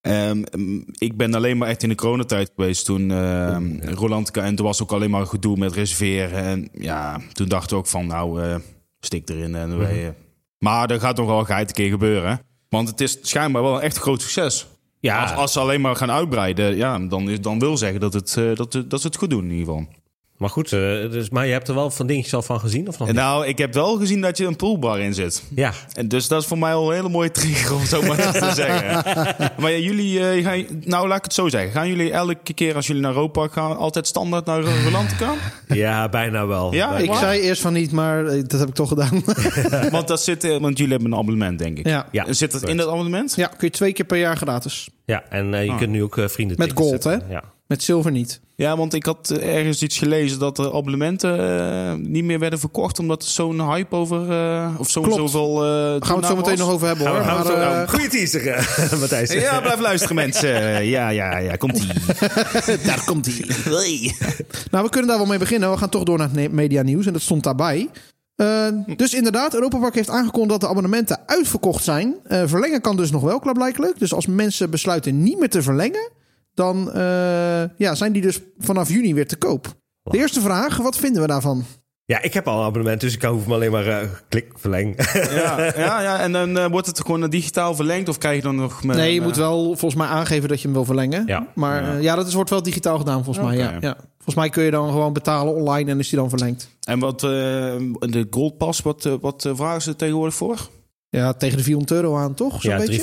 Ehm, 0.00 0.42
ik 0.98 1.16
ben 1.16 1.34
alleen 1.34 1.58
maar 1.58 1.68
echt 1.68 1.82
in 1.82 1.88
de 1.88 1.94
coronatijd 1.94 2.50
geweest 2.54 2.84
toen 2.84 3.10
ehm 3.10 3.80
Rolantica. 3.80 4.42
En 4.42 4.54
toen 4.54 4.66
was 4.66 4.82
ook 4.82 4.92
alleen 4.92 5.10
maar 5.10 5.26
gedoe 5.26 5.56
met 5.56 5.72
reserveren. 5.72 6.38
En 6.38 6.68
ja, 6.72 7.20
toen 7.32 7.48
dachten 7.48 7.70
we 7.70 7.82
ook 7.82 7.88
van 7.88 8.06
nou, 8.06 8.42
eh, 8.42 8.56
stik 9.00 9.28
erin. 9.28 9.54
En 9.54 9.78
wij, 9.78 10.06
eh. 10.06 10.12
Maar 10.58 10.90
er 10.90 11.00
gaat 11.00 11.16
nog 11.16 11.26
wel 11.26 11.58
een 11.58 11.66
keer 11.66 11.90
gebeuren. 11.90 12.40
Want 12.68 12.88
het 12.88 13.00
is 13.00 13.18
schijnbaar 13.22 13.62
wel 13.62 13.74
een 13.74 13.80
echt 13.80 13.96
groot 13.96 14.20
succes. 14.20 14.66
Ja, 15.00 15.22
Als, 15.22 15.32
als 15.32 15.52
ze 15.52 15.60
alleen 15.60 15.80
maar 15.80 15.96
gaan 15.96 16.10
uitbreiden, 16.10 16.76
ja, 16.76 16.98
dan, 16.98 17.30
is, 17.30 17.40
dan 17.40 17.58
wil 17.58 17.76
zeggen 17.76 18.00
dat, 18.00 18.12
het, 18.12 18.36
eh, 18.36 18.54
dat, 18.54 18.84
dat 18.88 19.00
ze 19.00 19.06
het 19.06 19.16
goed 19.16 19.30
doen 19.30 19.44
in 19.44 19.50
ieder 19.50 19.66
geval. 19.66 19.88
Maar 20.40 20.50
goed. 20.50 20.72
eh, 20.72 20.80
dus, 21.10 21.30
maar 21.30 21.46
je 21.46 21.52
hebt 21.52 21.68
er 21.68 21.74
wel 21.74 21.90
van 21.90 22.06
dingetjes 22.06 22.34
al 22.34 22.42
van 22.42 22.60
gezien? 22.60 22.88
Of 22.88 22.98
nog 22.98 23.12
nou, 23.12 23.46
ik 23.46 23.58
heb 23.58 23.74
wel 23.74 23.96
gezien 23.96 24.20
dat 24.20 24.36
je 24.38 24.46
een 24.46 24.56
poolbar 24.56 25.00
in 25.00 25.14
zit. 25.14 25.42
Ja, 25.54 25.72
En 25.92 26.08
dus 26.08 26.28
dat 26.28 26.40
is 26.40 26.46
voor 26.48 26.58
mij 26.58 26.74
al 26.74 26.88
een 26.90 26.94
hele 26.96 27.08
mooie 27.08 27.30
trigger 27.30 27.74
om 27.74 27.84
zo 27.84 28.02
maar 28.02 28.16
te 28.32 28.50
zeggen. 28.54 29.02
Maar 29.58 29.70
ja, 29.70 29.78
jullie, 29.78 30.28
eh, 30.30 30.44
gaan, 30.44 30.64
nou 30.84 31.08
laat 31.08 31.16
ik 31.18 31.24
het 31.24 31.32
zo 31.34 31.48
zeggen. 31.48 31.70
Gaan 31.72 31.88
jullie 31.88 32.12
elke 32.12 32.52
keer 32.54 32.74
als 32.74 32.86
jullie 32.86 33.02
naar 33.02 33.12
Europa 33.12 33.48
gaan 33.48 33.76
altijd 33.76 34.06
standaard 34.06 34.44
naar 34.46 34.60
Rolantica? 34.84 35.34
ja 35.68 36.08
bijna 36.08 36.46
wel. 36.46 36.74
Ja, 36.74 36.88
Bijna. 36.90 37.12
ik 37.12 37.18
zei 37.18 37.40
eerst 37.40 37.62
van 37.62 37.72
niet, 37.72 37.92
maar 37.92 38.26
eh, 38.26 38.42
dat 38.46 38.60
heb 38.60 38.68
ik 38.68 38.74
toch 38.74 38.88
gedaan. 38.88 39.22
want, 39.90 40.08
dat 40.08 40.22
zit, 40.22 40.58
want 40.58 40.78
jullie 40.78 40.92
hebben 40.92 41.12
een 41.12 41.18
abonnement, 41.18 41.58
denk 41.58 41.78
ik. 41.78 41.86
ja. 41.86 42.06
Ja, 42.12 42.26
En 42.26 42.36
zit 42.36 42.52
dat 42.52 42.68
in 42.68 42.76
dat 42.76 42.88
abonnement? 42.88 43.34
ja, 43.36 43.46
kun 43.46 43.66
je 43.66 43.70
twee 43.70 43.92
keer 43.92 44.04
per 44.04 44.18
jaar 44.18 44.36
gratis. 44.36 44.88
ja, 45.04 45.22
en 45.28 45.64
je 45.64 45.74
kunt 45.76 45.90
nu 45.90 46.02
ook 46.02 46.16
vrienden 46.26 46.56
Met 46.58 46.72
gold, 46.74 46.90
zetten. 46.90 47.10
hè? 47.26 47.32
Ja. 47.32 47.42
Met 47.66 47.82
zilver 47.82 48.10
niet. 48.10 48.40
Ja, 48.60 48.76
want 48.76 48.94
ik 48.94 49.04
had 49.06 49.30
eh, 49.30 49.56
ergens 49.56 49.82
iets 49.82 49.98
gelezen 49.98 50.38
dat 50.38 50.56
de 50.56 50.72
abonnementen 50.72 51.38
eh, 51.60 51.94
niet 51.94 52.24
meer 52.24 52.38
werden 52.38 52.58
verkocht 52.58 52.98
omdat 52.98 53.22
er 53.22 53.28
zo'n 53.28 53.70
hype 53.70 53.96
over 53.96 54.30
eh, 54.30 54.74
of 54.78 54.90
zo, 54.90 55.00
Klopt. 55.00 55.16
zoveel. 55.16 55.56
Gaan 55.56 55.98
we 56.00 56.14
het 56.14 56.26
zo 56.26 56.36
meteen 56.36 56.50
was. 56.56 56.58
nog 56.58 56.70
over 56.70 56.86
hebben 56.86 57.06
Gaan 57.06 57.14
we- 57.14 57.20
hoor. 57.22 57.30
gaan 57.30 57.42
we 57.46 57.52
Maar, 57.52 57.74
zo- 57.74 57.82
eh, 57.82 57.88
Goeie 57.88 58.08
teaser, 58.08 58.68
Matthijs. 59.00 59.32
Ja, 59.32 59.60
blijf 59.60 59.80
luisteren 59.80 60.14
mensen. 60.16 60.48
Ja, 60.96 61.08
ja, 61.08 61.38
ja, 61.38 61.56
komt 61.56 61.78
ie. 61.78 61.86
daar 62.86 63.02
komt 63.04 63.26
hij. 63.26 64.14
Nou, 64.70 64.84
we 64.84 64.90
kunnen 64.90 65.08
daar 65.08 65.18
wel 65.18 65.26
mee 65.26 65.38
beginnen. 65.38 65.70
We 65.70 65.76
gaan 65.76 65.88
toch 65.88 66.02
door 66.04 66.18
naar 66.18 66.28
het 66.34 66.52
media 66.52 66.82
nieuws 66.82 67.06
en 67.06 67.12
dat 67.12 67.22
stond 67.22 67.42
daarbij. 67.42 67.88
Eh, 68.36 68.66
dus 68.96 69.14
inderdaad, 69.14 69.54
Europa 69.54 69.78
Park 69.78 69.94
heeft 69.94 70.10
aangekondigd 70.10 70.50
dat 70.50 70.60
de 70.60 70.68
abonnementen 70.68 71.18
uitverkocht 71.26 71.84
zijn. 71.84 72.14
Eh, 72.24 72.42
verlengen 72.46 72.80
kan 72.80 72.96
dus 72.96 73.10
nog 73.10 73.22
wel, 73.22 73.38
klaarblijkelijk. 73.38 73.98
Dus 73.98 74.14
als 74.14 74.26
mensen 74.26 74.70
besluiten 74.70 75.22
niet 75.22 75.38
meer 75.38 75.50
te 75.50 75.62
verlengen, 75.62 76.08
dan 76.54 76.92
eh, 76.92 77.62
ja, 77.76 77.94
zijn 77.94 78.12
die 78.12 78.22
dus 78.22 78.40
vanaf 78.58 78.88
juni 78.88 79.14
weer 79.14 79.26
te 79.26 79.36
koop. 79.36 79.78
De 80.02 80.18
eerste 80.18 80.40
vraag, 80.40 80.76
wat 80.76 80.96
vinden 80.96 81.22
we 81.22 81.28
daarvan? 81.28 81.64
Ja, 82.04 82.22
ik 82.22 82.34
heb 82.34 82.48
al 82.48 82.58
een 82.58 82.64
abonnement, 82.64 83.00
dus 83.00 83.14
ik 83.14 83.22
hoef 83.22 83.46
me 83.46 83.54
alleen 83.54 83.70
maar 83.70 83.86
eh, 83.86 84.08
klik, 84.28 84.46
verleng. 84.54 85.12
Ja, 85.12 85.64
ja, 85.86 86.02
ja, 86.02 86.20
en 86.20 86.32
dan 86.32 86.58
eh, 86.58 86.66
wordt 86.66 86.86
het 86.86 87.00
gewoon 87.00 87.30
digitaal 87.30 87.74
verlengd 87.74 88.08
of 88.08 88.18
krijg 88.18 88.36
je 88.36 88.42
dan 88.42 88.56
nog... 88.56 88.84
Met, 88.84 88.96
Nee, 88.96 89.14
je 89.14 89.20
moet 89.20 89.36
wel 89.36 89.64
volgens 89.64 89.94
mij 89.94 90.06
aangeven 90.06 90.48
dat 90.48 90.58
je 90.58 90.64
hem 90.64 90.74
wil 90.74 90.84
verlengen. 90.84 91.26
Ja. 91.26 91.46
Maar 91.54 91.82
ja, 91.82 91.96
ja 91.96 92.14
dat 92.14 92.26
is, 92.26 92.34
wordt 92.34 92.50
wel 92.50 92.62
digitaal 92.62 92.98
gedaan 92.98 93.24
volgens 93.24 93.46
mij. 93.46 93.56
Ja, 93.56 93.66
Oké. 93.76 93.86
ja. 93.86 93.96
Volgens 94.14 94.34
mij 94.34 94.48
kun 94.48 94.62
je 94.62 94.70
dan 94.70 94.90
gewoon 94.90 95.12
betalen 95.12 95.54
online 95.54 95.90
en 95.90 95.98
is 95.98 96.08
die 96.08 96.18
dan 96.18 96.28
verlengd. 96.28 96.68
En 96.86 96.98
wat, 96.98 97.22
eh, 97.22 97.30
de 98.00 98.26
Gold 98.30 98.56
Pass, 98.58 98.82
wat, 98.82 99.08
wat 99.20 99.48
vragen 99.52 99.82
ze 99.82 99.96
tegenwoordig 99.96 100.34
voor? 100.34 100.68
Ja, 101.12 101.32
tegen 101.32 101.56
de 101.56 101.62
400 101.62 102.00
euro 102.02 102.16
aan, 102.16 102.34
toch? 102.34 102.62
Zo'n 102.62 102.70
Ja, 102.70 102.76
beetje? 102.78 103.00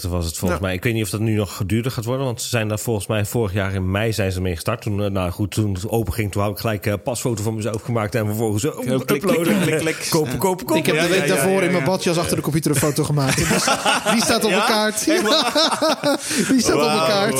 3,95 0.00 0.10
was 0.10 0.24
het 0.26 0.36
volgens 0.36 0.60
Ja. 0.60 0.66
mij. 0.66 0.74
Ik 0.76 0.82
weet 0.82 0.94
niet 0.94 1.02
of 1.02 1.10
dat 1.10 1.20
nu 1.20 1.34
nog 1.34 1.62
duurder 1.66 1.92
gaat 1.92 2.04
worden. 2.04 2.24
Want 2.26 2.42
ze 2.42 2.48
zijn 2.48 2.68
daar 2.68 2.78
volgens 2.78 3.06
mij 3.06 3.24
vorig 3.24 3.52
jaar 3.52 3.74
in 3.74 3.90
mei 3.90 4.12
zijn 4.12 4.32
ze 4.32 4.40
mee 4.40 4.54
gestart. 4.54 4.82
Toen, 4.82 5.02
eh, 5.04 5.10
nou 5.10 5.30
goed, 5.30 5.50
toen 5.50 5.72
het 5.74 5.88
open 5.88 6.12
ging, 6.12 6.32
toen 6.32 6.42
had 6.42 6.50
ik 6.50 6.58
gelijk 6.58 6.86
een 6.86 7.02
pasfoto 7.02 7.42
van 7.42 7.54
mezelf 7.54 7.82
gemaakt. 7.82 8.14
En 8.14 8.26
vervolgens 8.26 8.62
zo 8.62 8.70
Klik, 8.70 9.06
klik, 9.06 9.22
uploaden. 9.22 9.60
klik, 9.60 9.78
klik. 9.78 10.06
Kopen, 10.10 10.38
kopen, 10.38 10.66
kopen. 10.66 10.76
Ik 10.76 10.86
heb 10.86 10.94
Ja, 10.94 11.02
de 11.02 11.08
week 11.08 11.18
ja, 11.18 11.24
ja, 11.26 11.34
daarvoor 11.34 11.52
ja, 11.52 11.60
in 11.62 11.70
mijn 11.72 11.84
ja. 11.84 11.90
badjas 11.90 12.18
achter 12.18 12.36
de 12.36 12.42
computer 12.42 12.70
een 12.70 12.76
foto 12.76 13.04
gemaakt. 13.04 13.36
Die, 13.36 14.22
staat 14.22 14.44
op 14.44 14.50
kaart. 14.50 15.04
die 15.04 16.60
staat 16.60 16.74
op 16.74 16.80
mijn 16.84 16.98
kaart. 16.98 17.34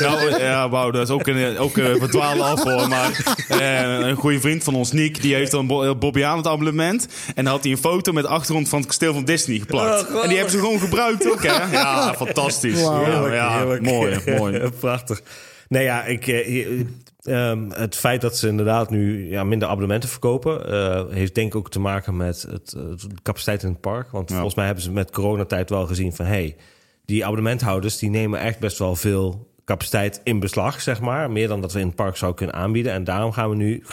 Nou, 0.00 0.40
ja, 0.42 0.68
wauw, 0.68 0.90
dat 0.90 1.02
is 1.08 1.14
ook 1.14 1.26
een, 1.26 1.58
ook 1.58 1.76
een 1.76 1.98
verdwaalde 1.98 2.42
af 2.42 2.62
hoor. 2.62 2.88
Maar 2.88 3.36
eh, 3.48 4.08
een 4.08 4.16
goede 4.16 4.40
vriend 4.40 4.64
van 4.64 4.74
ons, 4.74 4.92
Nick, 4.92 5.22
die 5.22 5.34
heeft 5.34 5.52
een 5.52 5.66
Bo- 5.66 5.94
Bobby 5.96 6.24
aan 6.24 6.36
het 6.36 6.46
abonnement. 6.46 7.06
En 7.34 7.44
dan 7.44 7.52
had 7.52 7.62
hij 7.62 7.72
een 7.72 7.78
foto 7.78 8.12
met 8.12 8.22
de 8.22 8.28
achtergrond 8.30 8.68
van 8.68 8.78
het 8.78 8.88
kasteel 8.88 9.12
van 9.12 9.24
Disney 9.24 9.47
geplakt. 9.58 10.08
Oh, 10.14 10.22
en 10.22 10.28
die 10.28 10.36
hebben 10.36 10.54
ze 10.54 10.58
gewoon 10.58 10.78
gebruikt 10.80 11.30
ook, 11.30 11.42
hè? 11.42 11.72
Ja, 11.72 12.14
fantastisch. 12.14 12.80
Ja, 12.80 13.04
Heerlijk, 13.04 13.34
ja, 13.34 13.58
heerlijk. 13.58 13.82
mooi, 13.82 14.18
mooi. 14.38 14.70
Prachtig. 14.80 15.22
Nee, 15.68 15.84
ja, 15.84 16.04
ik, 16.04 16.26
eh, 16.26 16.80
ehm, 17.22 17.70
het 17.70 17.96
feit 17.96 18.20
dat 18.20 18.36
ze 18.36 18.48
inderdaad 18.48 18.90
nu 18.90 19.30
ja, 19.30 19.44
minder 19.44 19.68
abonnementen 19.68 20.08
verkopen... 20.08 20.70
eh, 20.72 21.04
heeft 21.10 21.34
denk 21.34 21.46
ik 21.48 21.56
ook 21.56 21.70
te 21.70 21.80
maken 21.80 22.16
met 22.16 22.46
het, 22.50 22.70
de 22.70 22.96
capaciteit 23.22 23.62
in 23.62 23.68
het 23.68 23.80
park. 23.80 24.10
Want 24.10 24.28
Ja. 24.28 24.34
volgens 24.34 24.54
mij 24.56 24.64
hebben 24.66 24.84
ze 24.84 24.90
met 24.92 25.10
coronatijd 25.10 25.70
wel 25.70 25.86
gezien 25.86 26.14
van... 26.14 26.24
hey, 26.26 26.56
die 27.04 27.24
abonnementhouders 27.24 27.98
die 27.98 28.10
nemen 28.10 28.40
echt 28.40 28.58
best 28.58 28.78
wel 28.78 28.96
veel 28.96 29.46
capaciteit 29.64 30.20
in 30.24 30.40
beslag, 30.40 30.80
zeg 30.80 31.00
maar. 31.00 31.30
Meer 31.30 31.48
dan 31.48 31.60
dat 31.60 31.72
we 31.72 31.80
in 31.80 31.86
het 31.86 31.96
park 31.96 32.16
zouden 32.16 32.38
kunnen 32.44 32.56
aanbieden. 32.62 32.92
En 32.92 33.04
daarom 33.04 33.32
gaan 33.32 33.50
we 33.50 33.56
nu... 33.56 33.84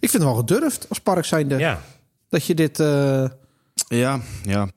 Ik 0.00 0.10
vind 0.10 0.12
het 0.12 0.22
wel 0.22 0.34
gedurfd 0.34 0.86
als 0.88 0.98
park 1.00 1.24
zijnde. 1.24 1.58
Ja, 1.58 1.80
Dat 2.28 2.46
je 2.46 2.54
dit... 2.54 2.80
eh, 2.80 3.24
Ja, 3.88 4.20
ja. 4.42 4.68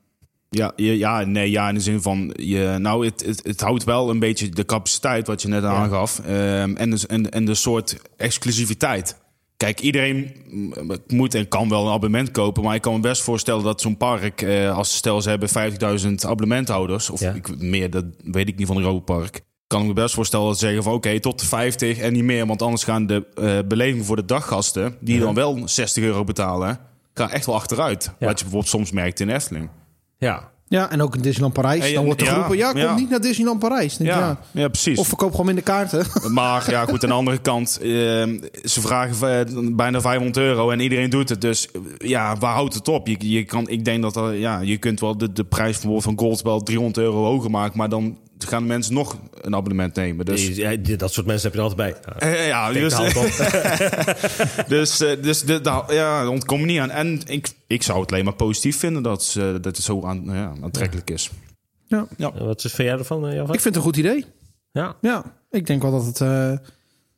Ja, 0.56 0.72
ja, 0.76 1.24
nee, 1.24 1.52
ja, 1.52 1.68
in 1.70 1.74
de 1.74 1.82
zin 1.82 2.02
van, 2.02 2.34
je, 2.36 2.76
nou, 2.80 3.06
het, 3.06 3.26
het, 3.26 3.42
het 3.44 3.62
houdt 3.62 3.84
wel 3.84 4.10
een 4.10 4.20
beetje 4.20 4.50
de 4.50 4.66
capaciteit, 4.66 5.28
wat 5.28 5.42
je 5.42 5.48
net 5.48 5.64
aangaf, 5.64 6.20
ehm, 6.20 6.76
en, 6.76 6.90
de, 6.90 7.04
en, 7.08 7.32
en 7.32 7.46
de 7.46 7.54
soort 7.56 7.98
exclusiviteit. 8.18 9.18
Kijk, 9.58 9.80
iedereen 9.80 10.36
moet 11.08 11.36
en 11.36 11.48
kan 11.48 11.70
wel 11.70 11.86
een 11.86 11.94
abonnement 11.94 12.32
kopen, 12.32 12.64
maar 12.64 12.76
ik 12.76 12.82
kan 12.82 12.94
me 12.94 13.00
best 13.00 13.22
voorstellen 13.22 13.64
dat 13.64 13.82
zo'n 13.82 13.98
park, 13.98 14.42
eh, 14.42 14.78
als 14.78 14.96
stel 14.96 15.22
ze 15.22 15.30
hebben 15.30 15.50
50.000 15.50 16.26
abonnementhouders, 16.26 17.10
of 17.10 17.20
Ja. 17.20 17.34
ik, 17.34 17.62
meer, 17.62 17.90
dat 17.90 18.06
weet 18.24 18.48
ik 18.48 18.58
niet 18.58 18.68
van 18.68 18.78
Europa 18.78 19.14
Park, 19.14 19.42
kan 19.68 19.82
ik 19.82 19.88
me 19.88 19.94
best 19.94 20.14
voorstellen 20.14 20.46
dat 20.46 20.60
ze 20.60 20.66
zeggen 20.66 20.84
van 20.84 20.94
oké, 20.94 21.20
tot 21.20 21.40
de 21.40 21.46
50 21.46 21.98
en 21.98 22.14
niet 22.14 22.24
meer, 22.24 22.46
want 22.46 22.62
anders 22.62 22.84
gaan 22.84 23.08
de 23.08 23.26
eh 23.36 23.58
belevingen 23.68 24.06
voor 24.06 24.16
de 24.16 24.26
daggasten, 24.26 24.96
die 25.00 25.20
dan 25.20 25.34
wel 25.34 25.62
60 25.66 26.04
euro 26.04 26.24
betalen, 26.24 26.80
gaan 27.14 27.30
echt 27.30 27.46
wel 27.46 27.56
achteruit. 27.56 28.06
Wat 28.06 28.14
je 28.20 28.44
bijvoorbeeld 28.44 28.68
soms 28.68 28.92
merkt 28.92 29.20
in 29.20 29.30
Efteling. 29.30 29.70
Ja. 30.28 30.52
ja, 30.68 30.92
en 30.92 31.02
ook 31.02 31.16
in 31.16 31.22
Disneyland 31.22 31.54
Parijs. 31.54 31.82
Hey, 31.82 31.94
dan 31.94 32.06
wordt 32.06 32.22
er 32.22 32.28
ja, 32.28 32.34
geroepen, 32.34 32.58
ja, 32.58 32.72
kom 32.72 32.82
ja. 32.82 32.96
niet 32.96 33.10
naar 33.10 33.22
Disneyland 33.22 33.60
Parijs. 33.60 33.98
Denk 33.98 34.10
Ja, 34.10 34.20
ja. 34.20 34.40
ja, 34.52 34.68
precies. 34.68 35.00
Of 35.00 35.08
verkoop 35.08 35.32
gewoon 35.32 35.46
minder 35.46 35.64
kaarten. 35.64 36.06
maar 36.34 36.70
ja, 36.70 36.86
goed, 36.86 37.04
aan 37.04 37.10
de 37.10 37.16
andere 37.16 37.38
kant, 37.38 37.80
eh, 37.82 37.88
ze 38.64 38.82
vragen 38.82 39.40
eh, 39.40 39.74
bijna 39.76 40.02
500 40.02 40.38
euro 40.38 40.70
en 40.70 40.80
iedereen 40.80 41.10
doet 41.10 41.30
het. 41.30 41.42
Dus 41.42 41.72
eh, 41.72 41.82
ja, 41.98 42.38
waar 42.38 42.54
houdt 42.54 42.74
het 42.74 42.88
op? 42.88 43.08
Je, 43.08 43.30
je 43.32 43.44
kan, 43.44 43.70
ik 43.70 43.86
denk 43.86 44.02
dat 44.02 44.16
er, 44.16 44.34
ja, 44.34 44.60
je 44.60 44.78
kunt 44.78 45.00
wel 45.00 45.18
de, 45.18 45.32
de 45.32 45.44
prijs 45.44 45.72
bijvoorbeeld 45.72 46.04
van 46.04 46.20
Gold 46.20 46.42
wel 46.42 46.64
300 46.64 46.98
euro 46.98 47.24
hoger 47.24 47.52
maken, 47.52 47.78
maar 47.78 47.90
dan 47.90 48.18
gaan 48.48 48.66
mensen 48.66 48.94
nog 48.94 49.18
een 49.42 49.56
abonnement 49.56 49.96
nemen. 49.96 50.26
Dus 50.26 50.48
Ja, 50.48 50.76
dat 50.98 51.14
soort 51.14 51.26
mensen 51.26 51.52
heb 51.52 51.54
je 51.60 51.66
er 51.66 51.70
altijd 51.70 52.04
bij. 52.04 52.30
eh, 52.30 52.48
ja, 52.48 52.72
Denk 52.72 52.90
dus, 52.90 52.94
dus, 54.68 55.00
eh, 55.02 55.24
dus 55.24 55.42
de, 55.42 55.62
de- 55.62 55.84
ja, 55.88 56.20
daar 56.20 56.28
ontkom 56.28 56.60
je 56.60 56.66
niet 56.66 56.80
aan. 56.80 56.90
En 56.90 57.22
ik, 57.26 57.50
ik 57.68 57.84
zou 57.84 58.02
het 58.02 58.12
alleen 58.12 58.24
maar 58.26 58.34
positief 58.34 58.78
vinden 58.80 59.04
dat, 59.04 59.24
ze- 59.24 59.58
dat 59.62 59.76
het 59.76 59.86
zo 59.86 60.04
aan, 60.06 60.24
ja, 60.26 60.54
aantrekkelijk 60.64 61.10
is. 61.10 61.30
ja. 61.88 62.08
Wat 62.40 62.64
is 62.64 62.74
vind 62.74 62.88
jij 62.88 62.98
ervan, 62.98 63.28
eh, 63.28 63.34
Jan? 63.36 63.44
Ik 63.44 63.50
vind 63.62 63.64
het 63.64 63.76
een 63.76 63.82
goed 63.82 63.98
idee. 63.98 64.26
Ja. 64.72 64.96
Ja, 65.02 65.24
ik 65.50 65.68
denk 65.68 65.82
wel 65.82 65.92
dat 65.92 66.06
het... 66.06 66.22
eh, 66.22 66.52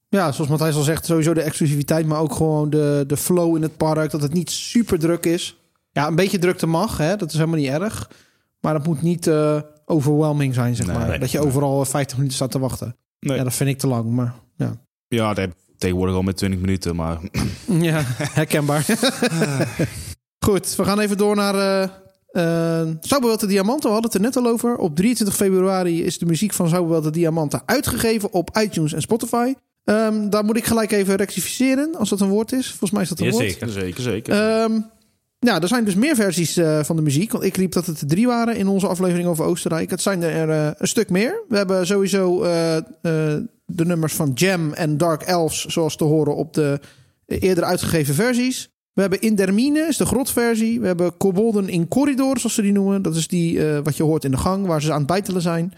ja, 0.10 0.32
zoals 0.32 0.50
Matthijs 0.50 0.76
al 0.76 0.82
zegt, 0.82 1.06
sowieso 1.06 1.34
de 1.34 1.42
exclusiviteit... 1.42 2.06
maar 2.06 2.20
ook 2.20 2.34
gewoon 2.36 2.70
de, 2.70 3.04
de 3.08 3.18
flow 3.18 3.56
in 3.56 3.62
het 3.62 3.78
park. 3.78 4.12
Dat 4.12 4.22
het 4.22 4.34
niet 4.34 4.52
super 4.52 5.00
druk 5.00 5.26
is. 5.26 5.58
Ja, 5.92 6.08
een 6.08 6.16
beetje 6.16 6.40
drukte 6.40 6.68
mag, 6.68 6.98
hè, 6.98 7.16
dat 7.16 7.28
is 7.32 7.38
helemaal 7.38 7.60
niet 7.60 7.70
erg. 7.70 8.10
Maar 8.60 8.74
het 8.74 8.86
moet 8.86 9.02
niet 9.02 9.28
eh, 9.28 9.60
overwhelming 9.86 10.54
zijn, 10.54 10.76
zeg 10.76 10.88
Nee, 10.88 10.98
maar. 10.98 11.08
nee, 11.08 11.20
dat 11.20 11.32
je 11.32 11.38
nee. 11.38 11.48
overal 11.48 11.86
50 11.86 12.18
minuten 12.18 12.36
staat 12.38 12.52
te 12.52 12.60
wachten. 12.60 12.96
Nee. 13.20 13.38
Ja, 13.38 13.44
dat 13.44 13.54
vind 13.54 13.70
ik 13.70 13.78
te 13.78 13.88
lang, 13.88 14.10
maar 14.10 14.34
ja. 14.56 14.76
Ja, 15.08 15.28
dat 15.28 15.38
heb 15.38 15.50
ik 15.50 15.58
tegenwoordig 15.78 16.16
al 16.16 16.22
met 16.22 16.38
20 16.38 16.60
minuten, 16.60 16.96
maar 16.96 17.20
Ja, 17.68 18.02
herkenbaar. 18.18 18.86
Goed, 20.46 20.76
we 20.76 20.84
gaan 20.84 21.00
even 21.00 21.18
door 21.18 21.36
naar 21.36 21.56
uh, 21.56 21.90
uh, 22.32 23.38
de 23.38 23.48
Diamanten. 23.48 23.90
We 23.90 23.94
hadden 23.94 24.12
het 24.12 24.14
er 24.14 24.22
net 24.22 24.36
al 24.36 24.48
over. 24.48 24.76
Op 24.76 24.96
23 24.96 25.36
februari 25.36 26.04
is 26.04 26.18
de 26.18 26.26
muziek 26.26 26.54
van 26.54 26.70
Sauberwelt 26.70 27.04
de 27.04 27.10
Diamanten 27.10 27.62
uitgegeven 27.66 28.34
op 28.34 28.58
iTunes 28.58 28.94
en 28.94 29.02
Spotify. 29.02 29.54
Um, 29.84 30.30
daar 30.30 30.46
moet 30.46 30.58
ik 30.58 30.66
gelijk 30.66 30.92
even 30.92 31.16
rectificeren, 31.16 31.96
als 31.96 32.10
dat 32.10 32.22
een 32.22 32.30
woord 32.30 32.52
is. 32.52 32.68
Volgens 32.70 32.92
mij 32.92 33.02
is 33.02 33.10
dat 33.10 33.20
een 33.20 33.32
woord. 33.32 33.44
Zeker, 33.44 33.70
zeker, 33.70 34.02
zeker. 34.02 34.62
Um, 34.62 34.86
ja, 35.44 35.62
er 35.62 35.68
zijn 35.68 35.86
dus 35.86 35.96
meer 35.96 36.16
versies 36.16 36.58
uh, 36.58 36.84
van 36.84 36.96
de 36.96 37.02
muziek. 37.02 37.32
Want 37.32 37.44
ik 37.44 37.58
riep 37.58 37.72
dat 37.72 37.86
het 37.86 38.02
er 38.02 38.08
drie 38.08 38.28
waren 38.28 38.56
in 38.56 38.68
onze 38.68 38.88
aflevering 38.88 39.28
over 39.28 39.46
Oostenrijk. 39.46 39.90
Het 39.90 40.02
zijn 40.02 40.22
er 40.22 40.50
uh, 40.50 40.70
een 40.78 40.88
stuk 40.88 41.10
meer. 41.10 41.44
We 41.48 41.58
hebben 41.58 41.88
sowieso 41.88 42.44
uh, 42.44 42.50
de 43.66 43.86
nummers 43.86 44.14
van 44.14 44.32
Jam 44.34 44.74
en 44.74 44.98
Dark 44.98 45.22
Elves, 45.22 45.66
zoals 45.66 45.96
te 45.96 46.04
horen 46.04 46.36
op 46.36 46.54
de 46.54 46.80
eerder 47.28 47.64
uitgegeven 47.64 48.14
versies. 48.14 48.72
We 48.94 49.02
hebben 49.02 49.22
Indermine, 49.22 49.80
is 49.80 49.98
de 49.98 50.06
grotversie. 50.06 50.80
We 50.80 50.88
hebben 50.88 51.18
Kobolden 51.18 51.70
in 51.70 51.88
Corridor, 51.88 52.38
zoals 52.38 52.56
ze 52.56 52.62
die 52.62 52.72
noemen. 52.72 53.02
Dat 53.02 53.16
is 53.16 53.28
die 53.28 53.62
wat 53.84 53.98
je 53.98 54.04
hoort 54.04 54.24
in 54.24 54.32
de 54.32 54.38
gang, 54.38 54.66
waar 54.66 54.82
ze 54.82 54.92
aan 54.92 54.98
het 54.98 55.08
bijtelen 55.08 55.42
zijn. 55.42 55.74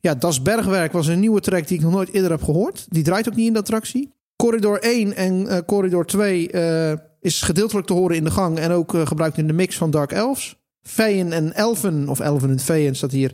Ja, 0.00 0.14
Das 0.14 0.42
Bergwerk 0.42 0.92
was 0.92 1.06
een 1.06 1.20
nieuwe 1.20 1.40
track 1.40 1.68
die 1.68 1.76
ik 1.76 1.82
nog 1.82 1.92
nooit 1.92 2.12
eerder 2.12 2.30
heb 2.30 2.42
gehoord. 2.42 2.86
Die 2.88 3.02
draait 3.02 3.28
ook 3.28 3.34
niet 3.34 3.46
in 3.46 3.52
de 3.52 3.58
attractie. 3.58 4.12
Corridor 4.36 4.78
1 4.80 5.16
en 5.16 5.64
Corridor 5.64 6.06
2 6.06 6.52
uh, 6.52 6.92
is 7.20 7.42
gedeeltelijk 7.42 7.86
te 7.86 7.92
horen 7.92 8.16
in 8.16 8.24
de 8.24 8.30
gang... 8.30 8.58
en 8.58 8.70
ook 8.70 8.94
uh, 8.94 9.06
gebruikt 9.06 9.38
in 9.38 9.46
de 9.46 9.52
mix 9.52 9.76
van 9.76 9.90
Dark 9.90 10.12
Elves. 10.12 10.56
Feeën 10.82 11.32
en 11.32 11.52
Elfen, 11.54 12.08
of 12.08 12.20
Elven 12.20 12.50
en 12.50 12.58
Feeën 12.58 12.94
staat 12.94 13.10
hier... 13.10 13.32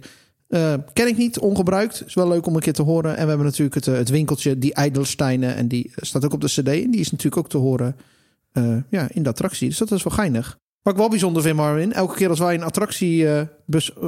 Uh, 0.49 0.75
ken 0.93 1.07
ik 1.09 1.17
niet, 1.17 1.39
ongebruikt. 1.39 2.03
Is 2.07 2.15
wel 2.15 2.29
leuk 2.29 2.47
om 2.47 2.55
een 2.55 2.61
keer 2.61 2.73
te 2.73 2.83
horen. 2.83 3.11
En 3.11 3.23
we 3.23 3.29
hebben 3.29 3.47
natuurlijk 3.47 3.75
het, 3.75 3.87
uh, 3.87 3.95
het 3.95 4.09
winkeltje, 4.09 4.59
die 4.59 4.75
Eidelsteinen. 4.75 5.55
En 5.55 5.69
die 5.69 5.93
staat 5.97 6.25
ook 6.25 6.33
op 6.33 6.41
de 6.41 6.47
cd. 6.47 6.69
En 6.69 6.91
die 6.91 7.01
is 7.01 7.11
natuurlijk 7.11 7.37
ook 7.37 7.49
te 7.49 7.57
horen 7.57 7.97
ja, 8.89 9.09
in 9.11 9.23
de 9.23 9.29
attractie. 9.29 9.69
Dus 9.69 9.79
dat 9.79 9.91
is 9.91 10.03
wel 10.03 10.13
geinig. 10.13 10.59
Wat 10.83 10.93
ik 10.93 10.99
wel 10.99 11.09
bijzonder 11.09 11.43
vind, 11.43 11.57
Marvin. 11.57 11.93
Elke 11.93 12.15
keer 12.15 12.29
als 12.29 12.39
wij 12.39 12.55
een 12.55 12.63
attractie 12.63 13.27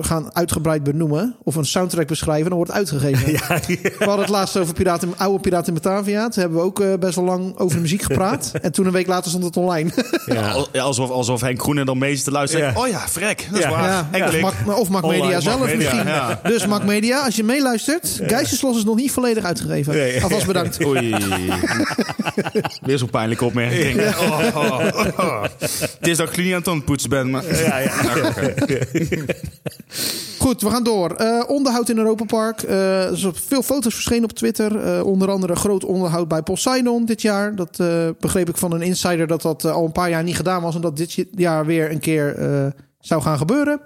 gaan 0.00 0.34
uitgebreid 0.34 0.82
benoemen... 0.82 1.36
of 1.42 1.54
een 1.54 1.64
soundtrack 1.64 2.06
beschrijven, 2.06 2.44
dan 2.48 2.56
wordt 2.56 2.70
het 2.72 2.78
uitgegeven. 2.80 3.32
Ja, 3.48 3.60
ja. 3.66 3.76
We 3.82 3.92
hadden 3.98 4.18
het 4.18 4.28
laatst 4.28 4.56
over 4.56 4.74
Piraten, 4.74 5.12
oude 5.16 5.40
Piraten 5.40 5.74
in 5.74 5.80
Batavia. 5.82 6.28
Toen 6.28 6.40
hebben 6.42 6.58
we 6.60 6.64
ook 6.64 6.80
uh, 6.80 6.94
best 6.94 7.14
wel 7.14 7.24
lang 7.24 7.56
over 7.58 7.76
de 7.76 7.82
muziek 7.82 8.02
gepraat. 8.02 8.52
en 8.62 8.72
toen 8.72 8.86
een 8.86 8.92
week 8.92 9.06
later 9.06 9.28
stond 9.30 9.44
het 9.44 9.56
online. 9.56 9.90
Ja. 10.26 10.64
Alsof, 10.80 11.10
alsof 11.10 11.40
Henk 11.40 11.60
Groene 11.62 11.84
dan 11.84 11.98
mee 11.98 12.14
zit 12.16 12.24
te 12.24 12.30
luisteren. 12.30 12.66
Ja. 12.66 12.80
Oh 12.80 12.88
ja, 12.88 13.08
vrek. 13.08 13.46
Dat 13.50 13.58
is 13.58 13.64
Ja. 13.64 13.70
waar. 13.70 13.88
Ja, 13.88 14.08
En 14.10 14.24
of. 14.24 14.40
Mac, 14.40 14.78
of 14.78 14.88
Mac 14.88 15.02
Media 15.02 15.20
Online, 15.24 15.40
zelf 15.40 15.58
Mac 15.58 15.68
Media, 15.68 15.76
misschien. 15.94 16.12
ja. 16.12 16.40
Dus 16.42 16.66
Mac 16.66 16.84
Media, 16.84 17.24
als 17.24 17.36
je 17.36 17.44
meeluistert... 17.44 18.20
Geisteslos 18.26 18.76
is 18.76 18.84
nog 18.84 18.96
niet 18.96 19.12
volledig 19.12 19.44
uitgegeven. 19.44 19.94
Nee. 19.94 20.22
Alvast 20.22 20.46
bedankt. 20.46 20.84
Oei. 20.84 21.14
Weer 22.80 22.98
zo'n 22.98 23.10
pijnlijke 23.10 23.44
opmerking. 23.44 24.00
Oh, 24.00 24.40
oh, 24.54 25.06
oh. 25.18 25.42
Het 25.60 25.98
is 26.06 26.16
dat 26.16 26.28
ik 26.28 26.36
niet 26.36 26.54
aan 26.66 26.74
het 26.74 26.84
poetsen 26.84 27.10
ben, 27.10 27.30
maar... 27.30 27.44
Ja, 27.64 27.78
ja. 27.78 27.90
Goed, 30.46 30.62
we 30.62 30.70
gaan 30.70 30.84
door. 30.84 31.10
Eh, 31.10 31.42
onderhoud 31.46 31.88
in 31.88 31.98
Europa 31.98 32.24
Park. 32.24 32.62
Eh, 32.62 33.10
er 33.10 33.18
zijn 33.18 33.34
veel 33.34 33.62
foto's 33.62 33.94
verschenen 33.94 34.24
op 34.24 34.32
Twitter. 34.32 34.80
Eh, 34.80 35.04
onder 35.04 35.30
andere 35.30 35.56
groot 35.56 35.84
onderhoud 35.84 36.28
bij 36.28 36.42
Poseidon 36.42 37.04
dit 37.04 37.22
jaar. 37.22 37.54
Dat 37.54 37.76
begreep 38.20 38.48
ik 38.48 38.56
van 38.56 38.72
een 38.72 38.82
insider 38.82 39.26
dat 39.26 39.42
dat 39.42 39.64
al 39.64 39.84
een 39.84 39.92
paar 39.92 40.10
jaar 40.10 40.22
niet 40.22 40.36
gedaan 40.36 40.62
was. 40.62 40.74
En 40.74 40.80
dat 40.80 40.96
dit 40.96 41.24
jaar 41.30 41.66
weer 41.66 41.90
een 41.90 42.00
keer 42.00 42.36
zou 43.00 43.22
gaan 43.22 43.38
gebeuren. 43.38 43.80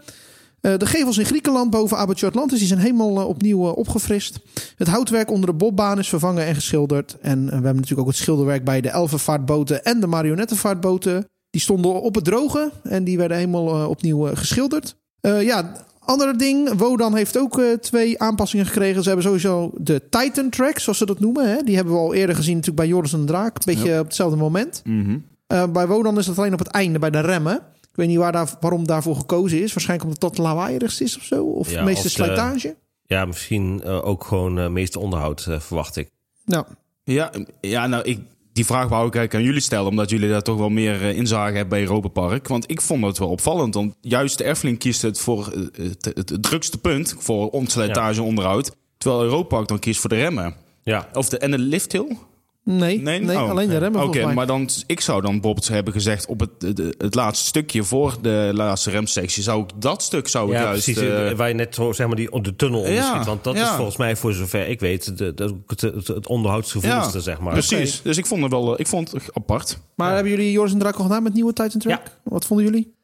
De 0.61 0.87
gevels 0.87 1.19
in 1.19 1.25
Griekenland 1.25 1.71
boven 1.71 1.97
Abattoir 1.97 2.33
Atlantis 2.33 2.59
die 2.59 2.69
zijn 2.69 2.81
helemaal 2.81 3.27
opnieuw 3.27 3.69
opgefrist. 3.69 4.41
Het 4.77 4.89
houtwerk 4.89 5.31
onder 5.31 5.51
de 5.51 5.57
bobbaan 5.57 5.99
is 5.99 6.09
vervangen 6.09 6.47
en 6.47 6.55
geschilderd. 6.55 7.17
En 7.21 7.45
we 7.45 7.53
hebben 7.53 7.75
natuurlijk 7.75 8.01
ook 8.01 8.07
het 8.07 8.17
schilderwerk 8.17 8.65
bij 8.65 8.81
de 8.81 8.89
elfenvaartboten 8.91 9.85
en 9.85 10.01
de 10.01 10.07
marionettenvaartboten. 10.07 11.25
Die 11.51 11.61
stonden 11.61 12.03
op 12.03 12.15
het 12.15 12.25
droge 12.25 12.71
en 12.83 13.05
die 13.05 13.19
werden 13.19 13.37
helemaal 13.37 13.89
opnieuw 13.89 14.35
geschilderd. 14.35 14.99
Eh, 15.21 15.43
ja, 15.43 15.73
andere 15.99 16.37
ding. 16.37 16.73
Wodan 16.79 17.15
heeft 17.17 17.39
ook 17.39 17.59
eh, 17.59 17.73
twee 17.73 18.21
aanpassingen 18.21 18.67
gekregen. 18.67 19.03
Ze 19.03 19.09
hebben 19.09 19.27
sowieso 19.27 19.71
de 19.77 20.03
Titan 20.11 20.51
track, 20.51 20.79
zoals 20.79 20.99
ze 20.99 21.07
dat 21.07 21.21
noemen. 21.21 21.49
Hè? 21.51 21.63
Die 21.63 21.75
hebben 21.77 21.95
we 21.95 21.99
al 22.01 22.15
eerder 22.15 22.37
gezien 22.37 22.53
natuurlijk 22.57 22.81
bij 22.81 22.89
Joris 22.89 23.13
en 23.13 23.21
de 23.21 23.27
Draak. 23.27 23.57
Een 23.57 23.75
beetje 23.75 23.99
op 23.99 24.05
hetzelfde 24.07 24.37
moment. 24.37 24.83
Mhm. 24.85 25.19
Eh, 25.47 25.65
bij 25.73 25.87
Wodan 25.87 26.19
is 26.19 26.27
dat 26.27 26.39
alleen 26.39 26.53
op 26.53 26.59
het 26.59 26.69
einde, 26.69 26.99
bij 26.99 27.11
de 27.11 27.21
remmen. 27.21 27.55
Ik 27.81 27.97
weet 27.97 28.09
niet 28.09 28.17
waar 28.19 28.33
daar, 28.33 28.49
waarom 28.61 28.87
daarvoor 28.87 29.17
gekozen 29.17 29.63
is. 29.63 29.73
Waarschijnlijk 29.73 30.09
omdat 30.11 30.31
dat 30.31 30.39
lawaaierigst 30.45 31.01
is 31.01 31.17
of 31.17 31.23
zo. 31.25 31.45
Of 31.45 31.71
Ja, 31.71 31.83
meeste 31.83 31.97
of 31.99 32.03
de- 32.03 32.23
slijtage. 32.23 32.77
Ja, 33.07 33.25
misschien 33.25 33.83
eh, 33.85 34.07
ook 34.07 34.25
gewoon 34.25 34.73
meeste 34.73 34.99
onderhoud, 34.99 35.47
verwacht 35.59 35.97
ik. 35.97 36.11
Nou, 36.45 36.65
Ja, 37.05 37.31
ja 37.61 37.87
nou, 37.87 38.03
ik, 38.05 38.19
die 38.61 38.69
vraag 38.69 38.89
wou 38.89 39.07
ik 39.07 39.15
eigenlijk 39.15 39.35
aan 39.35 39.43
jullie 39.43 39.61
stellen, 39.61 39.87
omdat 39.87 40.11
jullie 40.11 40.29
daar 40.29 40.43
toch 40.43 40.59
wel 40.59 40.69
meer 40.69 41.03
eh, 41.03 41.17
inzage 41.17 41.53
hebben 41.53 41.69
bij 41.69 41.81
Europa 41.81 42.09
Park. 42.09 42.49
Want 42.49 42.71
ik 42.71 42.81
vond 42.81 43.05
het 43.05 43.19
wel 43.19 43.29
opvallend, 43.29 43.75
want 43.75 43.95
juist 44.01 44.39
de 44.39 44.45
Efteling 44.45 44.79
kiest 44.79 45.03
het 45.03 45.21
voor 45.21 45.53
eh, 45.53 45.85
het, 45.89 46.05
het, 46.05 46.29
het 46.29 46.43
drukste 46.43 46.79
punt 46.79 47.15
voor 47.19 47.51
ontslijtage 47.51 48.23
onderhoud. 48.23 48.77
Terwijl 48.99 49.23
Europa 49.23 49.57
Park 49.57 49.69
dan 49.69 49.79
kiest 49.79 50.01
voor 50.01 50.11
de 50.11 50.17
remmen. 50.17 50.55
Ja, 50.83 51.09
Of 51.13 51.29
de, 51.29 51.39
en 51.39 51.51
de 51.51 51.59
lifthill? 51.59 52.17
Nee, 52.65 53.01
nee, 53.01 53.39
Oh, 53.39 53.51
alleen 53.51 53.69
de 53.69 53.79
remmen 53.79 54.03
Oké, 54.03 54.33
maar 54.33 54.47
dan, 54.47 54.69
ik 54.87 55.01
zou 55.01 55.23
dan 55.23 55.33
bijvoorbeeld 55.33 55.69
hebben 55.69 55.93
gezegd 55.93 56.27
op 56.27 56.41
het, 56.41 56.77
de- 56.77 56.95
het 56.99 57.15
laatste 57.15 57.47
stukje 57.47 57.83
voor 57.83 58.17
de 58.23 58.51
laatste 58.53 58.91
remsectie, 58.91 59.43
zou 59.43 59.63
ik 59.63 59.69
dat 59.77 60.03
stuk 60.03 60.29
zou 60.29 60.49
ik 60.49 60.57
ja 60.57 60.63
juist... 60.63 60.85
precies. 60.85 61.03
eh, 61.03 61.31
eh, 61.31 61.37
waar 61.37 61.49
je 61.49 61.55
net 61.55 61.75
zo, 61.75 61.93
zeg 61.93 62.07
maar, 62.07 62.17
die, 62.17 62.41
de 62.41 62.57
tunnel 62.57 62.81
onderschiet. 62.81 63.15
Ja, 63.15 63.25
want 63.25 63.45
dat 63.45 63.55
ja. 63.55 63.63
is 63.63 63.69
volgens 63.77 63.97
mij, 63.97 64.17
voor 64.17 64.33
zover 64.33 64.69
ik 64.69 64.81
weet, 64.81 65.19
de, 65.19 65.35
de, 65.35 65.57
het, 65.67 66.27
onderhoudsgevoeligste, 66.27 67.21
zeg 67.21 67.41
maar. 67.41 67.53
Precies. 67.53 68.03
Dus 68.03 68.17
ik 68.17 68.27
vond 68.27 68.43
het 68.43 68.51
wel 68.51 68.73
eh, 68.75 68.81
ik 68.81 68.87
vond 68.87 69.11
het 69.13 69.23
apart. 69.33 69.79
Maar 69.95 70.15
hebben 70.15 70.33
jullie 70.33 70.53
Joris 70.53 70.73
en 70.73 70.83
al 70.83 70.93
gedaan 70.93 71.23
met 71.23 71.35
nieuwe 71.35 71.53
Titan 71.53 71.81
track? 71.81 72.19
Wat 72.25 72.47
vonden 72.47 72.67
jullie? 72.67 72.99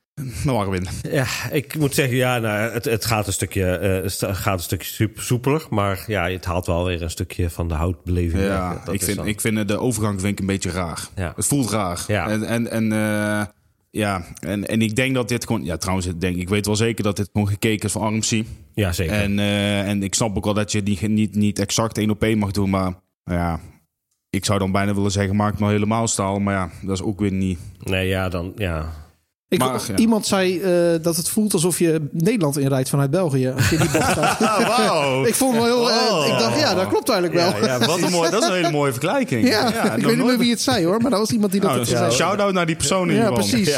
Nou, 0.45 0.57
Marvin. 0.67 0.87
Ja, 1.13 1.27
ik 1.51 1.79
moet 1.79 1.95
zeggen, 1.95 2.17
ja, 2.17 2.39
nou, 2.39 2.73
het, 2.73 2.85
het 2.85 3.05
gaat 3.05 3.27
een 3.27 3.33
stukje, 3.33 3.65
eh, 3.77 4.03
het 4.03 4.37
gaat 4.37 4.57
een 4.59 4.63
stukje 4.65 4.89
super 4.93 5.23
soepeler. 5.23 5.67
Maar 5.71 6.05
ja, 6.07 6.29
het 6.31 6.45
haalt 6.45 6.67
wel 6.67 6.85
weer 6.85 7.03
een 7.03 7.11
stukje 7.11 7.51
van 7.51 7.69
de 7.69 7.75
houtbeleving. 7.75 8.33
weg. 8.43 8.47
Ja, 8.51 8.83
Dat 8.85 8.95
ik 8.95 9.03
vind, 9.03 9.17
dan- 9.17 9.27
ik 9.27 9.41
vind 9.41 9.69
de 9.69 9.79
overgang 9.79 10.21
vind 10.21 10.33
ik 10.33 10.39
een 10.41 10.47
beetje 10.47 10.71
raar. 10.71 11.09
Ja. 11.17 11.33
Het 11.37 11.47
voelt 11.47 11.71
raar. 11.71 12.05
Ja. 12.07 12.29
En, 12.29 12.43
en, 12.45 12.71
en, 12.71 12.93
eh, 12.93 13.45
ja, 13.91 14.25
en, 14.41 14.67
en 14.67 14.83
ik 14.83 14.97
denk 14.97 15.15
dat 15.15 15.29
dit 15.29 15.47
gewoon... 15.47 15.65
Ja, 15.65 15.77
trouwens, 15.77 16.07
ik, 16.07 16.21
denk, 16.21 16.37
ik 16.37 16.49
weet 16.49 16.67
wel 16.67 16.77
zeker 16.77 17.05
dat 17.05 17.17
dit 17.17 17.29
gewoon 17.33 17.49
gekeken 17.49 17.87
is 17.87 17.93
van 17.93 18.15
RMC. 18.15 18.45
Ja, 18.75 18.93
zeker. 18.93 19.15
En, 19.15 19.39
eh, 19.39 19.89
en 19.89 20.03
ik 20.03 20.15
snap 20.15 20.37
ook 20.37 20.45
wel 20.45 20.55
dat 20.55 20.73
je 20.73 20.83
die 20.83 21.09
niet, 21.09 21.35
niet 21.35 21.59
exact 21.59 21.99
één 21.99 22.11
op 22.11 22.23
één 22.23 22.39
mag 22.39 22.51
doen. 22.51 22.71
Maar 22.71 22.93
ja, 23.25 23.61
ik 24.31 24.45
zou 24.45 24.59
dan 24.59 24.73
bijna 24.73 24.95
willen 24.95 25.11
zeggen, 25.11 25.37
maak 25.37 25.51
het 25.51 25.61
maar 25.61 25.71
helemaal 25.71 26.09
staal. 26.09 26.39
Maar 26.41 26.55
ja, 26.55 26.71
dat 26.83 26.97
is 26.97 27.03
ook 27.05 27.21
weer 27.21 27.33
niet... 27.33 27.59
Nee, 27.83 28.09
ja, 28.09 28.29
dan, 28.29 28.53
ja. 28.57 29.05
Ik, 29.49 29.63
ja. 29.63 29.97
Iemand 29.97 30.27
zei 30.27 30.61
eh, 30.61 31.03
dat 31.03 31.17
het 31.17 31.29
voelt 31.29 31.53
alsof 31.53 31.79
je 31.79 32.09
Nederland 32.13 32.59
inrijdt 32.59 32.89
vanuit 32.89 33.11
België. 33.11 33.49
Als 33.57 33.69
je 33.71 33.77
die 33.77 33.87
ik 35.29 35.35
vond 35.35 35.55
het 35.55 35.65
wel 35.65 35.87
heel... 35.87 35.91
eh, 35.91 36.13
Oh. 36.13 36.27
ik 36.27 36.39
dacht, 36.39 36.59
ja, 36.61 36.75
dat 36.75 36.89
klopt 36.89 37.09
eigenlijk 37.09 37.41
wel. 37.41 37.69
Ja, 37.69 37.79
ja, 37.79 37.87
wat 37.87 38.03
een 38.03 38.11
mooi, 38.11 38.31
dat 38.31 38.43
is 38.43 38.49
een 38.49 38.55
hele 38.55 38.71
mooie 38.71 38.93
vergelijking. 38.93 39.49
Ja, 39.49 39.93
ik 39.95 40.05
weet 40.05 40.17
niet 40.17 40.27
meer 40.27 40.39
wie 40.39 40.51
het 40.51 40.61
zei 40.61 40.85
hoor, 40.85 41.01
maar 41.01 41.11
dat 41.11 41.21
was 41.21 41.31
iemand 41.31 41.53
die 41.53 41.61
dat 41.61 41.71
Nou, 41.71 41.83
gezegd. 41.85 42.13
Shout-out 42.13 42.53
naar 42.53 42.67
die 42.67 42.77
persoon 42.77 43.11
in 43.11 43.17
Ja, 43.17 43.31
precies. 43.31 43.77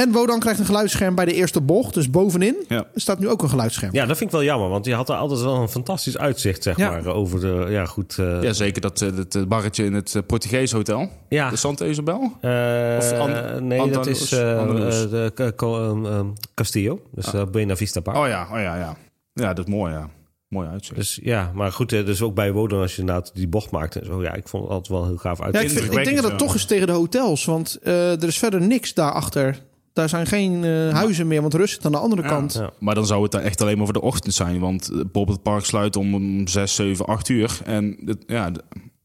En 0.00 0.12
Wodan 0.12 0.38
krijgt 0.40 0.58
een 0.60 0.64
geluidsscherm 0.66 1.14
bij 1.14 1.24
de 1.24 1.32
eerste 1.34 1.60
bocht. 1.60 1.94
Dus 1.94 2.10
bovenin 2.10 2.56
Ja. 2.68 2.84
staat 2.94 3.18
nu 3.18 3.28
ook 3.28 3.42
een 3.42 3.48
geluidsscherm. 3.48 3.92
ja, 3.94 4.06
dat 4.06 4.16
vind 4.16 4.30
ik 4.30 4.36
wel 4.36 4.44
jammer. 4.46 4.68
Want 4.68 4.84
je 4.84 4.94
had 4.94 5.08
er 5.08 5.14
altijd 5.14 5.40
wel 5.40 5.54
een 5.56 5.68
fantastisch 5.68 6.18
uitzicht, 6.18 6.62
zeg 6.62 6.76
Ja. 6.76 6.90
maar. 6.90 7.06
Over 7.06 7.40
de, 7.40 7.66
ja, 7.70 7.84
goed. 7.86 8.18
eh, 8.18 8.42
Ja, 8.42 8.52
zeker 8.52 8.80
dat, 8.80 9.02
eh, 9.02 9.16
dat 9.16 9.34
eh, 9.34 9.42
barretje 9.44 9.84
in 9.84 9.94
het 9.94 10.14
eh, 10.14 10.22
Portugees 10.26 10.72
hotel. 10.72 11.08
ja. 11.28 11.50
De 11.50 11.56
Santa 11.56 11.84
Isabel. 11.86 12.32
Eh, 12.40 12.96
Of 12.98 13.12
An- 13.12 13.66
nee, 13.66 13.90
dat 13.90 14.06
is 14.06 14.32
eh, 14.32 14.62
eh, 14.62 15.28
de 15.34 15.52
um, 15.62 16.04
um, 16.04 16.32
Castillo. 16.54 17.00
Dus 17.14 17.32
eh 17.34 17.42
Buena 17.50 17.76
Vista 17.76 18.00
Park. 18.00 18.16
Oh 18.16 18.26
ja, 18.26 18.48
oh 18.52 18.58
ja, 18.58 18.76
ja. 18.76 18.96
Ja, 19.32 19.52
dat 19.54 19.66
is 19.68 19.72
mooi, 19.74 19.92
ja. 19.92 20.08
Mooi 20.48 20.68
uitzicht. 20.68 20.96
Dus 20.96 21.18
ja, 21.22 21.50
maar 21.54 21.72
goed, 21.72 21.92
eh, 21.92 22.06
dus 22.06 22.22
ook 22.22 22.34
bij 22.34 22.52
Wodan 22.52 22.80
als 22.80 22.94
je 22.94 23.00
inderdaad 23.00 23.30
die 23.34 23.48
bocht 23.48 23.70
maakt 23.70 23.96
en 23.96 24.06
zo. 24.06 24.22
Ja, 24.22 24.34
ik 24.34 24.48
vond 24.48 24.62
het 24.62 24.72
altijd 24.72 24.98
wel 24.98 25.06
heel 25.06 25.16
gaaf 25.16 25.40
uit. 25.40 25.54
Ja, 25.54 25.60
ik, 25.60 25.70
vind, 25.70 25.84
ik 25.84 26.04
denk 26.04 26.16
dat 26.16 26.24
het 26.30 26.38
toch 26.38 26.54
is 26.54 26.64
tegen 26.64 26.86
de 26.86 26.92
hotels. 26.92 27.44
Want 27.44 27.78
eh, 27.82 28.22
er 28.22 28.24
is 28.28 28.38
verder 28.38 28.60
niks 28.60 28.94
daarachter. 28.94 29.68
Daar 30.00 30.08
zijn 30.08 30.26
geen 30.26 30.64
eh, 30.64 30.88
huizen 30.94 31.26
meer, 31.26 31.40
want 31.40 31.54
rust 31.54 31.74
zit 31.74 31.84
aan 31.84 31.92
de 31.92 31.98
andere 31.98 32.22
kant. 32.22 32.52
Ja. 32.52 32.70
Maar 32.78 32.94
dan 32.94 33.06
zou 33.06 33.22
het 33.22 33.32
dan 33.32 33.40
echt 33.40 33.60
alleen 33.60 33.76
maar 33.76 33.84
voor 33.84 33.94
de 33.94 34.00
ochtend 34.02 34.34
zijn. 34.34 34.60
Want 34.60 34.82
eh, 34.88 34.94
bijvoorbeeld 34.94 35.28
het 35.28 35.42
park 35.42 35.64
sluit 35.64 35.96
om 35.96 36.46
6, 36.46 36.74
7, 36.74 37.06
8 37.06 37.28
uur. 37.28 37.60
En 37.64 37.96
het- 38.04 38.24
ja, 38.26 38.50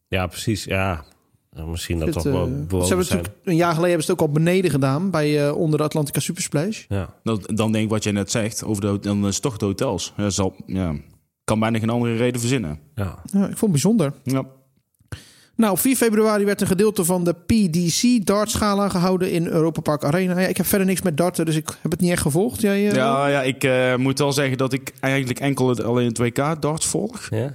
Ja, 0.07 0.27
precies. 0.27 0.63
Ja, 0.63 1.03
misschien 1.67 1.97
dat 1.99 2.05
Het, 2.07 2.15
toch 2.15 2.25
eh, 2.25 2.31
wel 2.31 2.45
ze 2.45 2.51
bewoners 2.51 2.87
hebben 2.89 3.05
zijn. 3.05 3.17
natuurlijk 3.19 3.47
een 3.47 3.55
jaar 3.55 3.69
geleden 3.73 3.87
hebben 3.89 4.05
ze 4.05 4.11
het 4.11 4.21
ook 4.21 4.27
al 4.27 4.33
beneden 4.33 4.71
gedaan 4.71 5.09
bij 5.11 5.47
eh, 5.47 5.57
onder 5.57 5.77
de 5.77 5.83
Atlantica 5.85 6.19
Supersplash. 6.19 6.83
Ja. 6.87 7.13
dan, 7.23 7.41
dan 7.45 7.71
denk 7.71 7.83
ik 7.83 7.89
wat 7.89 8.03
jij 8.03 8.13
net 8.13 8.31
zegt. 8.31 8.63
Over 8.63 8.81
de, 8.81 8.99
dan 8.99 9.27
is 9.27 9.33
het 9.33 9.43
toch 9.43 9.57
de 9.57 9.65
hotels. 9.65 10.13
Ja, 10.17 10.29
zal, 10.29 10.55
ja, 10.65 10.95
kan 11.43 11.59
bijna 11.59 11.79
geen 11.79 11.89
andere 11.89 12.15
reden 12.15 12.39
verzinnen. 12.39 12.79
Ja. 12.95 13.03
Ja, 13.31 13.39
ik 13.39 13.57
vond 13.57 13.59
het 13.61 13.71
bijzonder. 13.71 14.13
Ja. 14.23 14.43
Nou, 15.55 15.71
op 15.71 15.79
4 15.79 15.95
februari 15.95 16.45
werd 16.45 16.61
een 16.61 16.67
gedeelte 16.67 17.05
van 17.05 17.23
de 17.23 17.33
PDC 17.33 18.25
dartschala 18.25 18.89
gehouden 18.89 19.31
in 19.31 19.47
Europa 19.47 19.81
Park 19.81 20.03
Arena. 20.03 20.39
Ja, 20.39 20.47
ik 20.47 20.57
heb 20.57 20.65
verder 20.65 20.87
niks 20.87 21.01
met 21.01 21.17
darten, 21.17 21.45
dus 21.45 21.55
ik 21.55 21.77
heb 21.81 21.91
het 21.91 21.99
niet 21.99 22.11
echt 22.11 22.21
gevolgd. 22.21 22.61
Jij, 22.61 22.89
eh, 22.89 22.95
Ja, 22.95 23.27
ja, 23.27 23.41
ik 23.41 23.63
eh, 23.63 23.95
moet 23.95 24.19
wel 24.19 24.33
zeggen 24.33 24.57
dat 24.57 24.73
ik 24.73 24.93
eigenlijk 24.99 25.39
enkel 25.39 25.69
het, 25.69 25.83
alleen 25.83 26.07
het 26.07 26.17
WK 26.17 26.61
darts 26.61 26.85
volg. 26.85 27.27
Ja? 27.29 27.53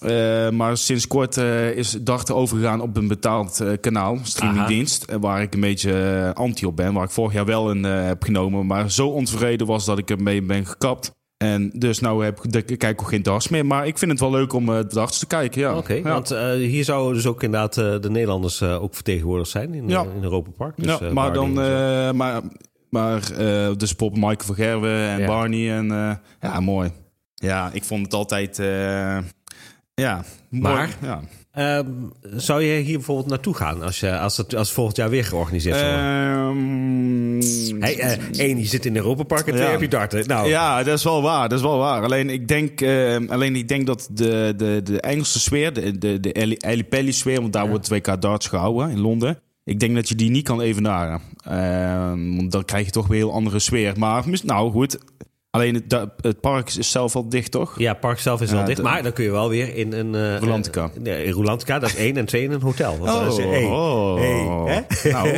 Eh, 0.00 0.50
maar 0.50 0.76
sinds 0.76 1.06
kort 1.06 1.36
eh, 1.36 1.70
is 1.70 1.90
darten 2.00 2.34
overgegaan 2.34 2.80
op 2.80 2.96
een 2.96 3.08
betaald 3.08 3.60
eh, 3.60 3.68
kanaal, 3.80 4.18
streamingdienst. 4.22 5.04
waar 5.20 5.42
ik 5.42 5.54
een 5.54 5.60
beetje 5.60 6.30
anti 6.34 6.66
op 6.66 6.76
ben. 6.76 6.92
Waar 6.92 7.04
ik 7.04 7.10
vorig 7.10 7.32
jaar 7.32 7.44
wel 7.44 7.70
een 7.70 7.82
heb 7.82 8.22
genomen. 8.22 8.66
Maar 8.66 8.90
zo 8.90 9.08
ontevreden 9.08 9.66
was 9.66 9.84
dat 9.84 9.98
ik 9.98 10.10
ermee 10.10 10.42
ben 10.42 10.66
gekapt. 10.66 11.12
En 11.44 11.70
dus 11.74 11.98
nou 11.98 12.24
heb 12.24 12.44
ik, 12.44 12.70
ik 12.70 12.78
kijk 12.78 13.00
ook 13.00 13.08
geen 13.08 13.22
darts 13.22 13.48
meer. 13.48 13.66
Maar 13.66 13.86
ik 13.86 13.98
vind 13.98 14.10
het 14.10 14.20
wel 14.20 14.30
leuk 14.30 14.52
om 14.52 14.68
eh 14.74 14.84
darts 14.88 15.18
te 15.18 15.26
kijken. 15.26 15.60
Ja. 15.60 15.76
Oké, 15.76 15.92
ja. 15.92 16.02
want 16.02 16.30
eh, 16.30 16.50
hier 16.52 16.84
zouden 16.84 17.14
dus 17.14 17.26
ook 17.26 17.42
inderdaad 17.42 17.76
eh, 17.76 18.00
de 18.00 18.10
Nederlanders 18.10 18.62
ook 18.62 18.94
vertegenwoordigd 18.94 19.50
zijn 19.50 19.74
in, 19.74 19.88
Ja. 19.88 20.04
in 20.16 20.22
Europa 20.22 20.50
Park. 20.50 20.72
Dus, 20.76 20.98
ja, 20.98 21.12
maar 21.12 21.32
dan, 21.32 21.52
maar, 22.16 22.40
maar 22.90 23.20
dus 23.76 23.92
Pop 23.94 24.14
Michael 24.14 24.36
van 24.46 24.54
Gerwen 24.54 25.08
en 25.08 25.18
Ja. 25.20 25.26
Barney 25.26 25.76
en 25.76 25.86
ja, 26.40 26.60
mooi. 26.60 26.90
Ja, 27.34 27.70
ik 27.72 27.84
vond 27.84 28.02
het 28.04 28.14
altijd, 28.14 28.56
ja, 29.94 30.24
mooi. 30.50 30.74
Maar? 30.74 30.96
ja. 31.02 31.20
Ehm, 31.60 31.86
zou 32.36 32.62
je 32.62 32.80
hier 32.82 32.96
bijvoorbeeld 32.96 33.28
naartoe 33.28 33.54
gaan 33.54 33.82
als, 33.82 34.00
je, 34.00 34.18
als 34.18 34.36
het 34.36 34.54
als 34.54 34.72
volgend 34.72 34.96
jaar 34.96 35.10
weer 35.10 35.24
georganiseerd 35.24 35.76
zou 35.78 35.90
worden? 35.92 36.08
Ehm, 36.10 37.80
Hey, 37.80 37.98
eh, 37.98 38.18
één, 38.46 38.58
je 38.58 38.64
zit 38.66 38.86
in 38.86 38.96
Europa 38.96 39.22
Park 39.22 39.46
en 39.46 39.52
twee 39.52 39.64
Ja. 39.64 39.70
heb 39.70 39.80
je 39.80 39.88
darten. 39.88 40.26
Nou, 40.26 40.48
Ja, 40.48 40.82
dat 40.82 40.98
is 40.98 41.04
wel 41.04 41.22
waar. 41.22 41.48
Dat 41.48 41.58
is 41.58 41.64
wel 41.64 41.78
waar. 41.78 42.02
Alleen 42.02 42.30
ik 42.30 42.48
denk, 42.48 42.80
eh, 42.80 43.16
alleen 43.28 43.56
ik 43.56 43.68
denk 43.68 43.86
dat 43.86 44.08
de, 44.12 44.54
de, 44.56 44.80
de 44.84 45.00
Engelse 45.00 45.40
sfeer, 45.40 45.72
de, 45.72 45.98
de, 45.98 46.20
de 46.20 46.84
Pelly 46.88 47.10
sfeer, 47.12 47.40
want 47.40 47.52
daar 47.52 47.62
Ja. 47.64 47.68
wordt 47.70 47.88
het 47.88 48.06
WK 48.06 48.20
darts 48.20 48.46
gehouden 48.46 48.90
in 48.90 49.00
Londen. 49.00 49.38
Ik 49.64 49.80
denk 49.80 49.94
dat 49.94 50.08
je 50.08 50.14
die 50.14 50.30
niet 50.30 50.44
kan 50.44 50.60
evenaren. 50.60 51.20
Ehm, 51.44 52.36
want 52.36 52.52
dan 52.52 52.64
krijg 52.64 52.84
je 52.84 52.90
toch 52.90 53.06
weer 53.06 53.20
een 53.20 53.26
heel 53.26 53.34
andere 53.34 53.58
sfeer. 53.58 53.94
Maar 53.98 54.24
nou 54.42 54.70
goed, 54.70 54.98
alleen 55.50 55.74
het, 55.74 56.06
het 56.20 56.40
park 56.40 56.74
is 56.74 56.90
zelf 56.90 57.16
al 57.16 57.28
dicht, 57.28 57.50
toch? 57.50 57.78
Ja, 57.78 57.90
het 57.90 58.00
park 58.00 58.18
zelf 58.18 58.40
is 58.40 58.50
wel 58.50 58.60
Ja, 58.60 58.64
dicht. 58.64 58.76
de- 58.76 58.82
Maar 58.82 59.02
dan 59.02 59.12
kun 59.12 59.24
je 59.24 59.30
wel 59.30 59.48
weer 59.48 59.74
in 59.76 59.92
een... 59.92 60.14
eh, 60.14 60.38
Rolantica. 60.38 60.90
eh, 60.94 61.00
nee, 61.02 61.24
in 61.24 61.32
Rolantica, 61.32 61.78
dat 61.78 61.88
is 61.88 61.96
één. 61.96 62.16
En 62.16 62.24
twee 62.24 62.42
in 62.42 62.50
een 62.52 62.60
hotel. 62.60 62.98
Want 62.98 63.38
is 63.38 63.44
oh. 63.44 64.16
Hey, 64.18 64.74
hè? 64.74 65.10
Nou, 65.10 65.28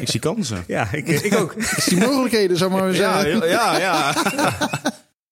ik 0.00 0.08
zie 0.10 0.20
kansen. 0.20 0.64
Ja, 0.66 0.88
ik, 0.92 1.08
ik 1.08 1.34
ook. 1.34 1.54
is 1.54 1.84
die 1.84 1.98
mogelijkheden, 2.00 2.56
zou 2.56 2.70
maar 2.70 2.94
Ja, 2.94 3.20
zeggen. 3.20 3.48
ja, 3.48 3.78
ja. 3.78 4.14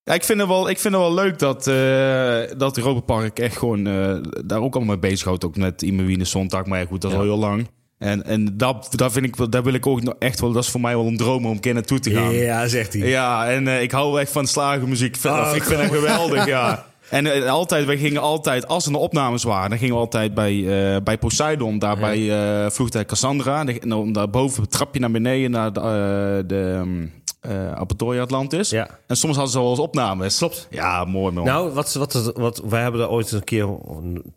Ja, 0.04 0.14
ik 0.14 0.24
vind 0.24 0.38
het 0.40 0.48
wel, 0.48 0.68
ik 0.70 0.78
vind 0.78 0.94
het 0.94 1.02
wel 1.02 1.14
leuk 1.14 1.38
dat, 1.38 1.66
eh 1.66 2.58
dat 2.58 2.76
Europa 2.76 3.00
Park 3.00 3.38
echt 3.38 3.56
gewoon 3.56 3.86
eh, 3.86 4.16
daar 4.44 4.60
ook 4.60 4.74
allemaal 4.74 4.96
mee 4.98 5.10
bezighoudt. 5.10 5.44
Ook 5.44 5.56
met 5.56 5.82
Imawine 5.82 6.24
Zondag, 6.24 6.66
maar 6.66 6.78
ja, 6.80 6.86
goed, 6.86 7.00
dat 7.00 7.10
is 7.10 7.16
Ja. 7.16 7.22
al 7.22 7.28
heel 7.28 7.38
lang. 7.38 7.68
En, 7.98 8.24
en 8.24 8.56
dat, 8.56 8.88
dat 8.90 9.12
vind 9.12 9.24
ik, 9.24 9.52
daar 9.52 9.62
wil 9.62 9.72
ik 9.74 9.86
ook 9.86 10.00
echt 10.18 10.40
wel, 10.40 10.52
dat 10.52 10.62
is 10.64 10.70
voor 10.70 10.80
mij 10.80 10.96
wel 10.96 11.06
een 11.06 11.16
droom 11.16 11.46
om 11.46 11.50
een 11.52 11.60
keer 11.60 11.74
naartoe 11.74 11.98
te 12.00 12.10
gaan. 12.10 12.32
Ja, 12.34 12.66
zegt 12.66 12.92
hij. 12.92 13.08
Ja, 13.08 13.48
en 13.48 13.68
eh, 13.68 13.82
ik 13.82 13.90
hou 13.90 14.20
echt 14.20 14.32
van 14.32 14.46
slagermuziek. 14.46 15.16
Oh, 15.26 15.52
ik 15.54 15.62
vind 15.62 15.80
het 15.80 15.90
geweldig, 15.90 16.46
ja. 16.46 16.84
En 17.10 17.26
eh, 17.26 17.50
altijd, 17.50 17.86
wij 17.86 17.96
gingen 17.96 18.20
altijd, 18.20 18.68
als 18.68 18.86
er 18.86 18.94
opnames 18.96 19.42
waren, 19.42 19.70
dan 19.70 19.78
gingen 19.78 19.94
we 19.94 20.00
altijd 20.00 20.34
bij, 20.34 20.54
eh, 20.94 21.02
bij 21.02 21.18
Poseidon, 21.18 21.78
daar 21.78 21.98
Ja. 21.98 22.00
bij 22.00 22.70
vloegtuig 22.70 23.06
Cassandra. 23.06 23.66
En 23.66 23.88
dan 23.88 24.12
daarboven 24.12 24.62
het 24.62 24.70
trapje 24.70 25.00
naar 25.00 25.10
beneden 25.10 25.50
naar 25.50 25.72
de, 25.72 26.44
de, 26.46 26.74
ehm, 26.78 27.06
eh 27.48 27.72
Apertoria 27.72 28.22
Atlantis. 28.22 28.70
Ja. 28.70 28.88
En 29.06 29.16
soms 29.16 29.34
hadden 29.34 29.52
ze 29.52 29.60
wel 29.60 29.70
eens 29.70 29.78
opnames. 29.78 30.38
Klopt. 30.38 30.66
Ja, 30.70 31.04
mooi 31.04 31.34
man. 31.34 31.44
Nou, 31.44 31.72
wat, 31.72 31.94
wat, 31.94 32.32
wat, 32.34 32.62
wij 32.68 32.82
hebben 32.82 33.00
er 33.00 33.08
ooit 33.10 33.32
een 33.32 33.44
keer, 33.44 33.68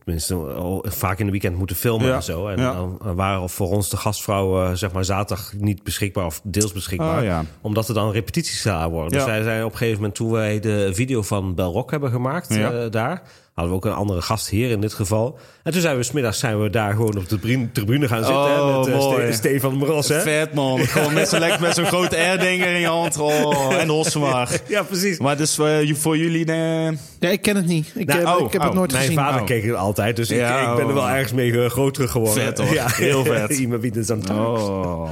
tenminste 0.04 0.36
al 0.36 0.86
vaak 0.88 1.20
in 1.20 1.26
de 1.26 1.32
weekend 1.32 1.58
moeten 1.58 1.76
filmen 1.76 2.08
Ja, 2.08 2.16
en 2.16 2.24
zo. 2.24 2.48
En 2.48 2.60
ja. 2.60 2.74
dan 2.74 3.16
waren 3.16 3.50
voor 3.50 3.70
ons 3.70 3.90
de 3.90 3.98
gastvrouwen, 3.98 4.78
zeg 4.78 4.92
maar, 4.92 5.06
zaterdag 5.06 5.54
niet 5.58 5.84
beschikbaar 5.84 6.26
of 6.26 6.42
deels 6.44 6.72
beschikbaar. 6.72 7.18
Oh, 7.18 7.24
ja. 7.24 7.44
Omdat 7.62 7.88
er 7.88 7.94
dan 7.94 8.12
repetities 8.12 8.62
gedaan 8.62 8.90
worden. 8.90 9.12
Dus 9.12 9.26
wij 9.26 9.44
zijn 9.44 9.64
op 9.64 9.72
een 9.72 9.78
gegeven 9.78 9.98
moment, 10.00 10.16
toen 10.16 10.32
wij 10.32 10.60
de 10.60 10.90
video 10.94 11.22
van 11.22 11.56
Belrock 11.56 11.92
hebben 11.92 12.12
gemaakt 12.12 12.50
eh, 12.50 12.70
daar, 12.90 13.22
hadden 13.54 13.74
we 13.74 13.80
ook 13.80 13.86
een 13.86 13.98
andere 14.00 14.22
gastheer 14.22 14.70
in 14.70 14.82
dit 14.82 14.94
geval. 14.94 15.40
En 15.64 15.72
toen 15.72 15.82
zijn 15.82 15.98
we 15.98 16.04
smiddags 16.04 16.40
zijn 16.40 16.62
we 16.62 16.70
daar 16.70 16.92
gewoon 16.92 17.18
op 17.18 17.30
de 17.30 17.70
tribune- 17.74 18.08
gaan 18.08 18.24
zitten. 18.24 18.44
hè, 18.54 18.62
Oh, 18.62 18.78
met 18.78 18.88
eh, 18.88 18.98
mooi. 19.00 19.26
Ste- 19.26 19.34
Stefan 19.34 19.76
Moras, 19.76 20.08
hè? 20.08 20.22
Vet 20.22 20.54
man. 20.54 20.80
Gewoon 20.80 21.14
met 21.14 21.30
zo'n 21.30 21.40
lekker 21.40 21.62
met 21.62 21.76
zo'n 21.76 21.86
grote 21.86 22.16
R-dinger 22.16 22.68
in 22.74 22.80
je 22.80 22.88
hand. 22.88 23.18
Oh, 23.18 23.74
en 23.74 23.88
Hosmaar. 23.88 24.50
Ja, 24.68 24.84
precies. 24.84 25.20
Maar 25.20 25.38
dus 25.38 25.58
eh, 25.58 25.94
voor 25.96 26.18
jullie... 26.18 26.46
eh, 26.46 26.92
Ja, 27.20 27.30
ik 27.30 27.42
ken 27.42 27.56
het 27.56 27.66
niet. 27.66 27.92
Ik, 27.96 28.08
Nou, 28.08 28.20
heb, 28.20 28.28
oh, 28.28 28.46
ik 28.46 28.52
heb 28.52 28.62
oh, 28.62 28.68
het 28.68 28.76
nooit 28.78 28.92
Mijn 28.92 29.04
gezien. 29.04 29.18
vader 29.20 29.40
Oh. 29.42 29.46
keek 29.48 29.64
het 29.64 29.76
altijd, 29.76 30.16
dus 30.16 30.30
Ja, 30.30 30.62
ik, 30.62 30.70
ik 30.70 30.76
ben 30.76 30.88
er 30.88 30.94
wel 30.94 31.04
oh. 31.04 31.10
ergens 31.12 31.34
mee 31.34 31.70
groter 31.70 32.10
geworden. 32.10 32.44
Vet, 32.44 32.58
hoor. 32.58 32.68
Heel 32.92 33.24
vet. 33.36 33.58
Iemand 33.58 33.82
biedt 33.82 33.96
het 33.96 34.12
aan 34.12 34.40
oh. 34.40 35.12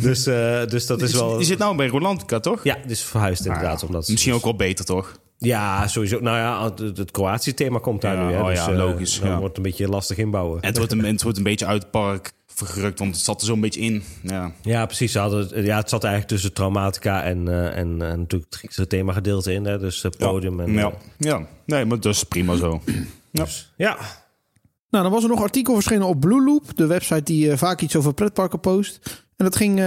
Dus, 0.00 0.26
eh, 0.26 0.66
dus 0.66 0.86
dat 0.86 1.02
is 1.02 1.12
wel... 1.12 1.38
Je 1.38 1.44
zit 1.44 1.58
nou 1.58 1.76
bij 1.76 1.86
Rolantica, 1.86 2.40
toch? 2.40 2.64
Ja, 2.64 2.76
dus 2.86 3.02
verhuisd 3.02 3.46
inderdaad. 3.46 3.82
Ah, 3.82 3.86
omdat, 3.88 4.08
Misschien 4.08 4.34
ook 4.34 4.42
wel 4.44 4.56
beter, 4.56 4.84
toch? 4.84 5.18
Ja, 5.44 5.86
sowieso. 5.86 6.20
Nou 6.20 6.36
ja, 6.36 6.64
het, 6.64 6.96
het 6.98 7.10
Kroatië-thema 7.10 7.78
komt 7.78 8.00
daar 8.00 8.16
Ja, 8.16 8.26
nu. 8.26 8.32
Hè, 8.32 8.40
oh 8.40 8.46
dus, 8.46 8.58
ja, 8.58 8.68
eh, 8.70 8.76
logisch, 8.76 9.18
Dan 9.20 9.28
ja. 9.28 9.34
wordt 9.38 9.48
het 9.48 9.56
een 9.56 9.70
beetje 9.70 9.88
lastig 9.88 10.16
inbouwen. 10.16 10.60
En 10.60 10.68
het 10.68 10.76
wordt 10.76 10.92
een, 10.92 11.04
het 11.04 11.22
wordt 11.22 11.38
een 11.38 11.44
beetje 11.44 11.66
uit 11.66 11.82
het 11.82 11.90
park 11.90 12.32
vergerukt, 12.46 12.98
want 12.98 13.14
het 13.14 13.24
zat 13.24 13.40
er 13.40 13.46
zo'n 13.46 13.60
beetje 13.60 13.80
in. 13.80 14.02
Ja. 14.22 14.52
Ja, 14.62 14.86
precies. 14.86 15.12
Ze 15.12 15.18
hadden, 15.18 15.38
het- 15.40 15.64
ja, 15.64 15.76
het 15.76 15.88
zat 15.88 16.04
eigenlijk 16.04 16.32
tussen 16.32 16.52
traumatica 16.52 17.22
en, 17.22 17.48
eh, 17.48 17.66
en, 17.66 17.76
en 17.76 17.98
natuurlijk 17.98 18.44
het 18.50 18.54
Griekse 18.54 18.86
themagedeelte 18.86 19.52
in. 19.52 19.64
Hè, 19.64 19.78
dus 19.78 20.02
het 20.02 20.16
podium. 20.18 20.60
En, 20.60 20.72
ja. 20.72 20.86
eh, 20.86 20.92
ja. 21.18 21.46
Nee, 21.66 21.84
maar 21.84 22.00
dat 22.00 22.14
is 22.14 22.24
prima 22.24 22.56
zo. 22.56 22.80
Ja. 23.30 23.46
ja. 23.76 23.96
Nou, 24.90 25.04
dan 25.04 25.12
was 25.12 25.22
er 25.22 25.28
nog 25.28 25.38
een 25.38 25.44
artikel 25.44 25.74
verschenen 25.74 26.06
op 26.06 26.20
Blue 26.20 26.44
Loop, 26.44 26.76
de 26.76 26.86
website 26.86 27.22
die 27.22 27.50
eh, 27.50 27.56
vaak 27.56 27.80
iets 27.80 27.96
over 27.96 28.14
pretparken 28.14 28.60
post. 28.60 29.24
En 29.36 29.44
dat 29.44 29.56
ging, 29.56 29.78
eh, 29.78 29.84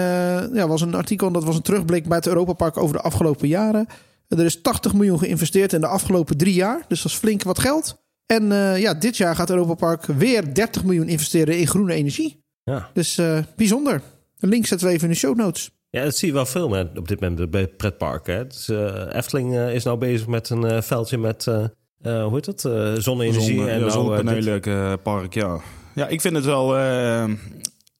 ja, 0.53 0.67
was 0.67 0.81
een 0.81 0.95
artikel 0.95 1.27
en 1.27 1.33
dat 1.33 1.43
was 1.43 1.55
een 1.55 1.61
terugblik 1.61 2.07
bij 2.07 2.17
het 2.17 2.27
Europapark 2.27 2.77
over 2.77 2.95
de 2.95 3.01
afgelopen 3.01 3.47
jaren. 3.47 3.87
Er 4.27 4.45
is 4.45 4.61
80 4.61 4.93
miljoen 4.93 5.19
geïnvesteerd 5.19 5.73
in 5.73 5.81
de 5.81 5.87
afgelopen 5.87 6.37
drie 6.37 6.53
jaar, 6.53 6.85
dus 6.87 7.01
dat 7.01 7.11
is 7.11 7.17
flink 7.17 7.43
wat 7.43 7.59
geld. 7.59 7.97
En 8.25 8.51
eh, 8.51 8.81
ja, 8.81 8.93
dit 8.93 9.17
jaar 9.17 9.35
gaat 9.35 9.49
Europapark 9.49 10.05
weer 10.05 10.53
30 10.53 10.83
miljoen 10.83 11.07
investeren 11.07 11.57
in 11.59 11.67
groene 11.67 11.93
energie. 11.93 12.43
Ja. 12.63 12.89
Dus 12.93 13.17
eh, 13.17 13.37
bijzonder. 13.55 14.01
De 14.37 14.47
link 14.47 14.65
zetten 14.65 14.87
we 14.87 14.93
even 14.93 15.07
in 15.07 15.13
de 15.13 15.19
show 15.19 15.35
notes. 15.37 15.71
ja, 15.89 16.03
dat 16.03 16.15
zie 16.15 16.27
je 16.27 16.33
wel 16.33 16.45
veel 16.45 16.69
met, 16.69 16.97
op 16.97 17.07
dit 17.07 17.19
moment 17.19 17.51
bij 17.51 17.67
pretparken. 17.67 18.35
Hè. 18.35 18.47
Dus, 18.47 18.69
eh, 18.69 19.05
Efteling 19.11 19.55
is 19.59 19.83
nou 19.83 19.97
bezig 19.97 20.27
met 20.27 20.49
een 20.49 20.83
veldje 20.83 21.17
met, 21.17 21.45
hoe 21.45 22.29
heet 22.33 22.45
dat, 22.45 22.65
eh 22.65 22.93
zonne-energie. 22.97 23.55
Zonne, 23.55 23.71
en 23.71 23.79
ja, 23.79 23.85
nou, 23.85 23.85
eh, 23.85 23.85
dit- 23.85 23.91
zonnepanelen 23.91 24.61
eh, 24.63 24.93
park, 25.03 25.33
ja. 25.33 25.59
Ja, 25.95 26.07
ik 26.07 26.21
vind 26.21 26.35
het 26.35 26.45
wel... 26.45 26.75
eh, 26.77 27.23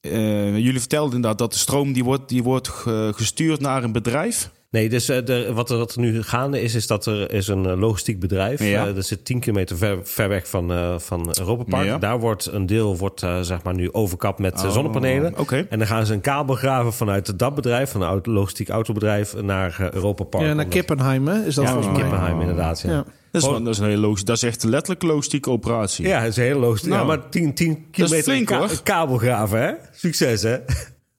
eh, 0.00 0.56
jullie 0.56 0.78
vertelden 0.80 1.14
inderdaad 1.14 1.38
dat 1.38 1.52
de 1.52 1.58
stroom 1.58 1.92
die 1.92 2.04
wordt, 2.04 2.28
die 2.28 2.42
wordt 2.42 2.68
ge- 2.68 3.12
gestuurd 3.16 3.60
naar 3.60 3.84
een 3.84 3.92
bedrijf. 3.92 4.50
Nee, 4.70 4.88
dus 4.88 5.08
eh, 5.08 5.24
de, 5.24 5.52
wat, 5.52 5.70
er, 5.70 5.76
wat 5.78 5.94
er 5.94 6.00
nu 6.00 6.22
gaande 6.22 6.60
is, 6.62 6.74
is 6.74 6.86
dat 6.86 7.06
er 7.06 7.32
is 7.32 7.48
een 7.48 7.66
eh, 7.66 7.78
logistiek 7.78 8.20
bedrijf. 8.20 8.62
Ja. 8.64 8.86
Eh, 8.86 8.94
dat 8.94 9.06
zit 9.06 9.24
10 9.24 9.40
kilometer 9.40 9.76
ver, 9.76 9.98
ver 10.02 10.28
weg 10.28 10.48
van, 10.48 10.72
eh 10.72 10.98
van 10.98 11.34
Europa 11.38 11.62
Park. 11.64 11.84
Ja. 11.84 11.98
Daar 11.98 12.20
wordt 12.20 12.46
een 12.46 12.66
deel 12.66 12.96
wordt, 12.96 13.22
eh, 13.22 13.40
zeg 13.40 13.62
maar 13.62 13.74
nu 13.74 13.92
overkapt 13.92 14.38
met 14.38 14.60
zonnepanelen. 14.68 15.32
Oh, 15.34 15.40
Oké. 15.40 15.66
En 15.70 15.78
dan 15.78 15.86
gaan 15.86 16.06
ze 16.06 16.12
een 16.12 16.20
kabel 16.20 16.54
graven 16.54 16.92
vanuit 16.92 17.38
dat 17.38 17.54
bedrijf, 17.54 17.90
van 17.90 18.00
een 18.02 18.08
auto- 18.08 18.32
logistiek 18.32 18.68
autobedrijf, 18.68 19.34
naar 19.42 19.76
eh, 19.80 19.90
Europa 19.90 20.24
Park. 20.24 20.42
Ja, 20.44 20.48
naar 20.48 20.64
Omdat- 20.64 20.74
Kippenheim 20.78 21.28
hè, 21.28 21.44
is 21.46 21.54
dat 21.54 21.64
Ja, 21.64 21.70
volgens 21.72 21.92
mij. 21.92 22.02
Kippenheim 22.02 22.40
inderdaad. 22.40 22.80
Ja. 22.80 22.90
Ja. 22.90 23.04
Dat 23.30 23.42
is, 23.42 23.48
dat 23.48 23.66
is 23.66 23.78
een 23.78 23.84
hele 23.84 24.00
logisch. 24.00 24.24
Dat 24.24 24.36
is 24.36 24.42
echt 24.42 24.62
een 24.62 24.70
letterlijk 24.70 25.02
logistieke 25.02 25.50
operatie. 25.50 26.06
Ja, 26.06 26.20
het 26.20 26.28
is 26.30 26.36
een 26.36 26.42
hele 26.42 26.58
logistiek. 26.58 26.90
Nou, 26.90 27.00
ja, 27.02 27.16
maar 27.16 27.28
10, 27.28 27.54
10 27.54 27.86
kilometer 27.90 28.32
flink, 28.32 28.46
ka- 28.46 28.58
hoor. 28.58 28.82
kabel 28.82 29.16
graven, 29.16 29.62
hè? 29.62 29.72
Succes, 29.92 30.42
hè? 30.42 30.56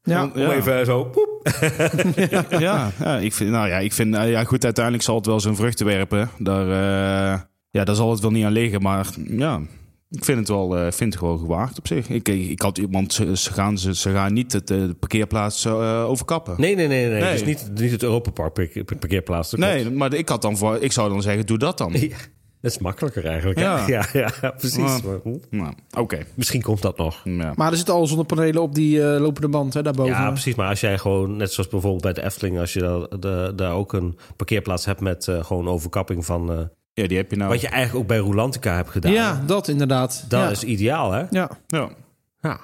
Ja. 0.09 0.23
Om 0.23 0.51
even 0.51 0.85
zo... 0.85 1.03
Poep. 1.03 1.27
ja, 2.59 2.91
ja, 2.99 3.17
ik 3.17 3.33
vind, 3.33 3.49
nou 3.49 3.67
ja, 3.67 3.77
ik 3.77 3.93
vind, 3.93 4.15
eh, 4.15 4.29
ja, 4.31 4.43
goed, 4.43 4.63
uiteindelijk 4.63 5.03
zal 5.03 5.15
het 5.15 5.25
wel 5.25 5.39
zijn 5.39 5.55
vruchten 5.55 5.85
werpen. 5.85 6.29
Daar, 6.37 6.67
eh, 6.67 7.39
ja, 7.69 7.83
daar 7.83 7.95
zal 7.95 8.11
het 8.11 8.19
wel 8.19 8.31
niet 8.31 8.45
aan 8.45 8.51
liggen, 8.51 8.81
maar 8.81 9.07
ja, 9.25 9.61
ik 10.09 10.25
vind 10.25 10.37
het 10.39 10.47
wel, 10.47 10.77
eh, 10.77 10.81
vind 10.91 11.13
het 11.13 11.17
gewoon 11.17 11.39
gewaagd 11.39 11.77
op 11.77 11.87
zich. 11.87 12.09
Ik, 12.09 12.29
ik, 12.29 12.49
ik 12.49 12.61
had 12.61 12.77
iemand, 12.77 13.13
ze, 13.13 13.37
ze 13.37 13.53
gaan, 13.53 13.77
ze, 13.77 13.95
ze 13.95 14.11
gaan 14.11 14.33
niet 14.33 14.53
het, 14.53 14.67
de 14.67 14.95
parkeerplaats 14.99 15.65
eh, 15.65 16.03
overkappen. 16.07 16.55
Nee, 16.57 16.75
nee, 16.75 16.87
nee. 16.87 17.09
nee. 17.09 17.21
Nee. 17.21 17.31
Dus 17.31 17.43
niet, 17.45 17.69
niet 17.75 17.91
het 17.91 18.03
Europa 18.03 18.31
Park 18.31 18.53
parkeer- 18.53 18.83
parkeerplaats. 18.83 19.53
Nee, 19.53 19.89
maar 19.91 20.13
ik, 20.13 20.29
had 20.29 20.41
dan 20.41 20.57
voor, 20.57 20.77
ik 20.81 20.91
zou 20.91 21.09
dan 21.09 21.21
zeggen, 21.21 21.45
doe 21.45 21.57
dat 21.57 21.77
dan. 21.77 21.93
Ja, 21.93 22.07
dat 22.61 22.71
is 22.71 22.77
makkelijker 22.77 23.25
eigenlijk. 23.25 23.59
Ja. 23.59 23.85
Ja, 23.87 24.05
ja, 24.13 24.51
precies. 24.57 25.01
Maar, 25.01 25.19
Nou, 25.49 25.73
Oké. 25.97 26.19
Misschien 26.33 26.61
komt 26.61 26.81
dat 26.81 26.97
nog. 26.97 27.21
Ja. 27.23 27.53
Maar 27.55 27.71
er 27.71 27.77
zitten 27.77 27.93
al 27.93 28.07
zonnepanelen 28.07 28.61
op 28.61 28.75
die 28.75 29.03
eh, 29.13 29.21
lopende 29.21 29.47
band 29.49 29.73
hè, 29.73 29.81
daarboven. 29.81 30.11
Ja, 30.13 30.29
precies. 30.31 30.55
Maar 30.55 30.69
als 30.69 30.79
jij 30.79 30.97
gewoon, 30.97 31.35
net 31.37 31.53
zoals 31.53 31.69
bijvoorbeeld 31.69 32.01
bij 32.03 32.13
de 32.13 32.23
Efteling, 32.23 32.59
als 32.59 32.73
je 32.73 32.79
daar, 32.79 33.19
de- 33.19 33.53
daar 33.55 33.73
ook 33.73 33.93
een 33.93 34.17
parkeerplaats 34.35 34.85
hebt 34.85 34.99
met 34.99 35.27
eh, 35.27 35.43
gewoon 35.43 35.67
overkapping 35.67 36.25
van. 36.25 36.51
eh, 36.51 36.59
ja, 36.93 37.07
die 37.07 37.17
heb 37.17 37.31
je 37.31 37.37
nou. 37.37 37.49
wat 37.49 37.61
je 37.61 37.67
eigenlijk 37.67 38.01
ook 38.03 38.07
bij 38.07 38.17
Rolantica 38.17 38.75
hebt 38.75 38.89
gedaan. 38.89 39.11
Ja, 39.11 39.41
dat 39.45 39.67
inderdaad. 39.67 40.25
Dat 40.27 40.39
ja. 40.41 40.49
is 40.49 40.63
ideaal, 40.63 41.11
hè? 41.11 41.23
Ja. 41.29 41.49
Ja. 41.67 41.89
Ja. 42.41 42.59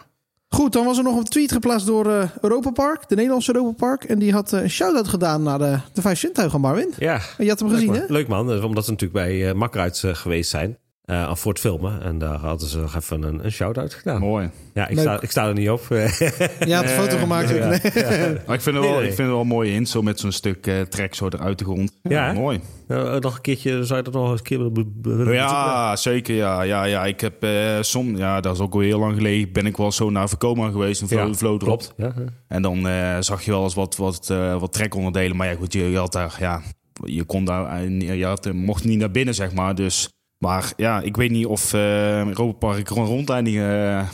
Goed, 0.55 0.73
dan 0.73 0.85
was 0.85 0.97
er 0.97 1.03
nog 1.03 1.17
een 1.17 1.23
tweet 1.23 1.51
geplaatst 1.51 1.87
door 1.87 2.09
eh 2.11 2.29
Europa 2.41 2.71
Park, 2.71 3.09
de 3.09 3.15
Nederlandse 3.15 3.55
Europa 3.55 3.85
Park. 3.85 4.03
En 4.03 4.19
die 4.19 4.31
had 4.31 4.53
eh, 4.53 4.61
een 4.61 4.69
shout-out 4.69 5.07
gedaan 5.07 5.43
naar 5.43 5.59
de, 5.59 5.79
de 5.93 6.01
vijf 6.01 6.19
zintuigen, 6.19 6.61
Marvin. 6.61 6.93
Ja. 6.97 7.13
En 7.37 7.43
je 7.43 7.49
had 7.49 7.59
hem 7.59 7.69
gezien, 7.69 7.93
hè? 7.93 8.05
Leuk 8.07 8.27
man, 8.27 8.63
omdat 8.63 8.85
ze 8.85 8.91
natuurlijk 8.91 9.25
bij 9.25 9.55
uh, 9.55 10.09
eh, 10.09 10.15
geweest 10.15 10.49
zijn. 10.49 10.77
Eh, 11.05 11.35
voor 11.35 11.51
het 11.51 11.61
filmen. 11.61 12.01
En 12.01 12.17
daar 12.17 12.37
hadden 12.37 12.67
ze 12.67 12.77
nog 12.79 12.95
even 12.95 13.23
een, 13.23 13.45
een 13.45 13.51
shout-out 13.51 13.93
gedaan. 13.93 14.19
Mooi. 14.19 14.49
Ja, 14.73 14.87
ik 14.87 14.95
Leuk. 14.95 15.05
sta, 15.05 15.21
ik 15.21 15.31
sta 15.31 15.47
er 15.47 15.53
niet 15.53 15.69
op. 15.69 15.81
Je 15.89 16.73
had 16.73 16.83
een 16.83 16.89
foto 16.89 17.17
gemaakt. 17.17 17.49
ja. 17.49 17.55
Nee. 18.15 18.37
Maar 18.45 18.55
ik 18.55 18.61
vind 18.61 18.75
het 18.75 18.83
wel, 18.83 18.83
Nee, 18.83 18.91
nee. 18.91 19.09
ik 19.09 19.15
vind 19.15 19.17
het 19.17 19.27
wel 19.27 19.43
mooi 19.43 19.73
in, 19.73 19.85
zo 19.85 20.01
met 20.01 20.19
zo'n 20.19 20.31
stuk 20.31 20.67
eh, 20.67 20.81
trek 20.81 21.15
zo 21.15 21.27
eruit 21.27 21.57
de 21.59 21.63
grond. 21.63 21.91
Ja, 22.03 22.33
mooi. 22.33 22.59
Eh, 22.87 23.15
nog 23.15 23.35
een 23.35 23.41
keertje, 23.41 23.83
zou 23.83 23.97
je 23.97 24.03
dat 24.03 24.13
nog 24.13 24.31
eens 24.31 24.41
een 24.43 24.83
keer 25.03 25.33
Ja, 25.33 25.95
zeker. 25.95 26.35
Ja, 26.35 26.61
ja, 26.61 26.83
ja. 26.83 27.05
Ik 27.05 27.21
heb 27.21 27.43
eh 27.43 27.51
som, 27.81 28.17
ja, 28.17 28.41
dat 28.41 28.53
is 28.55 28.61
ook 28.61 28.73
al 28.73 28.79
heel 28.79 28.99
lang 28.99 29.15
geleden. 29.15 29.51
Ben 29.51 29.65
ik 29.65 29.77
wel 29.77 29.91
zo 29.91 30.09
naar 30.09 30.29
Vekoma 30.29 30.69
geweest 30.69 31.01
en 31.01 31.07
vlo 31.07 31.27
Ja, 31.27 31.33
vloot 31.33 31.61
erop. 31.61 31.79
Klopt. 31.79 31.93
Ja, 31.97 32.13
ja. 32.23 32.31
En 32.47 32.61
dan 32.61 32.87
eh, 32.87 33.17
zag 33.19 33.41
je 33.41 33.51
wel 33.51 33.63
eens 33.63 33.73
wat, 33.73 33.95
wat, 33.95 34.29
eh, 34.29 34.59
wat 34.59 34.73
trekonderdelen. 34.73 35.37
Maar 35.37 35.47
ja, 35.47 35.55
goed, 35.55 35.73
je, 35.73 35.83
je 35.91 35.97
had 35.97 36.11
daar, 36.11 36.35
ja, 36.39 36.61
je 37.03 37.23
kon 37.23 37.45
daar, 37.45 37.89
je 37.89 38.25
had, 38.25 38.53
mocht 38.53 38.83
niet 38.83 38.99
naar 38.99 39.11
binnen, 39.11 39.33
zeg 39.35 39.53
maar. 39.53 39.75
Dus, 39.75 40.09
maar 40.37 40.73
ja, 40.77 41.01
ik 41.01 41.15
weet 41.17 41.31
niet 41.31 41.45
of 41.45 41.73
eh 41.73 42.17
Europa 42.25 42.67
Park 42.67 42.87
gewoon 42.87 43.05
rondleidingen 43.07 43.69
eh, 43.99 44.07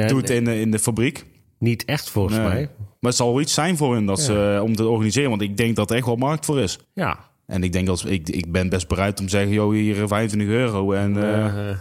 Ja, 0.00 0.06
doet 0.06 0.28
nee, 0.28 0.36
in, 0.36 0.44
de- 0.44 0.60
in 0.60 0.70
de 0.70 0.78
fabriek. 0.78 1.24
Niet 1.58 1.84
echt 1.84 2.10
volgens 2.10 2.36
Nee. 2.36 2.46
mij. 2.46 2.60
Maar 3.00 3.10
het 3.10 3.16
zal 3.16 3.32
wel 3.32 3.40
iets 3.40 3.54
zijn 3.54 3.76
voor 3.76 3.94
hen 3.94 4.04
dat 4.06 4.20
ze, 4.20 4.54
eh, 4.56 4.62
om 4.62 4.76
te 4.76 4.88
organiseren. 4.88 5.30
Want 5.30 5.42
ik 5.42 5.56
denk 5.56 5.76
dat 5.76 5.90
er 5.90 5.96
echt 5.96 6.06
wel 6.06 6.16
markt 6.16 6.44
voor 6.44 6.60
is. 6.60 6.78
Ja. 6.94 7.18
En 7.46 7.62
ik 7.62 7.72
denk 7.72 7.86
dat 7.86 8.04
ik, 8.06 8.28
ik 8.28 8.52
ben 8.52 8.68
best 8.68 8.88
bereid 8.88 9.20
om 9.20 9.24
te 9.24 9.30
zeggen, 9.30 9.52
joh, 9.52 9.72
hier 9.72 10.02
eh, 10.02 10.08
25 10.08 10.48
euro. 10.48 10.92
En 10.92 11.14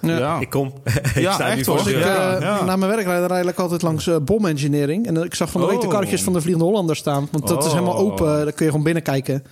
ja. 0.01 0.39
Ik 0.39 0.49
kom. 0.49 0.73
ik 1.15 1.19
Ja, 1.19 1.31
sta 1.33 1.49
echt 1.49 1.65
hoor. 1.65 1.79
Ik. 1.89 1.99
Ja, 1.99 2.35
eh, 2.35 2.41
ja. 2.41 2.63
Na 2.63 2.75
mijn 2.75 2.91
werk 2.91 3.05
rijd 3.05 3.31
rijd 3.31 3.47
ik 3.47 3.59
altijd 3.59 3.81
langs 3.81 4.09
bomengineering. 4.23 5.07
En 5.07 5.17
ik 5.23 5.35
zag 5.35 5.49
van 5.51 5.61
de 5.61 5.67
week 5.67 5.79
de 5.79 5.85
Oh. 5.85 5.91
karretjes 5.91 6.21
van 6.23 6.33
de 6.33 6.41
Vliegende 6.41 6.67
Hollander 6.67 6.95
staan. 6.95 7.27
Want 7.31 7.47
dat 7.47 7.59
is 7.63 7.65
Oh. 7.69 7.73
helemaal 7.73 7.97
open. 7.97 8.25
Daar 8.25 8.51
kun 8.53 8.65
je 8.65 8.71
gewoon 8.71 8.83
binnenkijken. 8.85 9.43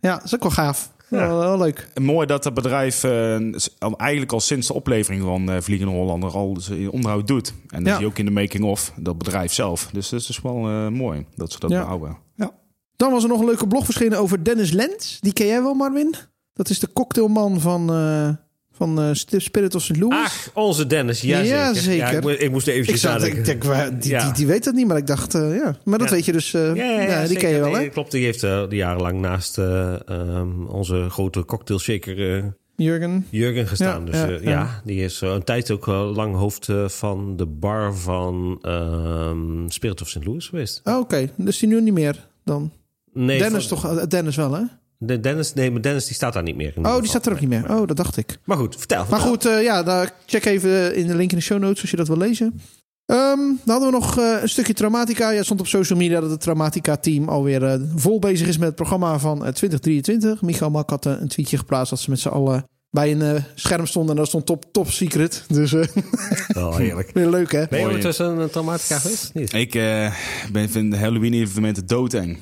Ja, 0.00 0.14
dat 0.14 0.24
is 0.24 0.34
ook 0.34 0.42
wel 0.42 0.50
gaaf. 0.50 0.91
Ja. 1.20 1.28
Wel, 1.28 1.58
leuk. 1.58 1.88
Mooi 2.00 2.26
dat 2.26 2.44
het 2.44 2.54
bedrijf 2.54 3.04
eh, 3.04 3.36
al- 3.78 3.96
eigenlijk 3.98 4.32
al 4.32 4.40
sinds 4.40 4.66
de 4.66 4.74
oplevering 4.74 5.22
van 5.22 5.50
eh, 5.50 5.60
Vliegende 5.60 5.92
Hollander 5.92 6.30
al 6.30 6.56
zijn 6.60 6.90
onderhoud 6.90 7.26
doet. 7.26 7.54
En 7.68 7.84
dat 7.84 7.98
je 7.98 8.06
ook 8.06 8.18
in 8.18 8.24
de 8.24 8.30
making-of, 8.30 8.92
dat 8.96 9.18
bedrijf 9.18 9.52
zelf. 9.52 9.88
Dus 9.92 10.08
dat 10.08 10.20
is 10.20 10.40
wel 10.40 10.68
eh, 10.68 10.88
mooi 10.88 11.26
dat 11.34 11.52
ze 11.52 11.58
dat 11.58 11.70
behouden. 11.70 12.16
Ja. 12.36 12.50
Dan 12.96 13.10
was 13.12 13.22
er 13.22 13.28
nog 13.28 13.40
een 13.40 13.46
leuke 13.46 13.66
blog 13.66 13.84
verschenen 13.84 14.18
over 14.18 14.44
Dennis 14.44 14.70
Lens. 14.70 15.18
Die 15.20 15.32
ken 15.32 15.46
jij 15.46 15.62
wel, 15.62 15.74
Marvin? 15.74 16.14
Dat 16.52 16.68
is 16.68 16.78
de 16.78 16.92
cocktailman 16.92 17.60
van, 17.60 17.90
eh 17.92 18.28
van 18.76 19.00
eh, 19.00 19.08
Spirit 19.38 19.74
of 19.74 19.82
St. 19.82 19.96
Louis. 19.96 20.16
Ach, 20.24 20.50
onze 20.54 20.86
Dennis. 20.86 21.20
Ja, 21.20 21.38
Ja, 21.38 21.74
zeker. 21.74 21.96
Ja, 21.96 22.10
ik, 22.10 22.22
mo- 22.22 22.28
ik 22.28 22.50
moest 22.50 22.66
ik, 22.66 22.74
eventjes 22.74 23.00
zat, 23.00 23.12
nadenken. 23.12 23.38
ik 23.38 23.44
denk, 23.44 23.64
waar- 23.64 23.98
die, 24.00 24.10
Ja. 24.10 24.24
die, 24.24 24.32
die 24.32 24.46
weet 24.46 24.64
dat 24.64 24.74
niet, 24.74 24.86
maar 24.86 24.96
ik 24.96 25.06
dacht, 25.06 25.34
eh, 25.34 25.54
ja. 25.56 25.76
Maar 25.84 25.98
dat 25.98 26.08
Ja. 26.08 26.14
weet 26.14 26.24
je 26.24 26.32
dus. 26.32 26.54
eh, 26.54 26.74
Ja, 26.74 27.00
ja, 27.00 27.26
die 27.26 27.36
ken 27.36 27.50
je 27.50 27.58
wel, 27.60 27.74
hè? 27.74 27.88
klopt, 27.88 28.10
die 28.10 28.24
heeft 28.24 28.40
jarenlang 28.70 29.20
naast 29.20 29.58
eh, 29.58 30.08
ehm, 30.08 30.64
onze 30.66 31.06
grote 31.10 31.44
cocktail 31.44 31.78
shaker 31.78 32.54
Jurgen. 32.76 33.26
Jurgen 33.30 33.66
gestaan. 33.66 34.06
Ja, 34.10 34.26
dus 34.26 34.40
ja, 34.42 34.80
die 34.84 35.04
is 35.04 35.20
een 35.20 35.44
tijd 35.44 35.70
ook 35.70 35.86
lang 35.86 36.34
hoofd 36.36 36.68
van 36.86 37.36
de 37.36 37.46
bar 37.46 37.94
van 37.96 38.58
ehm, 38.62 39.68
Spirit 39.68 40.00
of 40.00 40.08
St. 40.08 40.24
Louis 40.24 40.46
geweest. 40.48 40.80
Oh, 40.84 40.98
Oké, 40.98 41.30
dus 41.36 41.58
die 41.58 41.68
nu 41.68 41.80
niet 41.80 41.92
meer 41.94 42.26
dan. 42.44 42.72
Nee, 43.12 43.38
Dennis 43.38 43.66
van- 43.66 43.78
toch? 43.80 44.06
Dennis 44.06 44.36
wel, 44.36 44.52
hè? 44.54 44.62
De 45.04 45.20
Dennis, 45.20 45.54
nee, 45.54 45.70
maar 45.70 45.80
Dennis 45.82 46.06
die 46.06 46.14
staat 46.14 46.32
daar 46.32 46.42
niet 46.42 46.56
meer. 46.56 46.72
in 46.76 46.86
Oh, 46.86 46.98
die 46.98 47.08
staat 47.08 47.26
er 47.26 47.32
ook 47.32 47.40
niet 47.40 47.48
meer. 47.48 47.70
Oh, 47.70 47.86
dat 47.86 47.96
dacht 47.96 48.16
ik. 48.16 48.38
Maar 48.44 48.56
goed, 48.56 48.76
vertel. 48.78 49.06
Maar 49.10 49.20
goed, 49.20 49.46
eh, 49.46 49.62
ja, 49.62 49.82
daar 49.82 50.14
check 50.26 50.44
even 50.44 50.94
in 50.94 51.06
de 51.06 51.14
link 51.14 51.30
in 51.30 51.36
de 51.36 51.42
show 51.42 51.58
notes 51.58 51.80
als 51.80 51.90
je 51.90 51.96
dat 51.96 52.08
wil 52.08 52.16
lezen. 52.16 52.60
Ehm, 53.06 53.38
dan 53.38 53.58
hadden 53.64 53.90
we 53.90 53.94
nog 53.96 54.18
eh, 54.18 54.42
een 54.42 54.48
stukje 54.48 54.72
Traumatica. 54.72 55.30
Ja, 55.30 55.36
het 55.36 55.44
stond 55.44 55.60
op 55.60 55.66
social 55.66 55.98
media 55.98 56.20
dat 56.20 56.30
het 56.30 56.40
Traumatica-team 56.40 57.28
alweer 57.28 57.64
eh, 57.64 57.80
vol 57.96 58.18
bezig 58.18 58.48
is 58.48 58.56
met 58.58 58.66
het 58.66 58.76
programma 58.76 59.18
van 59.18 59.36
eh, 59.44 59.52
2023. 59.52 60.42
Michael 60.42 60.70
Mak 60.70 60.90
had 60.90 61.04
een 61.04 61.28
tweetje 61.28 61.58
geplaatst 61.58 61.90
dat 61.90 62.00
ze 62.00 62.10
met 62.10 62.20
z'n 62.20 62.28
allen 62.28 62.64
bij 62.90 63.12
een 63.12 63.22
eh, 63.22 63.42
scherm 63.54 63.86
stonden. 63.86 64.10
En 64.10 64.16
daar 64.16 64.26
stond 64.26 64.46
top, 64.46 64.64
top 64.72 64.90
secret. 64.90 65.44
Dus 65.48 65.72
eh, 65.72 65.84
Oh, 66.56 66.76
heerlijk. 66.76 67.10
weer 67.14 67.28
leuk, 67.30 67.52
hè? 67.52 67.66
Ben 67.70 67.78
je 67.80 67.86
ondertussen 67.86 68.26
een 68.38 68.50
traumatica 68.50 68.98
geweest? 68.98 69.34
Niet. 69.34 69.52
Ik 69.52 69.74
eh, 69.74 70.14
ben, 70.52 70.70
vind 70.70 70.96
Halloween-evenementen 70.96 71.86
doodeng. 71.86 72.38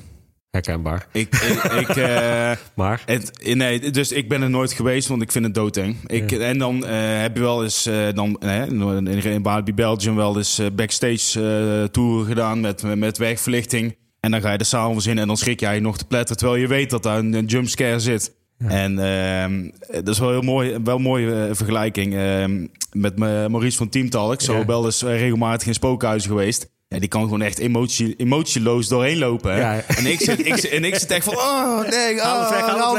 Herkenbaar. 0.61 1.07
Ik, 1.11 1.35
ik, 1.35 1.63
ik, 1.63 1.87
eh, 1.95 2.51
Maar 2.75 3.03
het, 3.05 3.53
nee, 3.53 3.91
dus 3.91 4.11
ik 4.11 4.29
ben 4.29 4.41
er 4.41 4.49
nooit 4.49 4.71
geweest, 4.73 5.07
want 5.07 5.21
ik 5.21 5.31
vind 5.31 5.45
het 5.45 5.53
doodeng. 5.53 5.95
Ik, 6.05 6.31
En 6.31 6.57
dan 6.57 6.85
eh, 6.85 7.21
heb 7.21 7.35
je 7.35 7.41
wel 7.41 7.63
eens 7.63 7.85
eh, 7.85 8.07
dan, 8.13 8.37
in, 8.39 9.07
in 9.23 9.41
Barbie 9.41 9.73
Belgium 9.73 10.15
wel 10.15 10.37
eens 10.37 10.61
backstage 10.73 11.89
tour 11.91 12.25
gedaan 12.25 12.59
met, 12.59 12.95
met 12.95 13.17
wegverlichting. 13.17 13.95
En 14.19 14.31
dan 14.31 14.41
ga 14.41 14.51
je 14.51 14.57
er 14.57 14.65
s'avonds 14.65 15.05
in 15.05 15.17
en 15.17 15.27
dan 15.27 15.37
schrik 15.37 15.59
jij 15.59 15.79
nog 15.79 15.97
te 15.97 16.05
pletten, 16.05 16.37
terwijl 16.37 16.59
je 16.59 16.67
weet 16.67 16.89
dat 16.89 17.03
daar 17.03 17.17
een, 17.17 17.33
een 17.33 17.45
jumpscare 17.45 17.99
zit. 17.99 18.35
En 18.67 18.99
ehm, 18.99 19.69
dat 20.03 20.07
is 20.07 20.19
wel 20.19 20.29
heel 20.29 20.41
mooi, 20.41 20.77
wel 20.83 20.95
een 20.95 21.01
mooie 21.01 21.49
vergelijking. 21.51 22.15
Ehm, 22.15 22.67
met 22.91 23.17
me- 23.19 23.49
Maurice 23.49 23.77
van 23.77 23.89
Team 23.89 24.09
Talk, 24.09 24.41
zo 24.41 24.57
Ja. 24.57 24.65
wel 24.65 24.85
eens 24.85 25.01
regelmatig 25.03 25.67
in 25.67 25.73
spookhuizen 25.73 26.29
geweest. 26.29 26.69
Ja, 26.93 26.99
die 26.99 27.07
kan 27.07 27.21
gewoon 27.23 27.41
echt 27.41 27.57
emotie, 27.59 28.15
emotieloos 28.17 28.87
doorheen 28.87 29.17
lopen. 29.17 29.53
Hè? 29.53 29.59
Ja. 29.59 29.81
En, 29.87 30.05
ik 30.05 30.19
zit, 30.21 30.39
ik, 30.45 30.53
en 30.57 30.83
ik 30.83 30.95
zit 30.95 31.11
echt 31.11 31.23
van, 31.25 31.35
oh 31.37 31.79
nee, 31.89 32.15
oh, 32.15 32.21
Haal 32.23 32.49
weg, 32.49 32.61
haal. 32.65 32.97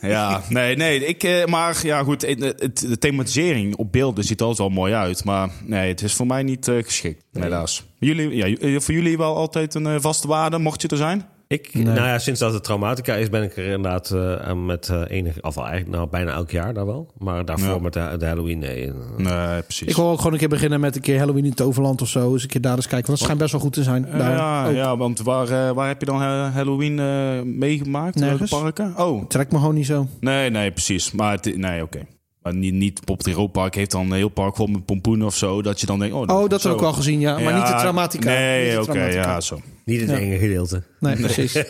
Ja, 0.00 0.42
nee, 0.48 0.76
nee. 0.76 1.06
Ik, 1.06 1.22
eh, 1.22 1.44
maar 1.44 1.78
ja, 1.82 2.02
goed. 2.02 2.20
De 2.20 2.96
thematisering 2.98 3.76
op 3.76 3.92
beelden 3.92 4.24
ziet 4.24 4.40
er 4.40 4.46
altijd 4.46 4.68
wel 4.68 4.76
mooi 4.78 4.92
uit. 4.94 5.24
Maar 5.24 5.50
nee, 5.64 5.88
het 5.88 6.02
is 6.02 6.14
voor 6.14 6.26
mij 6.26 6.42
niet 6.42 6.68
eh, 6.68 6.82
geschikt, 6.82 7.24
helaas. 7.32 7.84
Jullie, 7.98 8.36
ja, 8.36 8.46
j- 8.46 8.80
voor 8.80 8.94
jullie 8.94 9.16
wel 9.16 9.36
altijd 9.36 9.74
een 9.74 9.86
eh, 9.86 9.94
vaste 9.98 10.28
waarde, 10.28 10.58
mocht 10.58 10.82
je 10.82 10.88
er 10.88 10.96
zijn? 10.96 11.26
Ik, 11.48 11.74
nou 11.74 11.96
ja, 11.96 12.18
sinds 12.18 12.40
dat 12.40 12.52
het 12.52 12.64
traumatica 12.64 13.14
is, 13.14 13.28
ben 13.30 13.42
ik 13.42 13.56
er 13.56 13.64
inderdaad 13.64 14.10
eh, 14.10 14.52
met 14.52 14.88
eh 14.88 15.02
enig, 15.08 15.42
of 15.42 15.56
eigenlijk 15.56 15.88
nou, 15.90 16.08
bijna 16.08 16.32
elk 16.32 16.50
jaar 16.50 16.74
daar 16.74 16.86
wel. 16.86 17.12
Maar 17.18 17.44
daarvoor 17.44 17.68
Ja. 17.74 17.78
met 17.78 17.92
de, 17.92 18.14
de 18.18 18.26
Halloween, 18.26 18.58
nee. 18.58 18.92
Nee, 19.16 19.62
precies. 19.62 19.88
Ik 19.88 19.96
wil 19.96 20.08
ook 20.10 20.16
gewoon 20.16 20.32
een 20.32 20.38
keer 20.38 20.48
beginnen 20.48 20.80
met 20.80 20.96
een 20.96 21.02
keer 21.02 21.18
Halloween 21.18 21.42
in 21.42 21.48
het 21.48 21.56
Toverland 21.58 22.02
of 22.02 22.08
zo. 22.08 22.32
Dus 22.32 22.42
een 22.42 22.48
keer 22.48 22.60
daar 22.60 22.76
eens 22.76 22.86
kijken. 22.88 23.06
Want 23.06 23.18
het 23.18 23.28
schijnt 23.28 23.38
best 23.40 23.52
wel 23.52 23.60
goed 23.60 23.72
te 23.72 23.82
zijn. 23.82 24.06
Eh, 24.06 24.18
daar 24.18 24.30
ja, 24.36 24.66
ook. 24.68 24.74
ja, 24.74 24.96
want 24.96 25.20
waar, 25.22 25.48
eh, 25.48 25.70
waar 25.74 25.88
heb 25.88 26.00
je 26.00 26.06
dan 26.06 26.22
eh, 26.22 26.54
Halloween 26.54 26.98
eh, 26.98 27.42
meegemaakt? 27.42 28.14
Welke 28.20 28.28
Nergens. 28.30 28.50
parken? 28.60 28.94
Oh, 28.96 29.26
Trekt 29.28 29.52
me 29.52 29.58
gewoon 29.58 29.74
niet 29.74 29.86
zo. 29.86 30.06
nee, 30.20 30.50
nee, 30.50 30.70
precies. 30.70 31.12
Maar 31.12 31.32
het, 31.32 31.56
nee, 31.56 31.82
oké. 31.82 31.98
Maar 32.44 32.54
niet, 32.54 32.74
niet 32.74 33.00
op 33.10 33.18
het 33.18 33.26
Europark 33.26 33.74
heeft 33.74 33.90
dan 33.90 34.06
een 34.10 34.16
heel 34.16 34.28
park 34.28 34.56
vol 34.56 34.66
met 34.66 34.84
pompoenen 34.84 35.26
of 35.26 35.36
zo. 35.36 35.62
Dat 35.62 35.80
je 35.80 35.86
dan 35.86 35.98
denkt, 35.98 36.14
oh, 36.14 36.20
Oh, 36.20 36.48
dat 36.48 36.58
is 36.58 36.64
heb 36.64 36.72
ik 36.72 36.78
ook 36.78 36.84
wel 36.84 36.92
gezien, 36.92 37.20
ja. 37.20 37.38
Maar 37.38 37.54
niet 37.54 37.66
de 37.66 37.72
Traumatica. 37.74 38.28
Niet 38.30 38.38
Nee, 38.38 38.80
oké, 38.82 39.04
ja, 39.04 39.40
zo. 39.40 39.60
Niet 39.84 40.00
het 40.00 40.10
Ja. 40.10 40.16
enge 40.16 40.38
gedeelte. 40.38 40.82
Nee, 41.00 41.16
precies. 41.16 41.52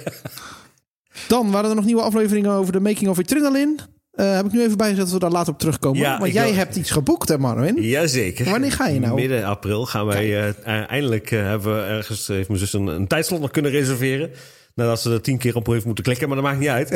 Dan 1.28 1.50
waren 1.50 1.70
er 1.70 1.76
nog 1.76 1.84
nieuwe 1.84 2.02
afleveringen 2.02 2.50
over 2.50 2.72
de 2.72 2.80
Making 2.80 3.08
of 3.10 3.18
Adrenaline. 3.18 3.76
Eh 4.12 4.34
heb 4.36 4.46
ik 4.46 4.52
nu 4.52 4.62
even 4.62 4.76
bijgezet 4.76 5.04
dat 5.04 5.12
we 5.12 5.18
daar 5.18 5.30
later 5.30 5.52
op 5.52 5.58
terugkomen. 5.58 6.00
Ja, 6.00 6.24
ik 6.24 6.32
jij 6.32 6.44
wil- 6.44 6.54
hebt 6.54 6.76
iets 6.76 6.90
geboekt, 6.90 7.28
hè 7.28 7.38
Marvin? 7.38 7.82
Jazeker. 7.82 8.50
Wanneer 8.50 8.72
ga 8.72 8.88
je 8.88 9.00
nou? 9.00 9.14
Midden 9.14 9.44
april 9.44 9.86
gaan 9.86 10.06
wij 10.06 10.24
eh, 10.24 10.48
eh, 10.48 10.90
eindelijk 10.90 11.30
eh, 11.30 11.40
hebben 11.42 11.76
we 11.76 11.82
ergens 11.82 12.26
heeft 12.26 12.48
mijn 12.48 12.60
zus 12.60 12.72
een, 12.72 12.86
een 12.86 13.06
tijdslot 13.06 13.40
nog 13.40 13.50
kunnen 13.50 13.70
reserveren. 13.70 14.30
Nadat 14.74 15.00
ze 15.00 15.12
er 15.12 15.20
tien 15.22 15.38
keer 15.38 15.56
op 15.56 15.66
heeft 15.66 15.84
moeten 15.84 16.04
klikken, 16.04 16.26
maar 16.28 16.36
dat 16.36 16.46
maakt 16.46 16.58
niet 16.58 16.68
uit. 16.68 16.90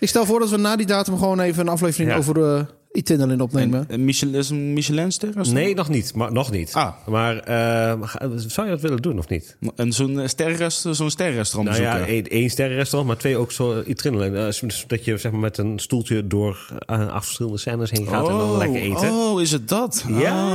Ik 0.00 0.08
stel 0.08 0.26
voor 0.26 0.38
dat 0.40 0.50
we 0.50 0.56
na 0.56 0.76
die 0.76 0.86
datum 0.86 1.18
gewoon 1.18 1.40
even 1.40 1.60
een 1.60 1.72
aflevering 1.72 2.10
Ja. 2.10 2.16
over 2.16 2.34
de 2.34 2.66
Adrenaline 2.92 3.42
opnemen. 3.42 3.84
En 3.88 4.04
Michelin, 4.04 4.34
is 4.34 4.50
een 4.50 4.72
Michelinster? 4.72 5.52
nee, 5.52 5.74
nog 5.74 5.88
niet. 5.88 6.14
Maar, 6.14 6.32
nog 6.32 6.50
niet. 6.50 6.72
Ah. 6.72 6.92
Maar 7.06 7.38
eh, 7.38 7.98
zou 8.36 8.66
je 8.66 8.72
dat 8.72 8.80
willen 8.80 9.02
doen 9.02 9.18
of 9.18 9.28
niet? 9.28 9.56
En 9.76 9.92
zo'n 9.92 10.20
eh, 10.20 10.28
sterrenrest, 10.28 10.86
zo'n 10.90 11.10
sterrenrestaurant 11.10 11.70
Nou 11.70 11.82
ja, 11.82 11.92
bezoeken. 11.92 12.14
één, 12.14 12.28
één 12.28 12.50
sterrenrestaurant, 12.50 13.06
maar 13.12 13.20
twee 13.20 13.36
ook 13.36 13.52
zo. 13.52 13.80
Eh, 13.80 14.50
dus 14.60 14.84
dat 14.86 15.04
je 15.04 15.16
zeg 15.16 15.32
maar, 15.32 15.40
met 15.40 15.58
een 15.58 15.78
stoeltje 15.78 16.26
door 16.26 16.68
eh, 16.86 17.08
acht 17.08 17.24
verschillende 17.24 17.58
scènes 17.58 17.90
heen 17.90 18.06
gaat 18.06 18.28
en 18.28 18.36
dan 18.38 18.56
lekker 18.56 18.80
eten. 18.80 19.10
Oh, 19.10 19.40
is 19.40 19.52
het 19.52 19.68
dat? 19.68 20.04
Ja. 20.08 20.46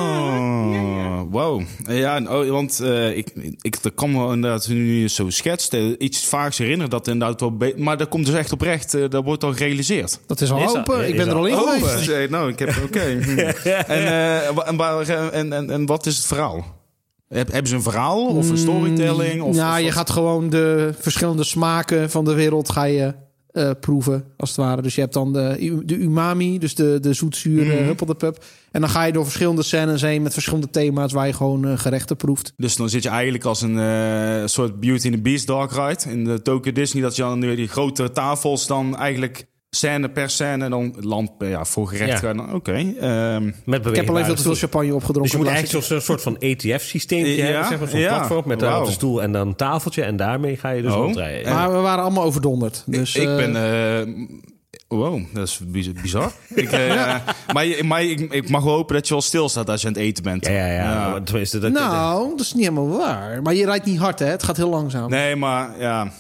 Oh, 1.22 1.22
wow. 1.32 1.62
Ja, 1.90 2.22
oh, 2.28 2.50
want 2.50 2.80
eh, 2.80 3.18
ik, 3.18 3.32
ik 3.62 3.84
dat 3.84 3.94
kan 3.96 4.12
me 4.12 4.34
inderdaad, 4.34 4.68
nu 4.68 5.02
je 5.02 5.08
zo 5.08 5.30
schetst, 5.30 5.74
eh, 5.74 5.86
iets 5.98 6.26
vaags 6.26 6.58
herinneren 6.58 6.90
dat 6.90 7.08
inderdaad 7.08 7.40
wel... 7.40 7.58
maar 7.76 7.98
dat 7.98 8.08
komt 8.08 8.26
dus 8.26 8.36
echt 8.36 8.52
oprecht, 8.52 8.94
eh, 8.94 9.10
dat 9.10 9.24
wordt 9.24 9.44
al 9.44 9.54
gerealiseerd. 9.54 10.20
Dat 10.26 10.42
is 10.42 10.52
al 10.52 10.64
Is 10.64 10.76
open. 10.76 11.08
ik 11.08 11.16
ben 11.16 11.28
er 11.28 11.34
al 11.34 11.40
al 11.40 11.48
in 11.48 11.54
Oh, 11.54 11.72
geweest. 11.74 12.26
Nou, 12.30 12.49
ik 12.51 12.59
heb... 12.59 12.82
Oké. 12.86 12.99
en, 12.99 14.07
en, 15.32 15.53
en, 15.53 15.69
en, 15.69 15.86
wat 15.86 16.05
is 16.05 16.17
het 16.17 16.25
verhaal? 16.25 16.75
Heb, 17.28 17.51
hebben 17.51 17.67
ze 17.69 17.75
een 17.75 17.82
verhaal 17.82 18.25
of 18.25 18.49
een 18.49 18.57
storytelling? 18.57 19.41
Of, 19.41 19.55
ja, 19.55 19.78
of 19.78 19.80
je 19.84 19.91
gaat 19.91 20.09
gewoon 20.09 20.49
de 20.49 20.93
verschillende 20.99 21.43
smaken 21.43 22.09
van 22.09 22.25
de 22.25 22.34
wereld 22.34 22.69
ga 22.71 22.84
je 22.84 23.13
eh, 23.51 23.71
proeven, 23.80 24.25
als 24.38 24.49
het 24.49 24.57
ware. 24.57 24.82
Dus 24.82 24.95
je 24.95 25.01
hebt 25.01 25.13
dan 25.13 25.34
de, 25.34 25.82
de 25.86 25.95
umami, 25.95 26.59
dus 26.59 26.75
de, 26.75 26.99
de 27.01 27.13
zoetzure 27.13 27.75
Mhm. 27.75 27.84
huppel 27.84 28.05
de 28.05 28.15
pup. 28.15 28.43
En 28.71 28.82
dan 28.82 28.89
ga 28.89 29.03
je 29.03 29.11
door 29.11 29.23
verschillende 29.23 29.63
scènes 29.63 30.01
heen 30.01 30.21
met 30.21 30.34
verschillende 30.34 30.69
thema's 30.69 31.13
waar 31.13 31.28
je 31.28 31.34
gewoon 31.34 31.67
eh, 31.67 31.78
gerechten 31.78 32.15
proeft. 32.15 32.53
Dus 32.57 32.75
dan 32.75 32.89
zit 32.89 33.03
je 33.03 33.09
eigenlijk 33.09 33.43
als 33.43 33.61
een 33.61 33.80
eh, 33.80 34.45
soort 34.45 34.80
Beauty 34.80 35.05
and 35.05 35.15
the 35.15 35.21
Beast 35.21 35.47
dark 35.47 35.71
ride 35.71 36.11
in 36.11 36.23
de 36.23 36.41
Tokyo 36.41 36.71
Disney. 36.71 37.03
Dat 37.03 37.15
je 37.15 37.21
dan 37.21 37.39
nu 37.39 37.55
die 37.55 37.67
grote 37.67 38.11
tafels 38.11 38.67
dan 38.67 38.97
eigenlijk 38.97 39.45
scène 39.78 40.09
per 40.09 40.30
scène 40.30 40.69
dan 40.69 40.95
land 40.99 41.32
eh, 41.39 41.49
ja, 41.49 41.65
voor 41.65 41.88
gerecht 41.88 42.09
Ja. 42.11 42.17
gaan. 42.17 42.53
Oké. 42.53 42.71
ehm, 42.71 43.43
Met 43.43 43.53
Ik 43.55 43.73
heb 43.73 43.84
alleen 43.86 44.05
beweegbare 44.05 44.38
veel 44.38 44.55
champagne 44.55 44.93
opgedronken. 44.93 45.21
Dus 45.21 45.32
je 45.32 45.38
moet 45.38 45.47
eigenlijk 45.47 45.86
zo'n 45.86 46.01
soort 46.01 46.21
van 46.21 46.38
ETF-systeem 46.39 47.25
Ja, 47.25 47.43
hebben, 47.45 47.65
zeg 47.67 47.80
maar, 47.80 47.88
zo'n 47.88 47.99
ja. 47.99 48.15
platform 48.15 48.43
met 48.47 48.59
de 48.59 48.65
Wauw. 48.65 48.86
stoel 48.89 49.21
en 49.21 49.32
dan 49.32 49.47
een 49.47 49.55
tafeltje. 49.55 50.03
En 50.03 50.15
daarmee 50.17 50.57
ga 50.57 50.69
je 50.69 50.82
dus 50.82 50.91
Oh. 50.91 50.97
rondrijden. 50.97 51.43
keer. 51.43 51.53
Maar 51.53 51.71
we 51.71 51.78
waren 51.80 52.03
allemaal 52.03 52.23
overdonderd. 52.23 52.84
Dus, 52.86 53.15
ik 53.15 53.28
eh, 53.28 53.36
ben... 53.36 53.55
eh, 53.55 54.28
Wow, 54.88 55.21
dat 55.34 55.47
is 55.47 55.59
biz- 55.67 55.91
bizar. 56.01 56.32
ik, 56.55 56.71
eh, 56.71 57.15
maar 57.86 58.03
ik, 58.03 58.19
ik 58.34 58.49
mag 58.49 58.63
wel 58.63 58.73
hopen 58.73 58.95
dat 58.95 59.07
je 59.07 59.13
wel 59.13 59.21
stilstaat 59.23 59.69
als 59.69 59.82
je 59.82 59.88
aan 59.88 59.93
het 59.93 60.01
eten 60.01 60.23
bent. 60.23 60.45
Ja, 60.45 60.51
ja, 60.51 60.65
ja. 60.67 61.19
Dat, 61.19 61.71
nou, 61.71 62.30
dat 62.30 62.39
is 62.39 62.53
niet 62.53 62.63
helemaal 62.67 62.97
waar. 62.97 63.41
Maar 63.41 63.53
je 63.53 63.65
rijdt 63.65 63.86
niet 63.86 63.99
hard, 63.99 64.19
hè? 64.19 64.25
Het 64.25 64.43
gaat 64.43 64.57
heel 64.57 64.69
langzaam. 64.69 65.09
Nee, 65.09 65.36
maar 65.36 65.69
ja... 65.80 66.11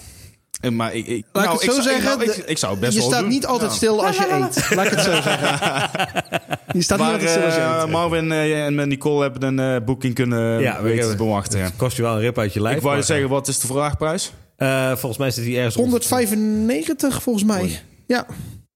Eh, 0.61 0.71
Maar 0.71 0.93
ik, 0.93 1.07
ik, 1.07 1.25
Laat 1.31 1.43
ik 1.43 1.49
nou, 1.49 1.51
het 1.51 1.61
zo 1.75 1.81
zou- 1.81 1.83
zeggen, 1.83 2.03
nou, 2.19 2.23
ik, 2.31 2.35
ik 2.45 2.57
zou 2.57 2.71
het 2.71 2.81
best 2.81 2.93
je 2.93 2.99
wel 2.99 3.07
staat 3.09 3.19
doen. 3.21 3.29
niet 3.29 3.45
altijd 3.45 3.71
stil 3.71 4.05
als 4.05 4.17
je 4.17 4.27
eet. 4.31 4.69
Laat 4.75 4.85
ik 4.85 4.91
het 4.91 5.01
zo 5.01 5.11
zeggen. 5.11 5.89
Je 6.71 6.81
staat 6.81 6.97
niet 6.99 7.07
altijd 7.07 7.29
stil 7.29 7.43
als 7.43 7.53
je 7.55 7.59
eh, 7.59 7.81
eet. 7.83 7.89
Marvin 7.91 8.31
eh, 8.31 8.65
en 8.65 8.87
Nicole 8.87 9.21
hebben 9.21 9.57
een 9.57 9.75
eh, 9.79 9.85
boeking 9.85 10.13
kunnen 10.13 10.61
Ja, 10.61 10.81
bewachten. 11.17 11.59
Ja. 11.59 11.65
het 11.65 11.75
kost 11.75 11.95
je 11.97 12.01
wel 12.03 12.13
een 12.13 12.19
rip 12.19 12.37
uit 12.37 12.53
je 12.53 12.61
lijf. 12.61 12.75
Ik 12.75 12.81
wou 12.81 12.95
je 12.95 13.01
zeggen, 13.01 13.29
wat 13.29 13.47
is 13.47 13.59
de 13.59 13.67
vraagprijs? 13.67 14.33
eh, 14.55 14.87
volgens 14.87 15.17
mij 15.17 15.31
zit 15.31 15.45
hij 15.45 15.55
ergens... 15.55 15.75
rond- 15.75 15.87
195 15.89 17.21
volgens 17.21 17.45
mij. 17.45 17.79
Ja, 18.07 18.25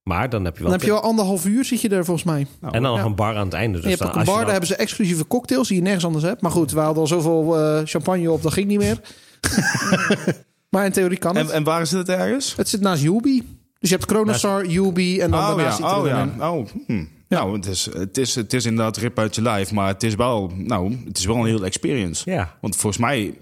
Maar 0.02 0.30
dan 0.30 0.44
heb 0.44 0.56
je 0.56 0.62
dan 0.62 0.70
wel... 0.70 0.78
heb 0.78 0.86
je 0.88 0.92
wel 0.94 1.02
anderhalf 1.02 1.44
uur 1.46 1.64
zit 1.64 1.80
je 1.80 1.88
er 1.88 2.04
volgens 2.04 2.26
mij. 2.26 2.46
Nou, 2.60 2.74
en 2.74 2.82
dan 2.82 2.90
Ja. 2.92 2.96
nog 2.98 3.06
een 3.06 3.14
bar 3.14 3.36
aan 3.36 3.44
het 3.44 3.54
einde. 3.54 3.72
Dus 3.74 3.82
je 3.82 3.88
hebt 3.88 4.00
dan, 4.00 4.10
ook 4.10 4.16
een 4.16 4.24
bar, 4.24 4.34
dan- 4.34 4.42
daar 4.42 4.50
hebben 4.52 4.68
ze 4.68 4.76
exclusieve 4.76 5.26
cocktails 5.26 5.68
die 5.68 5.76
je 5.76 5.82
nergens 5.82 6.04
anders 6.04 6.24
hebt. 6.24 6.40
Maar 6.42 6.50
goed, 6.50 6.72
we 6.72 6.80
hadden 6.80 7.02
al 7.02 7.06
zoveel 7.08 7.56
champagne 7.84 8.30
op, 8.30 8.42
dat 8.42 8.52
ging 8.52 8.66
niet 8.66 8.78
meer. 8.78 9.00
maar 10.72 10.84
in 10.84 10.92
theorie 10.92 11.18
kan 11.18 11.36
het. 11.36 11.48
En, 11.48 11.54
en 11.54 11.64
waar 11.64 11.86
zit 11.86 11.98
het 11.98 12.08
ergens? 12.08 12.54
Het 12.56 12.68
zit 12.68 12.80
naast 12.80 13.02
Yubi. 13.02 13.42
Dus 13.78 13.90
je 13.90 13.96
hebt 13.96 14.10
Chronostar, 14.10 14.66
Yubi 14.66 15.20
en 15.20 15.30
dan 15.30 15.40
Oh 15.40 15.46
daarnaast 15.46 15.78
ja, 15.78 15.88
zit 15.88 15.96
er 16.06 16.12
oh 16.14 16.20
een- 16.20 16.32
ja. 16.38 16.50
Oh, 16.52 16.66
hm. 16.86 17.04
Nou, 17.28 17.54
het 17.56 17.66
is, 17.66 17.88
het, 17.92 18.18
is, 18.18 18.34
het 18.34 18.52
is 18.52 18.64
inderdaad 18.64 18.96
rip 18.96 19.18
uit 19.18 19.34
je 19.34 19.42
lijf, 19.42 19.72
maar 19.72 19.86
het 19.88 20.02
is 20.02 20.14
wel, 20.14 20.50
nou, 20.56 20.96
het 21.04 21.18
is 21.18 21.24
wel 21.24 21.36
een 21.36 21.46
heel 21.46 21.64
experience. 21.64 22.30
Ja. 22.30 22.56
Want 22.60 22.76
volgens 22.76 23.02
mij 23.02 23.34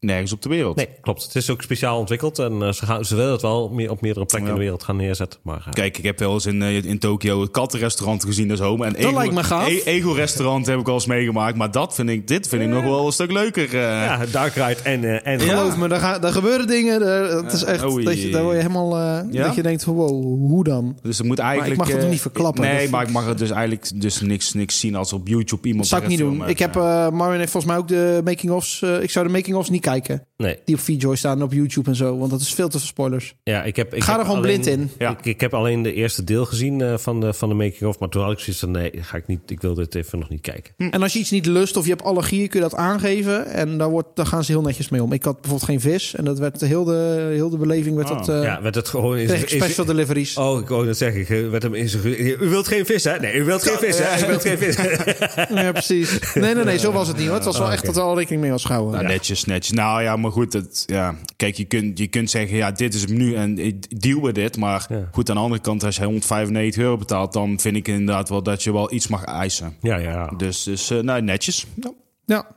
nergens 0.00 0.32
op 0.32 0.42
de 0.42 0.48
wereld. 0.48 0.76
Nee, 0.76 0.88
klopt. 1.00 1.22
Het 1.22 1.34
is 1.34 1.50
ook 1.50 1.62
speciaal 1.62 1.98
ontwikkeld. 1.98 2.38
En 2.38 2.62
eh, 2.62 2.72
ze, 2.72 2.86
gaan, 2.86 3.04
ze 3.04 3.16
willen 3.16 3.32
het 3.32 3.42
wel 3.42 3.68
meer 3.68 3.90
op 3.90 4.00
meerdere 4.00 4.26
plekken 4.26 4.48
Ja. 4.48 4.54
in 4.54 4.58
de 4.60 4.64
wereld 4.64 4.82
gaan 4.84 4.96
neerzetten. 4.96 5.40
Maar 5.42 5.62
eh, 5.66 5.72
Kijk, 5.72 5.98
ik 5.98 6.04
heb 6.04 6.18
wel 6.18 6.32
eens 6.32 6.46
in, 6.46 6.62
eh, 6.62 6.84
in 6.84 6.98
Tokio 6.98 7.40
het 7.40 7.50
kattenrestaurant 7.50 8.24
gezien 8.24 8.50
als 8.50 8.60
home. 8.60 8.86
En 8.86 9.02
Dat 9.02 9.12
lijkt 9.12 9.34
me 9.34 9.44
gaaf. 9.44 9.68
E- 9.68 9.80
Ego-restaurant 9.84 10.66
heb 10.66 10.78
ik 10.78 10.88
al 10.88 10.94
eens 10.94 11.06
meegemaakt. 11.06 11.56
Maar 11.56 11.70
dat 11.70 11.94
vind 11.94 12.08
ik, 12.08 12.28
dit 12.28 12.48
vind 12.48 12.62
ik 12.62 12.68
nog 12.68 12.82
wel 12.84 13.06
een 13.06 13.12
stuk 13.12 13.32
leuker. 13.32 13.64
eh. 13.64 13.80
ja, 13.80 14.20
Dark 14.32 14.54
Ride 14.54 14.80
en... 14.82 15.24
en 15.24 15.38
Ja. 15.38 15.44
Geloof 15.44 15.76
me, 15.76 15.88
daar, 15.88 16.00
gaan, 16.00 16.20
daar 16.20 16.32
gebeuren 16.32 16.66
dingen. 16.66 17.00
daar- 17.00 17.28
Het 17.30 17.52
is 17.52 17.64
echt, 17.64 17.84
oei. 17.90 18.04
dat 18.04 18.22
je, 18.22 18.30
daar 18.30 18.42
word 18.42 18.54
je 18.56 18.60
helemaal... 18.62 18.96
eh, 18.96 19.32
Ja? 19.32 19.44
Dat 19.46 19.54
je 19.54 19.62
denkt, 19.62 19.84
van, 19.84 19.94
wow, 19.94 20.10
hoe 20.50 20.64
dan? 20.64 20.98
Dus 21.02 21.18
het 21.18 21.26
moet 21.26 21.38
eigenlijk... 21.38 21.72
ik 21.72 21.78
mag 21.78 21.88
het 22.00 22.10
niet 22.10 22.20
verklappen. 22.20 22.62
Nee, 22.62 22.80
Dat 22.82 22.90
maar 22.90 23.02
ik- 23.02 23.10
mag 23.12 23.26
er 23.26 23.36
dus 23.36 23.50
eigenlijk 23.50 24.00
dus 24.00 24.20
niks, 24.20 24.52
niks 24.52 24.80
zien 24.80 24.94
als 24.94 25.12
op 25.12 25.28
YouTube 25.28 25.68
iemand... 25.68 25.90
Dat 25.90 25.98
zou 26.00 26.02
ik 26.02 26.18
niet 26.18 26.28
doen. 26.28 26.48
Ik 26.48 26.58
heb, 26.58 26.76
eh 26.76 27.08
Marvin 27.10 27.38
heeft 27.38 27.50
volgens 27.50 27.72
mij 27.72 27.80
ook 27.82 27.88
de 27.88 28.20
making-ofs... 28.24 28.82
eh, 28.82 29.02
ik 29.02 29.10
zou 29.10 29.26
de 29.26 29.32
making-ofs 29.32 29.70
niet 29.70 29.86
kijken. 29.88 30.27
Nee. 30.42 30.58
Die 30.64 30.74
op 30.74 30.80
VJoy 30.80 31.16
staan 31.16 31.42
op 31.42 31.52
YouTube 31.52 31.90
en 31.90 31.96
zo. 31.96 32.18
Want 32.18 32.30
dat 32.30 32.40
is 32.40 32.54
veel 32.54 32.68
te 32.68 32.78
veel 32.78 32.86
spoilers. 32.86 33.34
Ja, 33.42 33.62
ik 33.62 33.76
heb, 33.76 33.94
ik 33.94 34.02
Ga 34.02 34.10
heb 34.10 34.20
er 34.20 34.26
gewoon 34.26 34.42
alleen- 34.44 34.60
blind 34.60 34.78
in. 34.78 34.90
Ja. 34.98 35.10
Ik, 35.10 35.24
ik 35.26 35.40
heb 35.40 35.54
alleen 35.54 35.82
de 35.82 35.92
eerste 35.94 36.24
deel 36.24 36.44
gezien 36.44 36.80
eh, 36.80 36.96
van, 36.98 37.20
de, 37.20 37.32
van 37.32 37.48
de 37.48 37.54
making-of. 37.54 37.98
Maar 37.98 38.08
toen 38.08 38.22
had 38.22 38.32
ik 38.32 38.38
zoiets 38.38 38.58
van, 38.60 38.70
nee, 38.70 38.90
ga 38.96 39.16
ik, 39.16 39.26
niet, 39.26 39.40
ik 39.46 39.60
wil 39.60 39.74
dit 39.74 39.94
even 39.94 40.18
nog 40.18 40.28
niet 40.28 40.40
kijken. 40.40 40.72
En 40.90 41.02
als 41.02 41.12
je 41.12 41.18
iets 41.18 41.30
niet 41.30 41.46
lust 41.46 41.76
of 41.76 41.84
je 41.84 41.90
hebt 41.90 42.02
allergieën, 42.02 42.48
kun 42.48 42.60
je 42.62 42.68
dat 42.68 42.78
aangeven. 42.78 43.46
En 43.46 43.78
daar, 43.78 43.90
wordt, 43.90 44.08
daar 44.14 44.26
gaan 44.26 44.44
ze 44.44 44.52
heel 44.52 44.62
netjes 44.62 44.88
mee 44.88 45.02
om. 45.02 45.12
Ik 45.12 45.22
had 45.24 45.40
bijvoorbeeld 45.40 45.70
geen 45.70 45.80
vis. 45.80 46.14
En 46.14 46.24
dat 46.24 46.38
werd 46.38 46.60
heel 46.60 46.84
de, 46.84 47.30
heel 47.34 47.50
de 47.50 47.56
beleving 47.58 47.96
werd 47.96 48.10
Oh. 48.10 48.16
dat... 48.18 48.28
eh 48.28 48.42
ja, 48.42 48.62
werd 48.62 48.74
het 48.74 48.88
gewoon... 48.88 49.26
zijn- 49.26 49.48
special 49.48 49.86
deliveries. 49.86 50.36
Oh, 50.36 50.60
ik 50.60 50.68
wou 50.68 50.86
net 50.86 50.96
zeggen, 50.96 51.20
ik 51.20 51.50
werd 51.50 51.62
hem 51.62 51.74
in 51.74 51.88
zijn... 51.88 52.06
U 52.42 52.48
wilt 52.48 52.68
geen 52.68 52.86
vis, 52.86 53.04
hè? 53.04 53.18
Nee, 53.18 53.34
u 53.34 53.44
wilt 53.44 53.62
geen 53.62 53.78
vis, 53.78 53.98
hè? 53.98 54.24
U 54.24 54.26
wilt 54.28 54.42
geen 54.42 54.58
vis. 54.58 54.76
Ja, 55.62 55.72
precies. 55.72 56.18
Nee, 56.34 56.54
nee, 56.54 56.64
nee, 56.64 56.78
zo 56.78 56.92
was 56.92 57.08
het 57.08 57.16
niet. 57.16 57.26
Hoor. 57.26 57.34
Het 57.34 57.44
was 57.44 57.58
wel 57.58 57.66
Oh, 57.66 57.72
echt 57.72 57.86
dat 57.86 57.96
er 57.96 58.02
al 58.02 58.16
rekening 58.18 58.40
mee 58.42 58.50
was 58.50 58.64
gehouden. 58.64 58.92
Nou, 58.94 59.06
netjes, 59.06 59.44
netjes. 59.44 59.76
Nou 59.76 60.02
ja, 60.02 60.16
maar 60.16 60.27
goed. 60.30 60.52
Het, 60.52 60.82
ja. 60.86 61.14
Kijk, 61.36 61.56
je 61.56 61.64
kunt, 61.64 61.98
je 61.98 62.06
kunt 62.06 62.30
zeggen, 62.30 62.56
ja, 62.56 62.70
dit 62.72 62.94
is 62.94 63.02
hem 63.02 63.16
nu 63.16 63.34
en 63.34 63.58
ik 63.58 64.00
deal 64.00 64.20
met 64.20 64.34
dit. 64.34 64.56
Maar 64.56 64.86
Ja. 64.88 65.08
goed, 65.12 65.28
aan 65.30 65.36
de 65.36 65.42
andere 65.42 65.60
kant, 65.60 65.84
als 65.84 65.96
je 65.96 66.04
195 66.04 66.82
euro 66.82 66.96
betaalt... 66.96 67.32
dan 67.32 67.60
vind 67.60 67.76
ik 67.76 67.88
inderdaad 67.88 68.28
wel 68.28 68.42
dat 68.42 68.62
je 68.62 68.72
wel 68.72 68.92
iets 68.92 69.08
mag 69.08 69.24
eisen. 69.24 69.76
Ja, 69.80 69.96
ja. 69.96 70.26
Dus, 70.36 70.62
dus 70.62 70.90
eh, 70.90 70.98
nou, 70.98 71.22
netjes. 71.22 71.66
Ja. 71.76 71.92
Ja. 72.24 72.56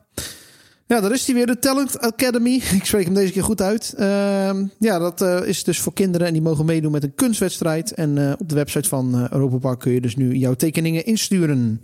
Ja, 0.87 1.01
daar 1.01 1.11
is 1.11 1.25
hij 1.25 1.35
weer, 1.35 1.45
de 1.45 1.59
Talent 1.59 1.99
Academy. 1.99 2.55
Ik 2.79 2.85
spreek 2.85 3.05
hem 3.05 3.13
deze 3.13 3.31
keer 3.31 3.43
goed 3.43 3.61
uit. 3.61 3.93
Ehm, 3.97 4.65
ja, 4.79 4.99
dat 4.99 5.21
eh, 5.21 5.39
is 5.45 5.63
dus 5.63 5.79
voor 5.79 5.93
kinderen 5.93 6.27
en 6.27 6.33
die 6.33 6.41
mogen 6.41 6.65
meedoen 6.65 6.91
met 6.91 7.03
een 7.03 7.15
kunstwedstrijd. 7.15 7.93
En 7.93 8.17
eh, 8.17 8.33
op 8.37 8.49
de 8.49 8.55
website 8.55 8.89
van 8.89 9.15
eh 9.15 9.29
Europa 9.31 9.57
Park 9.57 9.79
kun 9.79 9.91
je 9.91 10.01
dus 10.01 10.15
nu 10.15 10.35
jouw 10.35 10.53
tekeningen 10.53 11.05
insturen. 11.05 11.79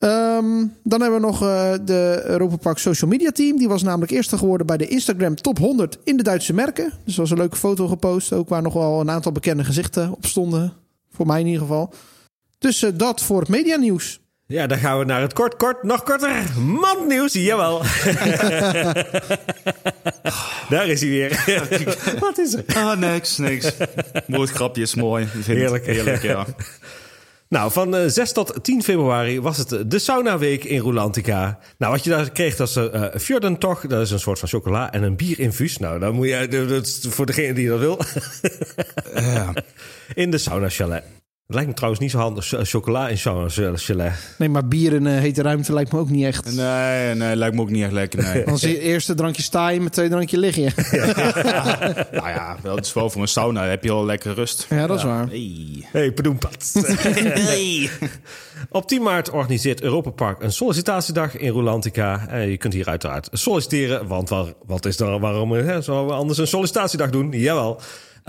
Ehm, 0.00 0.66
dan 0.82 1.00
hebben 1.00 1.20
we 1.20 1.26
nog 1.26 1.42
eh, 1.42 1.72
de 1.84 2.22
Europa 2.24 2.56
Park 2.56 2.78
social 2.78 3.10
media 3.10 3.30
team. 3.30 3.58
Die 3.58 3.68
was 3.68 3.82
namelijk 3.82 4.12
eerste 4.12 4.38
geworden 4.38 4.66
bij 4.66 4.76
de 4.76 4.88
Instagram 4.88 5.34
top 5.34 5.58
100 5.58 5.98
in 6.04 6.16
de 6.16 6.22
Duitse 6.22 6.54
merken. 6.54 6.92
Dus 7.04 7.14
er 7.14 7.20
was 7.20 7.30
een 7.30 7.36
leuke 7.36 7.56
foto 7.56 7.88
gepost. 7.88 8.32
Ook 8.32 8.48
waar 8.48 8.62
nog 8.62 8.72
wel 8.72 9.00
een 9.00 9.10
aantal 9.10 9.32
bekende 9.32 9.64
gezichten 9.64 10.12
op 10.12 10.26
stonden. 10.26 10.72
Voor 11.12 11.26
mij 11.26 11.40
in 11.40 11.46
ieder 11.46 11.60
geval. 11.60 11.92
Dus 12.58 12.82
eh, 12.82 12.90
dat 12.94 13.22
voor 13.22 13.40
het 13.40 13.48
media 13.48 13.76
nieuws. 13.76 14.20
Ja, 14.46 14.66
dan 14.66 14.78
gaan 14.78 14.98
we 14.98 15.04
naar 15.04 15.20
het 15.20 15.32
kort, 15.32 15.56
kort, 15.56 15.82
nog 15.82 16.02
korter. 16.02 16.44
Mandnieuws, 16.60 17.32
jawel. 17.32 17.78
Daar 20.68 20.86
is 20.86 21.00
hij 21.00 21.08
weer. 21.08 21.44
Wat 22.20 22.38
is 22.38 22.54
er? 22.54 22.64
Ah, 22.74 22.98
niks, 22.98 23.36
niks. 23.38 23.72
Mooi. 24.26 25.24
Ik 25.24 25.30
vind 25.30 25.46
Heerlijk. 25.46 25.86
Het 25.86 25.94
heerlijk, 25.94 26.22
ja. 26.22 26.46
Nou, 27.50 27.72
van 27.72 27.96
eh, 27.96 28.06
6 28.06 28.32
tot 28.32 28.54
10 28.62 28.82
februari 28.82 29.40
was 29.40 29.56
het 29.56 29.90
de 29.90 29.98
Sauna 29.98 30.38
Week 30.38 30.64
in 30.64 30.78
Rolantica. 30.78 31.58
Nou, 31.78 31.92
wat 31.92 32.04
je 32.04 32.10
daar 32.10 32.30
kreeg, 32.30 32.56
dat 32.56 32.68
is 32.68 32.76
uh, 32.76 33.04
Fjordentocht. 33.16 33.88
Dat 33.88 34.00
is 34.00 34.10
een 34.10 34.20
soort 34.20 34.38
van 34.38 34.48
chocola 34.48 34.92
en 34.92 35.02
een 35.02 35.16
bierinfuus. 35.16 35.78
Nou, 35.78 35.98
dan 35.98 36.14
moet 36.14 36.28
je, 36.28 36.66
dat 36.68 36.86
is 36.86 37.06
voor 37.08 37.26
degene 37.26 37.52
die 37.52 37.68
dat 37.68 37.78
wil. 37.78 38.00
Ja. 39.14 39.52
In 40.14 40.30
de 40.30 40.38
sauna 40.38 40.68
chalet. 40.68 41.04
Het 41.50 41.58
lijkt 41.58 41.74
me 41.74 41.78
trouwens 41.78 42.04
niet 42.04 42.12
zo 42.12 42.18
handig, 42.18 42.52
eh, 42.52 42.60
chocola 42.62 43.08
in 43.08 43.18
sauna 43.18 43.48
chalet. 43.74 44.12
Nee, 44.38 44.48
maar 44.48 44.68
bier 44.68 44.92
in 44.92 45.04
een 45.04 45.18
hete 45.18 45.42
ruimte 45.42 45.72
lijkt 45.72 45.92
me 45.92 45.98
ook 45.98 46.10
niet 46.10 46.24
echt. 46.24 46.54
Nee, 46.54 47.14
nee, 47.14 47.36
lijkt 47.36 47.54
me 47.54 47.60
ook 47.60 47.70
niet 47.70 47.82
echt 47.82 47.92
lekker, 47.92 48.22
nee. 48.22 48.46
Als 48.50 48.60
je 48.60 48.80
eerste 48.80 49.14
drankje 49.14 49.42
sta 49.42 49.68
je, 49.68 49.80
met 49.80 49.92
twee 49.92 50.08
drankje 50.08 50.38
lig 50.38 50.56
je. 50.56 50.70
nou 52.12 52.28
ja, 52.28 52.56
wel, 52.62 52.76
het 52.76 52.86
is 52.86 52.92
wel 52.92 53.10
voor 53.10 53.22
een 53.22 53.28
sauna. 53.28 53.60
Dan 53.60 53.70
heb 53.70 53.84
je 53.84 53.90
al 53.90 54.04
lekker 54.04 54.34
rust. 54.34 54.66
Ja, 54.68 54.86
dat 54.86 54.96
is 54.96 55.02
waar. 55.02 55.26
Hey. 55.28 55.86
Hey. 55.92 57.90
Op 58.70 58.88
10 58.88 59.02
maart 59.02 59.30
organiseert 59.30 59.82
Europa 59.82 60.10
Park 60.10 60.42
een 60.42 60.52
sollicitatiedag 60.52 61.36
in 61.36 61.50
Rolantica. 61.50 62.26
Eh, 62.28 62.50
je 62.50 62.56
kunt 62.56 62.72
hier 62.72 62.88
uiteraard 62.88 63.28
solliciteren, 63.32 64.06
want 64.06 64.28
waar, 64.28 64.52
wat 64.66 64.86
is 64.86 65.00
er, 65.00 65.18
waarom 65.18 65.52
hè, 65.52 65.82
zouden 65.82 66.06
we 66.06 66.12
anders 66.12 66.38
een 66.38 66.46
sollicitatiedag 66.46 67.10
doen? 67.10 67.30
Jawel. 67.30 67.80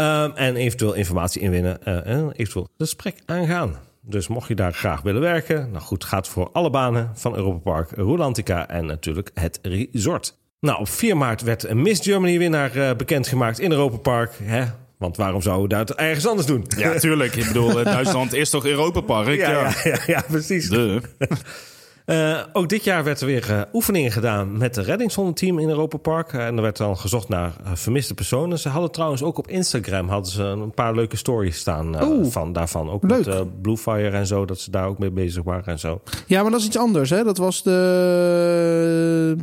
Um, 0.02 0.32
en 0.36 0.56
eventueel 0.56 0.94
informatie 0.94 1.42
inwinnen 1.42 1.80
uh, 1.88 2.06
en 2.08 2.32
eventueel 2.32 2.68
gesprek 2.78 3.16
aangaan. 3.26 3.76
Dus 4.02 4.28
mocht 4.28 4.48
je 4.48 4.56
daar 4.56 4.74
graag 4.74 5.02
willen 5.02 5.22
werken, 5.22 5.72
nou 5.72 5.84
goed, 5.84 6.04
gaat 6.04 6.28
voor 6.28 6.50
alle 6.52 6.70
banen 6.70 7.12
van 7.14 7.36
Europa 7.36 7.58
Park, 7.60 7.92
Rolantica 7.92 8.68
en 8.68 8.86
natuurlijk 8.86 9.32
het 9.34 9.60
resort. 9.62 10.38
Nou, 10.60 10.80
op 10.80 10.90
4 10.90 11.18
maart 11.18 11.42
werd 11.42 11.64
een 11.64 11.82
Miss 11.82 12.02
Germany 12.02 12.38
winnaar 12.38 12.78
uh, 12.78 12.92
bekendgemaakt 12.94 13.60
in 13.60 13.72
Europa 13.72 13.98
Park. 13.98 14.34
Hè? 14.44 14.66
Want 14.98 15.18
waarom 15.18 15.42
zouden 15.42 15.80
we 15.80 15.86
dat 15.86 15.98
ergens 15.98 16.28
anders 16.28 16.48
doen? 16.48 16.66
Ja, 16.78 17.00
tuurlijk. 17.00 17.36
Ik 17.36 17.48
bedoel, 17.48 17.84
Duitsland 17.84 18.34
is 18.34 18.50
toch 18.50 18.66
Europa 18.66 19.02
Park? 19.02 19.28
Ja, 19.38 19.50
Ja, 19.50 19.60
ja, 19.60 19.74
ja, 19.84 19.98
ja 20.06 20.24
precies. 20.28 20.70
De. 20.70 21.02
Uh, 22.06 22.40
ook 22.54 22.70
dit 22.70 22.84
jaar 22.84 23.04
werd 23.04 23.22
er 23.22 23.28
weer 23.28 23.50
uh, 23.50 23.62
oefeningen 23.74 24.12
gedaan 24.12 24.58
met 24.58 24.76
het 24.76 24.86
reddingshondenteam 24.86 25.60
in 25.60 25.70
Europa 25.70 25.98
Park. 25.98 26.34
Uh, 26.34 26.46
en 26.46 26.56
er 26.56 26.62
werd 26.62 26.78
dan 26.78 26.98
gezocht 26.98 27.30
naar 27.30 27.54
vermiste 27.74 28.14
personen. 28.14 28.60
Ze 28.60 28.70
hadden 28.70 28.92
trouwens 28.92 29.24
ook 29.24 29.38
op 29.38 29.48
Instagram 29.48 30.10
hadden 30.10 30.32
ze 30.32 30.44
een 30.44 30.74
paar 30.74 30.96
leuke 30.96 31.18
stories 31.18 31.58
staan 31.58 32.04
Oeh, 32.04 32.32
van 32.32 32.54
daarvan. 32.54 32.90
Ook 32.90 33.04
leuk. 33.04 33.26
met 33.26 33.62
Bluefire 33.62 34.10
en 34.10 34.28
zo, 34.28 34.46
dat 34.46 34.60
ze 34.60 34.72
daar 34.72 34.88
ook 34.88 35.00
mee 35.00 35.12
bezig 35.12 35.44
waren 35.44 35.66
en 35.66 35.80
zo. 35.80 36.02
Ja, 36.28 36.42
maar 36.42 36.52
dat 36.52 36.60
is 36.60 36.66
iets 36.66 36.78
anders, 36.78 37.10
hè? 37.10 37.24
Dat 37.24 37.38
was 37.38 37.64
de 37.64 39.38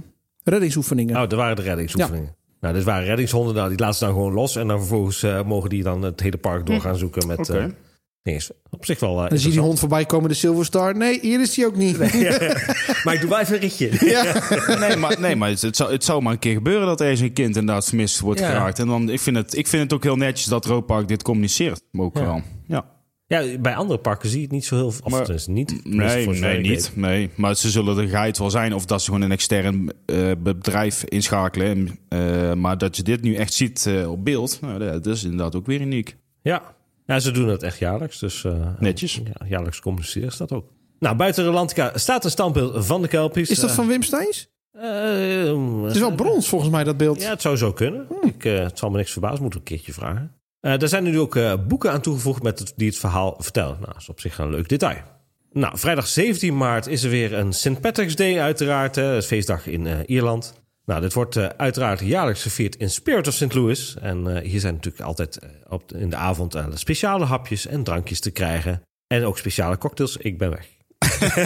reddingsoefeningen. 0.45 1.17
Oh, 1.17 1.31
er 1.31 1.37
waren 1.37 1.57
de 1.57 1.63
reddingsoefeningen. 1.63 2.37
Nou, 2.61 2.75
dit 2.75 2.85
waren 2.85 3.05
reddingshonden. 3.05 3.55
Nou, 3.55 3.69
die 3.69 3.79
laten 3.79 3.99
ze 3.99 4.05
dan 4.05 4.15
gewoon 4.15 4.33
los. 4.33 4.57
En 4.57 4.69
dan 4.69 4.79
vervolgens 4.79 5.27
mogen 5.47 5.71
die 5.71 5.83
dan 5.83 6.03
het 6.03 6.21
hele 6.21 6.39
park 6.39 6.67
door 6.67 6.81
gaan 6.81 6.97
zoeken 6.97 7.27
met... 7.27 7.51
Okay. 7.51 7.75
Nee, 8.29 8.41
op 8.70 8.85
zich 8.85 9.01
wel. 9.01 9.22
Uh, 9.22 9.29
dan 9.29 9.39
zie 9.39 9.47
je 9.49 9.55
die 9.55 9.64
hond 9.64 9.79
voorbij 9.79 10.05
komen, 10.05 10.29
de 10.29 10.35
Silver 10.35 10.64
Star. 10.64 10.97
Nee, 10.97 11.18
hier 11.22 11.41
is 11.41 11.55
die 11.55 11.66
ook 11.66 11.76
niet. 11.76 11.99
Nee, 11.99 12.22
ja. 12.22 12.31
maar 13.05 13.14
ik 13.14 13.20
doe 13.20 13.31
wel 13.31 13.39
even 13.39 13.55
een 13.55 13.61
ritje. 13.61 13.91
Ja. 14.07 14.43
nee, 14.87 14.97
maar, 14.97 15.20
nee, 15.20 15.37
maar 15.37 15.49
het, 15.49 15.62
het, 15.62 15.76
zou, 15.76 15.93
het 15.93 16.05
zou 16.05 16.22
maar 16.22 16.33
een 16.33 16.39
keer 16.39 16.55
gebeuren 16.55 16.87
dat 16.87 17.01
er 17.01 17.09
eens 17.09 17.20
een 17.20 17.33
kind 17.33 17.57
inderdaad 17.57 17.85
vermist 17.85 18.20
wordt 18.20 18.41
Ja. 18.41 18.47
geraakt. 18.49 18.79
En 18.79 18.87
dan, 18.87 19.11
ik, 19.11 19.20
vind 19.20 19.37
het, 19.37 19.57
ik 19.57 19.66
vind 19.66 19.83
het 19.83 19.93
ook 19.93 20.03
heel 20.03 20.16
netjes 20.16 20.47
dat 20.47 20.64
Roodpark 20.66 21.09
dit 21.09 21.22
communiceert. 21.22 21.83
Ook 21.93 22.16
Ja. 22.16 22.24
wel. 22.24 22.43
Ja. 22.66 22.85
Ja, 23.26 23.59
bij 23.59 23.74
andere 23.74 23.99
parken 23.99 24.29
zie 24.29 24.39
je 24.39 24.45
het 24.45 24.53
niet 24.53 24.64
zo 24.64 24.76
heel... 24.76 24.87
Of 24.87 25.09
Maar- 25.09 25.22
tenminste 25.22 25.51
niet. 25.51 25.81
Nee, 25.85 26.26
nee, 26.29 26.61
niet. 26.61 26.91
Nee. 26.95 27.31
Maar 27.35 27.55
ze 27.57 27.70
zullen 27.70 27.97
de 27.97 28.09
guide 28.09 28.39
wel 28.39 28.51
zijn. 28.51 28.74
Of 28.74 28.85
dat 28.85 29.01
ze 29.01 29.07
gewoon 29.07 29.22
een 29.22 29.33
extern 29.33 29.93
eh, 30.07 30.31
bedrijf 30.39 31.05
inschakelen. 31.05 31.99
Eh, 32.09 32.53
maar 32.53 32.79
dat 32.79 32.97
je 32.97 33.03
dit 33.03 33.22
nu 33.22 33.35
echt 33.35 33.53
ziet 33.53 33.89
op 34.07 34.24
beeld. 34.24 34.59
Nou, 34.61 34.79
dat 34.79 35.07
is 35.07 35.22
inderdaad 35.24 35.57
ook 35.57 35.66
weer 35.66 35.81
uniek. 35.81 36.16
Ja. 36.43 36.76
Ja, 37.09 37.19
ze 37.21 37.31
doen 37.31 37.47
dat 37.47 37.63
echt 37.63 37.79
jaarlijks. 37.79 38.19
Dus 38.19 38.45
eh, 38.45 38.67
Netjes. 38.79 39.15
Ja, 39.15 39.47
jaarlijks 39.47 39.81
communiceren 39.81 40.33
ze 40.33 40.39
dat 40.39 40.53
ook. 40.53 40.67
Nou, 40.99 41.17
buiten 41.17 41.45
Rolantica 41.45 41.91
staat 41.95 42.25
een 42.25 42.31
standbeeld 42.31 42.87
van 42.87 43.03
de 43.03 43.09
Kelpies. 43.09 43.51
Is 43.51 43.59
dat 43.59 43.73
van 43.73 43.87
Wim 43.87 44.03
Steins? 44.03 44.49
Eh, 44.73 45.83
Het 45.85 45.95
is 45.95 46.01
wel 46.01 46.15
brons 46.15 46.49
volgens 46.49 46.71
mij, 46.71 46.85
dat 46.85 46.97
beeld. 46.97 47.21
Ja, 47.23 47.31
het 47.31 47.43
zou 47.43 47.57
zo 47.57 47.73
kunnen. 47.73 48.07
Ik, 48.23 48.45
eh, 48.45 48.59
het 48.59 48.79
zal 48.79 48.91
me 48.91 48.97
niks 48.97 49.13
verbazen, 49.13 49.43
moet 49.43 49.53
ik 49.53 49.59
een 49.59 49.65
keertje 49.65 49.93
vragen. 49.93 50.33
Eh 50.61 50.83
er 50.83 50.89
zijn 50.89 51.03
nu 51.05 51.19
ook 51.19 51.37
eh, 51.37 51.55
boeken 51.69 51.93
aan 51.93 52.01
toegevoegd 52.01 52.43
met 52.43 52.59
het, 52.59 52.73
die 52.77 52.89
het 52.89 52.99
verhaal 52.99 53.35
vertellen. 53.39 53.77
Nou, 53.81 53.93
dat 53.93 54.01
is 54.01 54.09
op 54.09 54.21
zich 54.21 54.39
een 54.39 54.51
leuk 54.51 54.69
detail. 54.69 54.99
Nou, 55.53 55.79
vrijdag 55.79 56.07
17 56.07 56.57
maart 56.57 56.87
is 56.87 57.03
er 57.03 57.11
weer 57.11 57.33
een 57.35 57.53
St. 57.53 57.81
Patrick's 57.81 58.17
Day 58.17 58.41
uiteraard. 58.41 58.95
Hè, 58.97 59.03
het 59.03 59.27
feestdag 59.27 59.67
in 59.67 59.87
eh, 59.87 59.97
Ierland. 60.07 60.61
Nou, 60.89 61.01
dit 61.01 61.12
wordt 61.12 61.36
eh, 61.36 61.47
uiteraard 61.57 62.01
jaarlijks 62.01 62.43
gevierd 62.43 62.76
in 62.76 62.91
Spirit 62.91 63.26
of 63.26 63.34
St. 63.34 63.55
Louis. 63.55 63.97
En 64.01 64.36
eh, 64.36 64.49
hier 64.51 64.61
zijn 64.61 64.74
natuurlijk 64.74 65.05
altijd 65.05 65.39
eh, 65.39 65.49
op, 65.68 65.93
in 65.93 66.11
de 66.11 66.16
avond 66.16 66.57
speciale 66.74 67.24
hapjes 67.24 67.66
en 67.66 67.82
drankjes 67.82 68.20
te 68.20 68.30
krijgen. 68.30 68.82
En 69.07 69.24
ook 69.24 69.39
speciale 69.39 69.78
cocktails. 69.78 70.16
Ik 70.16 70.39
ben 70.39 70.51
weg. 70.51 70.68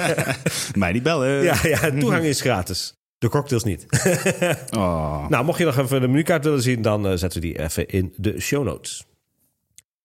Mij 0.74 0.92
niet 0.92 1.02
bellen. 1.02 1.42
Ja, 1.42 1.56
ja, 1.62 1.90
toegang 1.90 2.24
is 2.24 2.40
gratis. 2.40 2.94
De 3.18 3.28
cocktails 3.28 3.64
niet. 3.64 3.86
Oh. 4.76 5.28
Nou, 5.28 5.44
mocht 5.44 5.58
je 5.58 5.64
nog 5.64 5.78
even 5.78 6.00
de 6.00 6.08
menukaart 6.08 6.44
willen 6.44 6.62
zien, 6.62 6.82
dan 6.82 7.06
uh, 7.06 7.16
zetten 7.16 7.40
we 7.40 7.46
die 7.46 7.60
even 7.60 7.88
in 7.88 8.14
de 8.16 8.40
show 8.40 8.64
notes. 8.64 9.06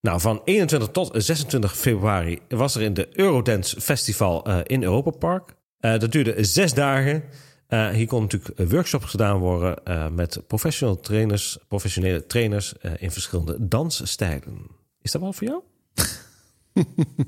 Nou, 0.02 0.20
van 0.20 0.42
21 0.46 0.90
tot 0.90 1.10
26 1.14 1.78
februari 1.78 2.40
was 2.50 2.76
er 2.76 2.82
in 2.82 2.94
de 2.94 3.08
Eurodance 3.14 3.82
Festival 3.82 4.50
uh, 4.50 4.60
in 4.64 4.84
Europa 4.84 5.12
Park. 5.12 5.56
Uh, 5.82 6.00
dat 6.00 6.12
duurde 6.12 6.44
zes 6.44 6.74
dagen. 6.74 7.24
Hier 7.68 8.08
kon 8.08 8.22
natuurlijk 8.22 8.70
workshops 8.70 9.06
gedaan 9.06 9.40
worden 9.40 9.82
met 10.16 10.42
professional 10.48 11.00
trainers, 11.00 11.58
professionele 11.68 12.26
trainers 12.26 12.74
in 12.98 13.12
verschillende 13.12 13.56
dansstijlen. 13.60 14.68
Is 15.02 15.12
dat 15.12 15.22
wel 15.22 15.34
voor 15.34 15.48
jou? 15.48 15.62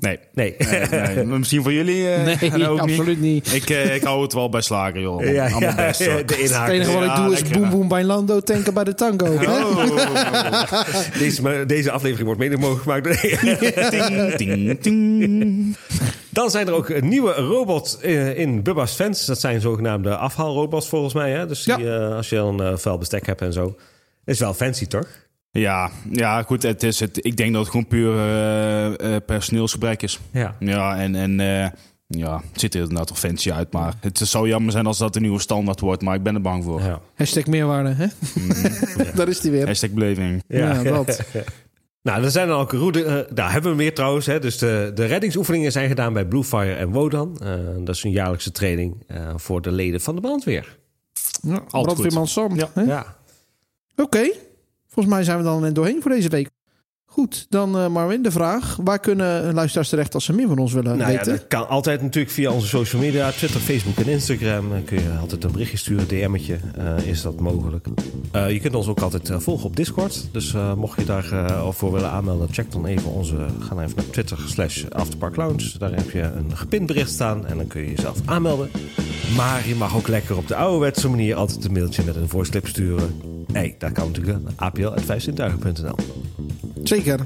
Nee. 0.00 0.18
Nee. 0.34 0.56
nee, 0.58 1.14
nee. 1.14 1.24
Misschien 1.38 1.62
voor 1.62 1.72
jullie? 1.72 2.02
Uh, 2.02 2.24
nee, 2.52 2.68
ook 2.68 2.80
absoluut 2.80 3.20
niet. 3.20 3.52
niet. 3.52 3.54
Ik, 3.54 3.70
uh, 3.70 3.94
ik 3.94 4.02
hou 4.02 4.22
het 4.22 4.32
wel 4.32 4.48
bij 4.48 4.60
slagen, 4.60 5.00
joh. 5.00 5.24
Ja, 5.32 5.42
Allemaal 5.50 5.60
ja, 5.60 5.74
best. 5.74 6.04
ja, 6.04 6.22
de 6.22 6.42
inhaak. 6.42 6.66
Het 6.66 6.74
enige 6.74 6.92
wat 6.92 7.04
ik 7.04 7.16
doe 7.16 7.32
is 7.32 7.42
boem 7.42 7.70
boem 7.70 7.88
bij 7.88 8.04
Lando 8.04 8.40
tanken 8.40 8.74
bij 8.74 8.84
de 8.84 8.94
tango. 8.94 9.26
Oh. 9.26 9.78
Deze, 11.18 11.64
deze 11.66 11.90
aflevering 11.90 12.26
wordt 12.26 12.40
mede 12.40 12.56
mogelijk 12.56 12.82
gemaakt 12.82 13.04
door... 13.04 13.16
ting, 14.36 14.36
ting, 14.36 14.80
ting. 14.80 15.76
Dan 16.28 16.50
zijn 16.50 16.66
er 16.66 16.72
ook 16.72 17.00
nieuwe 17.00 17.32
robots 17.32 18.00
eh, 18.00 18.38
in 18.38 18.62
Bubba's 18.62 18.94
Fans. 18.94 19.26
Dat 19.26 19.40
zijn 19.40 19.60
zogenaamde 19.60 20.16
afhaalrobots 20.16 20.88
volgens 20.88 21.14
mij. 21.14 21.30
Hè? 21.30 21.46
Dus 21.46 21.62
die, 21.62 21.94
eh, 21.94 22.14
als 22.16 22.28
je 22.28 22.36
een 22.36 22.78
vuil 22.78 22.98
bestek 22.98 23.26
hebt 23.26 23.40
en 23.40 23.52
zo. 23.52 23.76
Is 24.24 24.38
wel 24.38 24.54
fancy, 24.54 24.86
toch? 24.86 25.08
Ja, 25.52 25.90
ja, 26.10 26.42
goed. 26.42 26.62
Het 26.62 26.82
is 26.82 27.00
het, 27.00 27.24
ik 27.26 27.36
denk 27.36 27.52
dat 27.52 27.60
het 27.60 27.70
gewoon 27.70 27.86
puur 27.86 28.12
uh, 29.02 29.16
personeelsgebrek 29.26 30.02
is. 30.02 30.18
Ja. 30.30 30.56
Ja, 30.58 30.96
en, 30.98 31.14
en 31.14 31.38
uh, 31.38 31.66
Ja, 32.06 32.42
het 32.52 32.60
ziet 32.60 32.74
er 32.74 32.80
inderdaad 32.80 33.06
toch 33.06 33.18
fancy 33.18 33.52
uit. 33.52 33.72
Maar 33.72 33.94
het 34.00 34.18
zou 34.18 34.48
jammer 34.48 34.72
zijn 34.72 34.86
als 34.86 34.98
dat 34.98 35.12
de 35.12 35.20
nieuwe 35.20 35.40
standaard 35.40 35.80
wordt. 35.80 36.02
Maar 36.02 36.14
ik 36.14 36.22
ben 36.22 36.34
er 36.34 36.40
bang 36.40 36.64
voor. 36.64 36.80
Ja. 36.80 37.00
Hashtag 37.14 37.46
meerwaarde, 37.46 37.90
hè? 37.94 38.06
Daar 39.16 39.28
is 39.28 39.40
die 39.40 39.50
weer. 39.50 39.66
Hashtag 39.66 39.90
beleving. 39.90 40.42
Ja, 40.48 40.82
dat. 40.82 41.20
Nou, 42.02 42.24
er 42.24 42.30
zijn 42.30 42.48
dan 42.48 42.60
ook 42.60 42.72
route. 42.72 43.04
eh, 43.04 43.34
daar 43.34 43.52
hebben 43.52 43.70
we 43.70 43.76
meer 43.76 43.94
trouwens. 43.94 44.26
Hè. 44.26 44.38
Dus 44.38 44.58
de, 44.58 44.90
de 44.94 45.04
reddingsoefeningen 45.04 45.72
zijn 45.72 45.88
gedaan 45.88 46.12
bij 46.12 46.26
Bluefire 46.26 46.72
en 46.74 46.90
Wodan. 46.92 47.38
Eh, 47.42 47.54
dat 47.84 47.94
is 47.94 48.04
een 48.04 48.10
jaarlijkse 48.10 48.52
training 48.52 49.02
eh, 49.06 49.32
voor 49.36 49.62
de 49.62 49.72
leden 49.72 50.00
van 50.00 50.14
de 50.14 50.20
brandweer. 50.20 50.78
Ja, 51.42 51.54
goed. 51.68 51.82
brandweerman 51.82 52.28
Sam. 52.28 52.56
Ja. 52.74 53.16
Oké, 53.96 54.30
volgens 54.90 55.14
mij 55.14 55.24
zijn 55.24 55.38
we 55.38 55.44
dan 55.44 55.64
er 55.64 55.72
doorheen 55.74 56.02
voor 56.02 56.10
deze 56.10 56.28
week. 56.28 56.48
Goed, 57.12 57.46
dan 57.48 57.78
eh 57.78 57.88
Marwin, 57.88 58.22
de 58.22 58.30
vraag. 58.30 58.78
Waar 58.84 58.98
kunnen 58.98 59.54
luisteraars 59.54 59.88
terecht 59.88 60.14
als 60.14 60.24
ze 60.24 60.32
meer 60.32 60.48
van 60.48 60.58
ons 60.58 60.72
willen 60.72 60.98
Nou 60.98 61.10
ja, 61.10 61.16
weten? 61.16 61.32
dat 61.32 61.46
kan 61.46 61.68
altijd 61.68 62.02
natuurlijk 62.02 62.32
via 62.34 62.50
onze 62.50 62.66
social 62.66 63.02
media. 63.02 63.30
Twitter, 63.30 63.60
Facebook 63.60 63.96
en 63.96 64.06
Instagram. 64.08 64.70
Dan 64.70 64.84
kun 64.84 65.02
je 65.02 65.10
altijd 65.20 65.44
een 65.44 65.52
berichtje 65.52 65.76
sturen, 65.76 66.08
DM'tje. 66.08 66.58
eh 66.76 67.06
is 67.06 67.22
dat 67.22 67.40
mogelijk. 67.40 67.86
Eh, 68.32 68.50
je 68.50 68.60
kunt 68.60 68.74
ons 68.74 68.86
ook 68.86 69.00
altijd 69.00 69.30
volgen 69.36 69.64
op 69.66 69.76
Discord. 69.76 70.28
Dus 70.32 70.54
mocht 70.76 70.98
je 71.00 71.04
daar 71.06 71.32
eh, 71.32 71.68
voor 71.70 71.92
willen 71.92 72.10
aanmelden, 72.10 72.48
check 72.52 72.72
dan 72.72 72.86
even 72.86 73.10
onze... 73.10 73.36
Ga 73.60 73.74
dan 73.74 73.84
even 73.84 73.96
naar 73.96 74.10
Twitter 74.10 74.38
slash 74.46 74.84
Afterpark 74.88 75.36
Lounge. 75.36 75.78
Daar 75.78 75.94
heb 75.94 76.10
je 76.10 76.22
een 76.22 76.56
gepind 76.56 76.86
bericht 76.86 77.10
staan. 77.10 77.46
En 77.46 77.56
dan 77.56 77.66
kun 77.66 77.80
je 77.80 77.90
jezelf 77.90 78.18
aanmelden. 78.24 78.70
Maar 79.36 79.68
je 79.68 79.74
mag 79.74 79.96
ook 79.96 80.08
lekker 80.08 80.36
op 80.36 80.48
de 80.48 80.56
ouderwetse 80.56 81.08
manier 81.08 81.34
altijd 81.36 81.64
een 81.64 81.72
mailtje 81.72 82.02
met 82.04 82.16
een 82.16 82.28
voice 82.28 82.50
clip 82.50 82.66
sturen. 82.66 83.29
Hey, 83.52 83.74
daar 83.78 83.92
kan 83.92 84.06
natuurlijk 84.06 84.38
apl.vijfzintuigen.nl 84.56 85.94
Zeker. 86.82 87.18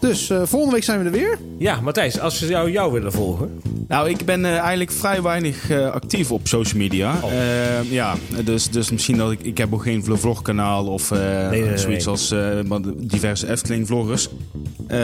Dus 0.00 0.30
eh, 0.30 0.42
volgende 0.44 0.74
week 0.74 0.84
zijn 0.84 0.98
we 0.98 1.04
er 1.04 1.10
weer. 1.10 1.38
Ja, 1.58 1.80
Matthijs, 1.80 2.20
als 2.20 2.38
ze 2.38 2.46
jou, 2.46 2.70
jou 2.70 2.92
willen 2.92 3.12
volgen... 3.12 3.60
Nou, 3.88 4.08
ik 4.10 4.24
ben 4.24 4.44
eh, 4.44 4.58
eigenlijk 4.58 4.90
vrij 4.92 5.22
weinig 5.22 5.70
eh, 5.70 5.90
actief 5.90 6.32
op 6.32 6.48
social 6.48 6.78
media. 6.82 7.18
Oh. 7.22 7.32
Eh, 7.32 7.90
ja, 7.92 8.14
dus, 8.44 8.70
dus 8.70 8.90
misschien 8.90 9.16
dat 9.16 9.30
ik... 9.30 9.40
Ik 9.42 9.58
heb 9.58 9.74
ook 9.74 9.82
geen 9.82 10.04
vlogkanaal 10.04 10.86
of 10.86 11.10
eh, 11.10 11.18
nee, 11.50 11.62
nee, 11.62 11.78
zoiets 11.78 12.04
nee. 12.04 12.14
als 12.14 12.28
de 12.28 12.94
diverse 12.96 13.50
Efteling-vloggers. 13.50 14.28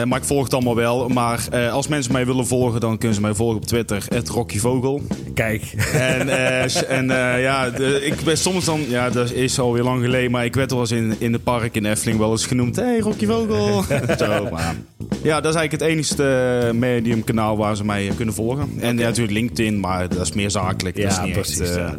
Maar 0.05 0.17
ik 0.19 0.23
volg 0.25 0.43
het 0.43 0.53
allemaal 0.53 0.75
wel. 0.75 1.07
Maar 1.07 1.69
als 1.71 1.87
mensen 1.87 2.11
mij 2.11 2.25
willen 2.25 2.47
volgen, 2.47 2.79
dan 2.79 2.97
kunnen 2.97 3.15
ze 3.15 3.21
mij 3.21 3.33
volgen 3.33 3.55
op 3.57 3.65
Twitter. 3.65 4.03
@rockyvogel. 4.31 5.01
Kijk, 5.33 5.73
En, 5.93 6.29
eh, 6.29 6.91
en 6.91 7.09
eh, 7.11 7.41
ja, 7.41 7.69
de- 7.69 8.05
ik 8.05 8.15
ben 8.23 8.37
soms 8.37 8.65
dan... 8.65 8.79
Ja, 8.89 9.09
dat 9.09 9.31
is 9.31 9.59
alweer 9.59 9.83
lang 9.83 10.01
geleden. 10.03 10.31
Maar 10.31 10.45
ik 10.45 10.55
werd 10.55 10.71
wel 10.71 10.79
eens 10.79 10.91
in, 10.91 11.15
in 11.17 11.33
het 11.33 11.43
park 11.43 11.75
in 11.75 11.85
Efteling 11.85 12.19
wel 12.19 12.31
eens 12.31 12.45
genoemd. 12.45 12.75
Hé, 12.75 12.83
hey, 12.83 12.99
Rocky 12.99 13.25
Vogel. 13.25 13.83
Zo, 14.17 14.47
maar, 14.51 14.75
ja, 15.23 15.41
dat 15.41 15.53
is 15.53 15.59
eigenlijk 15.59 15.71
het 15.71 15.81
enigste 15.81 16.71
mediumkanaal 16.73 17.57
waar 17.57 17.75
ze 17.75 17.85
mij 17.85 18.11
kunnen 18.15 18.33
volgen. 18.33 18.72
En 18.79 18.97
ja, 18.97 19.03
natuurlijk 19.03 19.33
LinkedIn, 19.37 19.79
maar 19.79 20.09
dat 20.09 20.21
is 20.21 20.31
meer 20.31 20.51
zakelijk. 20.51 20.95
dat 20.95 21.05
is 21.11 21.15
Ja, 21.15 21.23
niet 21.25 21.33
precies, 21.33 21.59
Echt, 21.59 21.75
ja. 21.75 21.95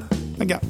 ja. 0.46 0.60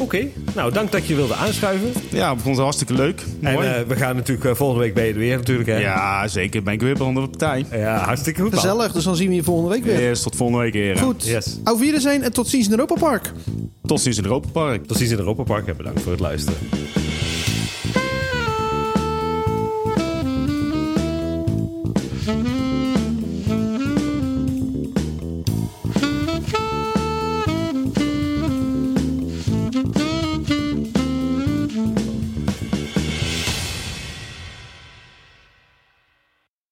oké. 0.00 0.26
Nou, 0.54 0.72
dank 0.72 0.92
dat 0.92 1.06
je 1.06 1.14
wilde 1.14 1.34
aanschuiven. 1.34 1.92
ja, 2.10 2.32
ik 2.32 2.38
vond 2.38 2.54
het 2.54 2.64
hartstikke 2.64 2.92
leuk. 2.94 3.22
Mooi. 3.40 3.56
En 3.56 3.76
eh, 3.76 3.82
we 3.86 3.96
gaan 3.96 4.16
natuurlijk 4.16 4.48
eh, 4.48 4.54
volgende 4.54 4.82
week 4.84 4.94
ben 4.94 5.04
je 5.04 5.12
er 5.12 5.18
weer 5.18 5.36
natuurlijk. 5.36 5.68
Hè? 5.68 5.76
ja, 5.78 6.28
zeker. 6.28 6.62
Ben 6.62 6.72
ik 6.72 6.80
weer 6.80 6.94
bij 6.94 7.06
onder 7.06 7.22
de 7.22 7.28
partij. 7.28 7.64
ja, 7.70 7.98
hartstikke 7.98 8.40
goed. 8.42 8.50
man. 8.50 8.60
Gezellig, 8.60 8.92
dus 8.92 9.04
dan 9.04 9.16
zien 9.16 9.28
we 9.28 9.34
je 9.34 9.42
volgende 9.42 9.70
week 9.70 9.84
weer. 9.84 9.98
Eerst 9.98 10.22
tot 10.22 10.36
volgende 10.36 10.62
week, 10.62 10.74
heren. 10.74 11.02
Goed. 11.02 11.24
Yes. 11.26 11.58
Auf 11.64 11.78
Wiedersehen 11.78 12.22
en 12.22 12.32
tot 12.32 12.48
ziens 12.48 12.64
in 12.66 12.70
Europa 12.70 12.94
Park. 12.94 13.32
Tot 13.86 14.00
ziens 14.00 14.16
in 14.16 14.22
het 14.22 14.32
Europa 14.32 14.48
Park. 14.52 14.86
Tot 14.86 14.96
ziens 14.96 15.10
in 15.10 15.16
het 15.16 15.26
Europa 15.26 15.42
Park 15.42 15.66
en 15.66 15.76
bedankt 15.76 16.00
voor 16.02 16.12
het 16.12 16.20
luisteren. 16.20 16.58